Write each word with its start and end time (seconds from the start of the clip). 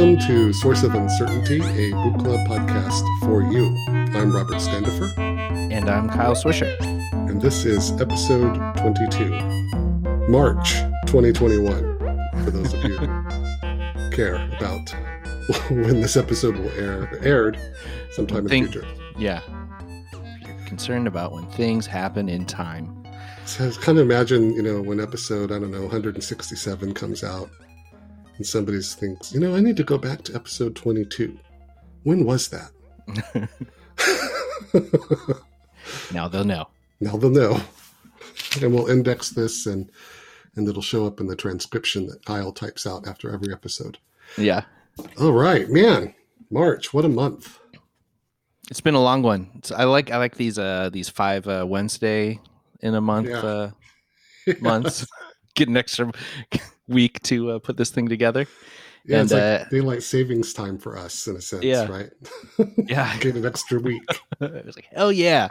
Welcome 0.00 0.26
to 0.28 0.50
Source 0.54 0.82
of 0.82 0.94
Uncertainty, 0.94 1.60
a 1.60 1.92
Buchla 1.92 2.46
podcast 2.46 3.04
for 3.20 3.42
you. 3.52 3.76
I'm 4.18 4.34
Robert 4.34 4.58
Standifer. 4.58 5.12
And 5.20 5.90
I'm 5.90 6.08
Kyle 6.08 6.34
Swisher. 6.34 6.74
And 7.28 7.42
this 7.42 7.66
is 7.66 7.92
episode 8.00 8.54
22, 8.78 9.28
March 10.30 10.72
2021, 11.04 11.98
for 12.42 12.50
those 12.50 12.72
of 12.72 12.82
you 12.82 12.96
who 12.96 14.10
care 14.10 14.36
about 14.56 14.88
when 15.68 16.00
this 16.00 16.16
episode 16.16 16.56
will 16.56 16.70
air, 16.70 17.18
aired 17.22 17.60
sometime 18.12 18.38
in 18.38 18.44
the 18.46 18.70
future. 18.70 18.86
Yeah. 19.18 19.42
You're 20.40 20.66
concerned 20.66 21.08
about 21.08 21.32
when 21.32 21.44
things 21.48 21.86
happen 21.86 22.30
in 22.30 22.46
time. 22.46 23.04
So 23.44 23.68
I 23.68 23.72
kind 23.72 23.98
of 23.98 24.06
imagine, 24.06 24.54
you 24.54 24.62
know, 24.62 24.80
when 24.80 24.98
episode, 24.98 25.52
I 25.52 25.58
don't 25.58 25.70
know, 25.70 25.82
167 25.82 26.94
comes 26.94 27.22
out 27.22 27.50
and 28.36 28.46
somebody 28.46 28.80
thinks, 28.80 29.32
you 29.32 29.40
know, 29.40 29.54
I 29.54 29.60
need 29.60 29.76
to 29.76 29.84
go 29.84 29.98
back 29.98 30.22
to 30.24 30.34
episode 30.34 30.76
22. 30.76 31.38
When 32.04 32.24
was 32.24 32.48
that? 32.48 32.70
now 36.12 36.28
they'll 36.28 36.44
know. 36.44 36.68
Now 37.00 37.16
they'll 37.16 37.30
know. 37.30 37.60
And 38.60 38.74
we'll 38.74 38.88
index 38.88 39.30
this 39.30 39.66
and 39.66 39.90
and 40.56 40.68
it'll 40.68 40.82
show 40.82 41.06
up 41.06 41.20
in 41.20 41.26
the 41.26 41.36
transcription 41.36 42.06
that 42.06 42.24
Kyle 42.24 42.52
types 42.52 42.86
out 42.86 43.06
after 43.06 43.32
every 43.32 43.52
episode. 43.52 43.98
Yeah. 44.36 44.62
All 45.20 45.32
right, 45.32 45.68
man. 45.68 46.14
March, 46.50 46.92
what 46.92 47.04
a 47.04 47.08
month. 47.08 47.58
It's 48.70 48.80
been 48.80 48.94
a 48.94 49.02
long 49.02 49.22
one. 49.22 49.50
It's, 49.56 49.70
I 49.70 49.84
like 49.84 50.10
I 50.10 50.18
like 50.18 50.36
these 50.36 50.58
uh 50.58 50.90
these 50.92 51.08
five 51.08 51.46
uh 51.46 51.64
Wednesday 51.68 52.40
in 52.80 52.94
a 52.94 53.00
month 53.00 53.28
yeah. 53.28 53.38
uh 53.38 53.70
months. 54.60 55.06
Get 55.54 55.68
an 55.68 55.76
extra 55.76 56.10
week 56.90 57.22
to 57.22 57.52
uh, 57.52 57.58
put 57.58 57.76
this 57.76 57.90
thing 57.90 58.08
together. 58.08 58.46
Yeah, 59.04 59.20
and, 59.20 59.24
it's 59.24 59.32
like 59.32 59.42
uh, 59.42 59.64
daylight 59.70 60.02
savings 60.02 60.52
time 60.52 60.78
for 60.78 60.98
us 60.98 61.26
in 61.26 61.36
a 61.36 61.40
sense, 61.40 61.64
yeah. 61.64 61.88
right? 61.88 62.10
Yeah, 62.86 63.16
get 63.20 63.34
an 63.34 63.46
extra 63.46 63.80
week. 63.80 64.02
it 64.40 64.66
was 64.66 64.76
like 64.76 64.88
hell 64.92 65.10
yeah. 65.10 65.48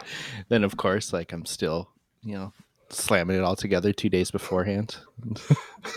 Then 0.48 0.62
of 0.62 0.76
course, 0.76 1.12
like 1.12 1.32
I'm 1.32 1.44
still, 1.44 1.90
you 2.22 2.36
know, 2.36 2.52
slamming 2.90 3.36
it 3.36 3.42
all 3.42 3.56
together 3.56 3.92
two 3.92 4.08
days 4.08 4.30
beforehand. 4.30 4.98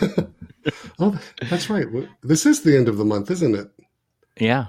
oh, 0.98 1.20
that's 1.48 1.70
right. 1.70 1.86
This 2.22 2.44
is 2.44 2.62
the 2.62 2.76
end 2.76 2.88
of 2.88 2.96
the 2.96 3.04
month, 3.04 3.30
isn't 3.30 3.54
it? 3.54 3.70
Yeah. 4.40 4.66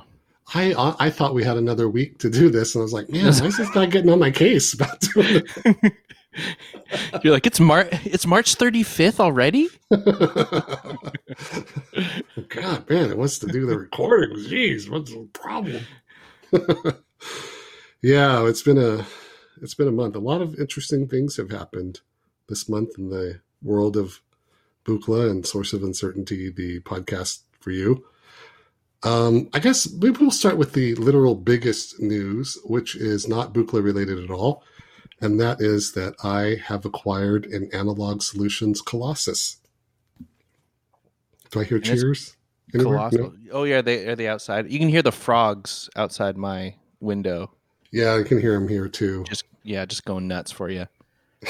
I 0.54 0.95
I 1.00 1.10
thought 1.10 1.34
we 1.34 1.44
had 1.44 1.58
another 1.58 1.89
week 1.89 2.20
to 2.20 2.30
do 2.30 2.50
this, 2.52 2.76
and 2.76 2.82
I 2.82 2.84
was 2.84 2.94
like, 2.94 3.10
man, 3.10 3.23
why 3.23 3.48
is 3.48 3.58
this 3.58 3.72
guy 3.72 3.88
getting 3.88 4.12
on 4.12 4.20
my 4.20 4.30
case 4.30 4.76
about 4.76 5.02
doing 5.02 5.42
it? 5.56 5.94
You're 7.23 7.33
like, 7.33 7.47
it's 7.47 7.59
Mar 7.59 7.88
it's 8.03 8.25
March 8.25 8.55
35th 8.55 9.19
already? 9.19 9.67
God, 12.50 12.89
man, 12.89 13.11
it 13.11 13.17
wants 13.17 13.39
to 13.39 13.47
do 13.47 13.66
the 13.66 13.77
recording. 13.77 14.38
Jeez, 14.38 14.89
what's 14.89 15.11
the 15.11 15.27
problem? 15.33 15.83
yeah, 18.02 18.45
it's 18.47 18.61
been 18.61 18.77
a 18.77 19.05
it's 19.61 19.75
been 19.75 19.88
a 19.88 19.92
month. 19.92 20.16
A 20.16 20.19
lot 20.19 20.42
of 20.42 20.59
interesting 20.59 21.08
things 21.08 21.38
have 21.38 21.52
happened 21.52 22.02
this 22.47 22.67
month 22.70 22.97
in 22.97 23.09
the 23.09 23.42
world 23.61 23.97
of 23.97 24.22
Buchla 24.83 25.30
and 25.30 25.45
Source 25.45 25.73
of 25.73 25.83
Uncertainty, 25.83 26.52
the 26.52 26.80
podcast 26.81 27.42
for 27.59 27.72
you. 27.72 28.05
Um, 29.03 29.49
I 29.53 29.59
guess 29.59 29.92
maybe 29.92 30.17
we'll 30.20 30.31
start 30.31 30.58
with 30.58 30.73
the 30.73 30.95
literal 30.95 31.36
biggest 31.36 31.99
news, 31.99 32.58
which 32.64 32.95
is 32.95 33.27
not 33.27 33.53
Buchla 33.53 33.83
related 33.83 34.23
at 34.23 34.31
all 34.31 34.64
and 35.21 35.39
that 35.39 35.61
is 35.61 35.94
that 35.94 36.16
I 36.23 36.61
have 36.67 36.86
acquired 36.86 37.45
an 37.45 37.70
Analog 37.73 38.21
Solutions 38.21 38.81
Colossus. 38.81 39.58
Do 41.52 41.61
I 41.61 41.64
hear 41.64 41.77
and 41.77 41.86
cheers? 41.86 42.36
No? 42.73 43.33
Oh 43.52 43.64
yeah, 43.64 43.81
they 43.81 44.08
are 44.08 44.15
they 44.15 44.27
outside. 44.27 44.70
You 44.70 44.80
can 44.80 44.89
hear 44.89 45.02
the 45.02 45.11
frogs 45.11 45.89
outside 45.95 46.36
my 46.36 46.75
window. 46.99 47.52
Yeah, 47.92 48.15
I 48.15 48.23
can 48.23 48.42
hear 48.42 48.54
them 48.54 48.67
here 48.67 48.89
too. 48.89 49.23
Just 49.23 49.45
yeah, 49.64 49.86
just 49.86 50.04
going 50.04 50.27
nuts 50.27 50.52
for 50.52 50.70
you. 50.70 50.87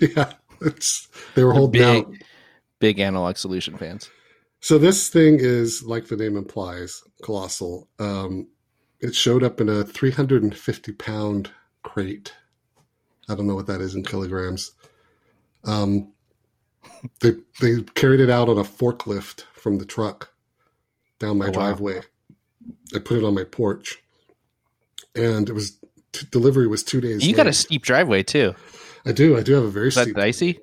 yeah, 0.00 0.32
it's 0.60 1.08
they 1.34 1.44
were 1.44 1.52
holding 1.52 1.80
big, 1.80 2.04
out. 2.04 2.14
Big 2.80 2.98
analog 2.98 3.36
solution 3.36 3.76
fans. 3.76 4.10
So 4.60 4.78
this 4.78 5.08
thing 5.08 5.38
is 5.38 5.84
like 5.84 6.06
the 6.06 6.16
name 6.16 6.36
implies, 6.36 7.02
colossal. 7.22 7.88
Um, 7.98 8.48
it 9.00 9.14
showed 9.14 9.42
up 9.44 9.60
in 9.60 9.68
a 9.68 9.84
350 9.84 10.92
pound 10.92 11.50
crate 11.82 12.32
I 13.32 13.34
don't 13.34 13.46
know 13.46 13.54
what 13.54 13.66
that 13.66 13.80
is 13.80 13.94
in 13.94 14.04
kilograms. 14.04 14.72
Um, 15.64 16.12
they 17.20 17.32
they 17.60 17.82
carried 17.94 18.20
it 18.20 18.30
out 18.30 18.48
on 18.48 18.58
a 18.58 18.64
forklift 18.64 19.44
from 19.54 19.78
the 19.78 19.84
truck 19.84 20.32
down 21.18 21.38
my 21.38 21.48
oh, 21.48 21.52
driveway. 21.52 21.96
Wow. 21.96 22.02
I 22.94 22.98
put 22.98 23.18
it 23.18 23.24
on 23.24 23.34
my 23.34 23.44
porch, 23.44 24.02
and 25.14 25.48
it 25.48 25.52
was 25.52 25.78
t- 26.12 26.26
delivery 26.30 26.66
was 26.66 26.82
two 26.82 27.00
days. 27.00 27.22
You 27.22 27.28
late. 27.28 27.36
got 27.36 27.46
a 27.46 27.52
steep 27.52 27.82
driveway 27.82 28.22
too. 28.22 28.54
I 29.06 29.12
do. 29.12 29.36
I 29.36 29.42
do 29.42 29.54
have 29.54 29.64
a 29.64 29.70
very 29.70 29.88
is 29.88 29.94
steep. 29.94 30.14
That 30.14 30.20
dicey. 30.20 30.60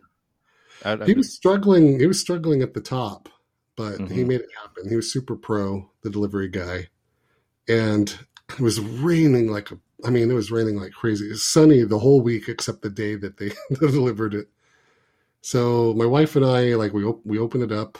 I, 0.85 0.93
I, 0.93 1.05
he 1.05 1.13
was 1.13 1.33
struggling. 1.33 1.99
He 1.99 2.07
was 2.07 2.19
struggling 2.19 2.61
at 2.61 2.73
the 2.73 2.81
top, 2.81 3.29
but 3.75 3.93
mm-hmm. 3.93 4.13
he 4.13 4.23
made 4.23 4.41
it 4.41 4.49
happen. 4.61 4.89
He 4.89 4.95
was 4.95 5.11
super 5.11 5.35
pro, 5.35 5.89
the 6.03 6.09
delivery 6.09 6.49
guy, 6.49 6.87
and 7.67 8.17
it 8.49 8.59
was 8.59 8.79
raining 8.79 9.51
like 9.51 9.71
a 9.71 9.79
I 10.05 10.09
mean, 10.09 10.31
it 10.31 10.35
was 10.35 10.51
raining 10.51 10.77
like 10.77 10.91
crazy. 10.91 11.25
It 11.25 11.31
was 11.31 11.43
sunny 11.43 11.83
the 11.83 11.99
whole 11.99 12.21
week 12.21 12.47
except 12.47 12.81
the 12.81 12.89
day 12.89 13.15
that 13.15 13.37
they 13.37 13.51
delivered 13.79 14.33
it. 14.33 14.49
So 15.41 15.93
my 15.93 16.05
wife 16.05 16.35
and 16.35 16.45
I, 16.45 16.75
like, 16.75 16.93
we 16.93 17.03
op- 17.03 17.25
we 17.25 17.39
opened 17.39 17.63
it 17.63 17.71
up. 17.71 17.97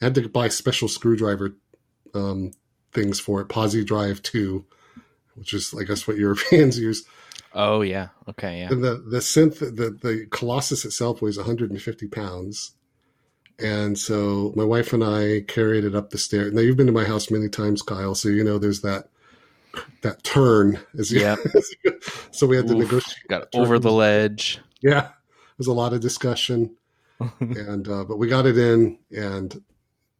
I 0.00 0.06
had 0.06 0.14
to 0.16 0.28
buy 0.28 0.48
special 0.48 0.88
screwdriver 0.88 1.56
um, 2.14 2.52
things 2.92 3.20
for 3.20 3.40
it. 3.40 3.48
Pozidriv 3.48 4.22
Two, 4.22 4.66
which 5.34 5.54
is, 5.54 5.74
I 5.78 5.84
guess, 5.84 6.06
what 6.06 6.16
Europeans 6.18 6.78
use. 6.78 7.04
Oh 7.54 7.82
yeah, 7.82 8.08
okay, 8.28 8.60
yeah. 8.60 8.68
And 8.70 8.82
the 8.82 8.96
the 8.96 9.18
synth, 9.18 9.58
the 9.58 9.90
the 9.90 10.26
Colossus 10.30 10.84
itself 10.84 11.20
weighs 11.20 11.36
150 11.36 12.08
pounds, 12.08 12.72
and 13.58 13.98
so 13.98 14.52
my 14.56 14.64
wife 14.64 14.92
and 14.92 15.04
I 15.04 15.42
carried 15.46 15.84
it 15.84 15.94
up 15.94 16.10
the 16.10 16.18
stairs. 16.18 16.52
Now 16.52 16.62
you've 16.62 16.78
been 16.78 16.86
to 16.86 16.92
my 16.92 17.04
house 17.04 17.30
many 17.30 17.48
times, 17.48 17.82
Kyle, 17.82 18.14
so 18.14 18.28
you 18.28 18.42
know 18.42 18.58
there's 18.58 18.80
that 18.80 19.08
that 20.02 20.22
turn. 20.22 20.78
Is 20.94 21.12
yeah. 21.12 21.36
so 22.30 22.46
we 22.46 22.56
had 22.56 22.66
to 22.68 22.74
Oof, 22.74 22.80
negotiate. 22.80 23.28
Got 23.28 23.48
over 23.54 23.78
the 23.78 23.92
ledge. 23.92 24.60
Yeah, 24.80 25.08
there's 25.56 25.68
a 25.68 25.72
lot 25.72 25.92
of 25.92 26.00
discussion, 26.00 26.74
and 27.40 27.88
uh, 27.88 28.04
but 28.04 28.18
we 28.18 28.28
got 28.28 28.46
it 28.46 28.58
in 28.58 28.98
and 29.10 29.62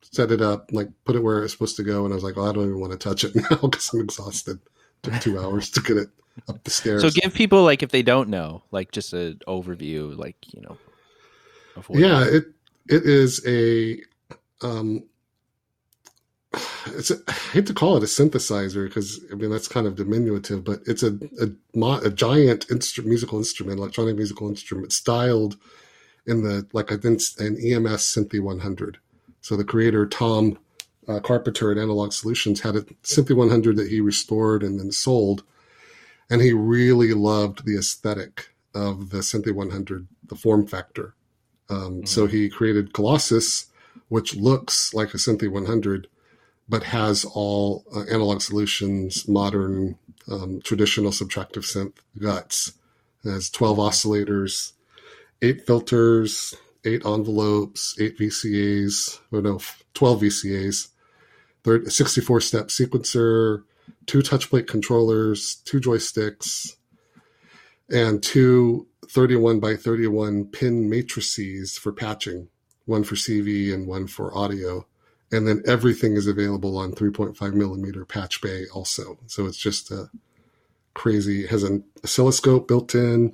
set 0.02 0.30
it 0.30 0.40
up, 0.40 0.70
like 0.72 0.88
put 1.04 1.16
it 1.16 1.22
where 1.22 1.42
it's 1.42 1.52
supposed 1.52 1.76
to 1.76 1.82
go. 1.82 2.04
And 2.04 2.12
I 2.12 2.16
was 2.16 2.24
like, 2.24 2.36
well, 2.36 2.48
I 2.48 2.52
don't 2.52 2.64
even 2.64 2.80
want 2.80 2.92
to 2.92 2.98
touch 2.98 3.24
it 3.24 3.34
now 3.50 3.56
because 3.62 3.92
I'm 3.92 4.00
exhausted. 4.00 4.58
It 4.58 5.10
took 5.10 5.20
two 5.20 5.38
hours 5.38 5.70
to 5.70 5.80
get 5.80 5.96
it 5.96 6.08
up 6.48 6.62
the 6.64 6.70
stairs. 6.70 7.02
So 7.02 7.10
give 7.10 7.34
people 7.34 7.62
like 7.62 7.82
if 7.82 7.90
they 7.90 8.02
don't 8.02 8.28
know, 8.28 8.62
like 8.70 8.92
just 8.92 9.12
an 9.12 9.40
overview, 9.48 10.16
like 10.16 10.36
you 10.54 10.62
know. 10.62 10.76
yeah, 11.90 12.24
it 12.24 12.44
it 12.88 13.04
is 13.04 13.44
a 13.46 14.00
um, 14.62 15.04
it's 16.86 17.10
a, 17.10 17.16
I 17.28 17.32
hate 17.52 17.66
to 17.66 17.74
call 17.74 17.96
it 17.96 18.02
a 18.02 18.06
synthesizer 18.06 18.86
because 18.86 19.20
I 19.30 19.34
mean 19.34 19.50
that's 19.50 19.68
kind 19.68 19.86
of 19.86 19.96
diminutive, 19.96 20.64
but 20.64 20.80
it's 20.86 21.02
a 21.02 21.18
a, 21.40 21.50
a 22.04 22.10
giant 22.10 22.66
instru- 22.68 23.04
musical 23.04 23.38
instrument, 23.38 23.78
electronic 23.78 24.16
musical 24.16 24.48
instrument, 24.48 24.92
styled 24.92 25.56
in 26.26 26.42
the 26.42 26.66
like 26.72 26.90
an, 26.90 27.18
an 27.38 27.56
EMS 27.56 28.02
Synthi 28.02 28.40
100. 28.40 28.98
So 29.40 29.56
the 29.56 29.64
creator 29.64 30.06
Tom 30.06 30.58
uh, 31.08 31.20
Carpenter 31.20 31.72
at 31.72 31.78
Analog 31.78 32.12
Solutions 32.12 32.60
had 32.60 32.76
a 32.76 32.82
Synthi 33.02 33.36
100 33.36 33.76
that 33.76 33.88
he 33.88 34.00
restored 34.00 34.62
and 34.62 34.78
then 34.78 34.92
sold, 34.92 35.42
and 36.30 36.40
he 36.40 36.52
really 36.52 37.12
loved 37.12 37.64
the 37.64 37.76
aesthetic 37.76 38.50
of 38.74 39.10
the 39.10 39.18
Synthi 39.18 39.52
100, 39.52 40.06
the 40.26 40.36
form 40.36 40.66
factor. 40.66 41.14
Um, 41.68 41.78
mm-hmm. 41.78 42.06
So 42.06 42.26
he 42.26 42.48
created 42.48 42.92
Colossus, 42.92 43.66
which 44.08 44.36
looks 44.36 44.94
like 44.94 45.14
a 45.14 45.18
Synthi 45.18 45.50
100 45.50 46.06
but 46.72 46.84
has 46.84 47.26
all 47.26 47.84
uh, 47.94 48.00
analog 48.10 48.40
solutions, 48.40 49.28
modern, 49.28 49.94
um, 50.30 50.58
traditional 50.64 51.10
subtractive 51.10 51.64
synth 51.64 51.98
guts. 52.18 52.72
It 53.22 53.30
has 53.30 53.50
12 53.50 53.76
oscillators, 53.76 54.72
eight 55.42 55.66
filters, 55.66 56.54
eight 56.86 57.04
envelopes, 57.04 57.94
eight 58.00 58.18
VCAs, 58.18 59.20
or 59.30 59.42
no, 59.42 59.60
12 59.92 60.22
VCAs, 60.22 60.88
64 61.92 62.40
step 62.40 62.68
sequencer, 62.68 63.64
two 64.06 64.22
touch 64.22 64.48
plate 64.48 64.66
controllers, 64.66 65.56
two 65.66 65.78
joysticks, 65.78 66.76
and 67.90 68.22
two 68.22 68.86
31 69.10 69.60
by 69.60 69.76
31 69.76 70.46
pin 70.46 70.88
matrices 70.88 71.76
for 71.76 71.92
patching, 71.92 72.48
one 72.86 73.04
for 73.04 73.14
CV 73.14 73.74
and 73.74 73.86
one 73.86 74.06
for 74.06 74.34
audio 74.34 74.86
and 75.32 75.48
then 75.48 75.62
everything 75.66 76.12
is 76.12 76.26
available 76.26 76.76
on 76.76 76.92
3.5 76.92 77.54
millimeter 77.54 78.04
patch 78.04 78.40
bay 78.42 78.66
also. 78.72 79.18
So 79.26 79.46
it's 79.46 79.56
just 79.56 79.90
a 79.90 80.10
crazy. 80.94 81.44
It 81.44 81.50
has 81.50 81.62
an 81.62 81.84
oscilloscope 82.04 82.68
built 82.68 82.94
in, 82.94 83.32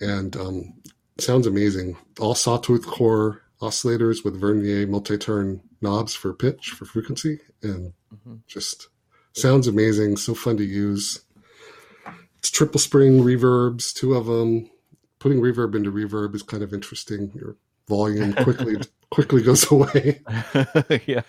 and 0.00 0.36
um, 0.36 0.74
sounds 1.18 1.46
amazing. 1.46 1.96
All 2.20 2.34
sawtooth 2.34 2.86
core 2.86 3.42
oscillators 3.62 4.24
with 4.24 4.40
Vernier 4.40 4.86
multi-turn 4.86 5.62
knobs 5.80 6.14
for 6.14 6.34
pitch 6.34 6.70
for 6.70 6.84
frequency, 6.84 7.40
and 7.62 7.94
mm-hmm. 8.14 8.36
just 8.46 8.88
sounds 9.32 9.66
amazing. 9.66 10.18
So 10.18 10.34
fun 10.34 10.58
to 10.58 10.64
use. 10.64 11.22
It's 12.38 12.50
triple 12.50 12.78
spring 12.78 13.20
reverbs, 13.20 13.92
two 13.92 14.14
of 14.14 14.26
them. 14.26 14.70
Putting 15.18 15.40
reverb 15.40 15.74
into 15.74 15.90
reverb 15.90 16.36
is 16.36 16.42
kind 16.42 16.62
of 16.62 16.72
interesting. 16.72 17.32
Your 17.34 17.56
volume 17.88 18.34
quickly 18.34 18.76
quickly 19.10 19.42
goes 19.42 19.70
away. 19.70 20.20
yeah, 21.06 21.22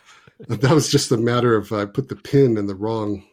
that 0.47 0.71
was 0.71 0.89
just 0.89 1.11
a 1.11 1.17
matter 1.17 1.55
of 1.55 1.71
I 1.71 1.85
put 1.85 2.09
the 2.09 2.15
pin 2.15 2.57
in 2.57 2.67
the 2.67 2.75
wrong. 2.75 3.23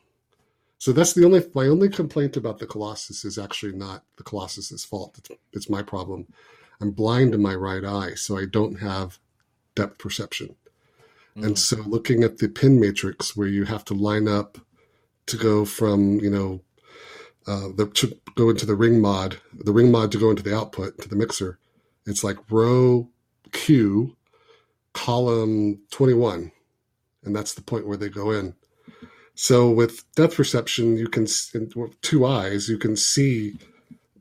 So 0.79 0.93
that's 0.93 1.15
the 1.15 1.25
only 1.25 1.43
my 1.55 1.67
only 1.67 1.89
complaint 1.89 2.37
about 2.37 2.59
the 2.59 2.67
Colossus 2.67 3.25
is 3.25 3.39
actually 3.39 3.73
not 3.73 4.05
the 4.17 4.25
Colossus's 4.25 4.85
fault. 4.85 5.17
It's, 5.19 5.31
it's 5.53 5.71
my 5.71 5.83
problem. 5.83 6.27
I'm 6.81 6.91
blind 6.91 7.35
in 7.35 7.41
my 7.41 7.55
right 7.55 7.85
eye, 7.85 8.15
so 8.15 8.37
I 8.37 8.45
don't 8.45 8.81
have 8.81 9.19
depth 9.75 9.99
perception. 9.99 10.57
Mm. 11.37 11.47
And 11.47 11.59
so 11.59 11.77
looking 11.77 12.23
at 12.23 12.39
the 12.39 12.49
pin 12.49 12.81
matrix 12.81 13.37
where 13.37 13.49
you 13.49 13.65
have 13.65 13.85
to 13.87 13.95
line 13.95 14.29
up 14.29 14.59
to 15.27 15.37
go 15.37 15.65
from, 15.65 16.21
you 16.21 16.31
know, 16.31 16.61
uh, 17.47 17.69
the, 17.75 17.87
to 17.95 18.17
go 18.35 18.51
into 18.51 18.67
the 18.67 18.75
ring 18.75 19.01
mod, 19.01 19.39
the 19.55 19.73
ring 19.73 19.91
mod 19.91 20.13
to 20.13 20.19
go 20.19 20.31
into 20.31 20.43
the 20.43 20.57
output 20.57 21.01
to 21.01 21.09
the 21.09 21.17
mixer. 21.17 21.59
It's 22.05 22.25
like 22.25 22.51
row 22.51 23.09
Q, 23.53 24.16
column 24.97 25.79
21. 25.91 26.51
And 27.25 27.37
that's 27.37 27.55
the 27.55 27.63
point 27.63 27.87
where 27.87 27.99
they 27.99 28.09
go 28.09 28.31
in. 28.31 28.55
So 29.35 29.71
with 29.71 30.11
depth 30.15 30.37
perception, 30.37 30.97
you 30.97 31.09
can, 31.09 31.27
with 31.75 32.01
two 32.01 32.25
eyes, 32.25 32.69
you 32.69 32.79
can 32.79 32.97
see 32.97 33.59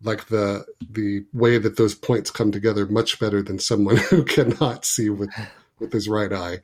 like 0.04 0.28
the 0.28 0.66
the 0.92 1.26
way 1.34 1.58
that 1.58 1.78
those 1.78 1.96
points 1.96 2.30
come 2.30 2.52
together 2.52 2.86
much 2.86 3.18
better 3.20 3.42
than 3.42 3.58
someone 3.58 3.98
who 4.10 4.24
cannot 4.24 4.86
see 4.86 5.10
with 5.10 5.32
with 5.80 5.94
his 5.94 6.10
right 6.10 6.32
eye. 6.32 6.60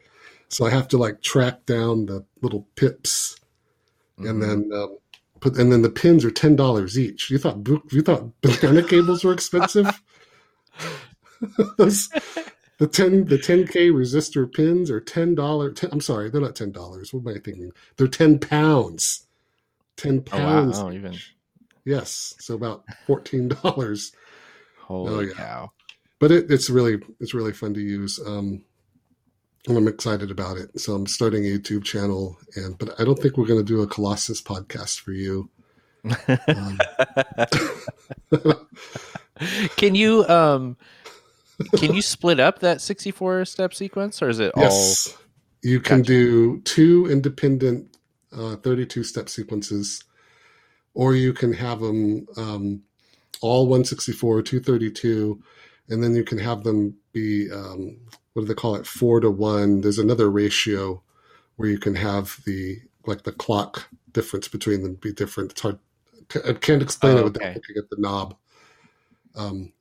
So 0.49 0.65
I 0.65 0.69
have 0.69 0.89
to 0.89 0.97
like 0.97 1.21
track 1.21 1.65
down 1.65 2.07
the 2.07 2.25
little 2.41 2.67
pips, 2.75 3.37
mm-hmm. 4.19 4.29
and 4.29 4.43
then 4.43 4.69
um, 4.73 4.97
put 5.39 5.57
and 5.57 5.71
then 5.71 5.81
the 5.81 5.89
pins 5.89 6.25
are 6.25 6.31
ten 6.31 6.57
dollars 6.57 6.99
each. 6.99 7.31
You 7.31 7.37
thought 7.37 7.65
you 7.91 8.01
thought 8.01 8.29
banana 8.41 8.83
cables 8.83 9.23
were 9.23 9.33
expensive? 9.33 10.01
those 11.77 12.09
the 12.81 12.87
ten 12.87 13.25
the 13.25 13.37
ten 13.37 13.67
k 13.67 13.91
resistor 13.91 14.51
pins 14.51 14.89
are 14.89 14.99
ten 14.99 15.35
dollars. 15.35 15.83
I'm 15.91 16.01
sorry, 16.01 16.31
they're 16.31 16.41
not 16.41 16.55
ten 16.55 16.71
dollars. 16.71 17.13
What 17.13 17.29
am 17.29 17.37
I 17.37 17.39
thinking? 17.39 17.71
They're 17.95 18.07
ten 18.07 18.39
pounds. 18.39 19.27
Ten 19.97 20.23
pounds. 20.23 20.79
Oh, 20.79 20.85
wow. 20.85 20.89
oh 20.89 20.93
even 20.93 21.15
Yes, 21.85 22.33
so 22.39 22.55
about 22.55 22.83
fourteen 23.05 23.49
dollars. 23.63 24.13
Holy 24.79 25.13
oh, 25.13 25.19
yeah. 25.19 25.33
cow! 25.35 25.71
But 26.17 26.31
it, 26.31 26.49
it's 26.49 26.71
really 26.71 26.97
it's 27.19 27.35
really 27.35 27.53
fun 27.53 27.75
to 27.75 27.79
use. 27.79 28.19
Um, 28.25 28.63
and 29.67 29.77
I'm 29.77 29.87
excited 29.87 30.31
about 30.31 30.57
it. 30.57 30.79
So 30.79 30.95
I'm 30.95 31.05
starting 31.05 31.45
a 31.45 31.49
YouTube 31.49 31.83
channel, 31.83 32.35
and 32.55 32.79
but 32.79 32.99
I 32.99 33.03
don't 33.03 33.19
think 33.19 33.37
we're 33.37 33.45
going 33.45 33.63
to 33.63 33.73
do 33.73 33.83
a 33.83 33.87
Colossus 33.87 34.41
podcast 34.41 35.01
for 35.01 35.11
you. 35.11 35.51
Um, 36.47 36.79
can 39.77 39.93
you 39.93 40.25
um, 40.27 40.77
can 41.75 41.93
you 41.93 42.01
split 42.01 42.39
up 42.39 42.59
that 42.59 42.81
64 42.81 43.45
step 43.45 43.73
sequence, 43.73 44.21
or 44.21 44.29
is 44.29 44.39
it 44.39 44.51
yes, 44.55 45.09
all? 45.09 45.21
You 45.63 45.79
can 45.79 45.99
gotcha. 45.99 46.07
do 46.07 46.59
two 46.61 47.07
independent 47.09 47.97
uh, 48.35 48.55
32 48.57 49.03
step 49.03 49.29
sequences 49.29 50.03
or 50.93 51.15
you 51.15 51.33
can 51.33 51.53
have 51.53 51.79
them 51.79 52.27
um, 52.37 52.83
all 53.41 53.63
164, 53.67 54.41
232, 54.41 55.41
and 55.89 56.03
then 56.03 56.15
you 56.15 56.23
can 56.23 56.37
have 56.37 56.63
them 56.63 56.95
be 57.11 57.51
um, 57.51 57.97
what 58.33 58.43
do 58.43 58.47
they 58.47 58.53
call 58.53 58.75
it, 58.75 58.85
four 58.85 59.19
to 59.19 59.29
one. 59.29 59.81
There's 59.81 59.99
another 59.99 60.29
ratio 60.29 61.01
where 61.55 61.69
you 61.69 61.77
can 61.77 61.95
have 61.95 62.39
the 62.45 62.79
like 63.05 63.23
the 63.23 63.31
clock 63.31 63.87
difference 64.11 64.47
between 64.47 64.83
them 64.83 64.95
be 64.95 65.11
different. 65.11 65.51
It's 65.51 65.61
hard. 65.61 65.79
I 66.47 66.53
can't 66.53 66.81
explain 66.81 67.17
oh, 67.17 67.19
it 67.19 67.23
without 67.25 67.55
looking 67.55 67.77
at 67.77 67.89
the 67.89 67.97
knob. 67.99 68.35
Um, 69.35 69.73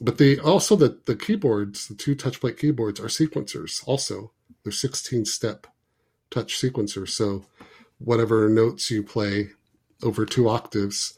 but 0.00 0.18
the 0.18 0.38
also 0.40 0.76
the 0.76 0.98
the 1.06 1.16
keyboards, 1.16 1.88
the 1.88 1.94
two 1.94 2.14
touch 2.14 2.40
plate 2.40 2.58
keyboards, 2.58 3.00
are 3.00 3.04
sequencers. 3.04 3.82
Also, 3.86 4.32
they're 4.62 4.72
16 4.72 5.24
step 5.24 5.66
touch 6.30 6.60
sequencers. 6.60 7.10
So 7.10 7.44
whatever 7.98 8.48
notes 8.48 8.90
you 8.90 9.02
play 9.02 9.50
over 10.02 10.24
two 10.24 10.48
octaves, 10.48 11.14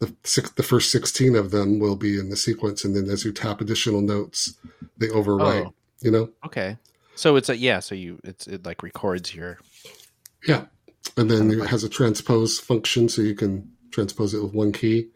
the 0.00 0.14
six, 0.24 0.50
the 0.50 0.62
first 0.62 0.90
16 0.90 1.36
of 1.36 1.50
them 1.50 1.78
will 1.78 1.96
be 1.96 2.18
in 2.18 2.30
the 2.30 2.36
sequence. 2.36 2.84
And 2.84 2.94
then 2.94 3.08
as 3.10 3.24
you 3.24 3.32
tap 3.32 3.60
additional 3.60 4.00
notes, 4.00 4.54
they 4.98 5.08
overwrite, 5.08 5.66
oh. 5.66 5.74
you 6.00 6.10
know? 6.10 6.30
Okay. 6.44 6.76
So 7.16 7.36
it's 7.36 7.48
a, 7.48 7.56
yeah. 7.56 7.80
So 7.80 7.94
you, 7.94 8.20
it's, 8.24 8.46
it 8.46 8.66
like 8.66 8.82
records 8.82 9.34
your. 9.34 9.58
Yeah. 10.46 10.66
And 11.16 11.30
then 11.30 11.50
it 11.50 11.66
has 11.68 11.84
a 11.84 11.88
transpose 11.88 12.58
function. 12.58 13.08
So 13.08 13.22
you 13.22 13.34
can 13.34 13.70
transpose 13.90 14.34
it 14.34 14.42
with 14.42 14.52
one 14.52 14.72
key. 14.72 15.08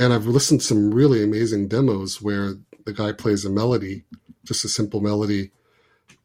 And 0.00 0.14
I've 0.14 0.26
listened 0.26 0.60
to 0.62 0.66
some 0.66 0.92
really 0.92 1.22
amazing 1.22 1.68
demos 1.68 2.22
where 2.22 2.54
the 2.86 2.92
guy 2.94 3.12
plays 3.12 3.44
a 3.44 3.50
melody, 3.50 4.04
just 4.44 4.64
a 4.64 4.68
simple 4.68 5.02
melody 5.02 5.50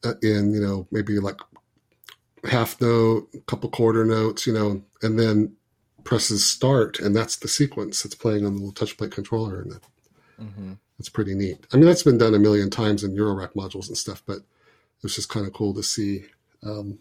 uh, 0.04 0.13
in, 0.24 0.54
you 0.54 0.62
know, 0.62 0.88
maybe 0.92 1.19
like 1.19 1.42
half 2.50 2.80
note, 2.80 3.27
a 3.33 3.39
couple 3.42 3.69
quarter 3.69 4.06
notes, 4.06 4.48
you 4.48 4.54
know, 4.54 4.81
and 5.01 5.19
then 5.19 5.57
presses 6.06 6.48
start, 6.48 7.00
and 7.00 7.13
that's 7.13 7.36
the 7.36 7.50
sequence 7.50 8.01
that's 8.01 8.16
playing 8.16 8.45
on 8.45 8.54
the 8.54 8.60
little 8.60 8.72
touch 8.72 8.95
plate 8.95 9.12
controller, 9.12 9.62
and 9.62 9.72
that, 9.72 9.81
mm-hmm. 10.39 10.74
that's 10.98 11.10
pretty 11.10 11.36
neat. 11.36 11.66
I 11.74 11.78
mean, 11.78 11.88
that's 11.88 12.04
been 12.04 12.18
done 12.18 12.36
a 12.36 12.39
million 12.39 12.69
times 12.69 13.04
in 13.04 13.16
Eurorack 13.16 13.56
modules 13.56 13.89
and 13.89 13.98
stuff, 13.98 14.24
but 14.25 14.39
it's 15.04 15.16
just 15.16 15.30
kind 15.30 15.45
of 15.45 15.54
cool 15.54 15.74
to 15.74 15.83
see, 15.83 16.25
um, 16.63 17.00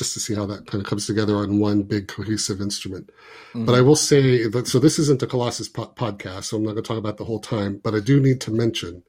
just 0.00 0.14
to 0.14 0.20
see 0.20 0.34
how 0.34 0.46
that 0.46 0.66
kind 0.66 0.82
of 0.82 0.88
comes 0.88 1.06
together 1.06 1.36
on 1.36 1.60
one 1.60 1.82
big 1.82 2.08
cohesive 2.08 2.60
instrument. 2.60 3.10
Mm-hmm. 3.50 3.66
But 3.66 3.74
I 3.74 3.82
will 3.82 3.96
say 3.96 4.48
that 4.48 4.66
so 4.66 4.78
this 4.78 4.98
isn't 4.98 5.22
a 5.22 5.26
Colossus 5.26 5.68
po- 5.68 5.92
podcast, 5.94 6.44
so 6.44 6.56
I'm 6.56 6.64
not 6.64 6.72
going 6.72 6.82
to 6.82 6.88
talk 6.88 6.98
about 6.98 7.18
the 7.18 7.24
whole 7.26 7.38
time, 7.38 7.80
but 7.84 7.94
I 7.94 8.00
do 8.00 8.18
need 8.18 8.40
to 8.42 8.50
mention 8.50 9.02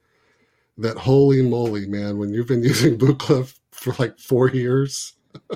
that 0.78 0.98
holy 0.98 1.42
moly, 1.42 1.88
man, 1.88 2.18
when 2.18 2.34
you've 2.34 2.48
been 2.48 2.64
using 2.74 2.98
Buchla 2.98 3.58
for 3.72 3.96
like 3.98 4.20
four 4.20 4.50
years, 4.50 5.14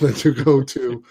then 0.00 0.14
you 0.24 0.32
go 0.32 0.62
to 0.62 1.04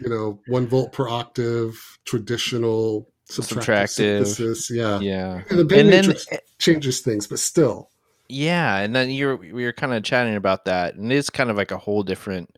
you 0.00 0.08
know, 0.08 0.40
one 0.46 0.66
volt 0.66 0.92
per 0.92 1.08
octave, 1.08 1.98
traditional 2.04 3.08
subtractive, 3.30 3.88
synthesis. 3.88 4.70
Yeah. 4.70 5.00
Yeah. 5.00 5.42
And 5.50 5.58
the 5.58 5.64
band 5.64 5.92
and 5.92 6.06
then, 6.06 6.16
changes 6.58 7.00
things, 7.00 7.26
but 7.26 7.38
still. 7.38 7.90
Yeah. 8.28 8.76
And 8.78 8.94
then 8.94 9.10
you're, 9.10 9.36
we 9.36 9.64
were 9.64 9.72
kind 9.72 9.94
of 9.94 10.02
chatting 10.02 10.34
about 10.34 10.66
that. 10.66 10.94
And 10.94 11.12
it's 11.12 11.30
kind 11.30 11.50
of 11.50 11.56
like 11.56 11.70
a 11.70 11.78
whole 11.78 12.02
different 12.02 12.56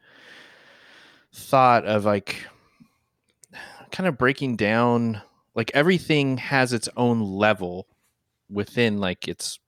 thought 1.33 1.85
of 1.87 2.05
like 2.05 2.45
kind 3.93 4.09
of 4.09 4.19
breaking 4.19 4.57
down 4.57 5.23
like 5.55 5.71
everything 5.75 6.37
has 6.39 6.73
its 6.73 6.89
own 6.97 7.21
level 7.21 7.87
within 8.49 8.99
like 8.99 9.29
its 9.29 9.59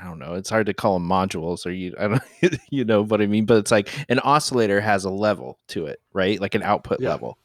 I 0.00 0.04
don't 0.04 0.20
know. 0.20 0.34
It's 0.34 0.50
hard 0.50 0.66
to 0.66 0.74
call 0.74 0.94
them 0.94 1.08
modules 1.08 1.66
or 1.66 1.70
you 1.70 1.94
I 1.98 2.08
don't 2.08 2.22
you 2.70 2.84
know 2.84 3.02
what 3.02 3.20
I 3.20 3.26
mean, 3.26 3.46
but 3.46 3.58
it's 3.58 3.70
like 3.70 3.88
an 4.08 4.20
oscillator 4.20 4.80
has 4.80 5.04
a 5.04 5.10
level 5.10 5.58
to 5.68 5.86
it, 5.86 6.00
right? 6.12 6.40
Like 6.40 6.54
an 6.54 6.62
output 6.62 7.00
yeah. 7.00 7.08
level. 7.08 7.38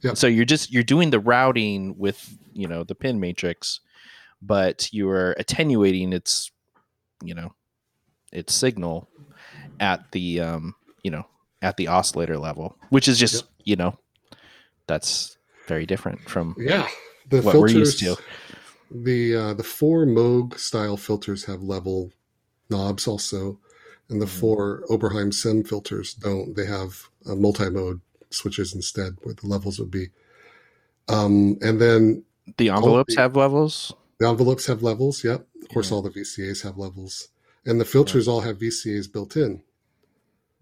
Yeah. 0.00 0.14
So 0.14 0.26
you're 0.26 0.44
just 0.44 0.72
you're 0.72 0.82
doing 0.82 1.10
the 1.10 1.20
routing 1.20 1.96
with, 1.98 2.36
you 2.52 2.68
know, 2.68 2.84
the 2.84 2.94
pin 2.94 3.20
matrix, 3.20 3.80
but 4.40 4.92
you 4.92 5.10
are 5.10 5.32
attenuating 5.38 6.12
its, 6.12 6.50
you 7.22 7.34
know, 7.34 7.54
its 8.32 8.54
signal 8.54 9.08
at 9.80 10.10
the 10.12 10.40
um, 10.40 10.74
you 11.02 11.10
know, 11.10 11.26
at 11.62 11.76
the 11.76 11.88
oscillator 11.88 12.38
level, 12.38 12.76
which 12.90 13.08
is 13.08 13.18
just, 13.18 13.34
yep. 13.34 13.44
you 13.64 13.76
know, 13.76 13.98
that's 14.86 15.36
very 15.66 15.86
different 15.86 16.20
from 16.28 16.54
yeah, 16.58 16.86
the 17.28 17.42
what 17.42 17.52
filters, 17.52 17.74
we're 17.74 17.78
used 17.80 17.98
to 18.00 18.16
the 18.90 19.36
uh, 19.36 19.54
the 19.54 19.62
four 19.62 20.06
Moog 20.06 20.58
style 20.58 20.96
filters 20.96 21.44
have 21.44 21.62
level 21.62 22.10
knobs 22.70 23.06
also, 23.06 23.58
and 24.08 24.20
the 24.20 24.26
mm-hmm. 24.26 24.40
four 24.40 24.84
Oberheim 24.88 25.32
SEM 25.32 25.64
filters 25.64 26.14
don't. 26.14 26.54
They 26.56 26.66
have 26.66 27.08
uh, 27.26 27.34
multi 27.34 27.70
mode 27.70 28.00
switches 28.30 28.74
instead, 28.74 29.16
where 29.22 29.34
the 29.34 29.46
levels 29.46 29.78
would 29.78 29.90
be. 29.90 30.08
Um, 31.08 31.58
and 31.62 31.80
then 31.80 32.24
the 32.56 32.70
envelopes 32.70 33.14
the, 33.14 33.22
have 33.22 33.36
levels. 33.36 33.92
The 34.20 34.28
envelopes 34.28 34.66
have 34.66 34.82
levels. 34.82 35.22
Yep. 35.24 35.46
Of 35.68 35.74
course, 35.74 35.92
all 35.92 36.02
the 36.02 36.10
VCAs 36.10 36.62
have 36.62 36.78
levels, 36.78 37.28
and 37.66 37.80
the 37.80 37.84
filters 37.84 38.26
yeah. 38.26 38.32
all 38.32 38.40
have 38.40 38.58
VCAs 38.58 39.12
built 39.12 39.36
in. 39.36 39.62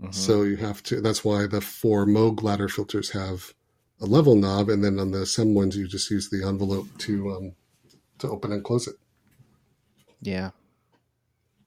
Mm-hmm. 0.00 0.12
So 0.12 0.42
you 0.42 0.56
have 0.56 0.82
to. 0.84 1.00
That's 1.00 1.24
why 1.24 1.46
the 1.46 1.60
four 1.60 2.06
Moog 2.06 2.42
ladder 2.42 2.68
filters 2.68 3.10
have 3.10 3.54
a 4.00 4.06
level 4.06 4.34
knob, 4.34 4.68
and 4.68 4.82
then 4.82 4.98
on 4.98 5.12
the 5.12 5.24
SEM 5.24 5.54
ones, 5.54 5.76
you 5.76 5.86
just 5.86 6.10
use 6.10 6.28
the 6.28 6.46
envelope 6.46 6.88
to 6.98 7.30
um, 7.30 7.52
to 8.18 8.28
open 8.28 8.52
and 8.52 8.64
close 8.64 8.88
it. 8.88 8.96
Yeah. 10.20 10.50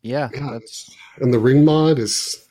Yeah. 0.02 0.30
yeah. 0.34 0.60
And 1.18 1.34
the 1.34 1.40
ring 1.40 1.66
mod 1.66 2.00
is, 2.00 2.48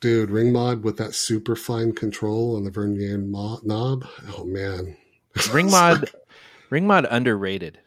dude, 0.00 0.30
ring 0.30 0.52
mod 0.52 0.82
with 0.82 0.96
that 0.98 1.14
super 1.14 1.56
fine 1.56 1.92
control 1.92 2.56
on 2.56 2.64
the 2.64 2.70
vernier 2.70 3.18
mo- 3.18 3.60
knob. 3.62 4.06
Oh, 4.36 4.44
man. 4.44 4.96
Ring 5.52 5.70
mod, 5.70 6.10
ring 6.70 6.86
mod 6.86 7.06
underrated 7.08 7.78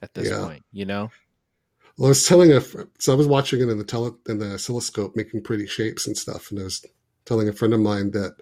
at 0.00 0.14
this 0.14 0.30
yeah. 0.30 0.38
point, 0.38 0.64
you 0.72 0.86
know? 0.86 1.10
Well, 1.98 2.06
I 2.06 2.10
was 2.10 2.26
telling 2.26 2.52
a 2.52 2.60
so 2.60 3.12
I 3.12 3.16
was 3.16 3.26
watching 3.26 3.60
it 3.60 3.68
in 3.68 3.78
the 3.78 3.84
tele 3.84 4.14
in 4.28 4.38
the 4.38 4.54
oscilloscope, 4.54 5.16
making 5.16 5.42
pretty 5.42 5.66
shapes 5.66 6.06
and 6.06 6.16
stuff, 6.16 6.50
and 6.50 6.60
I 6.60 6.64
was 6.64 6.84
telling 7.24 7.48
a 7.48 7.52
friend 7.52 7.74
of 7.74 7.80
mine 7.80 8.10
that 8.12 8.36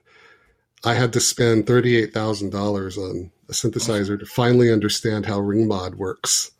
I 0.84 0.94
had 0.94 1.12
to 1.14 1.20
spend 1.20 1.66
thirty 1.66 1.96
eight 1.96 2.14
thousand 2.14 2.50
dollars 2.50 2.99
on 2.99 3.30
a 3.49 3.52
synthesizer 3.52 4.18
to 4.18 4.26
finally 4.26 4.73
understand 4.73 5.26
how 5.26 5.40
ring 5.40 5.68
mod 5.68 5.96
works. 5.96 6.52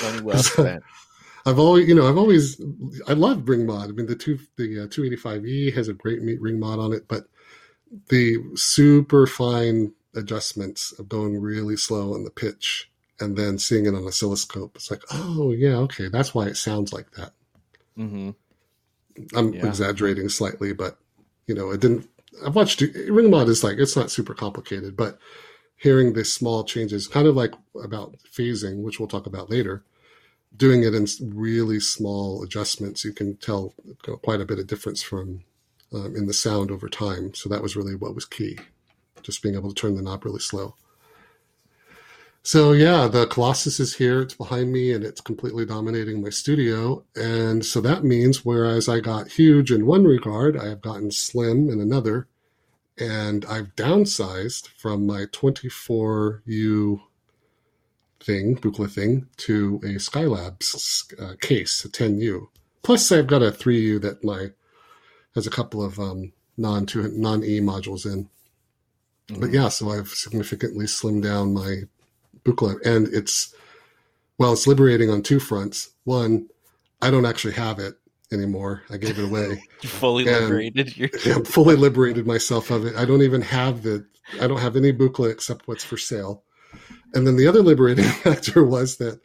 Money 0.00 0.20
well 0.20 0.42
spent. 0.42 0.84
I've 1.46 1.58
always, 1.58 1.88
you 1.88 1.94
know, 1.94 2.08
I've 2.08 2.18
always, 2.18 2.60
I 3.08 3.14
love 3.14 3.48
ring 3.48 3.66
mod. 3.66 3.88
I 3.88 3.92
mean, 3.92 4.06
the 4.06 4.16
two, 4.16 4.38
the 4.56 4.84
uh, 4.84 4.86
285E 4.88 5.74
has 5.74 5.88
a 5.88 5.94
great 5.94 6.20
ring 6.40 6.60
mod 6.60 6.78
on 6.78 6.92
it, 6.92 7.08
but 7.08 7.24
the 8.08 8.38
super 8.56 9.26
fine 9.26 9.92
adjustments 10.14 10.92
of 10.98 11.08
going 11.08 11.40
really 11.40 11.76
slow 11.76 12.14
on 12.14 12.24
the 12.24 12.30
pitch 12.30 12.90
and 13.18 13.36
then 13.36 13.58
seeing 13.58 13.86
it 13.86 13.94
on 13.94 14.06
oscilloscope, 14.06 14.76
it's 14.76 14.90
like, 14.90 15.02
oh 15.12 15.52
yeah, 15.52 15.76
okay, 15.76 16.08
that's 16.08 16.34
why 16.34 16.46
it 16.46 16.56
sounds 16.56 16.92
like 16.92 17.10
that. 17.12 17.32
Mm-hmm. 17.98 18.30
I'm 19.36 19.52
yeah. 19.52 19.66
exaggerating 19.66 20.28
slightly, 20.28 20.72
but 20.72 20.98
you 21.46 21.54
know, 21.54 21.70
it 21.70 21.80
didn't. 21.80 22.08
I've 22.46 22.54
watched 22.54 22.80
ring 22.80 23.30
mod 23.30 23.48
is 23.48 23.64
like 23.64 23.78
it's 23.78 23.96
not 23.96 24.10
super 24.10 24.34
complicated, 24.34 24.96
but 24.96 25.18
hearing 25.76 26.12
the 26.12 26.24
small 26.24 26.64
changes, 26.64 27.08
kind 27.08 27.26
of 27.26 27.36
like 27.36 27.54
about 27.82 28.16
phasing, 28.18 28.82
which 28.82 28.98
we'll 28.98 29.08
talk 29.08 29.26
about 29.26 29.50
later, 29.50 29.82
doing 30.56 30.82
it 30.82 30.94
in 30.94 31.06
really 31.20 31.80
small 31.80 32.42
adjustments, 32.42 33.04
you 33.04 33.12
can 33.12 33.36
tell 33.36 33.74
quite 34.22 34.40
a 34.40 34.44
bit 34.44 34.58
of 34.58 34.66
difference 34.66 35.02
from 35.02 35.42
um, 35.92 36.14
in 36.14 36.26
the 36.26 36.34
sound 36.34 36.70
over 36.70 36.88
time. 36.88 37.34
So 37.34 37.48
that 37.48 37.62
was 37.62 37.76
really 37.76 37.94
what 37.94 38.14
was 38.14 38.24
key, 38.24 38.58
just 39.22 39.42
being 39.42 39.54
able 39.54 39.72
to 39.72 39.80
turn 39.80 39.94
the 39.94 40.02
knob 40.02 40.24
really 40.24 40.40
slow. 40.40 40.74
So 42.42 42.72
yeah, 42.72 43.06
the 43.06 43.26
Colossus 43.26 43.78
is 43.80 43.94
here. 43.96 44.22
It's 44.22 44.34
behind 44.34 44.72
me, 44.72 44.92
and 44.92 45.04
it's 45.04 45.20
completely 45.20 45.66
dominating 45.66 46.22
my 46.22 46.30
studio. 46.30 47.04
And 47.14 47.64
so 47.64 47.80
that 47.82 48.02
means, 48.02 48.44
whereas 48.44 48.88
I 48.88 49.00
got 49.00 49.28
huge 49.28 49.70
in 49.70 49.84
one 49.84 50.04
regard, 50.04 50.56
I 50.56 50.68
have 50.68 50.80
gotten 50.80 51.10
slim 51.10 51.68
in 51.68 51.80
another, 51.80 52.28
and 52.98 53.44
I've 53.44 53.74
downsized 53.76 54.68
from 54.68 55.06
my 55.06 55.26
24U 55.26 57.00
thing, 58.20 58.56
Buchla 58.56 58.90
thing, 58.90 59.26
to 59.38 59.80
a 59.82 59.96
Skylabs 59.96 61.12
uh, 61.20 61.36
case, 61.40 61.84
a 61.84 61.88
10U. 61.90 62.48
Plus, 62.82 63.12
I've 63.12 63.26
got 63.26 63.42
a 63.42 63.50
3U 63.50 64.00
that 64.00 64.24
my 64.24 64.52
has 65.34 65.46
a 65.46 65.50
couple 65.50 65.82
of 65.82 65.98
um, 65.98 66.32
non 66.56 66.86
non 66.94 67.44
E 67.44 67.60
modules 67.60 68.06
in. 68.06 68.28
But 69.38 69.52
yeah, 69.52 69.68
so 69.68 69.90
I've 69.90 70.08
significantly 70.08 70.86
slimmed 70.86 71.22
down 71.22 71.54
my 71.54 71.82
Buchla, 72.44 72.84
and 72.84 73.08
it's 73.08 73.54
well, 74.38 74.52
it's 74.52 74.66
liberating 74.66 75.10
on 75.10 75.22
two 75.22 75.38
fronts. 75.38 75.90
One, 76.04 76.48
I 77.02 77.10
don't 77.10 77.26
actually 77.26 77.54
have 77.54 77.78
it 77.78 77.94
anymore. 78.32 78.82
I 78.90 78.96
gave 78.96 79.18
it 79.18 79.24
away. 79.24 79.62
fully 79.82 80.26
and, 80.26 80.44
liberated. 80.44 80.96
You're... 80.96 81.10
Yeah, 81.24 81.38
fully 81.44 81.76
liberated 81.76 82.26
myself 82.26 82.70
of 82.70 82.86
it. 82.86 82.96
I 82.96 83.04
don't 83.04 83.22
even 83.22 83.42
have 83.42 83.82
the. 83.82 84.06
I 84.40 84.46
don't 84.46 84.60
have 84.60 84.76
any 84.76 84.92
booklet 84.92 85.32
except 85.32 85.66
what's 85.66 85.84
for 85.84 85.96
sale. 85.96 86.44
And 87.14 87.26
then 87.26 87.36
the 87.36 87.48
other 87.48 87.62
liberating 87.62 88.04
factor 88.24 88.64
was 88.64 88.96
that 88.98 89.20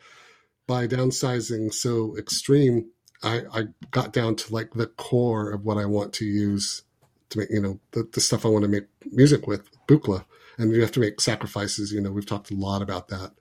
by 0.68 0.88
downsizing 0.88 1.74
so 1.74 2.18
extreme, 2.18 2.90
I, 3.22 3.42
I 3.54 3.64
got 3.92 4.14
down 4.14 4.36
to 4.36 4.54
like 4.54 4.72
the 4.74 4.88
core 4.88 5.52
of 5.52 5.64
what 5.64 5.78
I 5.78 5.86
want 5.86 6.14
to 6.14 6.26
use 6.26 6.82
to 7.30 7.40
make, 7.40 7.50
you 7.52 7.62
know, 7.62 7.80
the, 7.92 8.08
the 8.12 8.22
stuff 8.22 8.46
I 8.46 8.50
want 8.50 8.64
to 8.64 8.70
make 8.70 8.86
music 9.12 9.46
with, 9.48 9.70
Buchla. 9.88 10.26
And 10.58 10.72
you 10.72 10.82
have 10.82 10.92
to 10.94 11.00
make 11.00 11.20
sacrifices. 11.20 11.92
You 11.92 12.02
know, 12.02 12.12
we've 12.12 12.26
talked 12.26 12.52
a 12.52 12.56
lot 12.56 12.82
about 12.82 13.10
that. 13.10 13.32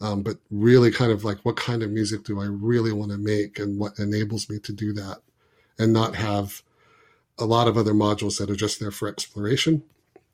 Um, 0.00 0.22
but 0.22 0.38
really 0.50 0.90
kind 0.90 1.12
of 1.12 1.24
like 1.24 1.38
what 1.44 1.56
kind 1.56 1.82
of 1.82 1.90
music 1.90 2.24
do 2.24 2.40
I 2.40 2.46
really 2.46 2.92
want 2.92 3.12
to 3.12 3.18
make 3.18 3.58
and 3.58 3.78
what 3.78 3.98
enables 3.98 4.50
me 4.50 4.58
to 4.58 4.72
do 4.72 4.92
that 4.92 5.18
and 5.78 5.92
not 5.92 6.16
have 6.16 6.62
a 7.38 7.44
lot 7.44 7.68
of 7.68 7.76
other 7.76 7.94
modules 7.94 8.38
that 8.38 8.50
are 8.50 8.56
just 8.56 8.80
there 8.80 8.90
for 8.90 9.08
exploration, 9.08 9.82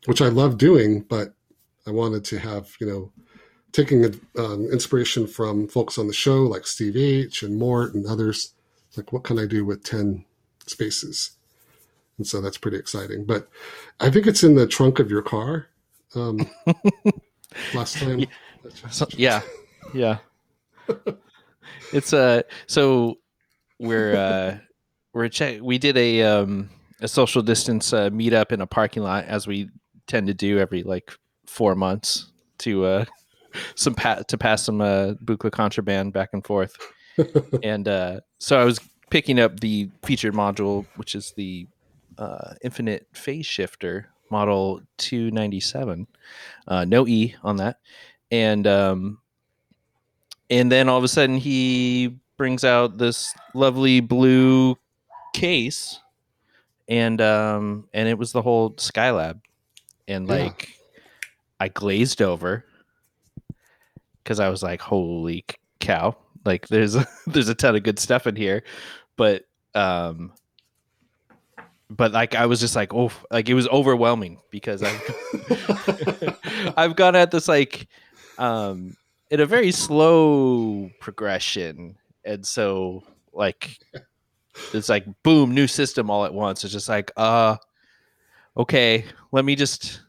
which 0.06 0.20
I 0.20 0.28
love 0.28 0.59
doing, 0.59 1.02
but 1.02 1.35
I 1.87 1.90
wanted 1.90 2.25
to 2.26 2.38
have, 2.38 2.75
you 2.80 2.87
know, 2.87 3.12
taking 3.73 4.04
um, 4.38 4.66
inspiration 4.73 5.26
from 5.26 5.68
folks 5.68 5.99
on 5.99 6.06
the 6.06 6.12
show 6.12 6.42
like 6.42 6.66
Steve 6.66 6.97
H 6.97 7.42
and 7.42 7.59
Mort 7.59 7.94
and 7.94 8.06
others. 8.06 8.54
Like, 8.97 9.12
what 9.12 9.25
can 9.25 9.38
I 9.38 9.47
do 9.47 9.64
with 9.64 9.85
10 9.85 10.25
spaces? 10.66 11.32
And 12.20 12.26
so 12.26 12.42
that's 12.42 12.58
pretty 12.58 12.76
exciting. 12.76 13.24
But 13.24 13.48
I 13.98 14.10
think 14.10 14.26
it's 14.26 14.44
in 14.44 14.56
the 14.56 14.66
trunk 14.66 14.98
of 14.98 15.10
your 15.10 15.22
car. 15.22 15.68
Um, 16.14 16.46
last 17.74 17.96
time. 17.96 18.26
Yeah. 19.16 19.40
Yeah. 19.94 20.18
it's 21.94 22.12
uh 22.12 22.42
so 22.66 23.16
we're 23.78 24.14
uh 24.14 24.58
we're 25.14 25.28
check 25.30 25.60
we 25.62 25.78
did 25.78 25.96
a 25.96 26.22
um 26.24 26.68
a 27.00 27.08
social 27.08 27.40
distance 27.40 27.94
uh, 27.94 28.10
meetup 28.10 28.52
in 28.52 28.60
a 28.60 28.66
parking 28.66 29.02
lot 29.02 29.24
as 29.24 29.46
we 29.46 29.70
tend 30.06 30.26
to 30.26 30.34
do 30.34 30.58
every 30.58 30.82
like 30.82 31.10
four 31.46 31.74
months 31.74 32.26
to 32.58 32.84
uh 32.84 33.04
some 33.76 33.94
pa- 33.94 34.24
to 34.28 34.36
pass 34.36 34.62
some 34.62 34.82
uh, 34.82 35.14
Buchla 35.24 35.50
contraband 35.50 36.12
back 36.12 36.28
and 36.34 36.44
forth. 36.44 36.76
and 37.62 37.88
uh, 37.88 38.20
so 38.38 38.60
I 38.60 38.64
was 38.64 38.78
picking 39.10 39.40
up 39.40 39.60
the 39.60 39.90
featured 40.02 40.34
module, 40.34 40.86
which 40.96 41.14
is 41.14 41.32
the 41.32 41.66
uh, 42.19 42.55
Infinite 42.62 43.07
Phase 43.12 43.47
Shifter 43.47 44.09
model 44.31 44.81
297. 44.99 46.07
Uh, 46.69 46.85
no 46.85 47.07
E 47.07 47.35
on 47.43 47.57
that, 47.57 47.79
and 48.31 48.67
um, 48.67 49.19
and 50.49 50.71
then 50.71 50.88
all 50.88 50.99
of 50.99 51.05
a 51.05 51.09
sudden 51.09 51.37
he 51.37 52.17
brings 52.37 52.64
out 52.64 52.99
this 52.99 53.35
lovely 53.55 54.00
blue 54.00 54.76
case, 55.35 56.00
and 56.88 57.21
um, 57.21 57.88
and 57.93 58.09
it 58.09 58.19
was 58.19 58.33
the 58.33 58.43
whole 58.43 58.73
Skylab, 58.73 59.40
and 60.09 60.29
like. 60.29 60.69
Yeah. 60.69 60.75
I 61.61 61.69
glazed 61.69 62.23
over 62.23 62.64
because 64.25 64.40
I 64.40 64.49
was 64.49 64.62
like, 64.62 64.81
holy 64.81 65.45
cow, 65.79 66.17
like 66.45 66.67
there's 66.69 66.97
a, 66.97 67.07
there's 67.26 67.50
a 67.50 67.55
ton 67.55 67.76
of 67.76 67.83
good 67.83 67.99
stuff 67.99 68.26
in 68.26 68.35
here, 68.35 68.64
but 69.17 69.45
um, 69.75 70.33
but 71.90 72.12
like 72.12 72.35
I 72.35 72.47
was 72.47 72.61
just 72.61 72.76
like, 72.76 72.94
oh, 72.94 73.11
like 73.30 73.49
it 73.49 73.54
was 73.54 73.68
overwhelming 73.68 74.38
because 74.50 74.82
I've 74.82 76.75
I've 76.76 76.97
gone 76.97 77.16
at 77.16 77.30
this 77.30 77.49
like 77.49 77.88
um 78.38 78.97
in 79.30 79.40
a 79.40 79.47
very 79.47 79.73
slow 79.73 80.90
progression, 81.00 81.97
and 82.25 82.47
so 82.47 83.02
like 83.32 83.78
it's 84.73 84.88
like 84.88 85.04
boom, 85.23 85.54
new 85.54 85.66
system 85.66 86.11
all 86.11 86.25
at 86.25 86.35
once. 86.35 86.64
It's 86.64 86.73
just 86.73 86.88
like, 86.88 87.11
uh, 87.16 87.56
okay, 88.56 89.04
let 89.32 89.44
me 89.44 89.56
just 89.56 90.00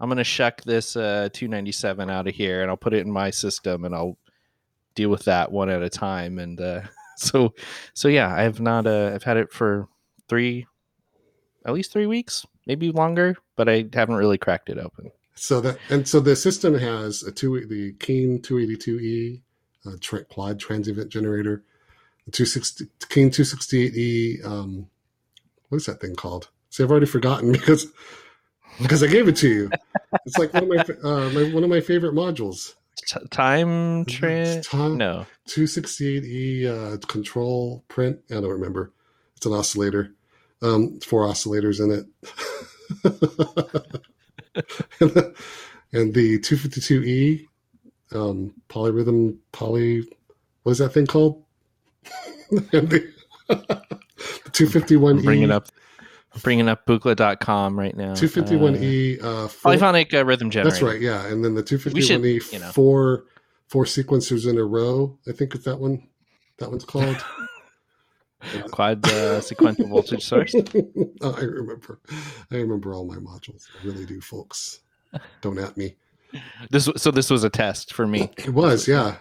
I'm 0.00 0.08
gonna 0.08 0.24
shuck 0.24 0.62
this 0.62 0.96
uh, 0.96 1.28
297 1.32 2.10
out 2.10 2.28
of 2.28 2.34
here, 2.34 2.62
and 2.62 2.70
I'll 2.70 2.76
put 2.76 2.94
it 2.94 3.04
in 3.04 3.10
my 3.10 3.30
system, 3.30 3.84
and 3.84 3.94
I'll 3.94 4.16
deal 4.94 5.10
with 5.10 5.24
that 5.24 5.50
one 5.50 5.68
at 5.68 5.82
a 5.82 5.88
time. 5.88 6.38
And 6.38 6.60
uh, 6.60 6.82
so, 7.16 7.54
so 7.94 8.08
yeah, 8.08 8.32
I 8.34 8.42
have 8.42 8.60
not. 8.60 8.86
Uh, 8.86 9.12
I've 9.14 9.24
had 9.24 9.36
it 9.36 9.52
for 9.52 9.88
three, 10.28 10.66
at 11.66 11.72
least 11.74 11.92
three 11.92 12.06
weeks, 12.06 12.46
maybe 12.66 12.90
longer, 12.90 13.36
but 13.56 13.68
I 13.68 13.86
haven't 13.92 14.16
really 14.16 14.38
cracked 14.38 14.70
it 14.70 14.78
open. 14.78 15.10
So 15.34 15.60
that 15.60 15.78
and 15.88 16.06
so 16.08 16.18
the 16.20 16.34
system 16.34 16.74
has 16.78 17.22
a 17.22 17.30
two 17.30 17.64
the 17.66 17.92
Keen 18.00 18.40
282E 18.40 19.40
uh, 19.86 19.96
tra- 20.00 20.24
quad 20.24 20.58
transient 20.58 21.10
generator, 21.10 21.62
the 22.26 22.32
260 22.32 22.88
Keen 23.08 23.30
268E. 23.30 24.44
Um, 24.44 24.88
what 25.68 25.76
is 25.76 25.86
that 25.86 26.00
thing 26.00 26.16
called? 26.16 26.48
See, 26.70 26.82
I've 26.82 26.90
already 26.90 27.06
forgotten 27.06 27.52
because 27.52 27.86
because 28.80 29.02
I 29.02 29.06
gave 29.06 29.28
it 29.28 29.36
to 29.36 29.48
you. 29.48 29.70
It's 30.26 30.38
like 30.38 30.52
one 30.54 30.64
of 30.64 30.68
my, 30.68 31.08
uh, 31.08 31.30
my 31.30 31.52
one 31.52 31.64
of 31.64 31.70
my 31.70 31.80
favorite 31.80 32.14
modules. 32.14 32.74
T- 33.06 33.20
time 33.30 34.04
train? 34.06 34.62
No. 34.72 35.26
268E 35.48 36.66
uh, 36.66 37.06
control 37.06 37.84
print. 37.88 38.18
I 38.30 38.34
don't 38.34 38.50
remember. 38.50 38.92
It's 39.36 39.46
an 39.46 39.52
oscillator. 39.52 40.14
Um, 40.60 40.98
four 41.00 41.24
oscillators 41.24 41.80
in 41.80 41.92
it. 41.92 42.06
and, 45.00 45.10
the, 45.10 45.34
and 45.92 46.14
the 46.14 46.38
252E 46.40 47.46
um, 48.12 48.54
polyrhythm 48.68 49.38
poly. 49.52 50.04
What 50.62 50.72
is 50.72 50.78
that 50.78 50.90
thing 50.90 51.06
called? 51.06 51.42
the, 52.50 53.12
the 53.48 53.82
251E. 54.50 55.24
Bring 55.24 55.42
it 55.42 55.50
up 55.50 55.68
bringing 56.42 56.68
up 56.68 56.86
Buchla.com 56.86 57.78
right 57.78 57.96
now. 57.96 58.12
251E. 58.12 59.22
Uh, 59.22 59.44
uh, 59.44 59.48
polyphonic 59.62 60.14
uh, 60.14 60.24
rhythm 60.24 60.50
generator. 60.50 60.70
That's 60.70 60.82
right. 60.82 61.00
Yeah. 61.00 61.26
And 61.26 61.44
then 61.44 61.54
the 61.54 61.62
251E, 61.62 62.42
should, 62.42 62.52
you 62.52 62.58
know. 62.60 62.70
four, 62.70 63.24
four 63.68 63.84
sequencers 63.84 64.48
in 64.48 64.58
a 64.58 64.64
row. 64.64 65.18
I 65.28 65.32
think 65.32 65.54
it's 65.54 65.64
that 65.64 65.78
one. 65.78 66.06
That 66.58 66.70
one's 66.70 66.84
called. 66.84 67.24
Quad 68.70 69.06
uh, 69.06 69.40
sequential 69.40 69.88
voltage 69.88 70.24
source. 70.24 70.54
oh, 71.20 71.34
I 71.36 71.40
remember. 71.40 72.00
I 72.50 72.56
remember 72.56 72.94
all 72.94 73.04
my 73.04 73.16
modules. 73.16 73.66
I 73.80 73.86
really 73.86 74.06
do, 74.06 74.20
folks. 74.20 74.80
Don't 75.40 75.58
at 75.58 75.76
me. 75.76 75.96
This 76.70 76.88
so 76.96 77.10
this 77.10 77.30
was 77.30 77.42
a 77.42 77.50
test 77.50 77.94
for 77.94 78.06
me. 78.06 78.30
It 78.36 78.50
was, 78.50 78.86
yeah. 78.86 79.16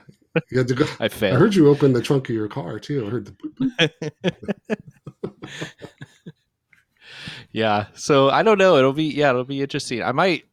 You 0.51 0.59
had 0.59 0.67
to 0.67 0.75
go. 0.75 0.85
I 0.99 1.07
failed. 1.07 1.35
I 1.35 1.39
heard 1.39 1.55
you 1.55 1.67
open 1.69 1.93
the 1.93 2.01
trunk 2.01 2.29
of 2.29 2.35
your 2.35 2.47
car 2.47 2.79
too. 2.79 3.07
I 3.07 3.09
heard 3.09 3.25
the. 3.25 3.91
yeah. 7.51 7.87
So 7.95 8.29
I 8.29 8.43
don't 8.43 8.57
know. 8.57 8.77
It'll 8.77 8.93
be 8.93 9.05
yeah. 9.05 9.29
It'll 9.29 9.45
be 9.45 9.61
interesting. 9.61 10.03
I 10.03 10.11
might. 10.11 10.45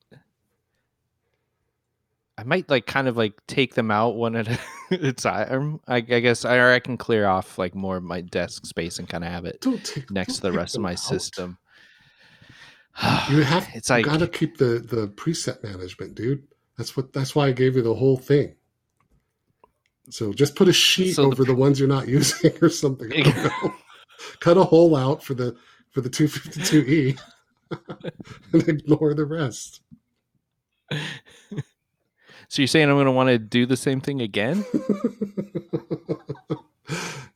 I 2.37 2.43
might 2.43 2.69
like 2.69 2.87
kind 2.87 3.07
of 3.07 3.17
like 3.17 3.35
take 3.47 3.75
them 3.75 3.91
out 3.91 4.17
one 4.17 4.35
at 4.35 4.61
a 4.91 5.13
time. 5.13 5.81
I, 5.87 5.97
I 5.97 6.01
guess 6.01 6.45
I, 6.45 6.57
or 6.57 6.73
I 6.73 6.81
can 6.81 6.97
clear 6.97 7.27
off 7.27 7.59
like 7.59 7.75
more 7.75 7.97
of 7.97 8.03
my 8.03 8.21
desk 8.21 8.67
space 8.67 8.99
and 8.99 9.09
kind 9.09 9.25
of 9.25 9.31
have 9.31 9.45
it 9.45 9.61
take, 9.61 10.11
next 10.11 10.37
to 10.37 10.43
the 10.43 10.53
rest 10.53 10.75
of 10.75 10.83
my 10.83 10.93
out. 10.93 10.99
system. 10.99 11.59
You 13.31 13.43
have 13.43 13.69
it's 13.75 13.89
you 13.89 13.97
like 13.97 14.05
gotta 14.05 14.27
keep 14.27 14.57
the 14.57 14.81
the 14.81 15.09
preset 15.09 15.63
management, 15.63 16.15
dude. 16.15 16.43
That's 16.77 16.97
what 16.97 17.13
that's 17.13 17.35
why 17.35 17.47
I 17.49 17.53
gave 17.53 17.77
you 17.77 17.83
the 17.83 17.95
whole 17.95 18.17
thing. 18.17 18.57
So 20.11 20.33
just 20.33 20.55
put 20.55 20.69
a 20.69 20.73
sheet 20.73 21.15
so 21.15 21.25
over 21.25 21.45
the, 21.45 21.53
the, 21.53 21.55
ones 21.55 21.79
you're 21.79 21.89
not 21.89 22.09
using 22.09 22.53
or 22.61 22.69
something. 22.69 23.11
Cut 24.41 24.57
a 24.57 24.65
hole 24.65 24.97
out 24.97 25.23
for 25.23 25.35
the 25.35 25.57
for 25.91 26.01
the 26.01 26.11
252e 26.11 27.19
and 28.53 28.69
ignore 28.69 29.15
the 29.15 29.25
rest. 29.25 29.81
So 32.49 32.63
you're 32.63 32.69
saying 32.69 32.89
I'm 32.89 32.97
going 32.97 33.07
to 33.07 33.13
want 33.13 33.29
to 33.29 33.39
do 33.39 33.67
the 33.67 33.77
same 33.77 34.01
thing 34.01 34.21
again? 34.21 34.65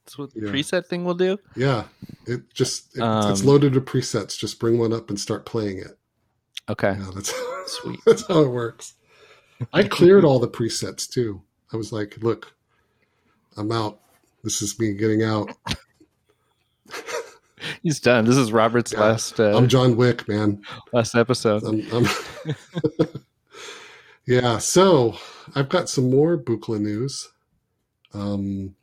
That's 0.08 0.18
what 0.18 0.32
the 0.34 0.46
yeah. 0.46 0.50
preset 0.50 0.86
thing 0.86 1.04
will 1.04 1.14
do. 1.14 1.38
Yeah, 1.56 1.84
it 2.26 2.52
just 2.54 2.96
it, 2.96 3.02
um, 3.02 3.30
it's 3.30 3.44
loaded 3.44 3.74
with 3.74 3.84
presets. 3.86 4.38
Just 4.38 4.58
bring 4.58 4.78
one 4.78 4.92
up 4.92 5.10
and 5.10 5.20
start 5.20 5.44
playing 5.46 5.78
it. 5.78 5.98
Okay, 6.68 6.96
yeah, 6.98 7.10
that's 7.14 7.32
sweet. 7.66 8.00
that's 8.06 8.26
how 8.26 8.40
it 8.40 8.48
works. 8.48 8.94
I 9.72 9.82
cleared 9.82 10.24
all 10.24 10.38
the 10.38 10.48
presets 10.48 11.08
too. 11.08 11.42
I 11.72 11.76
was 11.76 11.92
like, 11.92 12.16
look, 12.22 12.54
I'm 13.56 13.72
out. 13.72 14.00
This 14.44 14.62
is 14.62 14.78
me 14.78 14.94
getting 14.94 15.22
out. 15.22 15.50
He's 17.82 18.00
done. 18.00 18.24
This 18.24 18.36
is 18.36 18.52
Robert's 18.52 18.92
yeah, 18.92 19.00
last. 19.00 19.40
Uh, 19.40 19.56
I'm 19.56 19.68
John 19.68 19.96
Wick, 19.96 20.26
man. 20.28 20.62
Last 20.92 21.14
episode. 21.14 21.64
I'm, 21.64 21.86
I'm 21.92 22.06
yeah. 24.28 24.58
So 24.58 25.16
I've 25.54 25.70
got 25.70 25.88
some 25.88 26.10
more 26.10 26.36
Buchla 26.36 26.78
news. 26.78 27.30
Um, 28.12 28.74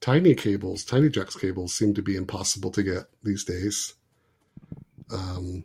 tiny 0.00 0.34
cables, 0.34 0.84
TinyJax 0.84 1.40
cables 1.40 1.74
seem 1.74 1.94
to 1.94 2.02
be 2.02 2.16
impossible 2.16 2.70
to 2.72 2.82
get 2.82 3.04
these 3.22 3.44
days. 3.44 3.94
Um, 5.12 5.64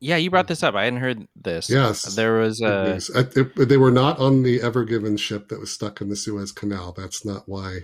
yeah, 0.00 0.16
you 0.16 0.30
brought 0.30 0.48
this 0.48 0.64
up. 0.64 0.74
I 0.74 0.84
hadn't 0.84 0.98
heard 0.98 1.28
this. 1.36 1.70
Yes, 1.70 2.02
there 2.16 2.34
was 2.34 2.60
a. 2.60 2.98
they 3.56 3.76
were 3.76 3.92
not 3.92 4.18
on 4.18 4.42
the 4.42 4.60
Ever 4.60 4.84
Given 4.84 5.16
ship 5.16 5.48
that 5.48 5.60
was 5.60 5.70
stuck 5.70 6.00
in 6.00 6.08
the 6.08 6.16
Suez 6.16 6.50
Canal. 6.50 6.92
That's 6.96 7.24
not 7.24 7.48
why. 7.48 7.82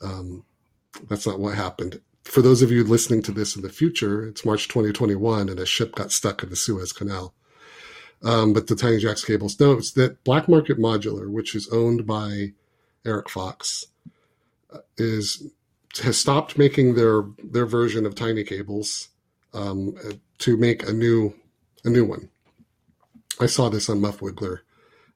Um, 0.00 0.44
that's 1.08 1.26
not 1.26 1.40
what 1.40 1.56
happened. 1.56 2.00
For 2.22 2.40
those 2.40 2.62
of 2.62 2.70
you 2.70 2.84
listening 2.84 3.22
to 3.22 3.32
this 3.32 3.56
in 3.56 3.62
the 3.62 3.68
future, 3.68 4.28
it's 4.28 4.44
March 4.44 4.68
2021, 4.68 5.48
and 5.48 5.58
a 5.58 5.66
ship 5.66 5.96
got 5.96 6.12
stuck 6.12 6.44
in 6.44 6.50
the 6.50 6.56
Suez 6.56 6.92
Canal. 6.92 7.34
Um, 8.22 8.52
but 8.52 8.66
the 8.66 8.74
Tiny 8.74 8.98
Jacks 8.98 9.24
cables 9.24 9.58
notes 9.60 9.92
that 9.92 10.24
Black 10.24 10.48
Market 10.48 10.78
Modular, 10.78 11.30
which 11.30 11.54
is 11.54 11.68
owned 11.72 12.06
by 12.06 12.52
Eric 13.06 13.28
Fox, 13.28 13.86
is 14.96 15.48
has 16.02 16.18
stopped 16.18 16.58
making 16.58 16.94
their 16.94 17.24
their 17.42 17.66
version 17.66 18.06
of 18.06 18.14
tiny 18.14 18.44
cables 18.44 19.08
um, 19.54 19.94
to 20.38 20.56
make 20.56 20.88
a 20.88 20.92
new 20.92 21.34
a 21.84 21.90
new 21.90 22.04
one. 22.04 22.28
I 23.40 23.46
saw 23.46 23.68
this 23.68 23.88
on 23.88 24.00
Muff 24.00 24.20
Wiggler. 24.20 24.60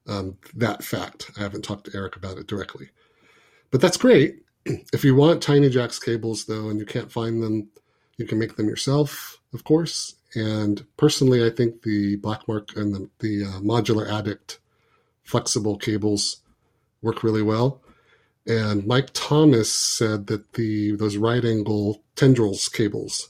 Um, 0.07 0.37
that 0.55 0.83
fact. 0.83 1.31
I 1.37 1.41
haven't 1.41 1.63
talked 1.63 1.85
to 1.85 1.95
Eric 1.95 2.15
about 2.15 2.37
it 2.37 2.47
directly, 2.47 2.89
but 3.71 3.81
that's 3.81 3.97
great. 3.97 4.43
If 4.65 5.03
you 5.03 5.15
want 5.15 5.43
Tiny 5.43 5.69
Jacks 5.69 5.99
cables 5.99 6.45
though, 6.45 6.69
and 6.69 6.79
you 6.79 6.85
can't 6.85 7.11
find 7.11 7.43
them, 7.43 7.69
you 8.17 8.25
can 8.25 8.39
make 8.39 8.55
them 8.55 8.67
yourself, 8.67 9.39
of 9.53 9.63
course. 9.63 10.15
And 10.35 10.85
personally, 10.97 11.45
I 11.45 11.49
think 11.49 11.83
the 11.83 12.17
Blackmark 12.17 12.75
and 12.75 12.93
the, 12.93 13.09
the 13.19 13.45
uh, 13.45 13.59
Modular 13.59 14.11
Addict 14.11 14.59
flexible 15.23 15.77
cables 15.77 16.41
work 17.01 17.23
really 17.23 17.43
well. 17.43 17.81
And 18.45 18.85
Mike 18.85 19.09
Thomas 19.13 19.71
said 19.71 20.27
that 20.27 20.53
the 20.53 20.95
those 20.95 21.15
right 21.15 21.43
angle 21.43 22.03
tendrils 22.15 22.67
cables 22.67 23.29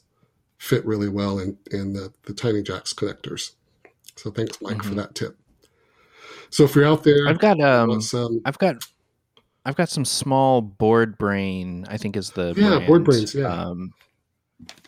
fit 0.58 0.84
really 0.86 1.10
well 1.10 1.40
in, 1.40 1.58
in 1.72 1.94
the, 1.94 2.14
the 2.24 2.34
tiny 2.34 2.64
jacks 2.64 2.94
connectors. 2.94 3.52
So 4.16 4.32
thanks, 4.32 4.60
Mike, 4.62 4.78
mm-hmm. 4.78 4.90
for 4.90 4.96
that 4.96 5.14
tip. 5.14 5.38
So 6.50 6.64
if 6.64 6.76
you're 6.76 6.86
out 6.86 7.04
there, 7.04 7.28
I've 7.28 7.40
got 7.40 7.60
um, 7.60 8.02
some, 8.02 8.42
I've 8.46 8.58
got 8.58 8.78
I've 9.66 9.76
got 9.76 9.90
some 9.90 10.06
small 10.06 10.62
board 10.62 11.18
brain. 11.18 11.86
I 11.90 11.98
think 11.98 12.16
is 12.16 12.32
the 12.32 12.54
yeah 12.56 12.70
brand. 12.70 12.88
board 12.88 13.04
brains. 13.04 13.36
Yeah, 13.36 13.48
um, 13.48 13.94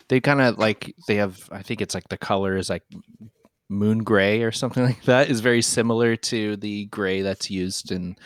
they 0.08 0.20
kind 0.20 0.40
of 0.40 0.58
like 0.58 0.94
they 1.08 1.16
have. 1.16 1.48
I 1.50 1.62
think 1.62 1.80
it's 1.80 1.94
like 1.94 2.08
the 2.08 2.18
color 2.18 2.56
is 2.56 2.70
like 2.70 2.84
moon 3.68 4.04
gray 4.04 4.42
or 4.42 4.52
something 4.52 4.84
like 4.86 5.02
that. 5.04 5.30
Is 5.30 5.40
very 5.40 5.62
similar 5.62 6.16
to 6.16 6.56
the 6.56 6.86
gray 6.86 7.22
that's 7.22 7.50
used 7.50 7.90
in 7.90 8.16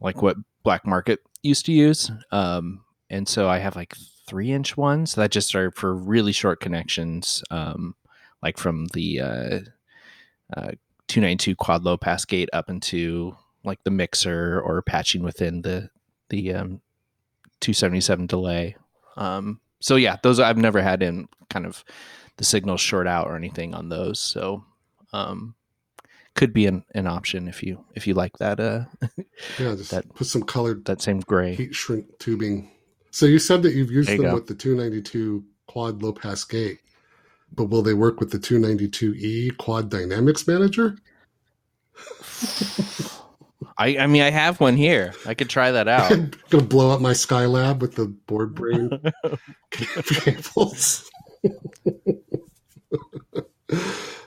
like 0.00 0.22
what 0.22 0.36
Black 0.62 0.86
Market 0.86 1.20
used 1.42 1.66
to 1.66 1.72
use. 1.72 2.10
Um, 2.32 2.84
and 3.08 3.28
so 3.28 3.48
I 3.48 3.58
have 3.58 3.76
like 3.76 3.94
three 4.26 4.52
inch 4.52 4.76
ones 4.76 5.14
that 5.16 5.30
just 5.30 5.54
are 5.54 5.70
for 5.72 5.94
really 5.94 6.32
short 6.32 6.60
connections, 6.60 7.42
um, 7.50 7.94
like 8.42 8.58
from 8.58 8.86
the 8.94 9.20
uh, 9.20 9.60
uh, 10.56 10.72
292 11.08 11.56
quad 11.56 11.82
low 11.82 11.96
pass 11.96 12.24
gate 12.24 12.48
up 12.52 12.70
into 12.70 13.36
like 13.64 13.82
the 13.84 13.90
mixer 13.90 14.60
or 14.60 14.80
patching 14.82 15.22
within 15.22 15.62
the 15.62 15.90
the 16.30 16.54
um, 16.54 16.80
277 17.60 18.26
delay. 18.26 18.76
Um, 19.16 19.60
so 19.80 19.96
yeah, 19.96 20.16
those 20.22 20.40
I've 20.40 20.58
never 20.58 20.82
had 20.82 21.02
in 21.02 21.28
kind 21.48 21.66
of 21.66 21.84
the 22.36 22.44
signals 22.44 22.80
short 22.80 23.06
out 23.06 23.26
or 23.26 23.36
anything 23.36 23.74
on 23.74 23.88
those. 23.88 24.20
So 24.20 24.64
um, 25.12 25.54
could 26.34 26.52
be 26.52 26.66
an, 26.66 26.84
an 26.94 27.06
option 27.06 27.48
if 27.48 27.62
you 27.62 27.84
if 27.94 28.06
you 28.06 28.14
like 28.14 28.38
that 28.38 28.60
uh 28.60 28.84
yeah 29.58 29.74
just 29.74 29.90
that, 29.90 30.08
put 30.14 30.26
some 30.26 30.42
colored 30.42 30.84
that 30.84 31.02
same 31.02 31.20
gray. 31.20 31.54
heat 31.54 31.74
shrink 31.74 32.06
tubing. 32.18 32.70
So 33.10 33.26
you 33.26 33.38
said 33.38 33.62
that 33.64 33.74
you've 33.74 33.90
used 33.90 34.08
them 34.08 34.32
with 34.32 34.46
the 34.46 34.54
292 34.54 35.44
quad 35.66 36.02
low 36.02 36.12
pass 36.12 36.44
gate 36.44 36.80
but 37.54 37.64
will 37.64 37.82
they 37.82 37.94
work 37.94 38.20
with 38.20 38.30
the 38.30 38.38
292e 38.38 39.56
quad 39.56 39.90
dynamics 39.90 40.46
manager 40.46 40.96
I, 43.76 43.98
I 43.98 44.06
mean, 44.06 44.22
I 44.22 44.30
have 44.30 44.60
one 44.60 44.76
here. 44.76 45.14
I 45.26 45.34
could 45.34 45.50
try 45.50 45.70
that 45.72 45.88
out. 45.88 46.12
I'm 46.12 46.30
gonna 46.50 46.64
blow 46.64 46.90
up 46.90 47.00
my 47.00 47.12
Skylab 47.12 47.80
with 47.80 47.94
the 47.94 48.06
board 48.06 48.54
brain 48.54 48.90
cables. 49.70 51.10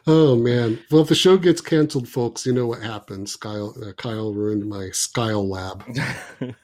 Oh 0.05 0.35
man! 0.35 0.79
Well, 0.91 1.03
if 1.03 1.07
the 1.07 1.15
show 1.15 1.37
gets 1.37 1.61
canceled, 1.61 2.09
folks, 2.09 2.45
you 2.45 2.51
know 2.51 2.67
what 2.67 2.81
happens. 2.81 3.37
Kyle, 3.37 3.73
uh, 3.81 3.93
Kyle 3.93 4.33
ruined 4.33 4.67
my 4.67 4.89
Skylab. 4.91 5.47
Lab. 5.47 5.85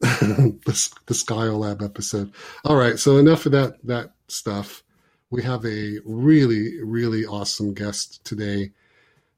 the, 0.00 0.94
the 1.04 1.14
Skyle 1.14 1.58
Lab 1.58 1.82
episode. 1.82 2.32
All 2.64 2.76
right, 2.76 2.98
so 2.98 3.18
enough 3.18 3.44
of 3.44 3.52
that 3.52 3.84
that 3.84 4.12
stuff. 4.28 4.82
We 5.28 5.42
have 5.42 5.66
a 5.66 5.98
really 6.06 6.82
really 6.82 7.26
awesome 7.26 7.74
guest 7.74 8.24
today, 8.24 8.72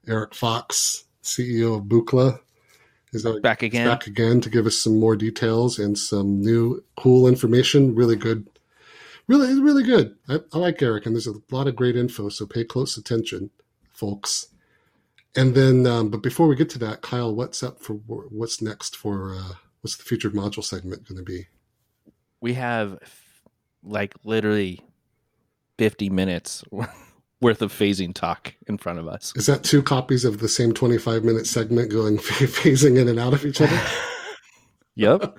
Eric 0.06 0.36
Fox, 0.36 1.04
CEO 1.22 1.76
of 1.76 1.85
Buchla. 1.85 2.40
Is 3.12 3.26
back 3.42 3.62
again? 3.62 3.87
Back 3.87 4.07
again 4.07 4.40
to 4.42 4.50
give 4.50 4.66
us 4.66 4.76
some 4.76 5.00
more 5.00 5.16
details 5.16 5.78
and 5.78 5.96
some 5.96 6.42
new 6.42 6.85
cool 6.96 7.26
information. 7.26 7.94
Really 7.94 8.16
good 8.16 8.46
really, 9.28 9.61
really 9.61 9.85
good. 9.85 10.16
I, 10.28 10.40
I 10.52 10.59
like 10.59 10.83
Eric, 10.83 11.07
and 11.07 11.14
there's 11.14 11.28
a 11.28 11.35
lot 11.50 11.68
of 11.68 11.76
great 11.76 11.94
info, 11.94 12.31
so 12.31 12.46
pay 12.46 12.64
close 12.64 12.96
attention, 12.96 13.50
folks. 13.92 14.48
And 15.37 15.54
then, 15.54 15.87
um, 15.87 16.09
but 16.09 16.22
before 16.22 16.48
we 16.48 16.57
get 16.57 16.70
to 16.70 16.78
that, 16.81 17.02
Kyle, 17.02 17.33
what's 17.33 17.62
up 17.62 17.81
for 17.81 17.94
what's 17.94 18.61
next 18.61 18.96
for 18.96 19.35
uh, 19.35 19.54
what's 19.83 19.96
the 19.96 20.02
featured 20.02 20.33
module 20.33 20.64
segment 20.64 21.07
going 21.07 21.18
to 21.18 21.22
be? 21.22 21.46
We 22.40 22.54
have 22.54 22.98
like 23.85 24.14
literally 24.24 24.81
50 25.76 26.11
minutes 26.11 26.64
worth 27.40 27.62
of 27.62 27.72
phasing 27.72 28.14
talk 28.14 28.55
in 28.66 28.79
front 28.79 28.98
of 28.98 29.07
us. 29.07 29.33
Is 29.37 29.46
that 29.46 29.62
two 29.62 29.83
copies 29.83 30.24
of 30.24 30.38
the 30.40 30.48
same 30.48 30.72
25 30.72 31.24
minute 31.24 31.46
segment 31.46 31.90
going 31.90 32.16
phasing 32.18 32.98
in 32.98 33.09
and 33.09 33.18
out 33.18 33.35
of 33.35 33.44
each 33.44 33.61
other? 33.61 33.81
Yep. 34.98 35.38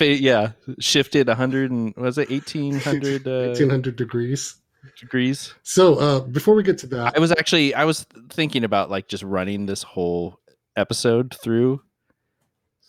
yeah. 0.00 0.52
Shifted 0.78 1.28
100 1.28 1.70
and 1.70 1.94
was 1.96 2.16
it 2.16 2.30
1800 2.30 3.28
uh, 3.28 3.48
1800 3.48 3.94
degrees. 3.94 4.56
Degrees. 4.98 5.52
So, 5.62 5.96
uh 5.96 6.20
before 6.20 6.54
we 6.54 6.62
get 6.62 6.78
to 6.78 6.86
that, 6.86 7.14
I 7.14 7.20
was 7.20 7.30
actually 7.30 7.74
I 7.74 7.84
was 7.84 8.06
thinking 8.30 8.64
about 8.64 8.88
like 8.90 9.06
just 9.06 9.22
running 9.22 9.66
this 9.66 9.82
whole 9.82 10.40
episode 10.76 11.36
through 11.42 11.82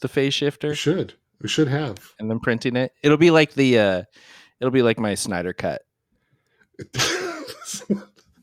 the 0.02 0.08
phase 0.08 0.34
shifter. 0.34 0.70
We 0.70 0.76
should. 0.76 1.14
We 1.42 1.50
should 1.50 1.68
have. 1.68 1.98
And 2.20 2.32
then 2.32 2.40
printing 2.40 2.78
it. 2.78 2.94
It'll 3.04 3.18
be 3.18 3.32
like 3.32 3.56
the 3.56 3.78
uh 3.78 4.04
it'll 4.62 4.72
be 4.72 4.84
like 4.84 4.98
my 4.98 5.16
Snyder 5.16 5.52
cut. 5.52 5.82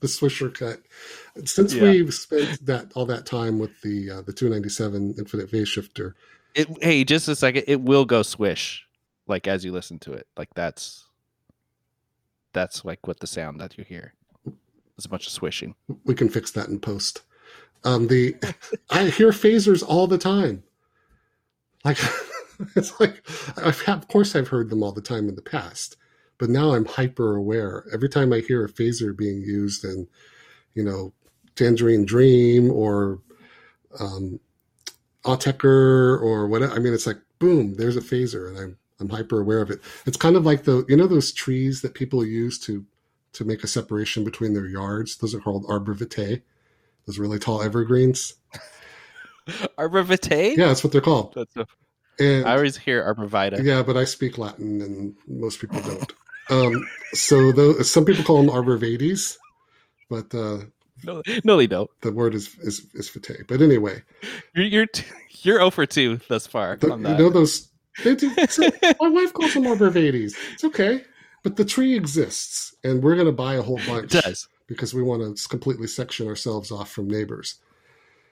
the 0.00 0.06
Swisher 0.06 0.52
cut. 0.52 0.80
Since 1.44 1.74
yeah. 1.74 1.82
we've 1.82 2.14
spent 2.14 2.64
that 2.66 2.92
all 2.94 3.06
that 3.06 3.26
time 3.26 3.58
with 3.58 3.80
the 3.82 4.10
uh, 4.10 4.22
the 4.22 4.32
297 4.32 5.14
infinite 5.18 5.50
phase 5.50 5.68
shifter, 5.68 6.14
it 6.54 6.68
hey, 6.82 7.04
just 7.04 7.28
a 7.28 7.36
second, 7.36 7.64
it 7.66 7.80
will 7.80 8.04
go 8.04 8.22
swish 8.22 8.86
like 9.28 9.46
as 9.46 9.64
you 9.64 9.72
listen 9.72 9.98
to 10.00 10.12
it. 10.12 10.26
Like 10.36 10.48
that's 10.54 11.06
that's 12.52 12.84
like 12.84 13.06
what 13.06 13.20
the 13.20 13.26
sound 13.26 13.60
that 13.60 13.78
you 13.78 13.84
hear. 13.84 14.14
It's 14.96 15.06
a 15.06 15.08
bunch 15.08 15.26
of 15.26 15.32
swishing. 15.32 15.76
We 16.04 16.14
can 16.14 16.28
fix 16.28 16.50
that 16.52 16.68
in 16.68 16.80
post. 16.80 17.22
Um, 17.84 18.08
the 18.08 18.34
I 18.90 19.04
hear 19.04 19.30
phasers 19.30 19.84
all 19.86 20.06
the 20.06 20.18
time. 20.18 20.64
Like 21.84 21.98
it's 22.76 22.98
like 22.98 23.22
I've 23.56 23.86
of 23.88 24.08
course 24.08 24.34
I've 24.34 24.48
heard 24.48 24.70
them 24.70 24.82
all 24.82 24.92
the 24.92 25.00
time 25.00 25.28
in 25.28 25.36
the 25.36 25.42
past, 25.42 25.96
but 26.38 26.48
now 26.48 26.74
I'm 26.74 26.84
hyper 26.84 27.36
aware. 27.36 27.84
Every 27.92 28.08
time 28.08 28.32
I 28.32 28.40
hear 28.40 28.64
a 28.64 28.68
phaser 28.68 29.16
being 29.16 29.42
used 29.42 29.84
in, 29.84 30.08
you 30.74 30.84
know, 30.84 31.12
Tangerine 31.56 32.04
Dream 32.04 32.70
or 32.70 33.20
um, 33.98 34.40
Autechre 35.24 36.20
or 36.20 36.46
whatever, 36.46 36.72
I 36.72 36.78
mean, 36.78 36.94
it's 36.94 37.06
like 37.06 37.18
boom, 37.38 37.74
there's 37.74 37.96
a 37.96 38.00
phaser, 38.00 38.48
and 38.48 38.58
I'm 38.58 38.78
I'm 39.00 39.08
hyper 39.08 39.40
aware 39.40 39.60
of 39.60 39.70
it. 39.70 39.80
It's 40.06 40.16
kind 40.16 40.36
of 40.36 40.44
like 40.44 40.64
the 40.64 40.84
you 40.88 40.96
know 40.96 41.06
those 41.06 41.32
trees 41.32 41.82
that 41.82 41.94
people 41.94 42.24
use 42.24 42.58
to 42.60 42.84
to 43.34 43.44
make 43.44 43.62
a 43.62 43.68
separation 43.68 44.24
between 44.24 44.54
their 44.54 44.66
yards. 44.66 45.16
Those 45.16 45.34
are 45.34 45.40
called 45.40 45.66
arbor 45.68 45.94
vitae. 45.94 46.42
Those 47.06 47.18
really 47.18 47.38
tall 47.38 47.62
evergreens. 47.62 48.34
arbor 49.78 50.02
vitae. 50.02 50.54
Yeah, 50.56 50.68
that's 50.68 50.84
what 50.84 50.92
they're 50.92 51.00
called. 51.00 51.34
That's 51.34 51.56
a, 51.56 51.66
and, 52.20 52.46
I 52.46 52.56
always 52.56 52.76
hear 52.76 53.02
arborvitae. 53.02 53.62
Yeah, 53.62 53.82
but 53.82 53.96
I 53.96 54.04
speak 54.04 54.38
Latin, 54.38 54.82
and 54.82 55.16
most 55.28 55.60
people 55.60 55.80
don't. 55.80 56.12
Um, 56.50 56.86
so 57.12 57.52
those, 57.52 57.90
some 57.90 58.04
people 58.04 58.24
call 58.24 58.42
them 58.42 58.50
arborvitaes, 58.50 59.36
but 60.08 60.34
uh, 60.34 60.58
no, 61.04 61.22
no, 61.44 61.56
they 61.56 61.66
don't. 61.66 61.90
The 62.00 62.12
word 62.12 62.34
is 62.34 62.56
is 62.60 62.86
is 62.94 63.08
vitae. 63.08 63.44
But 63.46 63.62
anyway, 63.62 64.02
you're 64.54 64.64
you're, 64.64 64.86
you're 65.42 65.60
over 65.60 65.86
two 65.86 66.20
thus 66.28 66.46
far. 66.46 66.76
The, 66.76 66.88
you 66.88 66.96
know 66.96 67.30
those. 67.30 67.68
They 68.04 68.14
do, 68.14 68.32
so 68.48 68.70
my 69.00 69.08
wife 69.08 69.32
calls 69.32 69.54
them 69.54 69.64
arborvitaes. 69.64 70.34
It's 70.54 70.64
okay, 70.64 71.02
but 71.42 71.56
the 71.56 71.64
tree 71.64 71.96
exists, 71.96 72.74
and 72.84 73.02
we're 73.02 73.14
going 73.14 73.26
to 73.26 73.32
buy 73.32 73.54
a 73.54 73.62
whole 73.62 73.80
bunch. 73.86 74.14
It 74.14 74.22
does 74.22 74.48
because 74.68 74.94
we 74.94 75.02
want 75.02 75.36
to 75.36 75.48
completely 75.48 75.88
section 75.88 76.28
ourselves 76.28 76.70
off 76.70 76.90
from 76.90 77.08
neighbors. 77.08 77.56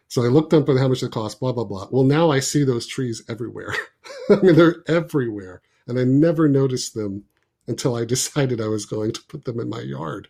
So 0.08 0.22
I 0.22 0.28
looked 0.28 0.54
up 0.54 0.68
at 0.68 0.76
how 0.76 0.86
much 0.86 1.02
it 1.02 1.10
cost, 1.10 1.40
blah, 1.40 1.52
blah, 1.52 1.64
blah. 1.64 1.88
Well, 1.90 2.04
now 2.04 2.30
I 2.30 2.38
see 2.38 2.62
those 2.62 2.86
trees 2.86 3.24
everywhere. 3.28 3.74
I 4.30 4.36
mean, 4.36 4.54
they're 4.54 4.84
everywhere. 4.86 5.62
And 5.88 5.98
I 5.98 6.04
never 6.04 6.48
noticed 6.48 6.94
them 6.94 7.24
until 7.66 7.94
I 7.96 8.04
decided 8.06 8.60
I 8.60 8.68
was 8.68 8.86
going 8.86 9.12
to 9.12 9.22
put 9.28 9.44
them 9.44 9.60
in 9.60 9.68
my 9.68 9.80
yard. 9.80 10.28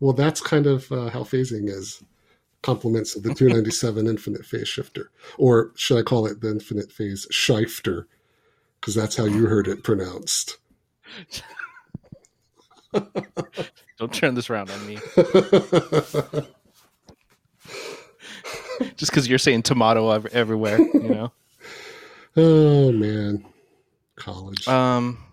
Well, 0.00 0.12
that's 0.12 0.40
kind 0.40 0.66
of 0.66 0.90
uh, 0.92 1.08
how 1.10 1.20
phasing 1.22 1.68
is. 1.68 2.02
Compliments 2.62 3.14
of 3.14 3.22
the 3.22 3.34
297 3.34 4.06
infinite 4.06 4.44
phase 4.44 4.68
shifter. 4.68 5.10
Or 5.38 5.72
should 5.76 5.98
I 5.98 6.02
call 6.02 6.26
it 6.26 6.40
the 6.40 6.50
infinite 6.50 6.90
phase 6.90 7.26
shifter? 7.30 8.08
Because 8.80 8.94
that's 8.94 9.16
how 9.16 9.24
you 9.24 9.46
heard 9.46 9.68
it 9.68 9.84
pronounced. 9.84 10.58
Don't 13.98 14.12
turn 14.12 14.34
this 14.34 14.50
around 14.50 14.70
on 14.70 14.86
me. 14.86 14.98
Just 18.96 19.10
because 19.10 19.28
you're 19.28 19.38
saying 19.38 19.62
tomato 19.62 20.10
everywhere, 20.10 20.78
you 20.78 21.08
know. 21.08 21.32
oh 22.36 22.92
man, 22.92 23.44
college. 24.16 24.68
Um. 24.68 25.25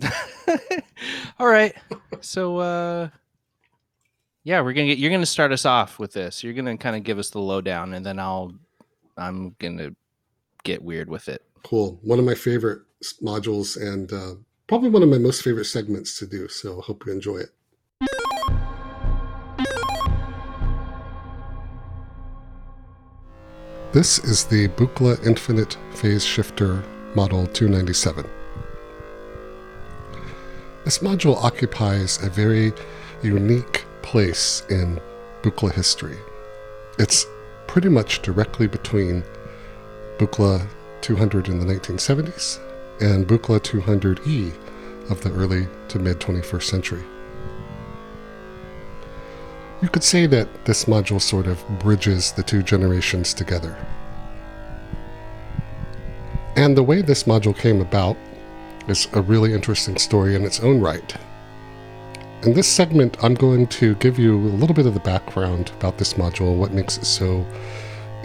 all 1.38 1.46
right. 1.46 1.74
So, 2.20 2.58
uh, 2.58 3.08
yeah, 4.44 4.60
we're 4.60 4.72
gonna 4.72 4.88
get. 4.88 4.98
You're 4.98 5.10
gonna 5.10 5.26
start 5.26 5.52
us 5.52 5.66
off 5.66 5.98
with 5.98 6.12
this. 6.12 6.42
You're 6.42 6.54
gonna 6.54 6.76
kind 6.76 6.96
of 6.96 7.02
give 7.02 7.18
us 7.18 7.30
the 7.30 7.40
lowdown, 7.40 7.94
and 7.94 8.04
then 8.04 8.18
I'll. 8.18 8.52
I'm 9.16 9.54
gonna 9.58 9.90
get 10.64 10.82
weird 10.82 11.08
with 11.08 11.28
it. 11.28 11.42
Cool. 11.62 11.98
One 12.02 12.18
of 12.18 12.24
my 12.24 12.34
favorite 12.34 12.80
modules, 13.22 13.80
and 13.80 14.12
uh, 14.12 14.34
probably 14.66 14.90
one 14.90 15.02
of 15.02 15.08
my 15.08 15.18
most 15.18 15.42
favorite 15.42 15.66
segments 15.66 16.18
to 16.18 16.26
do. 16.26 16.48
So, 16.48 16.78
I 16.80 16.84
hope 16.84 17.04
you 17.06 17.12
enjoy 17.12 17.38
it. 17.38 17.50
This 23.92 24.20
is 24.20 24.44
the 24.44 24.68
Buchla 24.68 25.26
Infinite 25.26 25.76
Phase 25.94 26.24
Shifter 26.24 26.84
Model 27.16 27.48
297. 27.48 28.39
This 30.84 31.00
module 31.00 31.36
occupies 31.36 32.22
a 32.22 32.30
very 32.30 32.72
unique 33.22 33.84
place 34.00 34.62
in 34.70 34.98
Buchla 35.42 35.72
history. 35.72 36.16
It's 36.98 37.26
pretty 37.66 37.90
much 37.90 38.22
directly 38.22 38.66
between 38.66 39.22
Buchla 40.18 40.66
200 41.02 41.48
in 41.48 41.58
the 41.58 41.66
1970s 41.66 42.58
and 43.00 43.28
Buchla 43.28 43.60
200E 43.60 44.52
of 45.10 45.22
the 45.22 45.30
early 45.32 45.66
to 45.88 45.98
mid 45.98 46.18
21st 46.18 46.62
century. 46.62 47.04
You 49.82 49.88
could 49.88 50.04
say 50.04 50.26
that 50.26 50.64
this 50.64 50.86
module 50.86 51.20
sort 51.20 51.46
of 51.46 51.62
bridges 51.78 52.32
the 52.32 52.42
two 52.42 52.62
generations 52.62 53.34
together. 53.34 53.76
And 56.56 56.76
the 56.76 56.82
way 56.82 57.02
this 57.02 57.24
module 57.24 57.56
came 57.56 57.80
about 57.80 58.16
is 58.88 59.08
a 59.12 59.22
really 59.22 59.52
interesting 59.52 59.96
story 59.96 60.34
in 60.34 60.44
its 60.44 60.60
own 60.60 60.80
right. 60.80 61.16
In 62.42 62.54
this 62.54 62.68
segment, 62.68 63.22
I'm 63.22 63.34
going 63.34 63.66
to 63.66 63.94
give 63.96 64.18
you 64.18 64.38
a 64.38 64.56
little 64.56 64.74
bit 64.74 64.86
of 64.86 64.94
the 64.94 65.00
background 65.00 65.72
about 65.78 65.98
this 65.98 66.14
module, 66.14 66.56
what 66.56 66.72
makes 66.72 66.96
it 66.96 67.04
so 67.04 67.44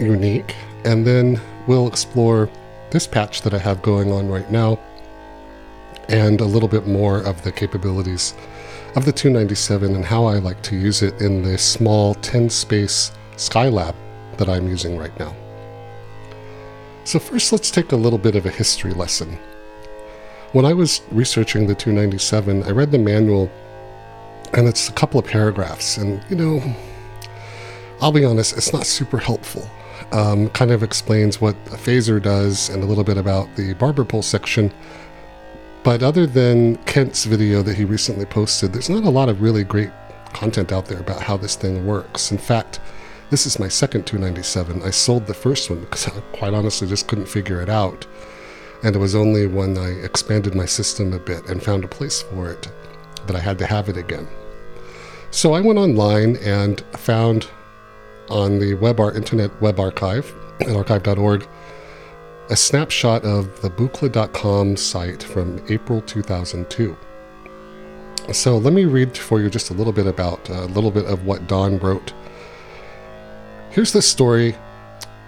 unique, 0.00 0.54
and 0.84 1.06
then 1.06 1.40
we'll 1.66 1.86
explore 1.86 2.48
this 2.90 3.06
patch 3.06 3.42
that 3.42 3.52
I 3.52 3.58
have 3.58 3.82
going 3.82 4.10
on 4.10 4.28
right 4.28 4.50
now 4.50 4.78
and 6.08 6.40
a 6.40 6.44
little 6.44 6.68
bit 6.68 6.86
more 6.86 7.18
of 7.18 7.42
the 7.42 7.52
capabilities 7.52 8.34
of 8.94 9.04
the 9.04 9.12
297 9.12 9.94
and 9.94 10.04
how 10.04 10.24
I 10.24 10.38
like 10.38 10.62
to 10.62 10.76
use 10.76 11.02
it 11.02 11.20
in 11.20 11.42
the 11.42 11.58
small 11.58 12.14
10 12.14 12.48
space 12.48 13.12
Skylab 13.36 13.94
that 14.38 14.48
I'm 14.48 14.66
using 14.66 14.96
right 14.96 15.16
now. 15.18 15.34
So, 17.04 17.18
first, 17.18 17.52
let's 17.52 17.70
take 17.70 17.92
a 17.92 17.96
little 17.96 18.18
bit 18.18 18.34
of 18.34 18.46
a 18.46 18.50
history 18.50 18.92
lesson. 18.92 19.38
When 20.56 20.64
I 20.64 20.72
was 20.72 21.02
researching 21.10 21.66
the 21.66 21.74
297, 21.74 22.62
I 22.62 22.70
read 22.70 22.90
the 22.90 22.98
manual, 22.98 23.50
and 24.54 24.66
it's 24.66 24.88
a 24.88 24.92
couple 24.92 25.20
of 25.20 25.26
paragraphs, 25.26 25.98
and 25.98 26.24
you 26.30 26.36
know, 26.36 26.62
I'll 28.00 28.10
be 28.10 28.24
honest, 28.24 28.56
it's 28.56 28.72
not 28.72 28.86
super 28.86 29.18
helpful. 29.18 29.68
Um, 30.12 30.48
kind 30.48 30.70
of 30.70 30.82
explains 30.82 31.42
what 31.42 31.56
a 31.66 31.76
phaser 31.76 32.22
does 32.22 32.70
and 32.70 32.82
a 32.82 32.86
little 32.86 33.04
bit 33.04 33.18
about 33.18 33.54
the 33.56 33.74
barber 33.74 34.02
pole 34.02 34.22
section, 34.22 34.72
but 35.84 36.02
other 36.02 36.26
than 36.26 36.76
Kent's 36.86 37.26
video 37.26 37.60
that 37.60 37.76
he 37.76 37.84
recently 37.84 38.24
posted, 38.24 38.72
there's 38.72 38.88
not 38.88 39.04
a 39.04 39.10
lot 39.10 39.28
of 39.28 39.42
really 39.42 39.62
great 39.62 39.90
content 40.32 40.72
out 40.72 40.86
there 40.86 41.00
about 41.00 41.20
how 41.20 41.36
this 41.36 41.54
thing 41.54 41.84
works. 41.84 42.32
In 42.32 42.38
fact, 42.38 42.80
this 43.28 43.44
is 43.44 43.58
my 43.58 43.68
second 43.68 44.06
297. 44.06 44.82
I 44.82 44.88
sold 44.88 45.26
the 45.26 45.34
first 45.34 45.68
one 45.68 45.80
because 45.80 46.08
I 46.08 46.12
quite 46.32 46.54
honestly 46.54 46.88
just 46.88 47.08
couldn't 47.08 47.28
figure 47.28 47.60
it 47.60 47.68
out. 47.68 48.06
And 48.86 48.94
it 48.94 49.00
was 49.00 49.16
only 49.16 49.48
when 49.48 49.76
I 49.76 49.88
expanded 50.04 50.54
my 50.54 50.64
system 50.64 51.12
a 51.12 51.18
bit 51.18 51.44
and 51.48 51.60
found 51.60 51.82
a 51.82 51.88
place 51.88 52.22
for 52.22 52.48
it 52.52 52.68
that 53.26 53.34
I 53.34 53.40
had 53.40 53.58
to 53.58 53.66
have 53.66 53.88
it 53.88 53.96
again. 53.96 54.28
So 55.32 55.54
I 55.54 55.60
went 55.60 55.80
online 55.80 56.36
and 56.36 56.80
found 56.92 57.48
on 58.30 58.60
the 58.60 58.74
web 58.74 59.00
art 59.00 59.16
internet 59.16 59.60
web 59.60 59.80
archive 59.80 60.32
at 60.60 60.68
archive.org 60.68 61.48
a 62.48 62.54
snapshot 62.54 63.24
of 63.24 63.60
the 63.60 63.70
Buchla.com 63.70 64.76
site 64.76 65.24
from 65.24 65.60
April 65.68 66.00
2002. 66.02 66.96
So 68.32 68.56
let 68.56 68.72
me 68.72 68.84
read 68.84 69.18
for 69.18 69.40
you 69.40 69.50
just 69.50 69.70
a 69.70 69.74
little 69.74 69.92
bit 69.92 70.06
about 70.06 70.48
a 70.48 70.66
little 70.66 70.92
bit 70.92 71.06
of 71.06 71.26
what 71.26 71.48
Don 71.48 71.80
wrote. 71.80 72.12
Here's 73.70 73.92
the 73.92 74.00
story 74.00 74.54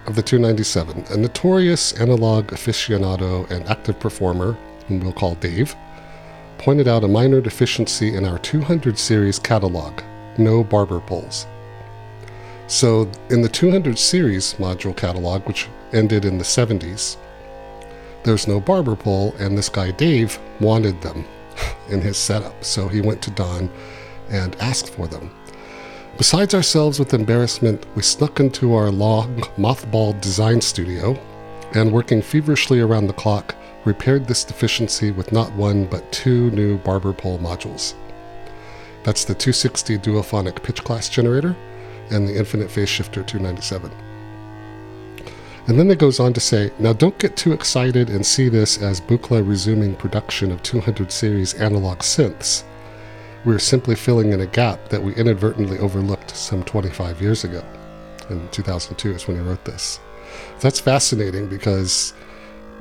of 0.09 0.15
the 0.15 0.23
297. 0.23 1.05
A 1.11 1.17
notorious 1.17 1.93
analog 1.93 2.47
aficionado 2.47 3.49
and 3.51 3.67
active 3.69 3.99
performer, 3.99 4.57
whom 4.87 5.01
we'll 5.01 5.13
call 5.13 5.35
Dave, 5.35 5.75
pointed 6.57 6.87
out 6.87 7.03
a 7.03 7.07
minor 7.07 7.39
deficiency 7.39 8.15
in 8.15 8.25
our 8.25 8.39
200 8.39 8.97
series 8.97 9.37
catalog 9.37 10.01
no 10.37 10.63
barber 10.63 10.99
poles. 10.99 11.45
So, 12.67 13.09
in 13.29 13.41
the 13.41 13.49
200 13.49 13.97
series 13.97 14.53
module 14.55 14.95
catalog, 14.95 15.45
which 15.45 15.67
ended 15.93 16.25
in 16.25 16.37
the 16.37 16.43
70s, 16.43 17.17
there's 18.23 18.47
no 18.47 18.59
barber 18.59 18.95
pole, 18.95 19.35
and 19.39 19.57
this 19.57 19.69
guy 19.69 19.91
Dave 19.91 20.39
wanted 20.59 21.01
them 21.01 21.25
in 21.89 22.01
his 22.01 22.17
setup. 22.17 22.63
So 22.63 22.87
he 22.87 23.01
went 23.01 23.21
to 23.23 23.31
Don 23.31 23.69
and 24.29 24.55
asked 24.59 24.89
for 24.89 25.07
them. 25.07 25.31
Besides 26.19 26.53
ourselves 26.53 26.99
with 26.99 27.13
embarrassment, 27.13 27.85
we 27.95 28.01
snuck 28.01 28.41
into 28.41 28.73
our 28.73 28.91
long, 28.91 29.37
mothballed 29.57 30.19
design 30.19 30.59
studio 30.59 31.17
and, 31.73 31.93
working 31.93 32.21
feverishly 32.21 32.81
around 32.81 33.07
the 33.07 33.13
clock, 33.13 33.55
repaired 33.85 34.27
this 34.27 34.43
deficiency 34.43 35.11
with 35.11 35.31
not 35.31 35.49
one 35.53 35.85
but 35.85 36.11
two 36.11 36.51
new 36.51 36.77
barber 36.79 37.13
pole 37.13 37.39
modules. 37.39 37.93
That's 39.03 39.23
the 39.23 39.33
260 39.33 39.97
duophonic 39.99 40.61
pitch 40.61 40.83
class 40.83 41.07
generator 41.07 41.55
and 42.11 42.27
the 42.27 42.37
Infinite 42.37 42.69
Phase 42.69 42.89
Shifter 42.89 43.23
297. 43.23 43.89
And 45.67 45.79
then 45.79 45.89
it 45.89 45.99
goes 45.99 46.19
on 46.19 46.33
to 46.33 46.41
say, 46.41 46.69
now 46.79 46.91
don't 46.91 47.17
get 47.17 47.37
too 47.37 47.53
excited 47.53 48.09
and 48.09 48.25
see 48.25 48.49
this 48.49 48.81
as 48.81 48.99
Buchla 48.99 49.47
resuming 49.47 49.95
production 49.95 50.51
of 50.51 50.63
200 50.63 51.13
series 51.13 51.53
analog 51.53 51.99
synths. 51.99 52.65
We're 53.45 53.59
simply 53.59 53.95
filling 53.95 54.33
in 54.33 54.41
a 54.41 54.45
gap 54.45 54.89
that 54.89 55.01
we 55.01 55.15
inadvertently 55.15 55.79
overlooked 55.79 56.35
some 56.35 56.63
25 56.63 57.21
years 57.21 57.43
ago. 57.43 57.63
In 58.29 58.47
2002 58.49 59.11
is 59.11 59.27
when 59.27 59.37
he 59.37 59.43
wrote 59.43 59.63
this. 59.65 59.99
That's 60.59 60.79
fascinating 60.79 61.47
because 61.47 62.13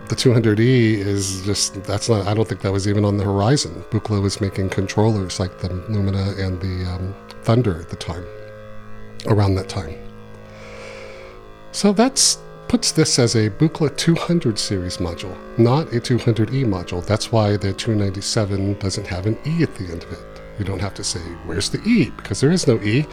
the 0.09 0.17
200E 0.17 0.99
is 0.99 1.43
just, 1.45 1.83
that's 1.85 2.09
not, 2.09 2.27
I 2.27 2.35
don't 2.35 2.49
think 2.49 2.61
that 2.63 2.73
was 2.73 2.89
even 2.89 3.05
on 3.05 3.17
the 3.17 3.25
horizon. 3.25 3.85
Buchla 3.91 4.21
was 4.21 4.41
making 4.41 4.71
controllers 4.71 5.39
like 5.39 5.59
the 5.59 5.69
Lumina 5.89 6.35
and 6.39 6.61
the 6.61 6.91
um, 6.91 7.15
Thunder 7.43 7.81
at 7.81 7.89
the 7.89 7.97
time, 7.97 8.27
around 9.27 9.55
that 9.55 9.69
time. 9.69 9.97
So 11.73 11.93
that's 11.93 12.39
puts 12.69 12.93
this 12.93 13.19
as 13.19 13.35
a 13.35 13.49
Buchla 13.49 13.97
200 13.97 14.59
series 14.59 14.99
module, 14.99 15.35
not 15.59 15.87
a 15.89 16.01
200E 16.01 16.67
module. 16.67 17.05
That's 17.05 17.33
why 17.33 17.57
the 17.57 17.73
297 17.73 18.79
doesn't 18.79 19.07
have 19.07 19.27
an 19.27 19.39
E 19.47 19.63
at 19.63 19.75
the 19.77 19.85
end 19.91 20.05
of 20.05 20.13
it. 20.13 20.19
You 20.59 20.65
don't 20.65 20.81
have 20.81 20.95
to 20.95 21.05
say, 21.05 21.21
where's 21.45 21.71
the 21.71 21.81
E? 21.83 22.11
Because 22.11 22.41
there 22.41 22.51
is 22.51 22.67
no 22.67 22.81
E. 22.83 23.07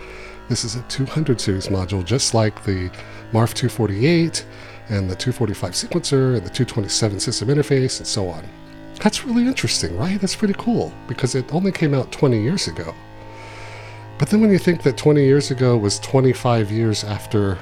This 0.50 0.64
is 0.64 0.76
a 0.76 0.82
200 0.84 1.40
series 1.40 1.68
module, 1.68 2.04
just 2.04 2.34
like 2.34 2.64
the 2.64 2.90
MARF 3.32 3.54
248 3.54 4.46
and 4.90 5.10
the 5.10 5.16
245 5.16 5.72
sequencer 5.72 6.36
and 6.36 6.46
the 6.46 6.50
227 6.50 7.20
system 7.20 7.48
interface 7.50 8.00
and 8.00 8.08
so 8.08 8.28
on. 8.28 8.44
That's 9.02 9.26
really 9.26 9.48
interesting, 9.48 9.98
right? 9.98 10.20
That's 10.20 10.36
pretty 10.36 10.56
cool 10.58 10.94
because 11.08 11.36
it 11.36 11.54
only 11.54 11.72
came 11.72 11.94
out 11.94 12.12
20 12.12 12.42
years 12.42 12.68
ago. 12.68 12.94
But 14.18 14.30
then 14.30 14.42
when 14.42 14.52
you 14.52 14.60
think 14.60 14.84
that 14.84 14.98
20 14.98 15.24
years 15.24 15.52
ago 15.52 15.76
was 15.78 16.00
25 16.00 16.72
years 16.72 17.04
after 17.04 17.58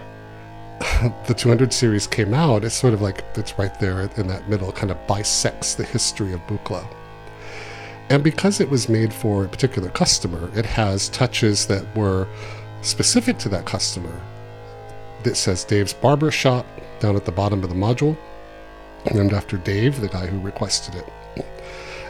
the 1.27 1.33
200 1.33 1.73
series 1.73 2.05
came 2.05 2.33
out, 2.33 2.63
it's 2.63 2.75
sort 2.75 2.93
of 2.93 3.01
like 3.01 3.23
it's 3.35 3.57
right 3.57 3.77
there 3.79 4.01
in 4.01 4.27
that 4.27 4.47
middle, 4.47 4.71
kind 4.71 4.91
of 4.91 5.07
bisects 5.07 5.73
the 5.75 5.83
history 5.83 6.33
of 6.33 6.39
Buchla. 6.41 6.85
And 8.09 8.23
because 8.23 8.59
it 8.59 8.69
was 8.69 8.89
made 8.89 9.13
for 9.13 9.45
a 9.45 9.49
particular 9.49 9.89
customer, 9.89 10.51
it 10.57 10.65
has 10.65 11.09
touches 11.09 11.65
that 11.67 11.83
were 11.95 12.27
specific 12.81 13.37
to 13.39 13.49
that 13.49 13.65
customer. 13.65 14.21
It 15.23 15.35
says 15.35 15.63
Dave's 15.63 15.93
Barber 15.93 16.31
Shop 16.31 16.65
down 16.99 17.15
at 17.15 17.25
the 17.25 17.31
bottom 17.31 17.63
of 17.63 17.69
the 17.69 17.75
module, 17.75 18.17
named 19.13 19.33
after 19.33 19.57
Dave, 19.57 19.99
the 19.99 20.07
guy 20.07 20.27
who 20.27 20.39
requested 20.39 20.95
it. 20.95 21.45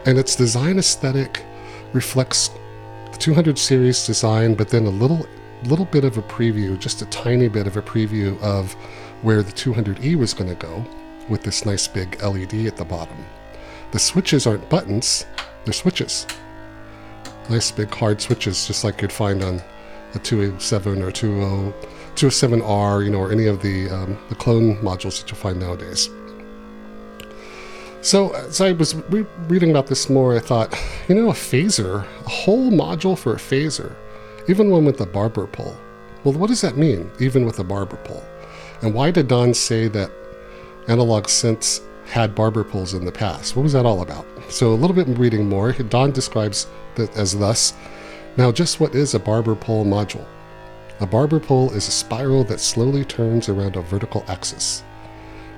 And 0.06 0.18
its 0.18 0.36
design 0.36 0.78
aesthetic 0.78 1.44
reflects 1.94 2.50
the 3.12 3.18
200 3.18 3.58
series 3.58 4.06
design, 4.06 4.56
but 4.56 4.70
then 4.70 4.86
a 4.86 4.90
little 4.90 5.26
little 5.66 5.86
bit 5.86 6.04
of 6.04 6.18
a 6.18 6.22
preview, 6.24 6.78
just 6.78 7.02
a 7.02 7.06
tiny 7.06 7.48
bit 7.48 7.68
of 7.68 7.78
a 7.78 7.82
preview 7.82 8.38
of 8.42 8.74
where 9.22 9.42
the 9.42 9.52
200E 9.52 10.16
was 10.16 10.34
going 10.34 10.50
to 10.50 10.56
go 10.56 10.84
with 11.30 11.42
this 11.44 11.66
nice 11.66 11.88
big 11.88 12.22
LED 12.22 12.66
at 12.66 12.76
the 12.76 12.84
bottom. 12.84 13.26
The 13.92 14.00
switches 14.00 14.46
aren't 14.46 14.68
buttons, 14.70 15.26
they're 15.66 15.74
switches. 15.74 16.28
Nice 17.50 17.72
big 17.72 17.94
hard 17.94 18.22
switches, 18.22 18.68
just 18.68 18.84
like 18.84 19.02
you'd 19.02 19.12
find 19.12 19.44
on 19.44 19.62
a 20.16 20.20
207 20.20 21.02
or 21.02 21.12
20, 21.12 21.74
207R, 22.16 23.04
you 23.06 23.12
know, 23.12 23.20
or 23.20 23.32
any 23.32 23.48
of 23.48 23.62
the, 23.62 23.90
um, 23.90 24.18
the 24.30 24.36
clone 24.36 24.78
modules 24.78 25.20
that 25.20 25.30
you'll 25.30 25.40
find 25.40 25.60
nowadays. 25.60 26.10
So, 28.02 28.32
as 28.34 28.60
I 28.60 28.74
was 28.74 28.96
re- 29.10 29.26
reading 29.48 29.72
about 29.72 29.88
this 29.88 30.10
more, 30.10 30.36
I 30.36 30.40
thought, 30.40 30.78
you 31.08 31.16
know, 31.16 31.30
a 31.30 31.34
phaser, 31.34 32.06
a 32.26 32.30
whole 32.30 32.70
module 32.70 33.18
for 33.18 33.34
a 33.34 33.38
phaser 33.38 33.96
even 34.48 34.70
one 34.70 34.86
with 34.86 35.00
a 35.02 35.06
barber 35.06 35.48
pole. 35.48 35.76
Well, 36.24 36.34
what 36.34 36.48
does 36.48 36.62
that 36.62 36.78
mean, 36.78 37.12
even 37.20 37.46
with 37.46 37.60
a 37.60 37.64
barber 37.64 37.98
pole? 37.98 38.24
And 38.82 38.94
why 38.94 39.12
did 39.12 39.28
Don 39.28 39.54
say 39.54 39.88
that 39.90 40.12
analog 40.88 41.26
synths 41.26 41.82
had 42.14 42.36
barber 42.36 42.64
poles 42.64 42.94
in 42.94 43.06
the 43.06 43.12
past? 43.12 43.56
What 43.56 43.64
was 43.64 43.74
that 43.74 43.88
all 43.88 44.04
about? 44.04 44.28
So, 44.48 44.72
a 44.72 44.76
little 44.76 44.96
bit 44.96 45.08
reading 45.18 45.50
more, 45.50 45.72
Don 45.72 46.12
describes 46.12 46.68
that 46.94 47.18
as 47.18 47.36
thus 47.36 47.74
Now, 48.38 48.52
just 48.52 48.80
what 48.80 48.94
is 48.94 49.16
a 49.16 49.20
barber 49.20 49.56
pole 49.56 49.84
module? 49.84 50.26
A 51.00 51.08
barber 51.08 51.40
pole 51.40 51.72
is 51.72 51.88
a 51.88 51.92
spiral 51.92 52.44
that 52.44 52.60
slowly 52.60 53.04
turns 53.04 53.50
around 53.50 53.76
a 53.76 53.82
vertical 53.82 54.24
axis. 54.28 54.84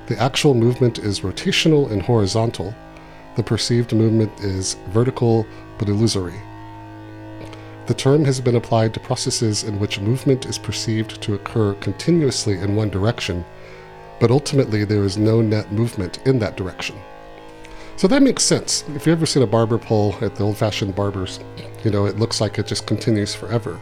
The 0.07 0.17
actual 0.17 0.53
movement 0.53 0.97
is 0.99 1.19
rotational 1.19 1.91
and 1.91 2.01
horizontal. 2.01 2.73
The 3.35 3.43
perceived 3.43 3.91
movement 3.91 4.31
is 4.39 4.77
vertical 4.91 5.45
but 5.77 5.89
illusory. 5.89 6.39
The 7.87 7.93
term 7.93 8.23
has 8.23 8.39
been 8.39 8.55
applied 8.55 8.93
to 8.93 9.01
processes 9.01 9.65
in 9.65 9.77
which 9.77 9.99
movement 9.99 10.45
is 10.45 10.57
perceived 10.57 11.21
to 11.21 11.33
occur 11.33 11.73
continuously 11.75 12.57
in 12.59 12.77
one 12.77 12.89
direction, 12.89 13.43
but 14.19 14.31
ultimately 14.31 14.85
there 14.85 15.03
is 15.03 15.17
no 15.17 15.41
net 15.41 15.71
movement 15.71 16.19
in 16.25 16.39
that 16.39 16.57
direction. 16.57 16.95
So 17.97 18.07
that 18.07 18.21
makes 18.21 18.43
sense. 18.43 18.83
If 18.89 19.05
you've 19.05 19.17
ever 19.17 19.25
seen 19.25 19.43
a 19.43 19.47
barber 19.47 19.77
pole 19.77 20.15
at 20.21 20.35
the 20.35 20.43
old 20.43 20.57
fashioned 20.57 20.95
barbers, 20.95 21.39
you 21.83 21.91
know, 21.91 22.05
it 22.05 22.19
looks 22.19 22.41
like 22.41 22.59
it 22.59 22.67
just 22.67 22.85
continues 22.87 23.33
forever. 23.33 23.79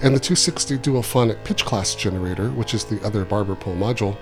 And 0.00 0.14
the 0.14 0.20
260 0.20 0.78
dualphonic 0.78 1.42
pitch 1.42 1.64
class 1.64 1.94
generator, 1.94 2.50
which 2.50 2.74
is 2.74 2.84
the 2.84 3.04
other 3.04 3.24
barber 3.24 3.56
pole 3.56 3.74
module, 3.74 4.16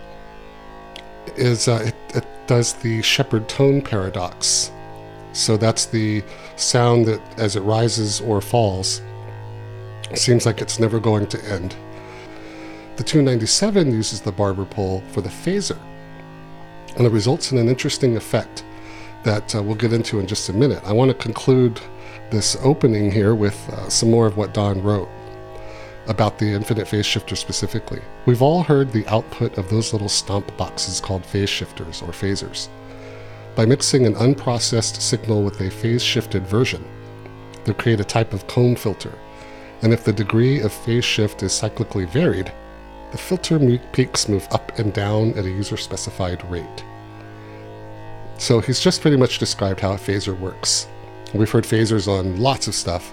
is 1.36 1.68
uh, 1.68 1.82
it, 1.84 2.16
it 2.16 2.26
does 2.46 2.72
the 2.74 3.02
Shepard 3.02 3.48
tone 3.48 3.82
paradox. 3.82 4.70
So 5.32 5.58
that's 5.58 5.84
the 5.86 6.24
sound 6.56 7.04
that, 7.06 7.20
as 7.38 7.56
it 7.56 7.60
rises 7.60 8.22
or 8.22 8.40
falls, 8.40 9.02
seems 10.14 10.46
like 10.46 10.62
it's 10.62 10.78
never 10.78 10.98
going 10.98 11.26
to 11.26 11.44
end. 11.44 11.76
The 12.96 13.04
297 13.04 13.92
uses 13.92 14.22
the 14.22 14.32
barber 14.32 14.64
pole 14.64 15.02
for 15.12 15.20
the 15.20 15.28
phaser, 15.28 15.78
and 16.96 17.06
it 17.06 17.10
results 17.10 17.52
in 17.52 17.58
an 17.58 17.68
interesting 17.68 18.16
effect 18.16 18.64
that 19.22 19.54
uh, 19.54 19.62
we'll 19.62 19.74
get 19.74 19.92
into 19.92 20.18
in 20.18 20.26
just 20.26 20.48
a 20.48 20.52
minute. 20.54 20.82
I 20.82 20.92
want 20.92 21.10
to 21.10 21.14
conclude 21.14 21.78
this 22.30 22.56
opening 22.62 23.10
here 23.10 23.34
with 23.34 23.68
uh, 23.68 23.90
some 23.90 24.10
more 24.10 24.26
of 24.26 24.38
what 24.38 24.54
Don 24.54 24.82
wrote 24.82 25.10
about 26.06 26.38
the 26.38 26.46
infinite 26.46 26.88
phase 26.88 27.04
shifter 27.04 27.36
specifically. 27.36 28.00
We've 28.24 28.40
all 28.40 28.62
heard 28.62 28.92
the 28.92 29.06
output 29.08 29.58
of 29.58 29.68
those 29.68 29.92
little 29.92 30.08
stomp 30.08 30.56
boxes 30.56 30.98
called 30.98 31.26
phase 31.26 31.50
shifters 31.50 32.00
or 32.00 32.12
phasers 32.12 32.68
by 33.54 33.66
mixing 33.66 34.06
an 34.06 34.14
unprocessed 34.14 35.02
signal 35.02 35.42
with 35.42 35.60
a 35.60 35.70
phase 35.70 36.02
shifted 36.02 36.46
version. 36.46 36.82
They'll 37.64 37.74
create 37.74 38.00
a 38.00 38.04
type 38.04 38.32
of 38.32 38.46
comb 38.46 38.74
filter, 38.74 39.12
and 39.82 39.92
if 39.92 40.02
the 40.02 40.14
degree 40.14 40.60
of 40.60 40.72
phase 40.72 41.04
shift 41.04 41.42
is 41.42 41.52
cyclically 41.52 42.08
varied, 42.08 42.50
the 43.12 43.18
filter 43.18 43.58
peaks 43.92 44.28
move 44.28 44.46
up 44.50 44.78
and 44.78 44.92
down 44.92 45.30
at 45.38 45.44
a 45.44 45.50
user 45.50 45.76
specified 45.76 46.44
rate. 46.50 46.84
So 48.38 48.60
he's 48.60 48.80
just 48.80 49.00
pretty 49.00 49.16
much 49.16 49.38
described 49.38 49.80
how 49.80 49.92
a 49.92 49.96
phaser 49.96 50.38
works. 50.38 50.86
We've 51.34 51.50
heard 51.50 51.64
phasers 51.64 52.08
on 52.08 52.40
lots 52.40 52.68
of 52.68 52.74
stuff. 52.74 53.12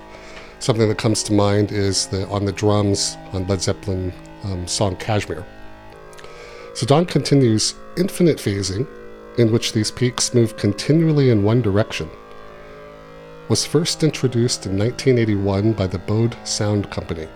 Something 0.60 0.89
that 0.89 0.97
comes 0.97 1.23
to 1.23 1.34
mind 1.34 1.71
is 1.71 2.08
the 2.08 2.27
on 2.27 2.45
the 2.45 2.51
drums 2.51 3.17
on 3.32 3.47
Led 3.47 3.62
Zeppelin 3.62 4.13
um, 4.43 4.67
song 4.67 4.95
Kashmir. 4.97 5.45
So 6.73 6.86
Don 6.86 7.06
continues 7.06 7.75
infinite 7.97 8.38
phasing 8.38 8.88
in 9.38 9.51
which 9.51 9.73
these 9.73 9.91
peaks 9.91 10.34
move 10.34 10.58
continually 10.58 11.29
in 11.29 11.43
one 11.43 11.62
direction, 11.62 12.10
was 13.49 13.65
first 13.65 14.03
introduced 14.03 14.65
in 14.65 14.77
1981 14.77 15.73
by 15.73 15.88
the 15.88 15.99
Bode 15.99 16.36
Sound 16.43 16.89
Company, 16.91 17.27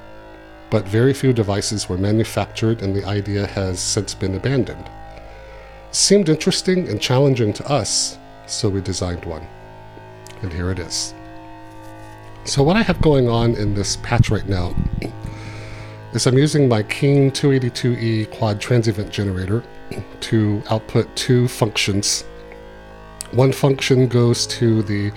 but 0.69 0.88
very 0.88 1.13
few 1.13 1.34
devices 1.34 1.88
were 1.88 1.97
manufactured 1.97 2.82
and 2.82 2.95
the 2.95 3.06
idea 3.06 3.47
has 3.47 3.80
since 3.80 4.13
been 4.13 4.36
abandoned. 4.36 4.89
seemed 5.91 6.30
interesting 6.30 6.88
and 6.89 7.01
challenging 7.01 7.53
to 7.53 7.65
us, 7.71 8.17
so 8.45 8.69
we 8.69 8.82
designed 8.82 9.25
one. 9.25 9.47
And 10.41 10.51
here 10.51 10.69
it 10.69 10.80
is. 10.80 11.13
So, 12.43 12.62
what 12.62 12.75
I 12.75 12.82
have 12.82 13.01
going 13.01 13.27
on 13.27 13.56
in 13.56 13.73
this 13.73 13.97
patch 13.97 14.30
right 14.30 14.47
now 14.47 14.75
is 16.13 16.27
I'm 16.27 16.38
using 16.38 16.69
my 16.69 16.84
Keen 16.84 17.32
282E 17.32 18.32
quad 18.32 18.62
transient 18.62 19.12
generator 19.12 19.63
to 20.21 20.62
output 20.69 21.13
two 21.15 21.47
functions. 21.47 22.23
One 23.32 23.51
function 23.51 24.08
goes 24.08 24.47
to 24.47 24.82
the 24.84 25.12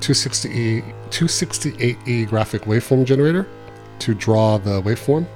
260E, 0.00 0.82
268E 1.10 2.28
graphic 2.28 2.62
waveform 2.62 3.04
generator 3.04 3.46
to 4.00 4.14
draw 4.14 4.58
the 4.58 4.82
waveform, 4.82 5.26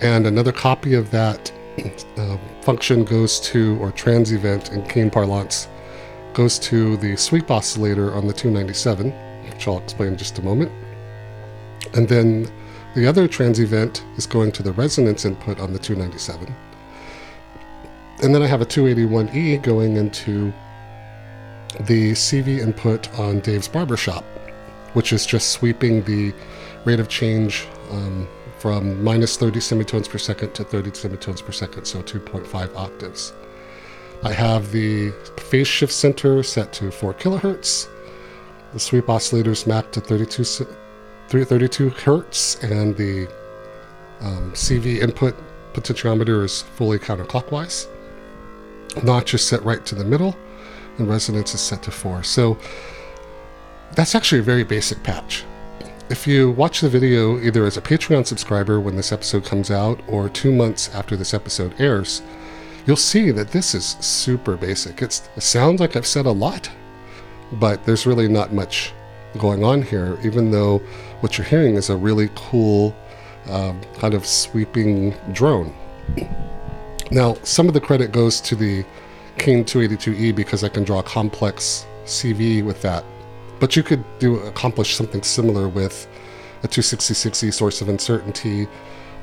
and 0.00 0.26
another 0.26 0.52
copy 0.52 0.94
of 0.94 1.10
that 1.10 1.52
uh, 2.16 2.36
function 2.62 3.04
goes 3.04 3.40
to, 3.40 3.78
or 3.80 3.90
trans 3.92 4.32
event 4.32 4.72
in 4.72 4.86
Keen 4.88 5.10
parlance, 5.10 5.68
goes 6.32 6.58
to 6.58 6.96
the 6.98 7.16
sweep 7.16 7.50
oscillator 7.50 8.14
on 8.14 8.26
the 8.26 8.32
297, 8.32 9.10
which 9.50 9.68
I'll 9.68 9.78
explain 9.78 10.10
in 10.10 10.16
just 10.16 10.38
a 10.38 10.42
moment. 10.42 10.72
And 11.94 12.08
then 12.08 12.50
the 12.94 13.06
other 13.06 13.26
trans 13.28 13.60
event 13.60 14.04
is 14.16 14.26
going 14.26 14.52
to 14.52 14.62
the 14.62 14.72
resonance 14.72 15.24
input 15.24 15.60
on 15.60 15.72
the 15.72 15.78
297. 15.78 16.54
And 18.22 18.34
then 18.34 18.42
I 18.42 18.46
have 18.46 18.60
a 18.60 18.66
281E 18.66 19.62
going 19.62 19.96
into 19.96 20.52
the 21.80 22.12
CV 22.12 22.60
input 22.60 23.12
on 23.18 23.40
Dave's 23.40 23.68
Barbershop, 23.68 24.24
which 24.92 25.12
is 25.12 25.26
just 25.26 25.50
sweeping 25.50 26.04
the 26.04 26.32
rate 26.84 27.00
of 27.00 27.08
change 27.08 27.66
um, 27.90 28.28
from 28.58 29.02
minus 29.02 29.36
30 29.36 29.60
semitones 29.60 30.08
per 30.08 30.18
second 30.18 30.54
to 30.54 30.64
30 30.64 30.94
semitones 30.94 31.42
per 31.42 31.52
second, 31.52 31.84
so 31.84 32.02
2.5 32.02 32.76
octaves. 32.76 33.32
I 34.22 34.32
have 34.32 34.72
the 34.72 35.10
phase 35.36 35.68
shift 35.68 35.92
center 35.92 36.42
set 36.42 36.72
to 36.74 36.90
4 36.90 37.14
kilohertz, 37.14 37.88
the 38.74 38.80
sweep 38.80 39.06
oscillators 39.06 39.68
mapped 39.68 39.92
to 39.92 40.00
32, 40.00 40.66
32 41.28 41.90
hertz, 41.90 42.56
and 42.62 42.96
the 42.96 43.28
um, 44.20 44.50
CV 44.52 44.98
input 44.98 45.36
potentiometer 45.72 46.42
is 46.42 46.62
fully 46.62 46.98
counterclockwise. 46.98 47.86
Notch 49.04 49.32
is 49.32 49.46
set 49.46 49.62
right 49.64 49.84
to 49.86 49.94
the 49.94 50.04
middle, 50.04 50.36
and 50.98 51.08
resonance 51.08 51.54
is 51.54 51.60
set 51.60 51.84
to 51.84 51.92
4. 51.92 52.24
So 52.24 52.58
that's 53.94 54.16
actually 54.16 54.40
a 54.40 54.42
very 54.42 54.64
basic 54.64 55.02
patch. 55.04 55.44
If 56.10 56.26
you 56.26 56.50
watch 56.50 56.82
the 56.82 56.90
video 56.90 57.40
either 57.40 57.64
as 57.64 57.78
a 57.78 57.82
Patreon 57.82 58.26
subscriber 58.26 58.78
when 58.78 58.94
this 58.94 59.10
episode 59.10 59.46
comes 59.46 59.70
out 59.70 59.98
or 60.06 60.28
two 60.28 60.52
months 60.52 60.94
after 60.94 61.16
this 61.16 61.32
episode 61.32 61.74
airs, 61.80 62.20
you'll 62.84 62.96
see 62.96 63.30
that 63.30 63.52
this 63.52 63.74
is 63.74 63.96
super 64.00 64.54
basic. 64.58 65.00
It's, 65.00 65.26
it 65.34 65.40
sounds 65.40 65.80
like 65.80 65.96
I've 65.96 66.06
said 66.06 66.26
a 66.26 66.30
lot, 66.30 66.70
but 67.52 67.84
there's 67.84 68.04
really 68.04 68.28
not 68.28 68.52
much 68.52 68.92
going 69.38 69.64
on 69.64 69.80
here, 69.80 70.18
even 70.22 70.50
though 70.50 70.78
what 71.20 71.38
you're 71.38 71.46
hearing 71.46 71.74
is 71.76 71.88
a 71.88 71.96
really 71.96 72.28
cool 72.34 72.94
um, 73.48 73.80
kind 73.94 74.12
of 74.12 74.26
sweeping 74.26 75.14
drone. 75.32 75.74
Now, 77.10 77.34
some 77.42 77.68
of 77.68 77.74
the 77.74 77.82
credit 77.82 78.12
goes 78.12 78.40
to 78.40 78.56
the 78.56 78.82
Kane 79.36 79.62
282E 79.62 80.34
because 80.34 80.64
I 80.64 80.70
can 80.70 80.84
draw 80.84 81.00
a 81.00 81.02
complex 81.02 81.86
CV 82.06 82.64
with 82.64 82.80
that. 82.80 83.04
But 83.60 83.76
you 83.76 83.82
could 83.82 84.04
do 84.18 84.36
accomplish 84.40 84.94
something 84.94 85.22
similar 85.22 85.68
with 85.68 86.06
a 86.62 86.68
266E 86.68 87.52
source 87.52 87.80
of 87.80 87.88
uncertainty 87.88 88.66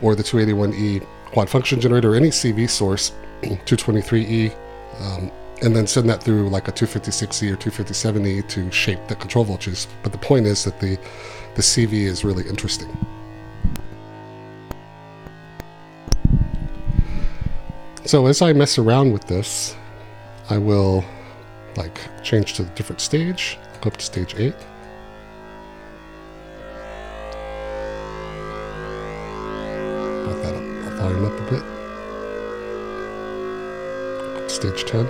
or 0.02 0.16
the 0.16 0.24
281E 0.24 1.06
quad 1.32 1.50
function 1.50 1.80
generator 1.80 2.14
or 2.14 2.16
any 2.16 2.30
CV 2.30 2.70
source, 2.70 3.12
223E, 3.42 4.56
um, 5.00 5.32
and 5.62 5.76
then 5.76 5.86
send 5.86 6.10
that 6.10 6.24
through 6.24 6.50
like 6.50 6.68
a 6.68 6.72
256E 6.72 7.52
or 7.52 7.58
257E 7.58 8.48
to 8.50 8.72
shape 8.72 9.00
the 9.08 9.16
control 9.16 9.46
voltages. 9.46 9.88
But 10.04 10.12
the 10.12 10.18
point 10.18 10.48
is 10.48 10.64
that 10.64 10.80
the, 10.80 10.98
the 11.56 11.62
CV 11.62 12.06
is 12.06 12.24
really 12.24 12.48
interesting. 12.48 12.90
So 18.06 18.26
as 18.26 18.42
I 18.42 18.54
mess 18.54 18.78
around 18.78 19.14
with 19.14 19.26
this, 19.28 19.76
I 20.50 20.58
will 20.58 21.06
like 21.78 22.00
change 22.24 22.56
to 22.56 22.64
a 22.64 22.66
different 22.76 23.00
stage, 23.00 23.58
up 23.86 23.98
to 23.98 24.06
stage 24.06 24.36
8. 24.36 24.54
Brought 30.24 30.44
that 30.44 30.56
up, 30.56 30.64
volume 31.00 31.26
up 31.26 31.40
a 31.40 31.44
bit. 31.50 31.64
Stage 34.52 34.86
10. 34.86 35.08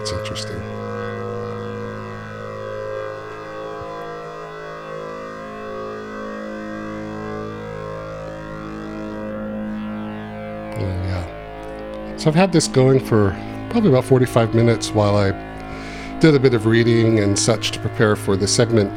It's 0.00 0.12
interesting. 0.12 0.81
So 12.22 12.30
I've 12.30 12.36
had 12.36 12.52
this 12.52 12.68
going 12.68 13.00
for 13.00 13.32
probably 13.68 13.90
about 13.90 14.04
45 14.04 14.54
minutes 14.54 14.92
while 14.92 15.16
I 15.16 15.32
did 16.20 16.36
a 16.36 16.38
bit 16.38 16.54
of 16.54 16.66
reading 16.66 17.18
and 17.18 17.36
such 17.36 17.72
to 17.72 17.80
prepare 17.80 18.14
for 18.14 18.36
the 18.36 18.46
segment. 18.46 18.92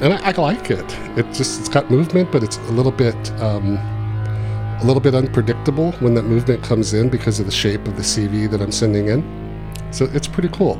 And 0.00 0.14
I, 0.14 0.28
I 0.28 0.30
like 0.30 0.70
it. 0.70 0.84
It 1.18 1.24
just 1.32 1.58
it's 1.58 1.68
got 1.68 1.90
movement, 1.90 2.30
but 2.30 2.44
it's 2.44 2.58
a 2.58 2.70
little 2.70 2.92
bit 2.92 3.16
um, 3.40 3.76
a 3.76 4.82
little 4.84 5.00
bit 5.00 5.16
unpredictable 5.16 5.90
when 5.98 6.14
that 6.14 6.22
movement 6.22 6.62
comes 6.62 6.94
in 6.94 7.08
because 7.08 7.40
of 7.40 7.46
the 7.46 7.50
shape 7.50 7.88
of 7.88 7.96
the 7.96 8.02
CV 8.02 8.48
that 8.48 8.60
I'm 8.60 8.70
sending 8.70 9.08
in. 9.08 9.82
So 9.90 10.04
it's 10.12 10.28
pretty 10.28 10.50
cool. 10.50 10.74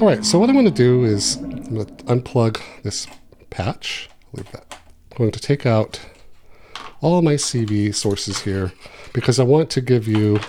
All 0.00 0.08
right, 0.08 0.24
so 0.24 0.40
what 0.40 0.48
I'm 0.48 0.56
going 0.56 0.64
to 0.64 0.72
do 0.72 1.04
is 1.04 1.36
I'm 1.36 1.72
going 1.72 1.86
to 1.86 2.04
unplug 2.06 2.60
this 2.82 3.06
patch. 3.48 4.10
Leave 4.32 4.50
that. 4.50 4.76
I'm 5.12 5.18
going 5.18 5.30
to 5.30 5.40
take 5.40 5.66
out 5.66 6.00
all 7.00 7.22
my 7.22 7.34
CV 7.34 7.94
sources 7.94 8.40
here 8.40 8.72
because 9.12 9.38
I 9.38 9.44
want 9.44 9.70
to 9.70 9.80
give 9.80 10.08
you 10.08 10.40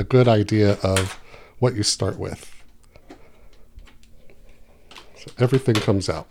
a 0.00 0.04
good 0.04 0.26
idea 0.26 0.78
of 0.82 1.20
what 1.58 1.76
you 1.76 1.82
start 1.82 2.18
with. 2.18 2.50
So 5.18 5.30
everything 5.38 5.74
comes 5.74 6.08
out. 6.08 6.26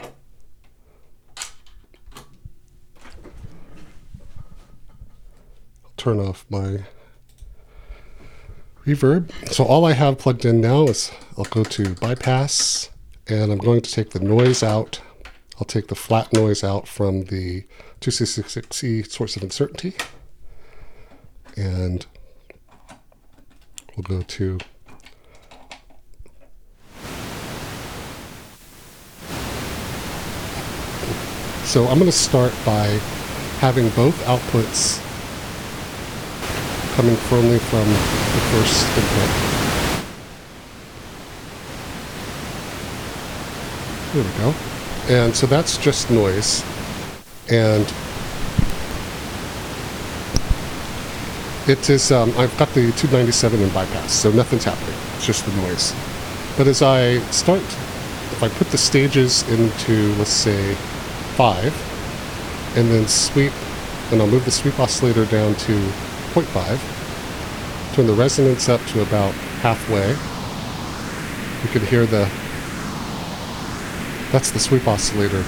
I'll 0.00 0.08
turn 5.98 6.18
off 6.18 6.46
my 6.48 6.84
reverb. 8.86 9.30
So 9.52 9.64
all 9.64 9.84
I 9.84 9.92
have 9.92 10.16
plugged 10.16 10.46
in 10.46 10.62
now 10.62 10.84
is 10.84 11.12
I'll 11.36 11.44
go 11.44 11.64
to 11.64 11.94
bypass 11.96 12.88
and 13.28 13.52
I'm 13.52 13.58
going 13.58 13.82
to 13.82 13.92
take 13.92 14.10
the 14.10 14.20
noise 14.20 14.62
out. 14.62 15.02
I'll 15.58 15.66
take 15.66 15.88
the 15.88 15.94
flat 15.94 16.32
noise 16.32 16.64
out 16.64 16.88
from 16.88 17.24
the 17.24 17.66
266E 18.00 19.10
source 19.10 19.36
of 19.36 19.42
uncertainty 19.42 19.92
and 21.60 22.06
we'll 23.94 24.02
go 24.02 24.22
to 24.22 24.58
So 31.64 31.86
I'm 31.86 31.98
going 32.00 32.10
to 32.10 32.12
start 32.12 32.52
by 32.66 32.86
having 33.60 33.90
both 33.90 34.18
outputs 34.24 34.98
coming 36.96 37.14
firmly 37.14 37.60
from 37.60 37.86
the 37.86 38.40
first 38.50 38.88
input. 38.98 39.30
There 44.14 44.24
we 44.24 44.30
go. 44.38 44.54
And 45.14 45.36
so 45.36 45.46
that's 45.46 45.78
just 45.78 46.10
noise. 46.10 46.64
And 47.48 47.86
It 51.66 51.90
is, 51.90 52.10
um, 52.10 52.32
I've 52.38 52.56
got 52.56 52.68
the 52.70 52.90
297 52.92 53.60
in 53.60 53.68
bypass, 53.68 54.12
so 54.12 54.32
nothing's 54.32 54.64
happening. 54.64 54.94
It's 55.16 55.26
just 55.26 55.44
the 55.44 55.52
noise. 55.56 55.94
But 56.56 56.66
as 56.66 56.80
I 56.80 57.18
start, 57.30 57.60
if 57.60 58.42
I 58.42 58.48
put 58.48 58.68
the 58.68 58.78
stages 58.78 59.46
into, 59.50 60.14
let's 60.14 60.30
say, 60.30 60.74
5, 61.36 62.76
and 62.78 62.90
then 62.90 63.06
sweep, 63.06 63.52
and 64.10 64.22
I'll 64.22 64.26
move 64.26 64.46
the 64.46 64.50
sweep 64.50 64.80
oscillator 64.80 65.26
down 65.26 65.54
to 65.54 65.72
0.5, 66.32 67.94
turn 67.94 68.06
the 68.06 68.14
resonance 68.14 68.70
up 68.70 68.80
to 68.86 69.02
about 69.02 69.34
halfway, 69.60 70.08
you 71.62 71.68
can 71.68 71.86
hear 71.86 72.06
the, 72.06 72.26
that's 74.32 74.50
the 74.50 74.58
sweep 74.58 74.88
oscillator 74.88 75.44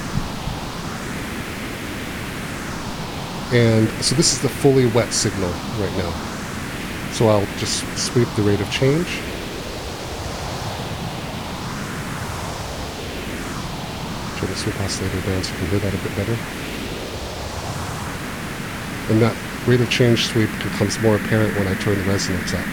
And 3.53 3.87
so 4.03 4.15
this 4.15 4.33
is 4.33 4.41
the 4.41 4.49
fully 4.49 4.87
wet 4.87 5.13
signal 5.13 5.51
right 5.79 5.95
now. 5.99 6.11
So 7.13 7.29
I'll 7.29 7.45
just 7.59 7.85
sweep 7.99 8.27
the 8.35 8.41
rate 8.41 8.63
of 8.63 8.71
change. 8.71 9.07
Turn 14.39 14.49
the 14.49 14.57
sweep 14.57 14.81
oscillator 14.81 15.21
down 15.29 15.45
so 15.45 15.53
you 15.53 15.59
can 15.59 15.67
hear 15.67 15.79
that 15.81 15.93
a 15.93 15.99
bit 15.99 16.17
better. 16.17 16.39
And 19.13 19.21
that 19.21 19.37
rate 19.69 19.83
of 19.83 19.91
change 19.91 20.29
sweep 20.29 20.49
becomes 20.63 20.99
more 21.03 21.17
apparent 21.17 21.55
when 21.59 21.69
I 21.69 21.75
turn 21.75 21.99
the 21.99 22.05
resonance 22.05 22.55
up. 22.55 22.67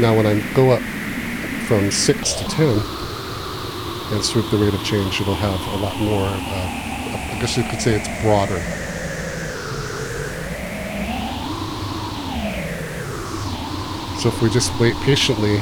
Now 0.00 0.16
when 0.16 0.26
I 0.26 0.40
go 0.54 0.72
up 0.72 0.82
from 1.68 1.92
6 1.92 2.32
to 2.32 2.44
10 2.46 2.82
and 4.10 4.24
sweep 4.24 4.50
the 4.50 4.56
rate 4.56 4.74
of 4.74 4.82
change, 4.82 5.20
it'll 5.20 5.36
have 5.36 5.60
a 5.74 5.76
lot 5.76 5.96
more 6.00 6.26
uh, 6.26 6.91
guess 7.42 7.56
you 7.56 7.64
could 7.64 7.82
say 7.82 7.96
it's 7.96 8.06
broader. 8.22 8.60
So 14.20 14.28
if 14.28 14.40
we 14.40 14.48
just 14.48 14.70
wait 14.78 14.94
patiently, 14.98 15.56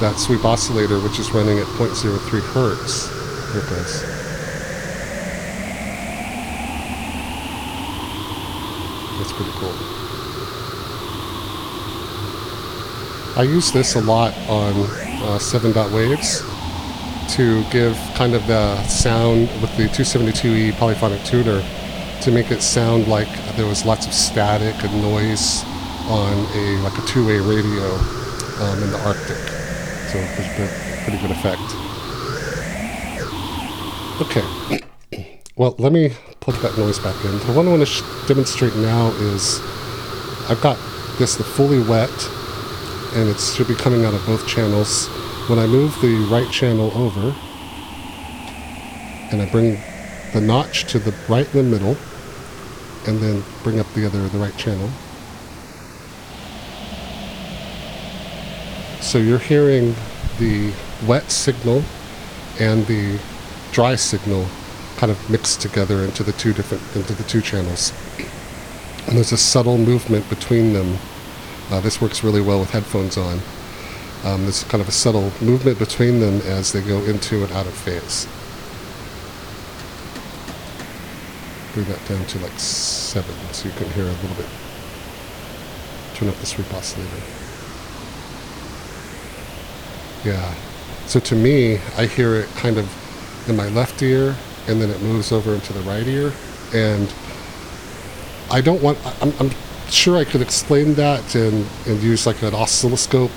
that 0.00 0.16
sweep 0.18 0.44
oscillator, 0.44 1.00
which 1.00 1.18
is 1.18 1.32
running 1.32 1.58
at 1.58 1.64
0.03 1.68 2.42
hertz, 2.52 3.08
here 3.52 3.62
it 3.62 3.70
goes. 3.70 4.02
That's 9.16 9.32
pretty 9.32 9.52
cool. 9.52 9.72
I 13.38 13.44
use 13.44 13.72
this 13.72 13.94
a 13.94 14.02
lot 14.02 14.34
on 14.50 14.74
uh, 15.22 15.38
7 15.38 15.72
dot 15.72 15.90
waves 15.92 16.42
to 17.32 17.64
give 17.70 17.96
kind 18.14 18.34
of 18.34 18.46
the 18.46 18.82
sound 18.84 19.48
with 19.62 19.74
the 19.76 19.84
272E 19.84 20.76
polyphonic 20.78 21.22
tuner 21.24 21.62
to 22.20 22.30
make 22.30 22.50
it 22.50 22.60
sound 22.60 23.08
like 23.08 23.28
there 23.56 23.66
was 23.66 23.84
lots 23.86 24.06
of 24.06 24.12
static 24.12 24.74
and 24.84 25.02
noise 25.02 25.64
on 26.08 26.32
a 26.54 26.78
like 26.82 26.96
a 26.98 27.06
two-way 27.06 27.38
radio 27.38 27.94
um, 28.60 28.82
in 28.82 28.90
the 28.90 29.00
Arctic. 29.06 29.36
So 30.10 30.18
it's 30.18 31.04
pretty 31.04 31.18
good 31.18 31.30
effect. 31.30 31.62
Okay. 34.20 34.80
Well, 35.54 35.74
let 35.78 35.92
me 35.92 36.14
plug 36.40 36.56
that 36.62 36.78
noise 36.78 36.98
back 36.98 37.14
in. 37.26 37.38
The 37.40 37.52
one 37.52 37.68
I 37.68 37.72
want 37.72 37.82
to 37.82 37.86
sh- 37.86 38.02
demonstrate 38.26 38.74
now 38.76 39.08
is 39.20 39.60
I've 40.48 40.60
got 40.62 40.78
this 41.18 41.36
the 41.36 41.44
fully 41.44 41.80
wet, 41.82 42.10
and 43.14 43.28
it 43.28 43.38
should 43.38 43.68
be 43.68 43.74
coming 43.74 44.06
out 44.06 44.14
of 44.14 44.24
both 44.24 44.48
channels. 44.48 45.10
When 45.52 45.58
I 45.58 45.66
move 45.66 46.00
the 46.00 46.14
right 46.32 46.50
channel 46.50 46.90
over, 46.94 47.36
and 49.30 49.42
I 49.42 49.46
bring 49.50 49.78
the 50.32 50.40
notch 50.40 50.84
to 50.84 50.98
the 50.98 51.14
right 51.28 51.46
in 51.54 51.70
the 51.70 51.70
middle, 51.78 51.94
and 53.06 53.20
then 53.20 53.44
bring 53.62 53.78
up 53.78 53.86
the 53.92 54.06
other, 54.06 54.26
the 54.28 54.38
right 54.38 54.56
channel. 54.56 54.88
So 59.02 59.18
you're 59.18 59.38
hearing 59.38 59.94
the 60.38 60.72
wet 61.06 61.30
signal 61.30 61.84
and 62.58 62.86
the 62.86 63.20
dry 63.72 63.96
signal 63.96 64.46
kind 64.96 65.12
of 65.12 65.28
mixed 65.28 65.60
together 65.60 65.98
into 65.98 66.22
the 66.22 66.32
two 66.32 66.54
different 66.54 66.82
into 66.96 67.12
the 67.12 67.24
two 67.24 67.42
channels. 67.42 67.92
And 69.06 69.18
there's 69.18 69.32
a 69.32 69.36
subtle 69.36 69.76
movement 69.76 70.30
between 70.30 70.72
them. 70.72 70.96
Uh, 71.70 71.80
this 71.80 72.00
works 72.00 72.24
really 72.24 72.40
well 72.40 72.60
with 72.60 72.70
headphones 72.70 73.18
on. 73.18 73.40
Um, 74.24 74.42
there's 74.42 74.62
kind 74.64 74.80
of 74.80 74.88
a 74.88 74.92
subtle 74.92 75.32
movement 75.40 75.80
between 75.80 76.20
them 76.20 76.40
as 76.42 76.72
they 76.72 76.80
go 76.80 76.98
into 77.04 77.42
and 77.42 77.52
out 77.52 77.66
of 77.66 77.74
phase. 77.74 78.28
Bring 81.74 81.86
that 81.86 82.06
down 82.06 82.24
to 82.26 82.38
like 82.38 82.56
seven 82.58 83.34
so 83.52 83.68
you 83.68 83.74
can 83.74 83.90
hear 83.90 84.04
a 84.04 84.12
little 84.12 84.36
bit. 84.36 84.46
Turn 86.14 86.28
up 86.28 86.36
the 86.36 86.46
sweep 86.46 86.72
oscillator. 86.72 87.10
Yeah. 90.24 90.54
So 91.06 91.18
to 91.18 91.34
me, 91.34 91.78
I 91.96 92.06
hear 92.06 92.36
it 92.36 92.48
kind 92.50 92.78
of 92.78 93.48
in 93.48 93.56
my 93.56 93.68
left 93.70 94.00
ear 94.02 94.36
and 94.68 94.80
then 94.80 94.90
it 94.90 95.00
moves 95.02 95.32
over 95.32 95.52
into 95.52 95.72
the 95.72 95.80
right 95.80 96.06
ear. 96.06 96.32
And 96.72 97.12
I 98.52 98.60
don't 98.60 98.80
want, 98.80 98.98
I'm, 99.20 99.32
I'm 99.40 99.50
sure 99.90 100.16
I 100.16 100.24
could 100.24 100.42
explain 100.42 100.94
that 100.94 101.34
and, 101.34 101.66
and 101.88 102.00
use 102.00 102.24
like 102.24 102.40
an 102.42 102.54
oscilloscope 102.54 103.32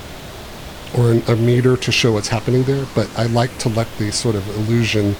or 0.97 1.11
an, 1.11 1.21
a 1.27 1.35
meter 1.35 1.75
to 1.77 1.91
show 1.91 2.13
what's 2.13 2.29
happening 2.29 2.63
there, 2.63 2.85
but 2.95 3.09
I 3.17 3.25
like 3.25 3.57
to 3.59 3.69
let 3.69 3.87
the 3.97 4.11
sort 4.11 4.35
of 4.35 4.47
illusion 4.57 5.15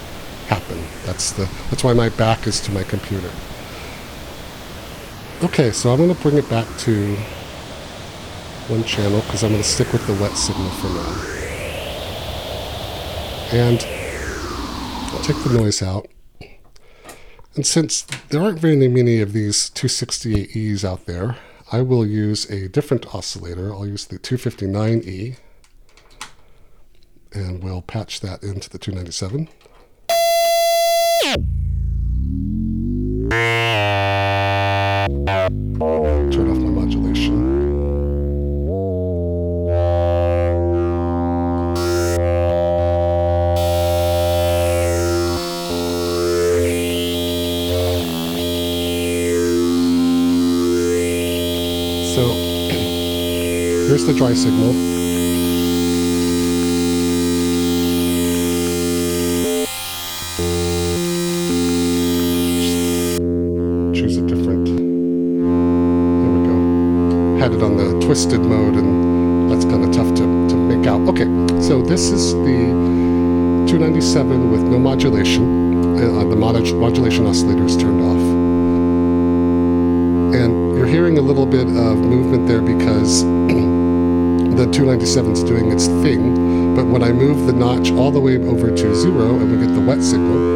happen. 0.48 0.82
That's 1.04 1.32
the 1.32 1.48
that's 1.70 1.84
why 1.84 1.92
my 1.92 2.08
back 2.08 2.46
is 2.46 2.60
to 2.62 2.72
my 2.72 2.82
computer. 2.82 3.30
Okay, 5.42 5.70
so 5.70 5.90
I'm 5.90 5.98
going 5.98 6.14
to 6.14 6.22
bring 6.22 6.38
it 6.38 6.48
back 6.48 6.66
to 6.78 7.14
one 8.68 8.82
channel 8.84 9.20
because 9.20 9.44
I'm 9.44 9.50
going 9.50 9.62
to 9.62 9.68
stick 9.68 9.92
with 9.92 10.06
the 10.06 10.14
wet 10.14 10.32
signal 10.32 10.70
for 10.70 10.88
now. 10.88 11.36
And 13.52 13.86
I'll 15.12 15.22
take 15.22 15.36
the 15.44 15.52
noise 15.52 15.82
out. 15.82 16.08
And 17.54 17.66
since 17.66 18.02
there 18.30 18.40
aren't 18.40 18.58
very 18.58 18.76
many 18.88 19.20
of 19.20 19.32
these 19.34 19.70
268Es 19.70 20.84
out 20.84 21.06
there, 21.06 21.36
I 21.70 21.82
will 21.82 22.06
use 22.06 22.50
a 22.50 22.68
different 22.68 23.14
oscillator. 23.14 23.72
I'll 23.74 23.86
use 23.86 24.06
the 24.06 24.18
259E. 24.18 25.36
And 27.36 27.62
we'll 27.62 27.82
patch 27.82 28.20
that 28.20 28.42
into 28.42 28.70
the 28.70 28.78
297. 28.78 29.48
Turn 36.32 36.50
off 36.50 36.56
my 36.56 36.70
modulation. 36.70 37.36
So 52.14 52.22
here's 53.88 54.06
the 54.06 54.14
dry 54.16 54.32
signal. 54.32 54.95
Twisted 68.16 68.40
mode, 68.40 68.76
and 68.76 69.52
that's 69.52 69.66
kind 69.66 69.84
of 69.84 69.92
tough 69.92 70.08
to, 70.14 70.22
to 70.48 70.56
make 70.56 70.86
out. 70.86 71.06
Okay, 71.06 71.26
so 71.60 71.82
this 71.82 72.08
is 72.08 72.32
the 72.32 72.72
297 73.68 74.50
with 74.50 74.62
no 74.62 74.78
modulation. 74.78 75.98
Uh, 75.98 76.24
the 76.24 76.34
mod- 76.34 76.72
modulation 76.76 77.26
oscillator 77.26 77.66
is 77.66 77.76
turned 77.76 78.00
off. 78.00 78.16
And 80.34 80.78
you're 80.78 80.86
hearing 80.86 81.18
a 81.18 81.20
little 81.20 81.44
bit 81.44 81.66
of 81.66 81.98
movement 81.98 82.48
there 82.48 82.62
because 82.62 83.22
the 84.56 84.64
297 84.72 85.32
is 85.32 85.44
doing 85.44 85.70
its 85.70 85.84
thing, 85.86 86.74
but 86.74 86.86
when 86.86 87.02
I 87.02 87.12
move 87.12 87.46
the 87.46 87.52
notch 87.52 87.90
all 87.90 88.10
the 88.10 88.20
way 88.20 88.38
over 88.38 88.70
to 88.70 88.94
zero 88.94 89.38
and 89.38 89.52
we 89.52 89.58
get 89.66 89.74
the 89.74 89.80
wet 89.82 90.02
signal, 90.02 90.55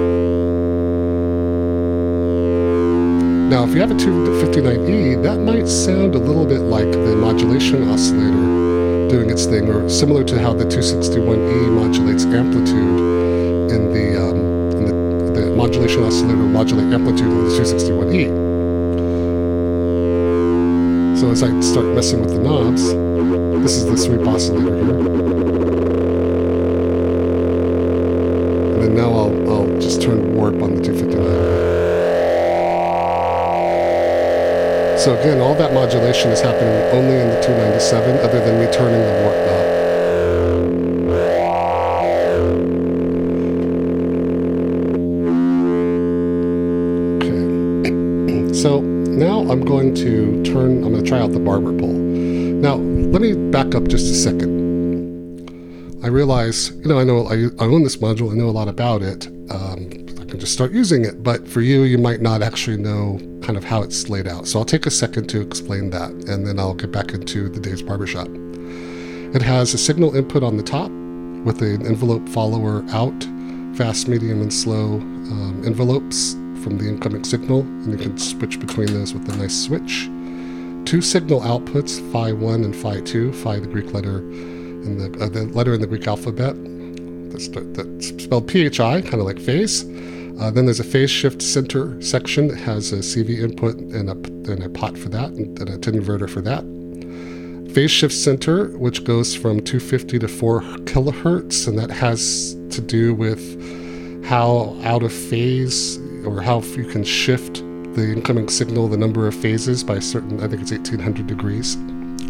now 3.51 3.65
if 3.65 3.75
you 3.75 3.81
have 3.81 3.91
a 3.91 3.95
259E, 3.95 5.21
that 5.25 5.41
might 5.41 5.67
sound 5.67 6.15
a 6.15 6.19
little 6.19 6.47
bit 6.47 6.61
like 6.61 6.93
the 6.93 7.17
modulation 7.17 7.83
oscillator 7.89 9.09
doing 9.09 9.29
its 9.29 9.45
thing, 9.45 9.69
or 9.69 9.89
similar 9.89 10.23
to 10.23 10.41
how 10.41 10.53
the 10.53 10.65
261E 10.65 11.73
modulates 11.73 12.25
amplitude 12.27 13.01
in 13.73 13.93
the, 13.93 14.23
um, 14.23 14.37
in 14.77 14.85
the, 14.85 14.93
the 15.41 15.51
modulation 15.57 16.05
oscillator 16.05 16.37
modulate 16.37 16.95
amplitude 16.95 17.27
in 17.27 17.45
the 17.45 17.51
261E. 17.51 18.29
So 21.19 21.33
as 21.33 21.43
I 21.43 21.51
start 21.59 21.87
messing 21.87 22.21
with 22.21 22.31
the 22.31 22.39
knobs, 22.39 22.85
this 23.65 23.79
is 23.79 23.87
the 23.87 23.99
sweep 23.99 24.25
oscillator 24.29 24.77
here. 24.77 24.97
And 28.75 28.81
then 28.81 28.95
now 28.95 29.11
I'll, 29.11 29.51
I'll 29.51 29.67
just 29.81 30.01
turn 30.01 30.37
warp 30.37 30.63
on 30.63 30.77
the 30.77 30.83
259. 30.85 31.60
So 35.01 35.19
again, 35.19 35.41
all 35.41 35.55
that 35.55 35.73
modulation 35.73 36.31
is 36.31 36.43
happening 36.43 36.75
only 36.93 37.17
in 37.17 37.31
the 37.31 37.41
297 37.41 38.19
other 38.19 38.39
than 38.45 38.61
me 38.61 38.71
turning 38.71 39.01
the 39.01 39.13
warp 39.23 39.35
knob. 39.47 39.65
Okay. 47.23 48.53
so 48.63 48.83
now 48.83 49.51
I'm 49.51 49.65
going 49.65 49.95
to 49.95 50.43
turn, 50.45 50.85
I'm 50.85 50.93
going 50.93 51.03
to 51.03 51.09
try 51.09 51.19
out 51.19 51.33
the 51.33 51.41
barber 51.41 51.73
pole. 51.79 51.89
Now, 51.89 52.75
let 52.75 53.23
me 53.23 53.33
back 53.51 53.75
up 53.75 53.89
just 53.89 54.13
a 54.13 54.15
second. 54.15 54.61
I 56.05 56.09
realize, 56.09 56.73
you 56.73 56.89
know, 56.89 56.99
I 56.99 57.05
know 57.05 57.27
I, 57.27 57.47
I 57.59 57.67
own 57.67 57.85
this 57.85 57.97
module, 57.97 58.33
I 58.33 58.35
know 58.35 58.51
a 58.51 58.53
lot 58.53 58.69
about 58.69 59.01
it. 59.01 59.29
Um, 59.51 59.89
I 60.21 60.27
can 60.27 60.39
just 60.39 60.53
start 60.53 60.73
using 60.73 61.07
it, 61.07 61.23
but 61.23 61.49
for 61.49 61.63
you, 61.63 61.85
you 61.85 61.97
might 61.97 62.21
not 62.21 62.43
actually 62.43 62.77
know 62.77 63.19
kind 63.51 63.59
of 63.59 63.69
how 63.69 63.83
it's 63.83 64.09
laid 64.09 64.29
out. 64.29 64.47
So 64.47 64.61
I'll 64.61 64.65
take 64.65 64.87
a 64.87 64.93
second 64.93 65.27
to 65.31 65.41
explain 65.41 65.91
that, 65.91 66.11
and 66.11 66.47
then 66.47 66.61
I'll 66.61 66.73
get 66.73 66.93
back 66.93 67.15
into 67.15 67.49
the 67.49 67.59
Dave's 67.59 67.83
Barbershop. 67.83 68.29
It 69.35 69.43
has 69.43 69.75
a 69.75 69.79
signal 69.79 70.15
input 70.15 70.45
on 70.45 70.57
the 70.57 70.63
top 70.63 70.89
with 71.45 71.61
an 71.61 71.85
envelope 71.85 72.29
follower 72.29 72.85
out, 72.91 73.25
fast, 73.77 74.07
medium, 74.07 74.41
and 74.41 74.55
slow 74.55 74.99
um, 75.01 75.65
envelopes 75.67 76.35
from 76.63 76.79
the 76.79 76.89
incoming 76.89 77.25
signal, 77.25 77.63
and 77.63 77.91
you 77.91 77.99
can 77.99 78.17
switch 78.17 78.61
between 78.61 78.87
those 78.95 79.15
with 79.15 79.29
a 79.29 79.37
nice 79.37 79.65
switch. 79.65 80.05
Two 80.89 81.03
signal 81.03 81.41
outputs, 81.41 81.99
phi 82.13 82.31
1 82.31 82.63
and 82.63 82.77
phi 82.77 83.01
2, 83.01 83.33
phi 83.33 83.59
the 83.59 83.67
Greek 83.67 83.93
letter 83.93 84.19
in 84.19 84.97
the, 84.97 85.25
uh, 85.25 85.29
the 85.29 85.47
letter 85.47 85.75
in 85.75 85.81
the 85.81 85.89
Greek 85.89 86.07
alphabet. 86.07 86.55
That's, 87.33 87.49
that's 87.49 88.23
spelled 88.23 88.49
PHI, 88.49 89.03
kind 89.03 89.15
of 89.15 89.23
like 89.23 89.41
phase. 89.41 89.90
Uh, 90.41 90.51
then 90.51 90.65
there's 90.65 90.81
a 90.81 90.85
phase 90.85 91.11
shift 91.11 91.43
center 91.43 92.01
section 92.01 92.49
that 92.49 92.57
has 92.57 92.93
a 92.95 92.97
CV 92.97 93.41
input 93.41 93.77
and 93.77 94.09
a, 94.09 94.13
and 94.51 94.65
a 94.65 94.71
pot 94.71 94.97
for 94.97 95.11
that, 95.11 95.29
and, 95.33 95.61
a 95.61 95.77
inverter 95.77 96.31
for 96.31 96.41
that. 96.41 96.65
Phase 97.75 97.91
shift 97.91 98.15
center, 98.15 98.69
which 98.79 99.05
goes 99.05 99.35
from 99.35 99.61
250 99.61 100.19
to 100.19 100.27
4 100.27 100.63
kilohertz, 100.87 101.69
and 101.69 101.79
that 101.79 101.91
has 101.91 102.55
to 102.71 102.81
do 102.81 103.15
with 103.15 104.25
how 104.25 104.75
out 104.83 105.03
of 105.03 105.13
phase 105.13 105.99
or 106.25 106.41
how 106.41 106.61
you 106.61 106.87
can 106.87 107.05
shift 107.05 107.57
the 107.95 108.11
incoming 108.11 108.49
signal, 108.49 108.89
the 108.89 108.97
number 108.97 109.27
of 109.27 109.35
phases 109.35 109.85
by 109.85 109.99
certain, 109.99 110.43
I 110.43 110.49
think 110.49 110.63
it's 110.63 110.73
1800 110.73 111.27
degrees. 111.27 111.75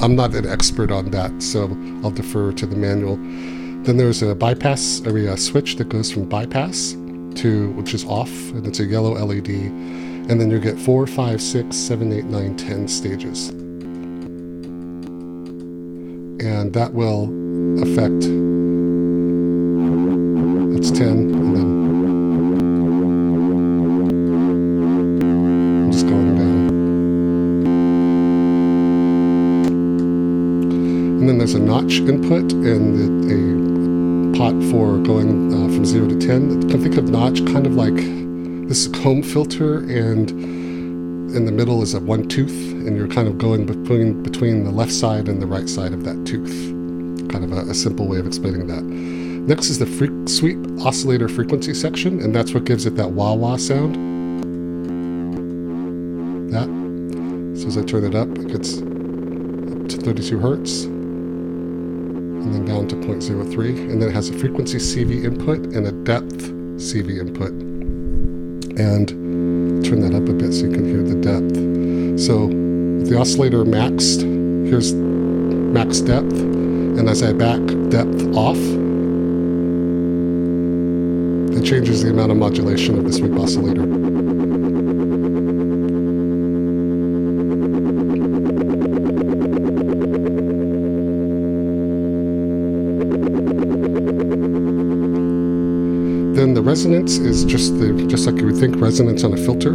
I'm 0.02 0.16
not 0.16 0.34
an 0.34 0.48
expert 0.48 0.90
on 0.90 1.12
that, 1.12 1.40
so 1.40 1.62
I'll 2.02 2.10
defer 2.10 2.50
to 2.50 2.66
the 2.66 2.76
manual. 2.76 3.16
Then 3.84 3.98
there's 3.98 4.20
a 4.20 4.34
bypass, 4.34 5.00
or 5.06 5.16
a 5.16 5.36
switch 5.36 5.76
that 5.76 5.88
goes 5.88 6.10
from 6.10 6.28
bypass 6.28 6.96
to, 7.36 7.70
which 7.70 7.94
is 7.94 8.04
off, 8.04 8.30
and 8.50 8.66
it's 8.66 8.80
a 8.80 8.84
yellow 8.84 9.12
LED. 9.12 9.48
And 9.48 10.40
then 10.40 10.50
you 10.50 10.58
get 10.58 10.78
four, 10.78 11.06
five, 11.06 11.40
six, 11.42 11.76
seven, 11.76 12.12
eight, 12.12 12.26
nine, 12.26 12.56
ten 12.56 12.86
stages. 12.86 13.52
and 16.40 16.72
that 16.72 16.92
will 16.94 17.24
affect. 17.82 18.20
That's 20.72 20.90
10, 20.90 21.08
and 21.08 21.56
then 21.56 21.68
I'm 25.82 25.92
just 25.92 26.06
going 26.06 26.34
down. 26.36 26.68
And 31.20 31.28
then 31.28 31.38
there's 31.38 31.54
a 31.54 31.58
notch 31.58 31.98
input 32.00 32.52
and 32.52 33.30
a 34.34 34.38
pot 34.38 34.54
for 34.70 34.96
going 34.98 35.52
uh, 35.52 35.68
from 35.80 35.86
0 35.86 36.08
to 36.08 36.18
10. 36.18 36.72
I 36.72 36.76
think 36.76 36.98
of 36.98 37.08
notch 37.08 37.38
kind 37.46 37.66
of 37.66 37.72
like 37.72 37.96
this 38.68 38.86
comb 38.88 39.22
filter 39.22 39.78
and 39.78 40.30
in 41.34 41.46
the 41.46 41.52
middle 41.52 41.80
is 41.80 41.94
a 41.94 42.00
one 42.00 42.28
tooth, 42.28 42.72
and 42.72 42.98
you're 42.98 43.08
kind 43.08 43.26
of 43.26 43.38
going 43.38 43.64
between 43.64 44.22
between 44.22 44.64
the 44.64 44.70
left 44.70 44.92
side 44.92 45.26
and 45.26 45.40
the 45.40 45.46
right 45.46 45.70
side 45.70 45.94
of 45.94 46.04
that 46.04 46.26
tooth. 46.26 46.52
Kind 47.30 47.44
of 47.44 47.52
a, 47.52 47.70
a 47.70 47.74
simple 47.74 48.06
way 48.06 48.18
of 48.18 48.26
explaining 48.26 48.66
that. 48.66 48.82
Next 48.82 49.70
is 49.70 49.78
the 49.78 49.86
fre- 49.86 50.28
sweep 50.28 50.58
oscillator 50.84 51.30
frequency 51.30 51.72
section, 51.72 52.20
and 52.20 52.36
that's 52.36 52.52
what 52.52 52.64
gives 52.64 52.84
it 52.84 52.96
that 52.96 53.12
wah 53.12 53.32
wah 53.32 53.56
sound. 53.56 53.94
That. 56.52 56.68
So 57.58 57.68
as 57.68 57.78
I 57.78 57.82
turn 57.84 58.04
it 58.04 58.14
up, 58.14 58.28
it 58.36 58.48
gets 58.48 58.82
up 58.82 59.88
to 59.88 59.96
32 59.96 60.38
hertz, 60.40 60.84
0.03, 63.34 63.90
and 63.90 64.02
then 64.02 64.08
it 64.08 64.12
has 64.12 64.28
a 64.28 64.38
frequency 64.38 64.78
CV 64.78 65.24
input 65.24 65.58
and 65.58 65.86
a 65.86 65.92
depth 65.92 66.50
CV 66.76 67.18
input. 67.18 67.52
And 68.78 69.08
turn 69.84 70.00
that 70.00 70.14
up 70.14 70.28
a 70.28 70.32
bit 70.32 70.52
so 70.52 70.66
you 70.66 70.72
can 70.72 70.84
hear 70.86 71.02
the 71.02 71.16
depth. 71.16 72.20
So 72.20 72.48
the 73.08 73.18
oscillator 73.18 73.64
maxed, 73.64 74.22
here's 74.66 74.94
max 74.94 76.00
depth, 76.00 76.32
and 76.32 77.08
as 77.08 77.22
I 77.22 77.32
back 77.32 77.60
depth 77.90 78.36
off, 78.36 78.58
it 81.56 81.64
changes 81.64 82.02
the 82.02 82.10
amount 82.10 82.32
of 82.32 82.38
modulation 82.38 82.98
of 82.98 83.04
the 83.04 83.12
sweep 83.12 83.38
oscillator. 83.38 83.99
Resonance 96.70 97.18
is 97.18 97.44
just 97.44 97.76
the 97.80 97.92
just 98.06 98.26
like 98.26 98.36
you 98.36 98.46
would 98.46 98.56
think 98.56 98.76
resonance 98.76 99.24
on 99.24 99.32
a 99.32 99.36
filter. 99.36 99.72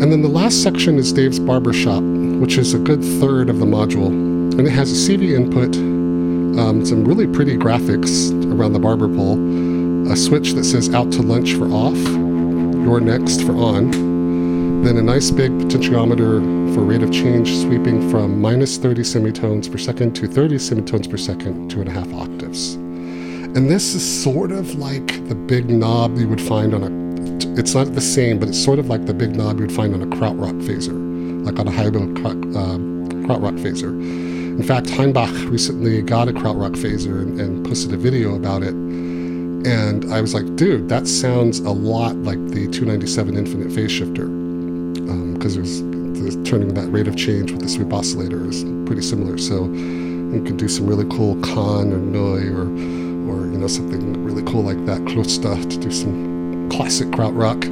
And 0.00 0.10
then 0.10 0.22
the 0.22 0.30
last 0.30 0.62
section 0.62 0.96
is 0.96 1.12
Dave's 1.12 1.38
Barbershop, 1.38 2.02
which 2.40 2.56
is 2.56 2.72
a 2.72 2.78
good 2.78 3.04
third 3.20 3.50
of 3.50 3.58
the 3.58 3.66
module. 3.66 4.06
And 4.06 4.66
it 4.66 4.70
has 4.70 4.90
a 4.90 4.94
CV 4.94 5.34
input, 5.36 5.76
um, 6.58 6.86
some 6.86 7.04
really 7.04 7.26
pretty 7.26 7.58
graphics 7.58 8.32
around 8.50 8.72
the 8.72 8.78
barber 8.78 9.08
pole, 9.08 9.38
a 10.10 10.16
switch 10.16 10.54
that 10.54 10.64
says 10.64 10.88
out 10.94 11.12
to 11.12 11.20
lunch 11.20 11.52
for 11.52 11.66
off, 11.66 11.98
you're 11.98 12.98
next 12.98 13.42
for 13.42 13.52
on, 13.52 13.90
then 14.82 14.96
a 14.96 15.02
nice 15.02 15.30
big 15.30 15.50
potentiometer 15.50 16.40
for 16.74 16.80
rate 16.80 17.02
of 17.02 17.12
change 17.12 17.58
sweeping 17.58 18.10
from 18.10 18.40
minus 18.40 18.78
30 18.78 19.04
semitones 19.04 19.68
per 19.68 19.76
second 19.76 20.16
to 20.16 20.26
30 20.26 20.58
semitones 20.58 21.06
per 21.06 21.18
second, 21.18 21.70
two 21.70 21.80
and 21.80 21.90
a 21.90 21.92
half 21.92 22.10
octaves. 22.14 22.29
And 23.56 23.68
this 23.68 23.96
is 23.96 24.22
sort 24.22 24.52
of 24.52 24.76
like 24.76 25.08
the 25.28 25.34
big 25.34 25.68
knob 25.68 26.16
you 26.16 26.28
would 26.28 26.40
find 26.40 26.72
on 26.72 26.84
a. 26.84 27.58
It's 27.58 27.74
not 27.74 27.92
the 27.94 28.00
same, 28.00 28.38
but 28.38 28.48
it's 28.48 28.62
sort 28.62 28.78
of 28.78 28.88
like 28.88 29.06
the 29.06 29.12
big 29.12 29.34
knob 29.34 29.58
you 29.58 29.66
would 29.66 29.74
find 29.74 29.92
on 29.92 30.02
a 30.02 30.06
krautrock 30.06 30.62
phaser, 30.62 30.94
like 31.44 31.58
on 31.58 31.66
a 31.66 31.72
Haible 31.72 32.16
uh, 32.24 32.78
krautrock 33.26 33.58
phaser. 33.58 33.90
In 33.90 34.62
fact, 34.62 34.86
Heimbach 34.86 35.50
recently 35.50 36.00
got 36.00 36.28
a 36.28 36.32
krautrock 36.32 36.76
phaser 36.76 37.22
and, 37.22 37.40
and 37.40 37.66
posted 37.66 37.92
a 37.92 37.96
video 37.96 38.36
about 38.36 38.62
it. 38.62 38.72
And 38.72 40.12
I 40.12 40.20
was 40.20 40.32
like, 40.32 40.54
dude, 40.54 40.88
that 40.88 41.08
sounds 41.08 41.58
a 41.58 41.70
lot 41.70 42.14
like 42.18 42.38
the 42.50 42.68
297 42.68 43.36
infinite 43.36 43.72
phase 43.72 43.90
shifter. 43.90 44.26
Because 44.28 45.56
um, 45.80 46.44
turning 46.44 46.72
that 46.74 46.88
rate 46.92 47.08
of 47.08 47.16
change 47.16 47.50
with 47.50 47.62
the 47.62 47.68
sweep 47.68 47.92
oscillator 47.92 48.48
is 48.48 48.62
pretty 48.86 49.02
similar. 49.02 49.38
So 49.38 49.64
you 49.64 50.40
can 50.46 50.56
do 50.56 50.68
some 50.68 50.86
really 50.86 51.08
cool 51.16 51.34
Can 51.42 51.92
or 51.92 51.98
Neu 51.98 52.54
or 52.54 53.09
or 53.62 53.68
something 53.68 54.24
really 54.24 54.42
cool 54.42 54.62
like 54.62 54.84
that, 54.86 55.04
close 55.06 55.38
to 55.38 55.54
do 55.78 55.90
some 55.90 56.68
classic 56.70 57.08
krautrock. 57.08 57.64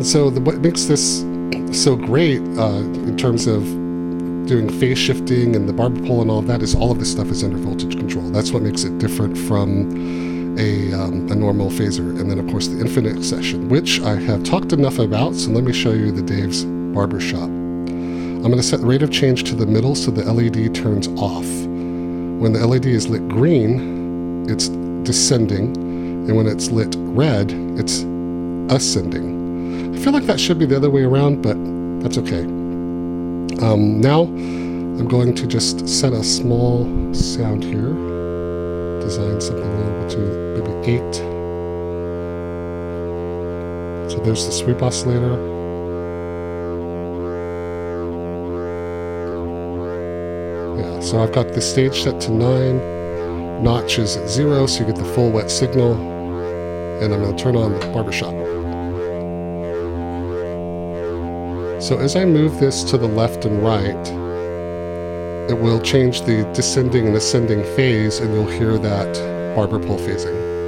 And 0.00 0.06
so 0.06 0.30
the, 0.30 0.40
what 0.40 0.58
makes 0.58 0.84
this 0.84 1.20
so 1.72 1.94
great 1.96 2.40
uh, 2.58 2.82
in 3.06 3.16
terms 3.16 3.46
of 3.46 3.64
doing 4.46 4.68
phase 4.80 4.98
shifting 4.98 5.54
and 5.54 5.68
the 5.68 5.72
barber 5.72 6.04
pole 6.06 6.22
and 6.22 6.30
all 6.30 6.38
of 6.38 6.46
that 6.46 6.62
is 6.62 6.74
all 6.74 6.90
of 6.90 6.98
this 6.98 7.12
stuff 7.12 7.28
is 7.28 7.44
under 7.44 7.58
voltage 7.58 7.96
control. 7.96 8.28
That's 8.30 8.50
what 8.50 8.62
makes 8.62 8.84
it 8.84 8.98
different 8.98 9.36
from 9.36 10.58
a, 10.58 10.92
um, 10.92 11.30
a 11.30 11.34
normal 11.34 11.70
phaser. 11.70 12.18
And 12.18 12.30
then 12.30 12.38
of 12.38 12.46
course 12.48 12.66
the 12.66 12.80
infinite 12.80 13.22
session, 13.22 13.68
which 13.68 14.00
I 14.00 14.16
have 14.16 14.42
talked 14.42 14.72
enough 14.72 14.98
about. 14.98 15.34
So 15.34 15.50
let 15.50 15.64
me 15.64 15.72
show 15.72 15.92
you 15.92 16.10
the 16.10 16.22
Dave's 16.22 16.64
barbershop. 16.64 17.48
I'm 17.48 18.42
going 18.42 18.56
to 18.56 18.62
set 18.62 18.80
the 18.80 18.86
rate 18.86 19.02
of 19.02 19.12
change 19.12 19.44
to 19.44 19.54
the 19.54 19.66
middle 19.66 19.94
so 19.94 20.10
the 20.10 20.24
LED 20.24 20.74
turns 20.74 21.08
off. 21.08 21.44
When 22.40 22.54
the 22.54 22.66
LED 22.66 22.86
is 22.86 23.06
lit 23.06 23.28
green, 23.28 24.48
it's 24.48 24.70
descending, 25.04 25.76
and 25.76 26.34
when 26.34 26.46
it's 26.46 26.70
lit 26.70 26.96
red, 26.98 27.52
it's 27.78 27.98
ascending. 28.74 29.94
I 29.94 29.98
feel 29.98 30.14
like 30.14 30.24
that 30.24 30.40
should 30.40 30.58
be 30.58 30.64
the 30.64 30.74
other 30.74 30.88
way 30.88 31.02
around, 31.02 31.42
but 31.42 31.58
that's 32.02 32.16
okay. 32.16 32.44
Um, 33.62 34.00
now, 34.00 34.22
I'm 34.22 35.06
going 35.06 35.34
to 35.34 35.46
just 35.46 35.86
set 35.86 36.14
a 36.14 36.24
small 36.24 36.86
sound 37.12 37.62
here. 37.62 37.92
Design 39.02 39.38
something 39.38 39.62
a 39.62 39.76
little 39.76 40.00
bit 40.00 40.10
to 40.12 40.18
maybe 40.64 40.96
8. 40.96 41.14
So 44.10 44.18
there's 44.24 44.46
the 44.46 44.52
sweep 44.52 44.82
oscillator. 44.82 45.59
So 51.10 51.20
I've 51.20 51.32
got 51.32 51.48
the 51.48 51.60
stage 51.60 52.04
set 52.04 52.20
to 52.20 52.30
9, 52.30 53.64
notches 53.64 54.16
at 54.16 54.28
0, 54.28 54.66
so 54.66 54.78
you 54.78 54.86
get 54.86 54.94
the 54.94 55.12
full 55.12 55.32
wet 55.32 55.50
signal, 55.50 55.94
and 57.02 57.12
I'm 57.12 57.20
going 57.20 57.36
to 57.36 57.42
turn 57.42 57.56
on 57.56 57.72
the 57.72 57.80
barbershop. 57.86 58.32
So 61.82 61.98
as 61.98 62.14
I 62.14 62.24
move 62.24 62.60
this 62.60 62.84
to 62.84 62.96
the 62.96 63.08
left 63.08 63.44
and 63.44 63.60
right, 63.60 64.06
it 65.50 65.58
will 65.60 65.80
change 65.80 66.20
the 66.20 66.48
descending 66.54 67.08
and 67.08 67.16
ascending 67.16 67.64
phase, 67.74 68.20
and 68.20 68.32
you'll 68.32 68.46
hear 68.46 68.78
that 68.78 69.56
barber 69.56 69.80
pole 69.80 69.98
phasing. 69.98 70.59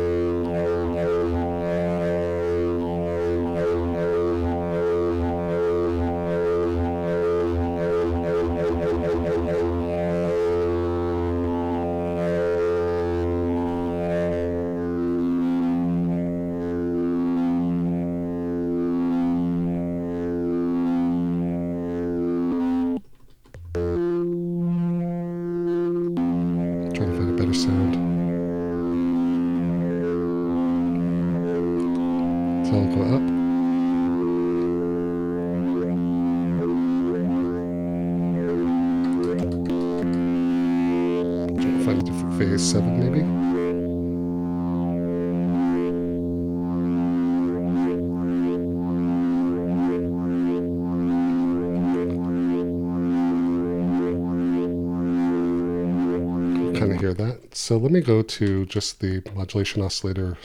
So 57.73 57.79
let 57.79 57.91
me 57.91 58.03
go 58.03 58.21
to 58.21 58.67
just 58.67 59.01
the 59.01 59.23
modulation 59.35 59.81
oscillator 59.81 60.37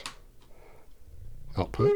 output. 1.58 1.92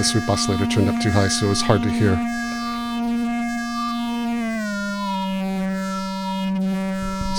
The 0.00 0.04
sweep 0.04 0.26
oscillator 0.30 0.64
turned 0.66 0.88
up 0.88 0.98
too 1.02 1.10
high, 1.10 1.28
so 1.28 1.44
it 1.44 1.50
was 1.50 1.60
hard 1.60 1.82
to 1.82 1.90
hear. 1.90 2.16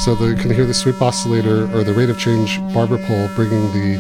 So 0.06 0.14
the, 0.14 0.28
you 0.28 0.36
can 0.36 0.52
hear 0.52 0.68
the 0.68 0.74
sweep 0.76 1.02
oscillator 1.02 1.64
or 1.76 1.84
the 1.84 1.94
rate 1.94 2.12
of 2.12 2.20
change 2.20 2.60
barber 2.72 3.00
pole 3.00 3.30
bringing 3.36 3.64
the, 3.74 3.98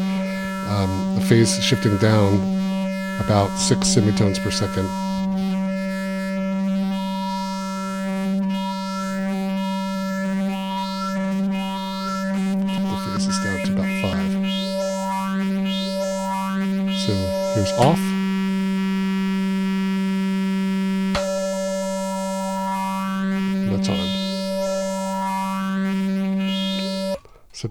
um, 0.69 1.15
the 1.15 1.21
phase 1.21 1.57
shifting 1.63 1.97
down 1.97 2.35
about 3.19 3.49
six 3.57 3.87
semitones 3.87 4.37
per 4.37 4.51
second. 4.51 4.87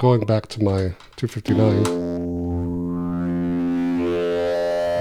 Going 0.01 0.25
back 0.25 0.47
to 0.47 0.65
my 0.65 0.95
259. 1.17 1.83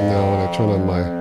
Now 0.09 0.29
when 0.29 0.39
I 0.45 0.51
turn 0.53 0.69
on 0.69 0.85
my 0.85 1.19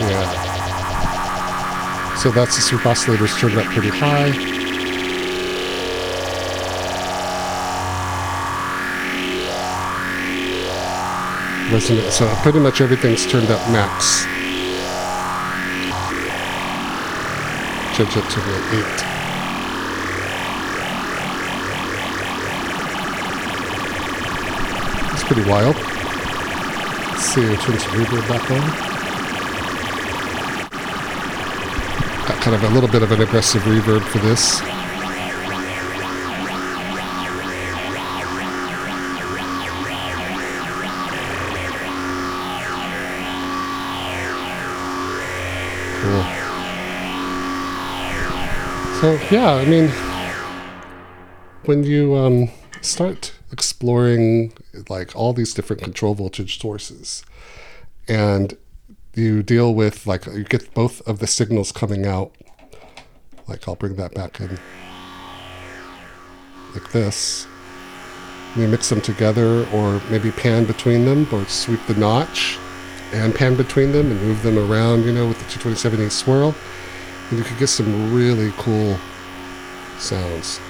Yeah. 0.00 0.26
So 2.16 2.30
that's 2.30 2.56
the 2.56 2.60
super 2.60 2.82
oscillators 2.82 3.38
turned 3.38 3.56
up 3.56 3.64
pretty 3.72 3.88
high. 3.88 4.59
Resonant. 11.72 12.12
So 12.12 12.26
pretty 12.42 12.58
much 12.58 12.80
everything's 12.80 13.24
turned 13.30 13.48
up 13.48 13.60
max. 13.70 14.24
Change 17.96 18.16
it 18.16 18.28
to 18.28 18.40
the 18.40 18.56
8. 18.74 19.10
It's 25.14 25.24
pretty 25.24 25.44
wild. 25.48 25.76
Let's 25.76 27.24
see, 27.24 27.42
turn 27.42 27.78
some 27.78 27.92
reverb 27.92 28.28
back 28.28 28.50
on. 28.50 28.62
Got 32.26 32.42
kind 32.42 32.56
of 32.56 32.64
a 32.64 32.68
little 32.74 32.90
bit 32.90 33.02
of 33.04 33.12
an 33.12 33.20
aggressive 33.20 33.62
reverb 33.62 34.02
for 34.02 34.18
this. 34.18 34.60
So 49.00 49.18
yeah, 49.30 49.52
I 49.52 49.64
mean, 49.64 49.88
when 51.64 51.84
you 51.84 52.16
um, 52.16 52.50
start 52.82 53.32
exploring 53.50 54.52
like 54.90 55.16
all 55.16 55.32
these 55.32 55.54
different 55.54 55.80
control 55.82 56.14
voltage 56.14 56.60
sources, 56.60 57.24
and 58.06 58.58
you 59.14 59.42
deal 59.42 59.74
with 59.74 60.06
like 60.06 60.26
you 60.26 60.44
get 60.44 60.74
both 60.74 61.00
of 61.08 61.18
the 61.18 61.26
signals 61.26 61.72
coming 61.72 62.06
out 62.06 62.34
like 63.48 63.66
I'll 63.66 63.74
bring 63.74 63.96
that 63.96 64.14
back 64.14 64.40
in 64.40 64.58
like 66.74 66.92
this 66.92 67.46
you 68.56 68.68
mix 68.68 68.88
them 68.88 69.00
together 69.00 69.66
or 69.72 70.00
maybe 70.10 70.30
pan 70.30 70.64
between 70.64 71.04
them 71.04 71.26
or 71.32 71.44
sweep 71.46 71.80
the 71.86 71.94
notch 71.94 72.58
and 73.12 73.34
pan 73.34 73.56
between 73.56 73.92
them 73.92 74.10
and 74.10 74.20
move 74.22 74.42
them 74.42 74.58
around 74.58 75.04
you 75.04 75.12
know 75.12 75.26
with 75.26 75.38
the 75.38 75.58
227e 75.58 76.10
swirl 76.10 76.54
and 77.30 77.38
you 77.38 77.44
could 77.44 77.58
get 77.58 77.68
some 77.68 78.12
really 78.12 78.52
cool 78.56 78.98
sounds 79.98 80.60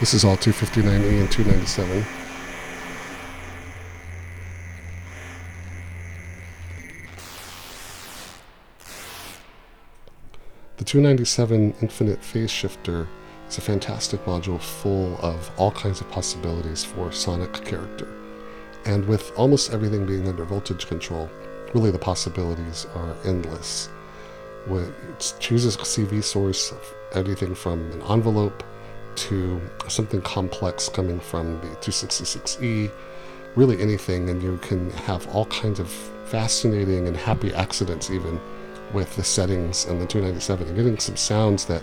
this 0.00 0.12
is 0.12 0.24
all 0.24 0.36
259e 0.36 1.20
and 1.20 1.30
297 1.30 2.04
The 10.76 10.90
297 10.90 11.74
Infinite 11.80 12.22
Phase 12.22 12.50
Shifter 12.50 13.08
is 13.48 13.56
a 13.56 13.60
fantastic 13.60 14.24
module 14.24 14.60
full 14.60 15.16
of 15.22 15.50
all 15.56 15.70
kinds 15.70 16.00
of 16.00 16.10
possibilities 16.10 16.84
for 16.84 17.10
sonic 17.12 17.52
character. 17.64 18.23
And 18.86 19.06
with 19.06 19.32
almost 19.36 19.72
everything 19.72 20.06
being 20.06 20.28
under 20.28 20.44
voltage 20.44 20.86
control, 20.86 21.30
really 21.74 21.90
the 21.90 21.98
possibilities 21.98 22.86
are 22.94 23.16
endless. 23.24 23.88
It 24.68 25.34
chooses 25.40 25.76
a 25.76 25.78
CV 25.80 26.22
source, 26.22 26.72
of 26.72 26.94
everything 27.12 27.54
from 27.54 27.90
an 27.92 28.02
envelope 28.02 28.62
to 29.16 29.60
something 29.88 30.20
complex 30.22 30.88
coming 30.88 31.20
from 31.20 31.60
the 31.60 31.68
266E, 31.76 32.90
really 33.56 33.80
anything, 33.80 34.30
and 34.30 34.42
you 34.42 34.58
can 34.58 34.90
have 34.90 35.26
all 35.28 35.46
kinds 35.46 35.78
of 35.78 35.88
fascinating 36.26 37.06
and 37.06 37.16
happy 37.16 37.52
accidents 37.54 38.10
even 38.10 38.40
with 38.92 39.14
the 39.16 39.24
settings 39.24 39.84
and 39.86 40.00
the 40.00 40.06
297 40.06 40.68
and 40.68 40.76
getting 40.76 40.98
some 40.98 41.16
sounds 41.16 41.64
that 41.66 41.82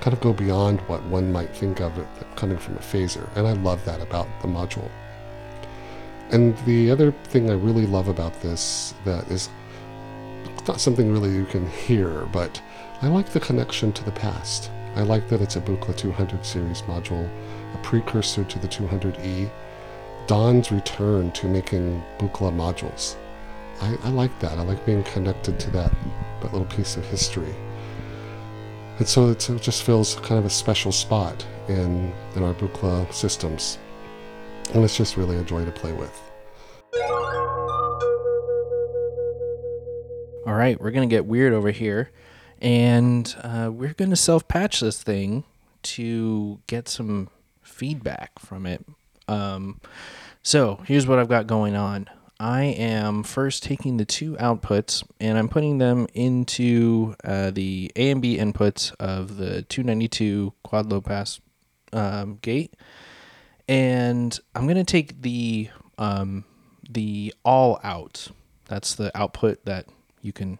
kind 0.00 0.14
of 0.14 0.20
go 0.20 0.32
beyond 0.32 0.80
what 0.82 1.02
one 1.04 1.32
might 1.32 1.54
think 1.54 1.80
of 1.80 1.96
it 1.98 2.06
coming 2.34 2.58
from 2.58 2.74
a 2.76 2.80
phaser. 2.80 3.28
And 3.36 3.46
I 3.46 3.52
love 3.52 3.84
that 3.84 4.00
about 4.00 4.28
the 4.42 4.48
module. 4.48 4.90
And 6.30 6.56
the 6.58 6.90
other 6.90 7.12
thing 7.24 7.50
I 7.50 7.54
really 7.54 7.86
love 7.86 8.08
about 8.08 8.40
this 8.40 8.94
that 9.04 9.28
is 9.30 9.48
not 10.66 10.80
something 10.80 11.12
really 11.12 11.30
you 11.30 11.44
can 11.46 11.68
hear, 11.68 12.26
but 12.32 12.60
I 13.02 13.08
like 13.08 13.28
the 13.28 13.40
connection 13.40 13.92
to 13.92 14.04
the 14.04 14.12
past. 14.12 14.70
I 14.96 15.02
like 15.02 15.28
that 15.28 15.40
it's 15.40 15.56
a 15.56 15.60
Buchla 15.60 15.96
200 15.96 16.44
series 16.44 16.82
module, 16.82 17.28
a 17.74 17.78
precursor 17.78 18.44
to 18.44 18.58
the 18.58 18.66
200E, 18.66 19.50
Don's 20.26 20.72
return 20.72 21.30
to 21.32 21.46
making 21.46 22.02
Buchla 22.18 22.52
modules. 22.52 23.16
I, 23.80 23.96
I 24.04 24.08
like 24.08 24.36
that. 24.40 24.58
I 24.58 24.62
like 24.62 24.84
being 24.86 25.04
connected 25.04 25.60
to 25.60 25.70
that, 25.72 25.92
that 26.40 26.52
little 26.52 26.66
piece 26.66 26.96
of 26.96 27.04
history. 27.04 27.54
And 28.98 29.06
so 29.06 29.30
it 29.30 29.38
just 29.60 29.82
fills 29.82 30.14
kind 30.16 30.38
of 30.38 30.46
a 30.46 30.50
special 30.50 30.90
spot 30.90 31.44
in, 31.68 32.12
in 32.34 32.42
our 32.42 32.54
Buchla 32.54 33.12
systems. 33.12 33.78
And 34.74 34.84
it's 34.84 34.96
just 34.96 35.16
really 35.16 35.36
a 35.36 35.42
joy 35.44 35.64
to 35.64 35.70
play 35.70 35.92
with. 35.92 36.22
All 40.46 40.54
right, 40.54 40.80
we're 40.80 40.90
going 40.90 41.08
to 41.08 41.12
get 41.12 41.26
weird 41.26 41.52
over 41.52 41.70
here. 41.70 42.10
And 42.60 43.34
uh, 43.42 43.70
we're 43.72 43.94
going 43.94 44.10
to 44.10 44.16
self 44.16 44.48
patch 44.48 44.80
this 44.80 45.02
thing 45.02 45.44
to 45.82 46.60
get 46.66 46.88
some 46.88 47.28
feedback 47.62 48.38
from 48.38 48.66
it. 48.66 48.84
Um, 49.28 49.80
so 50.42 50.80
here's 50.86 51.06
what 51.06 51.18
I've 51.18 51.28
got 51.28 51.46
going 51.46 51.74
on. 51.74 52.08
I 52.38 52.64
am 52.64 53.22
first 53.22 53.62
taking 53.62 53.96
the 53.96 54.04
two 54.04 54.34
outputs 54.34 55.02
and 55.18 55.38
I'm 55.38 55.48
putting 55.48 55.78
them 55.78 56.06
into 56.12 57.14
uh, 57.24 57.50
the 57.50 57.90
A 57.96 58.10
and 58.10 58.20
B 58.20 58.36
inputs 58.36 58.94
of 59.00 59.38
the 59.38 59.62
292 59.62 60.52
quad 60.62 60.90
low 60.90 61.00
pass 61.00 61.40
um, 61.92 62.38
gate, 62.42 62.74
and 63.68 64.38
I'm 64.54 64.66
to 64.76 64.84
take 64.84 65.22
the 65.22 65.70
um, 65.98 66.44
the 66.88 67.34
all 67.44 67.80
out. 67.82 68.28
That's 68.66 68.94
the 68.94 69.16
output 69.16 69.64
that 69.64 69.86
you 70.22 70.32
can, 70.32 70.58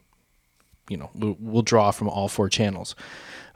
you 0.88 0.96
know, 0.96 1.10
we'll, 1.14 1.62
draw 1.62 1.90
from 1.90 2.08
all 2.08 2.28
four 2.28 2.48
channels. 2.48 2.94